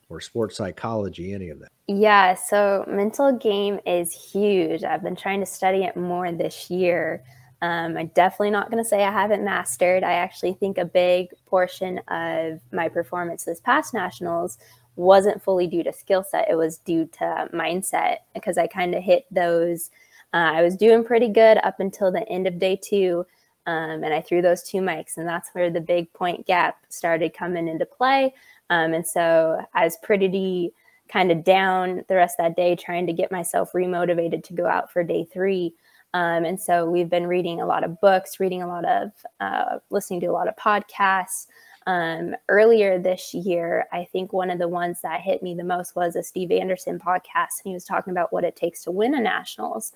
or 0.09 0.19
sports 0.19 0.57
psychology, 0.57 1.33
any 1.33 1.49
of 1.49 1.59
that? 1.59 1.69
Yeah, 1.87 2.33
so 2.33 2.83
mental 2.87 3.37
game 3.37 3.79
is 3.85 4.11
huge. 4.11 4.83
I've 4.83 5.03
been 5.03 5.15
trying 5.15 5.39
to 5.39 5.45
study 5.45 5.83
it 5.83 5.95
more 5.95 6.31
this 6.31 6.69
year. 6.69 7.23
Um, 7.61 7.95
I'm 7.95 8.07
definitely 8.15 8.49
not 8.49 8.71
going 8.71 8.83
to 8.83 8.89
say 8.89 9.03
I 9.03 9.11
haven't 9.11 9.43
mastered. 9.43 10.03
I 10.03 10.13
actually 10.13 10.53
think 10.53 10.77
a 10.77 10.85
big 10.85 11.29
portion 11.45 11.99
of 12.07 12.59
my 12.73 12.89
performance 12.89 13.43
this 13.43 13.59
past 13.59 13.93
nationals 13.93 14.57
wasn't 14.95 15.41
fully 15.43 15.67
due 15.67 15.83
to 15.83 15.93
skill 15.93 16.23
set. 16.23 16.49
It 16.49 16.55
was 16.55 16.79
due 16.79 17.05
to 17.19 17.49
mindset 17.53 18.17
because 18.33 18.57
I 18.57 18.67
kind 18.67 18.95
of 18.95 19.03
hit 19.03 19.25
those. 19.31 19.91
Uh, 20.33 20.51
I 20.55 20.61
was 20.61 20.75
doing 20.75 21.03
pretty 21.03 21.29
good 21.29 21.57
up 21.63 21.79
until 21.79 22.11
the 22.11 22.27
end 22.29 22.47
of 22.47 22.59
day 22.59 22.79
two. 22.81 23.25
Um, 23.67 24.03
and 24.03 24.11
I 24.11 24.21
threw 24.21 24.41
those 24.41 24.63
two 24.63 24.79
mics, 24.79 25.17
and 25.17 25.27
that's 25.27 25.49
where 25.53 25.69
the 25.69 25.81
big 25.81 26.11
point 26.13 26.47
gap 26.47 26.77
started 26.89 27.35
coming 27.35 27.67
into 27.67 27.85
play. 27.85 28.33
Um, 28.71 28.93
and 28.93 29.05
so 29.05 29.63
I 29.75 29.83
was 29.83 29.97
pretty 30.01 30.73
kind 31.09 31.31
of 31.31 31.43
down 31.43 32.03
the 32.07 32.15
rest 32.15 32.39
of 32.39 32.45
that 32.45 32.55
day, 32.55 32.75
trying 32.75 33.05
to 33.05 33.13
get 33.13 33.31
myself 33.31 33.71
remotivated 33.73 34.43
to 34.45 34.53
go 34.53 34.65
out 34.65 34.91
for 34.91 35.03
day 35.03 35.27
three. 35.31 35.75
Um, 36.13 36.43
and 36.43 36.59
so 36.59 36.89
we've 36.89 37.09
been 37.09 37.27
reading 37.27 37.61
a 37.61 37.65
lot 37.65 37.83
of 37.83 38.01
books, 38.01 38.39
reading 38.39 38.63
a 38.63 38.67
lot 38.67 38.85
of, 38.85 39.11
uh, 39.39 39.77
listening 39.91 40.21
to 40.21 40.27
a 40.27 40.31
lot 40.31 40.47
of 40.47 40.55
podcasts. 40.55 41.47
Um, 41.87 42.35
earlier 42.47 42.99
this 42.99 43.33
year, 43.33 43.87
I 43.91 44.07
think 44.11 44.33
one 44.33 44.49
of 44.49 44.59
the 44.59 44.67
ones 44.67 45.01
that 45.01 45.21
hit 45.21 45.41
me 45.41 45.55
the 45.55 45.63
most 45.63 45.95
was 45.95 46.15
a 46.15 46.23
Steve 46.23 46.51
Anderson 46.51 46.99
podcast, 46.99 47.61
and 47.63 47.65
he 47.65 47.73
was 47.73 47.85
talking 47.85 48.11
about 48.11 48.31
what 48.31 48.43
it 48.43 48.55
takes 48.55 48.83
to 48.83 48.91
win 48.91 49.15
a 49.15 49.21
nationals. 49.21 49.91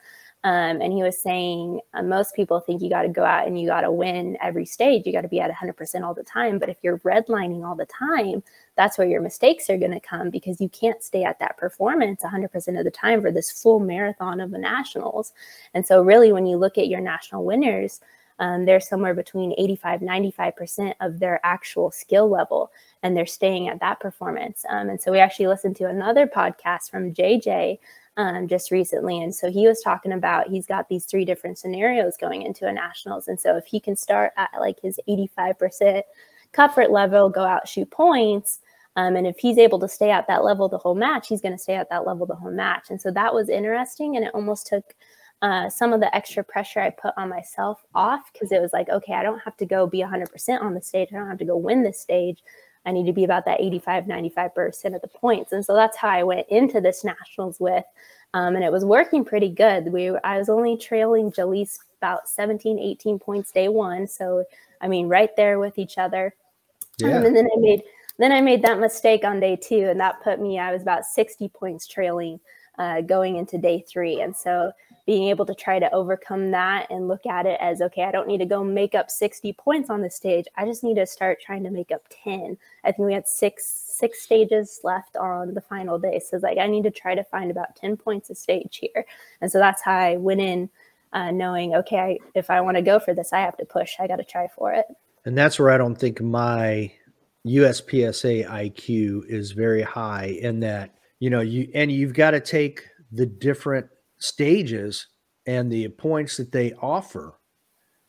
Um, 0.45 0.79
and 0.79 0.93
he 0.93 1.01
was 1.01 1.19
saying 1.19 1.81
uh, 1.95 2.03
most 2.03 2.35
people 2.35 2.59
think 2.59 2.79
you 2.79 2.87
got 2.87 3.01
to 3.01 3.09
go 3.09 3.23
out 3.23 3.47
and 3.47 3.59
you 3.59 3.67
got 3.67 3.81
to 3.81 3.91
win 3.91 4.37
every 4.43 4.67
stage. 4.67 5.01
You 5.03 5.11
got 5.11 5.21
to 5.21 5.27
be 5.27 5.39
at 5.39 5.49
100% 5.49 6.03
all 6.03 6.13
the 6.13 6.21
time. 6.21 6.59
But 6.59 6.69
if 6.69 6.77
you're 6.83 6.99
redlining 6.99 7.65
all 7.67 7.73
the 7.73 7.87
time, 7.87 8.43
that's 8.75 8.95
where 8.99 9.07
your 9.07 9.21
mistakes 9.21 9.71
are 9.71 9.77
going 9.77 9.93
to 9.93 9.99
come 9.99 10.29
because 10.29 10.61
you 10.61 10.69
can't 10.69 11.01
stay 11.01 11.23
at 11.23 11.39
that 11.39 11.57
performance 11.57 12.21
100% 12.21 12.77
of 12.77 12.85
the 12.85 12.91
time 12.91 13.23
for 13.23 13.31
this 13.31 13.63
full 13.63 13.79
marathon 13.79 14.39
of 14.39 14.51
the 14.51 14.59
nationals. 14.59 15.33
And 15.73 15.83
so, 15.83 16.03
really, 16.03 16.31
when 16.31 16.45
you 16.45 16.57
look 16.57 16.77
at 16.77 16.89
your 16.89 17.01
national 17.01 17.43
winners, 17.43 17.99
um, 18.37 18.65
they're 18.65 18.81
somewhere 18.81 19.13
between 19.13 19.55
85 19.57 20.01
95% 20.01 20.93
of 20.99 21.19
their 21.19 21.39
actual 21.43 21.89
skill 21.89 22.29
level 22.29 22.69
and 23.01 23.15
they're 23.15 23.25
staying 23.25 23.69
at 23.69 23.79
that 23.79 24.01
performance 24.01 24.65
um, 24.69 24.89
and 24.89 24.99
so 24.99 25.09
we 25.09 25.19
actually 25.19 25.47
listened 25.47 25.77
to 25.77 25.87
another 25.87 26.27
podcast 26.27 26.91
from 26.91 27.13
jj 27.13 27.79
um, 28.17 28.47
just 28.47 28.71
recently. 28.71 29.21
And 29.21 29.33
so 29.33 29.51
he 29.51 29.67
was 29.67 29.81
talking 29.81 30.11
about 30.11 30.47
he's 30.47 30.65
got 30.65 30.87
these 30.89 31.05
three 31.05 31.25
different 31.25 31.57
scenarios 31.57 32.17
going 32.17 32.41
into 32.43 32.67
a 32.67 32.73
nationals. 32.73 33.27
And 33.27 33.39
so 33.39 33.57
if 33.57 33.65
he 33.65 33.79
can 33.79 33.95
start 33.95 34.31
at 34.37 34.51
like 34.59 34.79
his 34.81 34.99
85% 35.07 36.03
comfort 36.51 36.91
level, 36.91 37.29
go 37.29 37.43
out, 37.43 37.67
shoot 37.67 37.89
points. 37.91 38.59
Um, 38.95 39.17
and 39.17 39.27
if 39.27 39.37
he's 39.37 39.57
able 39.57 39.79
to 39.79 39.89
stay 39.89 40.09
at 40.09 40.27
that 40.27 40.43
level 40.43 40.69
the 40.69 40.77
whole 40.77 40.95
match, 40.95 41.27
he's 41.27 41.41
going 41.41 41.53
to 41.53 41.61
stay 41.61 41.75
at 41.75 41.89
that 41.89 42.07
level 42.07 42.25
the 42.25 42.35
whole 42.35 42.51
match. 42.51 42.89
And 42.89 43.01
so 43.01 43.11
that 43.11 43.33
was 43.33 43.49
interesting. 43.49 44.15
And 44.15 44.25
it 44.25 44.33
almost 44.33 44.67
took 44.67 44.95
uh, 45.41 45.69
some 45.69 45.91
of 45.91 45.99
the 45.99 46.15
extra 46.15 46.43
pressure 46.43 46.79
I 46.79 46.91
put 46.91 47.13
on 47.17 47.27
myself 47.27 47.83
off 47.93 48.31
because 48.31 48.53
it 48.53 48.61
was 48.61 48.71
like, 48.71 48.87
okay, 48.87 49.13
I 49.13 49.23
don't 49.23 49.39
have 49.39 49.57
to 49.57 49.65
go 49.65 49.85
be 49.85 49.99
100% 49.99 50.61
on 50.61 50.73
the 50.73 50.81
stage. 50.81 51.09
I 51.11 51.17
don't 51.17 51.27
have 51.27 51.39
to 51.39 51.45
go 51.45 51.57
win 51.57 51.83
this 51.83 51.99
stage. 51.99 52.41
I 52.85 52.91
need 52.91 53.05
to 53.05 53.13
be 53.13 53.23
about 53.23 53.45
that 53.45 53.61
85, 53.61 54.05
95% 54.05 54.95
of 54.95 55.01
the 55.01 55.07
points. 55.07 55.51
And 55.51 55.65
so 55.65 55.73
that's 55.73 55.97
how 55.97 56.09
I 56.09 56.23
went 56.23 56.47
into 56.49 56.79
this 56.79 57.03
nationals 57.03 57.59
with. 57.59 57.83
Um, 58.33 58.55
and 58.55 58.63
it 58.63 58.71
was 58.71 58.85
working 58.85 59.23
pretty 59.23 59.49
good. 59.49 59.91
We 59.91 60.09
I 60.23 60.37
was 60.37 60.49
only 60.49 60.77
trailing 60.77 61.31
Jalise 61.31 61.77
about 61.99 62.27
17, 62.27 62.77
18 62.77 63.17
points 63.17 63.51
day 63.51 63.69
one. 63.69 64.07
So 64.07 64.43
I 64.81 64.87
mean, 64.87 65.07
right 65.07 65.35
there 65.35 65.57
with 65.57 65.77
each 65.77 65.97
other. 65.97 66.35
Yeah. 66.99 67.17
Um, 67.17 67.25
and 67.25 67.35
then 67.35 67.45
I 67.45 67.59
made 67.59 67.83
then 68.17 68.31
I 68.31 68.41
made 68.41 68.61
that 68.63 68.79
mistake 68.79 69.23
on 69.23 69.39
day 69.39 69.55
two, 69.55 69.87
and 69.89 69.99
that 69.99 70.21
put 70.23 70.39
me 70.39 70.59
I 70.59 70.71
was 70.71 70.81
about 70.81 71.05
60 71.05 71.49
points 71.49 71.87
trailing 71.87 72.39
uh, 72.77 73.01
going 73.01 73.37
into 73.37 73.57
day 73.57 73.83
three. 73.87 74.21
And 74.21 74.35
so 74.35 74.71
being 75.05 75.27
able 75.29 75.45
to 75.45 75.53
try 75.53 75.77
to 75.77 75.91
overcome 75.93 76.51
that 76.51 76.87
and 76.89 77.07
look 77.07 77.25
at 77.25 77.45
it 77.45 77.59
as 77.61 77.81
okay, 77.81 78.03
I 78.03 78.11
don't 78.11 78.27
need 78.27 78.39
to 78.39 78.45
go 78.45 78.63
make 78.63 78.95
up 78.95 79.11
60 79.11 79.53
points 79.53 79.89
on 79.89 80.01
the 80.01 80.09
stage. 80.09 80.45
I 80.57 80.65
just 80.65 80.83
need 80.83 80.95
to 80.95 81.05
start 81.05 81.39
trying 81.39 81.63
to 81.63 81.69
make 81.69 81.91
up 81.91 82.03
10. 82.23 82.57
I 82.83 82.91
think 82.91 83.05
we 83.05 83.13
had 83.13 83.27
six 83.27 83.83
six 83.95 84.21
stages 84.21 84.81
left 84.83 85.15
on 85.15 85.53
the 85.53 85.61
final 85.61 85.97
day. 85.97 86.19
So 86.19 86.37
like 86.37 86.57
I 86.57 86.67
need 86.67 86.83
to 86.83 86.91
try 86.91 87.15
to 87.15 87.23
find 87.23 87.49
about 87.49 87.75
10 87.75 87.97
points 87.97 88.29
a 88.29 88.35
stage 88.35 88.77
here. 88.81 89.05
And 89.41 89.49
so 89.49 89.57
that's 89.57 89.81
how 89.81 89.97
I 89.97 90.17
went 90.17 90.41
in 90.41 90.69
uh, 91.13 91.31
knowing, 91.31 91.73
okay, 91.75 91.97
I, 91.97 92.17
if 92.35 92.49
I 92.49 92.59
want 92.61 92.75
to 92.75 92.81
go 92.81 92.99
for 92.99 93.13
this, 93.13 93.31
I 93.31 93.39
have 93.39 93.55
to 93.57 93.65
push. 93.65 93.95
I 93.99 94.07
got 94.07 94.17
to 94.17 94.25
try 94.25 94.47
for 94.53 94.73
it. 94.73 94.85
And 95.23 95.37
that's 95.37 95.57
where 95.57 95.71
I 95.71 95.77
don't 95.77 95.95
think 95.95 96.21
my 96.21 96.91
USPSA 97.47 98.47
IQ 98.47 99.25
is 99.27 99.51
very 99.51 99.81
high 99.81 100.37
in 100.41 100.59
that, 100.59 100.91
you 101.19 101.29
know, 101.29 101.41
you 101.41 101.69
and 101.73 101.91
you've 101.91 102.13
got 102.13 102.31
to 102.31 102.39
take 102.39 102.83
the 103.11 103.25
different 103.25 103.87
stages 104.17 105.07
and 105.45 105.71
the 105.71 105.87
points 105.89 106.37
that 106.37 106.51
they 106.51 106.73
offer 106.81 107.35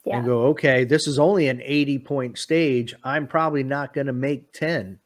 yeah. 0.04 0.16
and 0.16 0.26
go, 0.26 0.44
okay, 0.46 0.84
this 0.84 1.07
is 1.07 1.18
only 1.18 1.48
an 1.48 1.61
80 1.62 1.98
point 2.00 2.38
stage. 2.38 2.94
I'm 3.04 3.26
probably 3.26 3.62
not 3.62 3.92
going 3.92 4.07
to 4.07 4.12
make 4.12 4.52
10. 4.52 4.98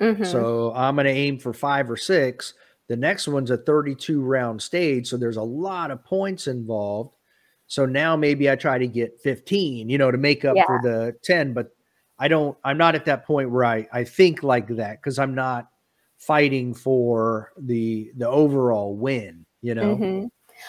Mm-hmm. 0.00 0.24
So 0.24 0.72
I'm 0.74 0.96
going 0.96 1.06
to 1.06 1.10
aim 1.10 1.38
for 1.38 1.52
five 1.52 1.90
or 1.90 1.96
six. 1.96 2.54
The 2.88 2.96
next 2.96 3.28
one's 3.28 3.50
a 3.50 3.56
32 3.56 4.20
round 4.20 4.62
stage. 4.62 5.08
So 5.08 5.16
there's 5.16 5.36
a 5.36 5.42
lot 5.42 5.90
of 5.90 6.04
points 6.04 6.46
involved. 6.46 7.14
So 7.66 7.86
now 7.86 8.16
maybe 8.16 8.50
I 8.50 8.56
try 8.56 8.78
to 8.78 8.86
get 8.86 9.20
15, 9.22 9.88
you 9.88 9.98
know, 9.98 10.10
to 10.10 10.18
make 10.18 10.44
up 10.44 10.56
yeah. 10.56 10.66
for 10.66 10.80
the 10.82 11.16
10. 11.22 11.54
But 11.54 11.74
I 12.18 12.28
don't, 12.28 12.56
I'm 12.62 12.78
not 12.78 12.94
at 12.94 13.06
that 13.06 13.26
point 13.26 13.50
where 13.50 13.64
I, 13.64 13.86
I 13.92 14.04
think 14.04 14.42
like 14.42 14.68
that 14.76 15.00
because 15.00 15.18
I'm 15.18 15.34
not 15.34 15.68
fighting 16.26 16.74
for 16.74 17.52
the 17.58 18.10
the 18.16 18.28
overall 18.28 18.96
win, 18.96 19.44
you 19.62 19.74
know. 19.74 19.96
Mm-hmm. 19.96 20.26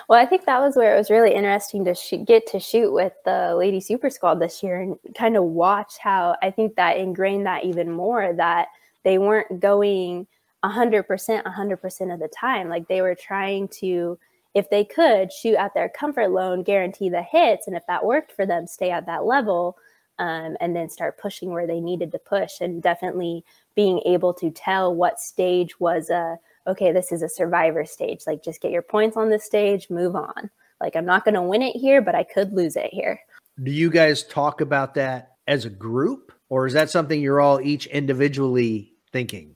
Well, 0.10 0.20
I 0.20 0.26
think 0.26 0.46
that 0.46 0.60
was 0.60 0.76
where 0.76 0.96
it 0.96 0.98
was 0.98 1.10
really 1.10 1.34
interesting 1.34 1.86
to 1.86 1.94
sh- 1.94 2.26
get 2.26 2.48
to 2.48 2.60
shoot 2.60 2.92
with 2.92 3.14
the 3.24 3.56
Lady 3.56 3.80
Super 3.80 4.10
Squad 4.10 4.40
this 4.40 4.64
year 4.64 4.82
and 4.82 4.98
kind 5.16 5.38
of 5.38 5.44
watch 5.44 5.94
how 6.00 6.36
I 6.42 6.52
think 6.52 6.76
that 6.76 6.98
ingrained 6.98 7.46
that 7.46 7.66
even 7.66 7.92
more 7.92 8.34
that 8.34 8.70
they 9.04 9.18
weren't 9.18 9.60
going 9.60 10.28
100% 10.64 11.06
100% 11.44 12.14
of 12.14 12.20
the 12.20 12.28
time. 12.28 12.70
Like 12.70 12.88
they 12.88 13.02
were 13.02 13.16
trying 13.16 13.68
to, 13.80 14.18
if 14.54 14.70
they 14.70 14.84
could, 14.84 15.32
shoot 15.32 15.56
at 15.56 15.74
their 15.74 15.90
comfort 15.90 16.34
zone, 16.34 16.64
guarantee 16.64 17.10
the 17.10 17.22
hits. 17.22 17.68
And 17.68 17.76
if 17.76 17.84
that 17.88 18.06
worked 18.06 18.32
for 18.32 18.46
them, 18.46 18.68
stay 18.68 18.90
at 18.90 19.06
that 19.06 19.26
level 19.26 19.78
um, 20.20 20.56
and 20.60 20.76
then 20.76 20.90
start 20.90 21.18
pushing 21.18 21.52
where 21.52 21.68
they 21.68 21.80
needed 21.80 22.12
to 22.12 22.20
push. 22.20 22.62
And 22.62 22.82
definitely 22.82 23.44
being 23.76 24.02
able 24.06 24.34
to 24.36 24.52
tell 24.52 24.94
what 24.94 25.20
stage 25.20 25.80
was 25.80 26.10
a, 26.10 26.38
okay, 26.68 26.92
this 26.92 27.12
is 27.12 27.22
a 27.22 27.30
survivor 27.30 27.86
stage. 27.86 28.22
Like, 28.26 28.44
just 28.44 28.62
get 28.62 28.72
your 28.72 28.82
points 28.82 29.18
on 29.18 29.30
this 29.30 29.46
stage, 29.46 29.90
move 29.90 30.16
on. 30.16 30.50
Like, 30.82 30.96
I'm 30.96 31.06
not 31.06 31.24
going 31.26 31.36
to 31.36 31.42
win 31.42 31.62
it 31.62 31.76
here, 31.76 32.02
but 32.02 32.16
I 32.16 32.24
could 32.24 32.54
lose 32.54 32.76
it 32.76 32.94
here. 32.94 33.20
Do 33.64 33.72
you 33.72 33.90
guys 33.90 34.24
talk 34.24 34.62
about 34.62 34.94
that 34.96 35.38
as 35.48 35.66
a 35.66 35.70
group, 35.70 36.34
or 36.50 36.68
is 36.68 36.74
that 36.74 36.90
something 36.90 37.22
you're 37.22 37.40
all 37.40 37.62
each 37.62 37.86
individually 37.88 38.94
thinking? 39.12 39.56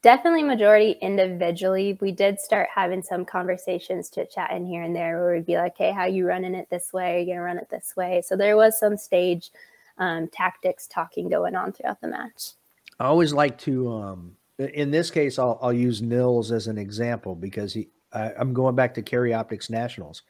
Definitely 0.00 0.44
majority 0.44 0.92
individually. 1.02 1.98
We 2.00 2.12
did 2.12 2.38
start 2.38 2.68
having 2.72 3.02
some 3.02 3.24
conversations 3.24 4.08
to 4.10 4.26
chat 4.26 4.52
in 4.52 4.64
here 4.64 4.84
and 4.84 4.94
there 4.94 5.20
where 5.20 5.34
we'd 5.34 5.44
be 5.44 5.56
like, 5.56 5.76
hey, 5.76 5.90
how 5.90 6.06
you 6.06 6.24
running 6.24 6.54
it 6.54 6.70
this 6.70 6.92
way? 6.92 7.16
Are 7.16 7.18
you 7.18 7.26
going 7.26 7.38
to 7.38 7.42
run 7.42 7.58
it 7.58 7.68
this 7.68 7.94
way? 7.96 8.22
So 8.24 8.36
there 8.36 8.56
was 8.56 8.78
some 8.78 8.96
stage 8.96 9.50
um, 9.98 10.28
tactics 10.28 10.86
talking 10.86 11.28
going 11.28 11.54
on 11.54 11.72
throughout 11.72 12.00
the 12.00 12.08
match. 12.08 12.52
I 13.00 13.04
always 13.04 13.32
like 13.32 13.58
to 13.58 13.92
um, 13.92 14.36
in 14.58 14.90
this 14.90 15.10
case, 15.10 15.38
I'll, 15.38 15.58
I'll 15.62 15.72
use 15.72 16.02
Nils 16.02 16.50
as 16.50 16.66
an 16.66 16.78
example 16.78 17.34
because 17.34 17.72
he, 17.72 17.88
I, 18.12 18.32
I'm 18.38 18.52
going 18.52 18.74
back 18.74 18.94
to 18.94 19.02
Carry 19.02 19.32
Optics 19.32 19.70
Nationals 19.70 20.22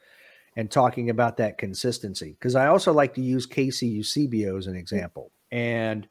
and 0.55 0.69
talking 0.69 1.09
about 1.09 1.37
that 1.37 1.57
consistency 1.57 2.35
because 2.39 2.55
I 2.55 2.67
also 2.67 2.93
like 2.93 3.13
to 3.15 3.21
use 3.21 3.45
Casey 3.45 3.87
Eusebio 3.87 4.57
as 4.57 4.67
an 4.67 4.75
example. 4.75 5.31
And 5.51 6.07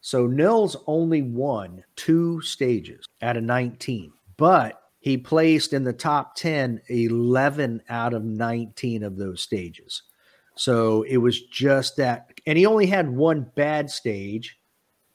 so 0.00 0.26
Nils 0.26 0.76
only 0.86 1.22
won 1.22 1.84
two 1.96 2.40
stages 2.42 3.06
out 3.22 3.36
of 3.36 3.44
19, 3.44 4.12
but 4.36 4.80
he 5.00 5.16
placed 5.16 5.72
in 5.72 5.84
the 5.84 5.92
top 5.92 6.34
10 6.36 6.82
11 6.88 7.82
out 7.88 8.12
of 8.12 8.24
19 8.24 9.02
of 9.02 9.16
those 9.16 9.40
stages. 9.40 10.02
So 10.54 11.02
it 11.02 11.16
was 11.16 11.40
just 11.42 11.96
that. 11.96 12.28
And 12.46 12.58
he 12.58 12.66
only 12.66 12.86
had 12.86 13.10
one 13.10 13.50
bad 13.54 13.90
stage 13.90 14.58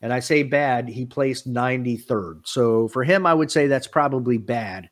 and 0.02 0.14
I 0.14 0.20
say 0.20 0.44
bad, 0.44 0.88
he 0.88 1.06
placed 1.06 1.52
93rd. 1.52 2.42
So 2.48 2.88
for 2.88 3.04
him, 3.04 3.26
I 3.26 3.34
would 3.34 3.52
say 3.52 3.68
that's 3.68 3.88
probably 3.88 4.38
bad. 4.38 4.90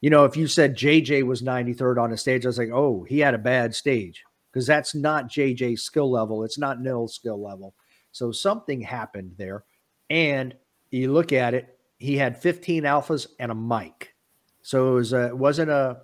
You 0.00 0.10
know, 0.10 0.24
if 0.24 0.36
you 0.36 0.46
said 0.46 0.76
JJ 0.76 1.24
was 1.24 1.42
93rd 1.42 2.00
on 2.00 2.12
a 2.12 2.16
stage, 2.16 2.44
I 2.44 2.48
was 2.48 2.58
like, 2.58 2.70
oh, 2.72 3.04
he 3.08 3.18
had 3.18 3.34
a 3.34 3.38
bad 3.38 3.74
stage 3.74 4.22
because 4.52 4.66
that's 4.66 4.94
not 4.94 5.28
JJ's 5.28 5.82
skill 5.82 6.10
level. 6.10 6.44
It's 6.44 6.58
not 6.58 6.80
Nils' 6.80 7.14
skill 7.14 7.42
level. 7.42 7.74
So 8.12 8.30
something 8.30 8.80
happened 8.80 9.32
there. 9.36 9.64
And 10.10 10.54
you 10.90 11.12
look 11.12 11.32
at 11.32 11.54
it, 11.54 11.76
he 11.98 12.16
had 12.16 12.40
15 12.40 12.84
alphas 12.84 13.26
and 13.40 13.50
a 13.50 13.54
mic. 13.54 14.14
So 14.62 14.92
it 14.92 14.94
was 14.94 15.12
a, 15.12 15.34
wasn't 15.34 15.70
a 15.70 16.02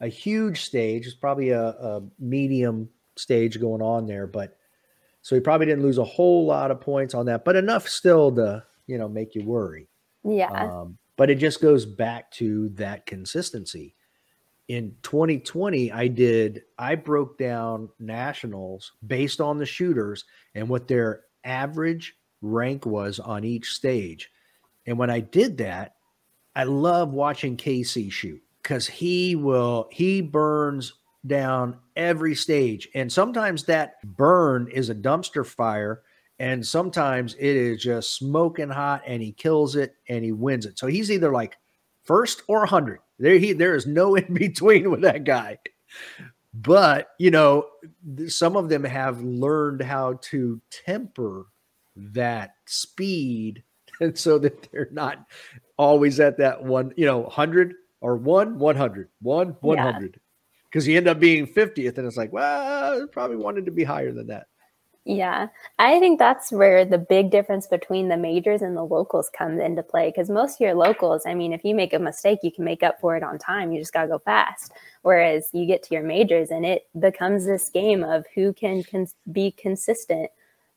a 0.00 0.08
huge 0.08 0.62
stage. 0.62 1.06
It's 1.06 1.14
probably 1.14 1.50
a, 1.50 1.62
a 1.62 2.02
medium 2.18 2.88
stage 3.16 3.60
going 3.60 3.82
on 3.82 4.06
there, 4.06 4.26
but 4.26 4.56
so 5.22 5.34
he 5.34 5.40
probably 5.40 5.66
didn't 5.66 5.84
lose 5.84 5.98
a 5.98 6.04
whole 6.04 6.46
lot 6.46 6.70
of 6.70 6.80
points 6.80 7.14
on 7.14 7.26
that, 7.26 7.44
but 7.44 7.56
enough 7.56 7.86
still 7.88 8.34
to, 8.36 8.64
you 8.86 8.96
know, 8.98 9.08
make 9.08 9.34
you 9.34 9.44
worry. 9.44 9.88
Yeah. 10.24 10.50
Um, 10.50 10.96
but 11.16 11.28
it 11.28 11.34
just 11.36 11.60
goes 11.60 11.84
back 11.84 12.30
to 12.32 12.70
that 12.70 13.04
consistency. 13.04 13.94
in 14.70 14.94
2020, 15.02 15.90
I 15.90 16.06
did, 16.06 16.62
I 16.78 16.94
broke 16.94 17.36
down 17.36 17.88
nationals 17.98 18.92
based 19.04 19.40
on 19.40 19.58
the 19.58 19.66
shooters 19.66 20.24
and 20.54 20.68
what 20.68 20.86
their 20.86 21.24
average 21.42 22.14
rank 22.40 22.86
was 22.86 23.18
on 23.18 23.42
each 23.42 23.72
stage. 23.72 24.30
And 24.86 24.96
when 24.96 25.10
I 25.10 25.18
did 25.18 25.58
that, 25.58 25.96
I 26.54 26.62
love 26.64 27.12
watching 27.12 27.56
Casey 27.56 28.10
shoot 28.10 28.40
because 28.62 28.86
he 28.86 29.34
will, 29.34 29.88
he 29.90 30.20
burns 30.20 30.92
down 31.26 31.76
every 31.96 32.34
stage. 32.34 32.88
And 32.94 33.12
sometimes 33.12 33.64
that 33.64 33.94
burn 34.16 34.68
is 34.72 34.90
a 34.90 34.94
dumpster 34.94 35.46
fire. 35.46 36.02
And 36.38 36.66
sometimes 36.66 37.34
it 37.34 37.56
is 37.56 37.82
just 37.82 38.16
smoking 38.16 38.70
hot 38.70 39.02
and 39.06 39.22
he 39.22 39.32
kills 39.32 39.76
it 39.76 39.94
and 40.08 40.24
he 40.24 40.32
wins 40.32 40.64
it. 40.64 40.78
So 40.78 40.86
he's 40.86 41.10
either 41.10 41.32
like 41.32 41.58
first 42.04 42.42
or 42.48 42.60
100. 42.60 43.00
There, 43.18 43.36
he, 43.36 43.52
there 43.52 43.74
is 43.74 43.86
no 43.86 44.14
in 44.16 44.32
between 44.32 44.90
with 44.90 45.02
that 45.02 45.24
guy. 45.24 45.58
But, 46.54 47.10
you 47.18 47.30
know, 47.30 47.66
some 48.26 48.56
of 48.56 48.68
them 48.68 48.84
have 48.84 49.20
learned 49.20 49.82
how 49.82 50.14
to 50.22 50.60
temper 50.70 51.46
that 51.94 52.54
speed 52.66 53.62
and 54.00 54.18
so 54.18 54.38
that 54.38 54.68
they're 54.72 54.88
not 54.90 55.26
always 55.76 56.18
at 56.20 56.38
that 56.38 56.64
one, 56.64 56.92
you 56.96 57.04
know, 57.04 57.20
100 57.20 57.74
or 58.00 58.16
one, 58.16 58.58
100, 58.58 59.08
one, 59.20 59.56
100 59.60 60.18
because 60.70 60.86
you 60.86 60.96
end 60.96 61.08
up 61.08 61.18
being 61.18 61.46
50th 61.46 61.98
and 61.98 62.06
it's 62.06 62.16
like 62.16 62.32
well 62.32 63.06
probably 63.08 63.36
wanted 63.36 63.64
to 63.66 63.70
be 63.70 63.84
higher 63.84 64.12
than 64.12 64.28
that. 64.28 64.46
Yeah. 65.04 65.48
I 65.78 65.98
think 65.98 66.18
that's 66.18 66.52
where 66.52 66.84
the 66.84 66.98
big 66.98 67.30
difference 67.30 67.66
between 67.66 68.08
the 68.08 68.18
majors 68.18 68.60
and 68.60 68.76
the 68.76 68.84
locals 68.84 69.30
comes 69.36 69.58
into 69.58 69.82
play 69.82 70.10
because 70.10 70.28
most 70.28 70.56
of 70.56 70.60
your 70.60 70.74
locals 70.74 71.22
i 71.26 71.32
mean 71.32 71.54
if 71.54 71.64
you 71.64 71.74
make 71.74 71.94
a 71.94 71.98
mistake 71.98 72.40
you 72.42 72.52
can 72.52 72.64
make 72.64 72.82
up 72.82 73.00
for 73.00 73.16
it 73.16 73.22
on 73.22 73.38
time. 73.38 73.72
You 73.72 73.80
just 73.80 73.92
got 73.92 74.02
to 74.02 74.08
go 74.08 74.18
fast. 74.18 74.72
Whereas 75.02 75.48
you 75.52 75.66
get 75.66 75.82
to 75.84 75.94
your 75.94 76.04
majors 76.04 76.50
and 76.50 76.66
it 76.66 76.86
becomes 76.98 77.46
this 77.46 77.70
game 77.70 78.04
of 78.04 78.26
who 78.34 78.52
can, 78.52 78.82
can 78.82 79.06
be 79.32 79.52
consistent 79.52 80.30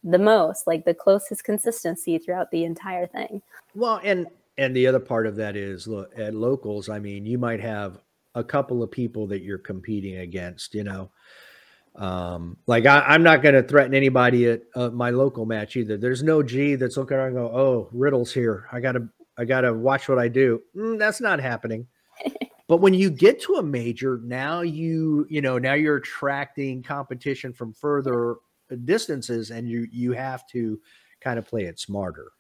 the 0.04 0.20
most 0.20 0.68
like 0.68 0.84
the 0.86 0.94
closest 0.94 1.44
consistency 1.44 2.18
throughout 2.18 2.52
the 2.52 2.64
entire 2.64 3.08
thing. 3.08 3.42
Well 3.76 4.00
and 4.04 4.28
and 4.58 4.76
the 4.76 4.88
other 4.88 5.00
part 5.00 5.28
of 5.28 5.36
that 5.38 5.56
is 5.56 5.88
look 5.88 6.12
at 6.18 6.34
locals 6.36 6.88
i 6.88 7.00
mean 7.00 7.26
you 7.26 7.38
might 7.38 7.60
have 7.60 8.00
a 8.36 8.44
couple 8.44 8.82
of 8.84 8.92
people 8.92 9.28
that 9.28 9.42
you're 9.42 9.58
competing 9.58 10.18
against, 10.18 10.74
you 10.74 10.84
know. 10.84 11.12
Um, 11.96 12.58
like 12.66 12.86
I, 12.88 13.14
am 13.14 13.22
not 13.22 13.44
going 13.44 13.54
to 13.54 13.62
threaten 13.62 13.94
anybody 13.94 14.50
at 14.50 14.64
uh, 14.76 14.90
my 14.90 15.12
local 15.12 15.46
match 15.46 15.76
either. 15.76 15.96
There's 15.96 16.24
no 16.24 16.42
G 16.42 16.76
that's 16.76 16.98
looking 16.98 17.18
around 17.18 17.28
and 17.28 17.36
go, 17.36 17.46
oh, 17.48 17.90
Riddle's 17.92 18.34
here. 18.34 18.68
I 18.72 18.80
gotta, 18.80 19.08
I 19.38 19.46
gotta 19.46 19.72
watch 19.72 20.10
what 20.10 20.18
I 20.18 20.28
do. 20.28 20.62
Mm, 20.76 20.98
that's 20.98 21.22
not 21.22 21.40
happening. 21.40 21.86
but 22.68 22.78
when 22.78 22.96
you 22.96 23.12
get 23.12 23.40
to 23.44 23.56
a 23.56 23.64
major, 23.64 24.20
now 24.24 24.62
you, 24.62 25.28
you 25.30 25.42
know, 25.42 25.60
now 25.60 25.74
you're 25.74 25.98
attracting 25.98 26.82
competition 26.82 27.54
from 27.54 27.74
further 27.74 28.38
distances, 28.86 29.52
and 29.52 29.70
you 29.70 29.88
you 29.92 30.14
have 30.14 30.48
to 30.48 30.80
kind 31.22 31.38
of 31.38 31.46
play 31.46 31.66
it 31.66 31.80
smarter. 31.80 32.32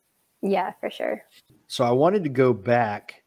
Yeah, 0.41 0.73
for 0.79 0.89
sure. 0.89 1.23
So 1.67 1.83
I 1.83 1.91
wanted 1.91 2.23
to 2.23 2.29
go 2.29 2.53
back 2.53 3.22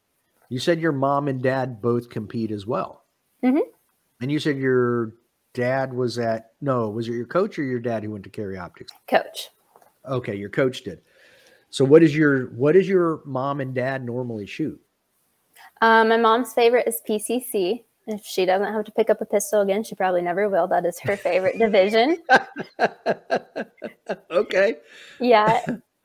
you 0.49 0.59
said 0.59 0.81
your 0.81 0.93
mom 0.93 1.29
and 1.29 1.43
dad 1.43 1.81
both 1.81 2.09
compete 2.09 2.51
as 2.51 2.67
well. 2.67 3.05
Mm-hmm. 3.43 3.69
And 4.21 4.33
you 4.33 4.39
said 4.39 4.57
your 4.57 5.15
dad 5.55 5.93
was 5.93 6.19
at 6.19 6.53
no, 6.61 6.89
was 6.91 7.09
it 7.09 7.13
your 7.13 7.27
coach 7.27 7.59
or 7.59 7.65
your 7.65 7.81
dad 7.81 8.05
who 8.05 8.11
went 8.13 8.25
to 8.25 8.31
Carry 8.31 8.57
Optics? 8.57 8.93
Coach. 9.09 9.51
Okay, 10.07 10.37
your 10.37 10.51
coach 10.51 10.85
did. 10.85 11.01
So 11.71 11.85
what 11.85 12.03
is 12.03 12.17
your 12.17 12.47
what 12.49 12.73
does 12.73 12.89
your 12.89 13.23
mom 13.25 13.61
and 13.61 13.75
dad 13.75 14.05
normally 14.05 14.47
shoot? 14.47 14.81
Um, 15.83 16.09
my 16.09 16.17
mom's 16.17 16.53
favorite 16.55 16.87
is 16.87 17.01
PCC. 17.09 17.85
If 18.07 18.25
she 18.25 18.47
doesn't 18.47 18.73
have 18.73 18.85
to 18.85 18.93
pick 18.93 19.11
up 19.11 19.21
a 19.21 19.27
pistol 19.27 19.63
again, 19.63 19.83
she 19.83 19.97
probably 19.97 20.23
never 20.23 20.49
will. 20.49 20.69
That 20.69 20.87
is 20.87 20.99
her 21.01 21.17
favorite 21.17 21.59
division. 21.59 22.23
okay. 24.31 24.77
Yeah. 25.19 25.61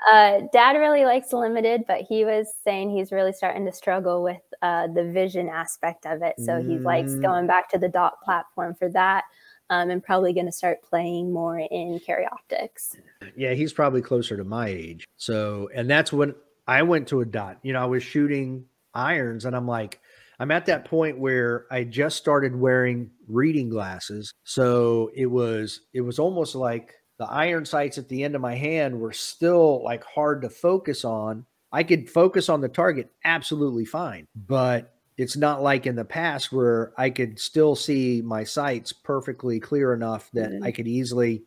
Uh, 0.09 0.41
Dad 0.51 0.77
really 0.77 1.05
likes 1.05 1.33
limited, 1.33 1.83
but 1.87 2.01
he 2.01 2.25
was 2.25 2.47
saying 2.63 2.89
he's 2.89 3.11
really 3.11 3.33
starting 3.33 3.65
to 3.65 3.71
struggle 3.71 4.23
with 4.23 4.41
uh, 4.61 4.87
the 4.87 5.03
vision 5.03 5.49
aspect 5.49 6.05
of 6.05 6.21
it. 6.21 6.35
So 6.39 6.61
he 6.61 6.77
likes 6.77 7.11
mm. 7.11 7.21
going 7.21 7.47
back 7.47 7.69
to 7.69 7.77
the 7.77 7.89
dot 7.89 8.21
platform 8.23 8.75
for 8.75 8.89
that. 8.89 9.25
Um, 9.69 9.89
and 9.89 10.03
probably 10.03 10.33
going 10.33 10.47
to 10.47 10.51
start 10.51 10.81
playing 10.81 11.31
more 11.31 11.57
in 11.57 11.97
carry 12.05 12.25
optics. 12.29 12.97
Yeah, 13.37 13.53
he's 13.53 13.71
probably 13.71 14.01
closer 14.01 14.35
to 14.35 14.43
my 14.43 14.67
age. 14.67 15.05
So, 15.15 15.69
and 15.73 15.89
that's 15.89 16.11
when 16.11 16.35
I 16.67 16.83
went 16.83 17.07
to 17.07 17.21
a 17.21 17.25
dot. 17.25 17.59
You 17.63 17.71
know, 17.71 17.81
I 17.81 17.85
was 17.85 18.03
shooting 18.03 18.65
irons, 18.93 19.45
and 19.45 19.55
I'm 19.55 19.67
like, 19.67 20.01
I'm 20.39 20.51
at 20.51 20.65
that 20.65 20.83
point 20.83 21.19
where 21.19 21.67
I 21.71 21.85
just 21.85 22.17
started 22.17 22.53
wearing 22.53 23.11
reading 23.29 23.69
glasses. 23.69 24.33
So 24.43 25.09
it 25.15 25.27
was, 25.27 25.79
it 25.93 26.01
was 26.01 26.19
almost 26.19 26.53
like 26.53 26.95
the 27.21 27.29
iron 27.29 27.63
sights 27.63 27.99
at 27.99 28.09
the 28.09 28.23
end 28.23 28.33
of 28.33 28.41
my 28.41 28.55
hand 28.55 28.99
were 28.99 29.13
still 29.13 29.83
like 29.83 30.03
hard 30.03 30.41
to 30.41 30.49
focus 30.49 31.05
on. 31.05 31.45
I 31.71 31.83
could 31.83 32.09
focus 32.09 32.49
on 32.49 32.61
the 32.61 32.67
target 32.67 33.11
absolutely 33.23 33.85
fine, 33.85 34.25
but 34.47 34.95
it's 35.17 35.37
not 35.37 35.61
like 35.61 35.85
in 35.85 35.95
the 35.95 36.03
past 36.03 36.51
where 36.51 36.93
I 36.97 37.11
could 37.11 37.39
still 37.39 37.75
see 37.75 38.23
my 38.25 38.43
sights 38.43 38.91
perfectly 38.91 39.59
clear 39.59 39.93
enough 39.93 40.31
that 40.33 40.49
mm-hmm. 40.49 40.63
I 40.63 40.71
could 40.71 40.87
easily, 40.87 41.43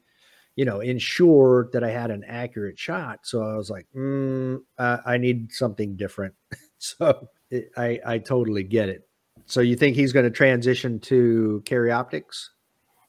you 0.54 0.64
know, 0.64 0.78
ensure 0.78 1.68
that 1.72 1.82
I 1.82 1.90
had 1.90 2.12
an 2.12 2.22
accurate 2.22 2.78
shot. 2.78 3.20
So 3.24 3.42
I 3.42 3.56
was 3.56 3.68
like, 3.68 3.88
mm, 3.96 4.60
uh, 4.78 4.98
I 5.04 5.18
need 5.18 5.52
something 5.52 5.96
different. 5.96 6.34
so 6.78 7.28
it, 7.50 7.72
I, 7.76 7.98
I 8.06 8.18
totally 8.18 8.62
get 8.62 8.88
it. 8.88 9.08
So 9.46 9.60
you 9.60 9.74
think 9.74 9.96
he's 9.96 10.12
going 10.12 10.24
to 10.24 10.30
transition 10.30 11.00
to 11.00 11.64
carry 11.66 11.90
optics? 11.90 12.52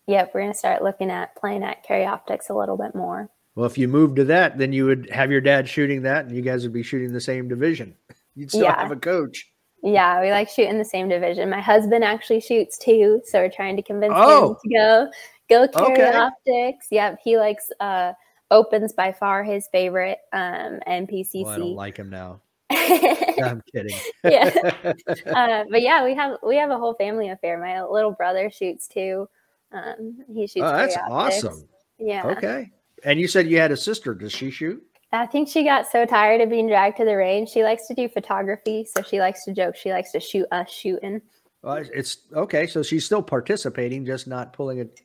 Yep, 0.07 0.31
we're 0.33 0.41
going 0.41 0.53
to 0.53 0.57
start 0.57 0.83
looking 0.83 1.09
at 1.09 1.35
playing 1.35 1.63
at 1.63 1.83
carry 1.83 2.05
optics 2.05 2.49
a 2.49 2.53
little 2.53 2.77
bit 2.77 2.93
more. 2.93 3.29
Well, 3.55 3.65
if 3.65 3.77
you 3.77 3.87
move 3.87 4.15
to 4.15 4.25
that, 4.25 4.57
then 4.57 4.73
you 4.73 4.85
would 4.85 5.09
have 5.09 5.31
your 5.31 5.41
dad 5.41 5.67
shooting 5.67 6.01
that, 6.03 6.25
and 6.25 6.35
you 6.35 6.41
guys 6.41 6.63
would 6.63 6.73
be 6.73 6.83
shooting 6.83 7.13
the 7.13 7.21
same 7.21 7.47
division. 7.47 7.95
You'd 8.35 8.49
still 8.49 8.63
yeah. 8.63 8.79
have 8.79 8.91
a 8.91 8.97
coach. 8.97 9.49
Yeah, 9.81 10.21
we 10.21 10.31
like 10.31 10.49
shooting 10.49 10.77
the 10.77 10.85
same 10.85 11.07
division. 11.07 11.49
My 11.49 11.61
husband 11.61 12.03
actually 12.03 12.41
shoots 12.41 12.77
too, 12.77 13.21
so 13.25 13.39
we're 13.39 13.49
trying 13.49 13.77
to 13.77 13.83
convince 13.83 14.13
oh. 14.15 14.49
him 14.49 14.55
to 14.63 14.69
go 14.75 15.11
go 15.49 15.67
carry 15.67 16.09
okay. 16.09 16.17
optics. 16.17 16.87
Yep, 16.91 17.19
he 17.23 17.37
likes 17.37 17.69
uh, 17.79 18.13
opens 18.51 18.93
by 18.93 19.11
far 19.13 19.43
his 19.43 19.67
favorite 19.71 20.17
um, 20.33 20.79
and 20.85 21.07
PCC. 21.07 21.43
Well, 21.43 21.53
I 21.53 21.57
don't 21.57 21.75
like 21.75 21.97
him 21.97 22.09
now. 22.09 22.41
I'm 22.71 23.61
kidding. 23.71 23.95
yeah, 24.23 24.51
uh, 25.27 25.63
but 25.69 25.81
yeah, 25.81 26.03
we 26.03 26.15
have 26.15 26.39
we 26.45 26.57
have 26.57 26.71
a 26.71 26.77
whole 26.77 26.95
family 26.95 27.29
affair. 27.29 27.59
My 27.59 27.83
little 27.83 28.11
brother 28.11 28.49
shoots 28.49 28.87
too. 28.87 29.29
Um, 29.75 30.17
he 30.33 30.47
shoots. 30.47 30.63
Oh, 30.63 30.71
that's 30.71 30.97
awesome. 31.09 31.67
Yeah. 31.99 32.25
Okay. 32.25 32.71
And 33.03 33.19
you 33.19 33.27
said 33.27 33.47
you 33.47 33.59
had 33.59 33.71
a 33.71 33.77
sister. 33.77 34.15
Does 34.15 34.31
she 34.31 34.49
shoot? 34.49 34.81
I 35.11 35.25
think 35.25 35.47
she 35.47 35.63
got 35.63 35.89
so 35.89 36.05
tired 36.05 36.41
of 36.41 36.49
being 36.49 36.67
dragged 36.67 36.97
to 36.97 37.05
the 37.05 37.15
range. 37.15 37.49
She 37.49 37.63
likes 37.63 37.87
to 37.87 37.93
do 37.93 38.09
photography, 38.09 38.85
so 38.85 39.01
she 39.01 39.19
likes 39.19 39.45
to 39.45 39.53
joke. 39.53 39.75
She 39.75 39.91
likes 39.91 40.11
to 40.11 40.19
shoot 40.19 40.47
us 40.51 40.69
shooting. 40.69 41.21
Well, 41.61 41.83
it's 41.93 42.19
okay. 42.33 42.67
So 42.67 42.83
she's 42.83 43.05
still 43.05 43.23
participating, 43.23 44.05
just 44.05 44.27
not 44.27 44.53
pulling 44.53 44.79
it. 44.79 44.99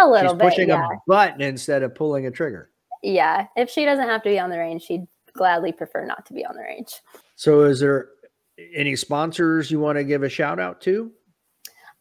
A 0.00 0.08
little 0.08 0.32
she's 0.32 0.38
bit. 0.38 0.50
Pushing 0.50 0.68
yeah. 0.68 0.86
a 0.86 0.96
button 1.06 1.40
instead 1.40 1.82
of 1.82 1.94
pulling 1.94 2.26
a 2.26 2.30
trigger. 2.30 2.70
Yeah. 3.02 3.46
If 3.56 3.70
she 3.70 3.84
doesn't 3.84 4.08
have 4.08 4.22
to 4.22 4.28
be 4.30 4.38
on 4.38 4.50
the 4.50 4.58
range, 4.58 4.82
she'd 4.82 5.06
gladly 5.34 5.72
prefer 5.72 6.04
not 6.04 6.26
to 6.26 6.34
be 6.34 6.44
on 6.44 6.56
the 6.56 6.62
range. 6.62 7.00
So, 7.36 7.62
is 7.62 7.80
there 7.80 8.08
any 8.74 8.96
sponsors 8.96 9.70
you 9.70 9.78
want 9.78 9.98
to 9.98 10.04
give 10.04 10.22
a 10.22 10.28
shout 10.28 10.58
out 10.58 10.80
to? 10.82 11.12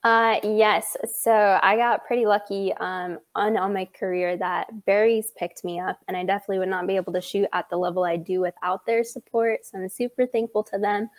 Uh, 0.04 0.38
yes. 0.44 0.98
So 1.16 1.60
I 1.64 1.78
got 1.78 2.06
pretty 2.06 2.26
lucky 2.26 2.74
um, 2.74 3.20
on, 3.36 3.56
on 3.56 3.74
my 3.74 3.86
career 3.86 4.36
that 4.36 4.86
Berry's 4.86 5.32
picked 5.38 5.64
me 5.64 5.80
up, 5.80 6.00
and 6.08 6.18
I 6.18 6.26
definitely 6.26 6.60
would 6.60 6.70
not 6.70 6.88
be 6.88 6.98
able 6.98 7.14
to 7.14 7.22
shoot 7.22 7.48
at 7.54 7.70
the 7.70 7.78
level 7.78 8.04
I 8.04 8.18
do 8.18 8.42
without 8.42 8.86
their 8.86 9.06
support. 9.06 9.66
So 9.66 9.78
I'm 9.78 9.88
super 9.88 10.26
thankful 10.26 10.64
to 10.66 10.78
them. 10.78 11.10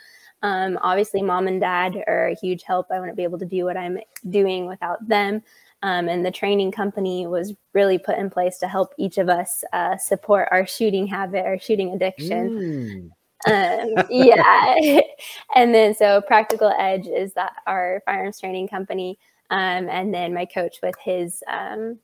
Um, 0.42 0.78
obviously, 0.82 1.22
mom 1.22 1.46
and 1.46 1.60
dad 1.60 2.04
are 2.06 2.28
a 2.28 2.34
huge 2.34 2.62
help. 2.62 2.88
I 2.90 3.00
wouldn't 3.00 3.16
be 3.16 3.22
able 3.22 3.38
to 3.38 3.46
do 3.46 3.64
what 3.64 3.78
I'm 3.78 3.98
doing 4.28 4.66
without 4.66 5.06
them. 5.08 5.42
Um, 5.82 6.08
and 6.08 6.24
the 6.24 6.30
training 6.30 6.72
company 6.72 7.26
was 7.26 7.54
really 7.72 7.98
put 7.98 8.18
in 8.18 8.28
place 8.28 8.58
to 8.58 8.68
help 8.68 8.92
each 8.98 9.16
of 9.16 9.30
us 9.30 9.64
uh, 9.72 9.96
support 9.96 10.48
our 10.50 10.66
shooting 10.66 11.06
habit, 11.06 11.46
our 11.46 11.58
shooting 11.58 11.94
addiction. 11.94 12.50
Mm 12.50 13.10
um, 13.46 14.06
yeah. 14.10 14.76
and 15.54 15.74
then 15.74 15.94
so 15.94 16.20
Practical 16.22 16.72
Edge 16.78 17.06
is 17.06 17.32
that 17.34 17.52
our 17.66 18.02
firearms 18.06 18.40
training 18.40 18.68
company. 18.68 19.18
Um, 19.50 19.88
and 19.88 20.12
then 20.12 20.32
my 20.34 20.46
coach 20.46 20.78
with 20.82 20.94
his 21.02 21.42
um, 21.50 21.98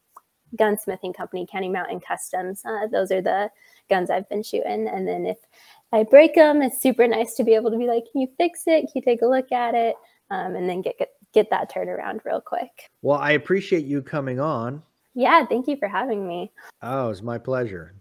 gunsmithing 0.56 1.16
company, 1.16 1.46
County 1.50 1.68
Mountain 1.68 2.00
Customs. 2.00 2.62
Uh, 2.64 2.86
those 2.86 3.10
are 3.10 3.22
the 3.22 3.50
guns 3.88 4.10
I've 4.10 4.28
been 4.28 4.42
shooting. 4.42 4.88
And 4.88 5.08
then 5.08 5.26
if 5.26 5.38
I 5.92 6.04
break 6.04 6.34
them, 6.34 6.62
it's 6.62 6.80
super 6.80 7.06
nice 7.08 7.34
to 7.34 7.44
be 7.44 7.54
able 7.54 7.70
to 7.70 7.78
be 7.78 7.86
like, 7.86 8.04
can 8.12 8.20
you 8.20 8.28
fix 8.36 8.64
it? 8.66 8.82
Can 8.82 8.92
you 8.94 9.02
take 9.02 9.22
a 9.22 9.26
look 9.26 9.50
at 9.52 9.74
it? 9.74 9.96
Um, 10.30 10.54
and 10.54 10.68
then 10.68 10.82
get, 10.82 10.96
get 10.98 11.08
get 11.32 11.50
that 11.50 11.72
turnaround 11.72 12.24
real 12.24 12.40
quick. 12.40 12.90
Well, 13.02 13.18
I 13.18 13.32
appreciate 13.32 13.84
you 13.84 14.02
coming 14.02 14.40
on. 14.40 14.82
Yeah, 15.14 15.44
thank 15.46 15.66
you 15.66 15.76
for 15.76 15.88
having 15.88 16.26
me. 16.26 16.52
Oh, 16.82 17.10
it's 17.10 17.22
my 17.22 17.38
pleasure. 17.38 17.94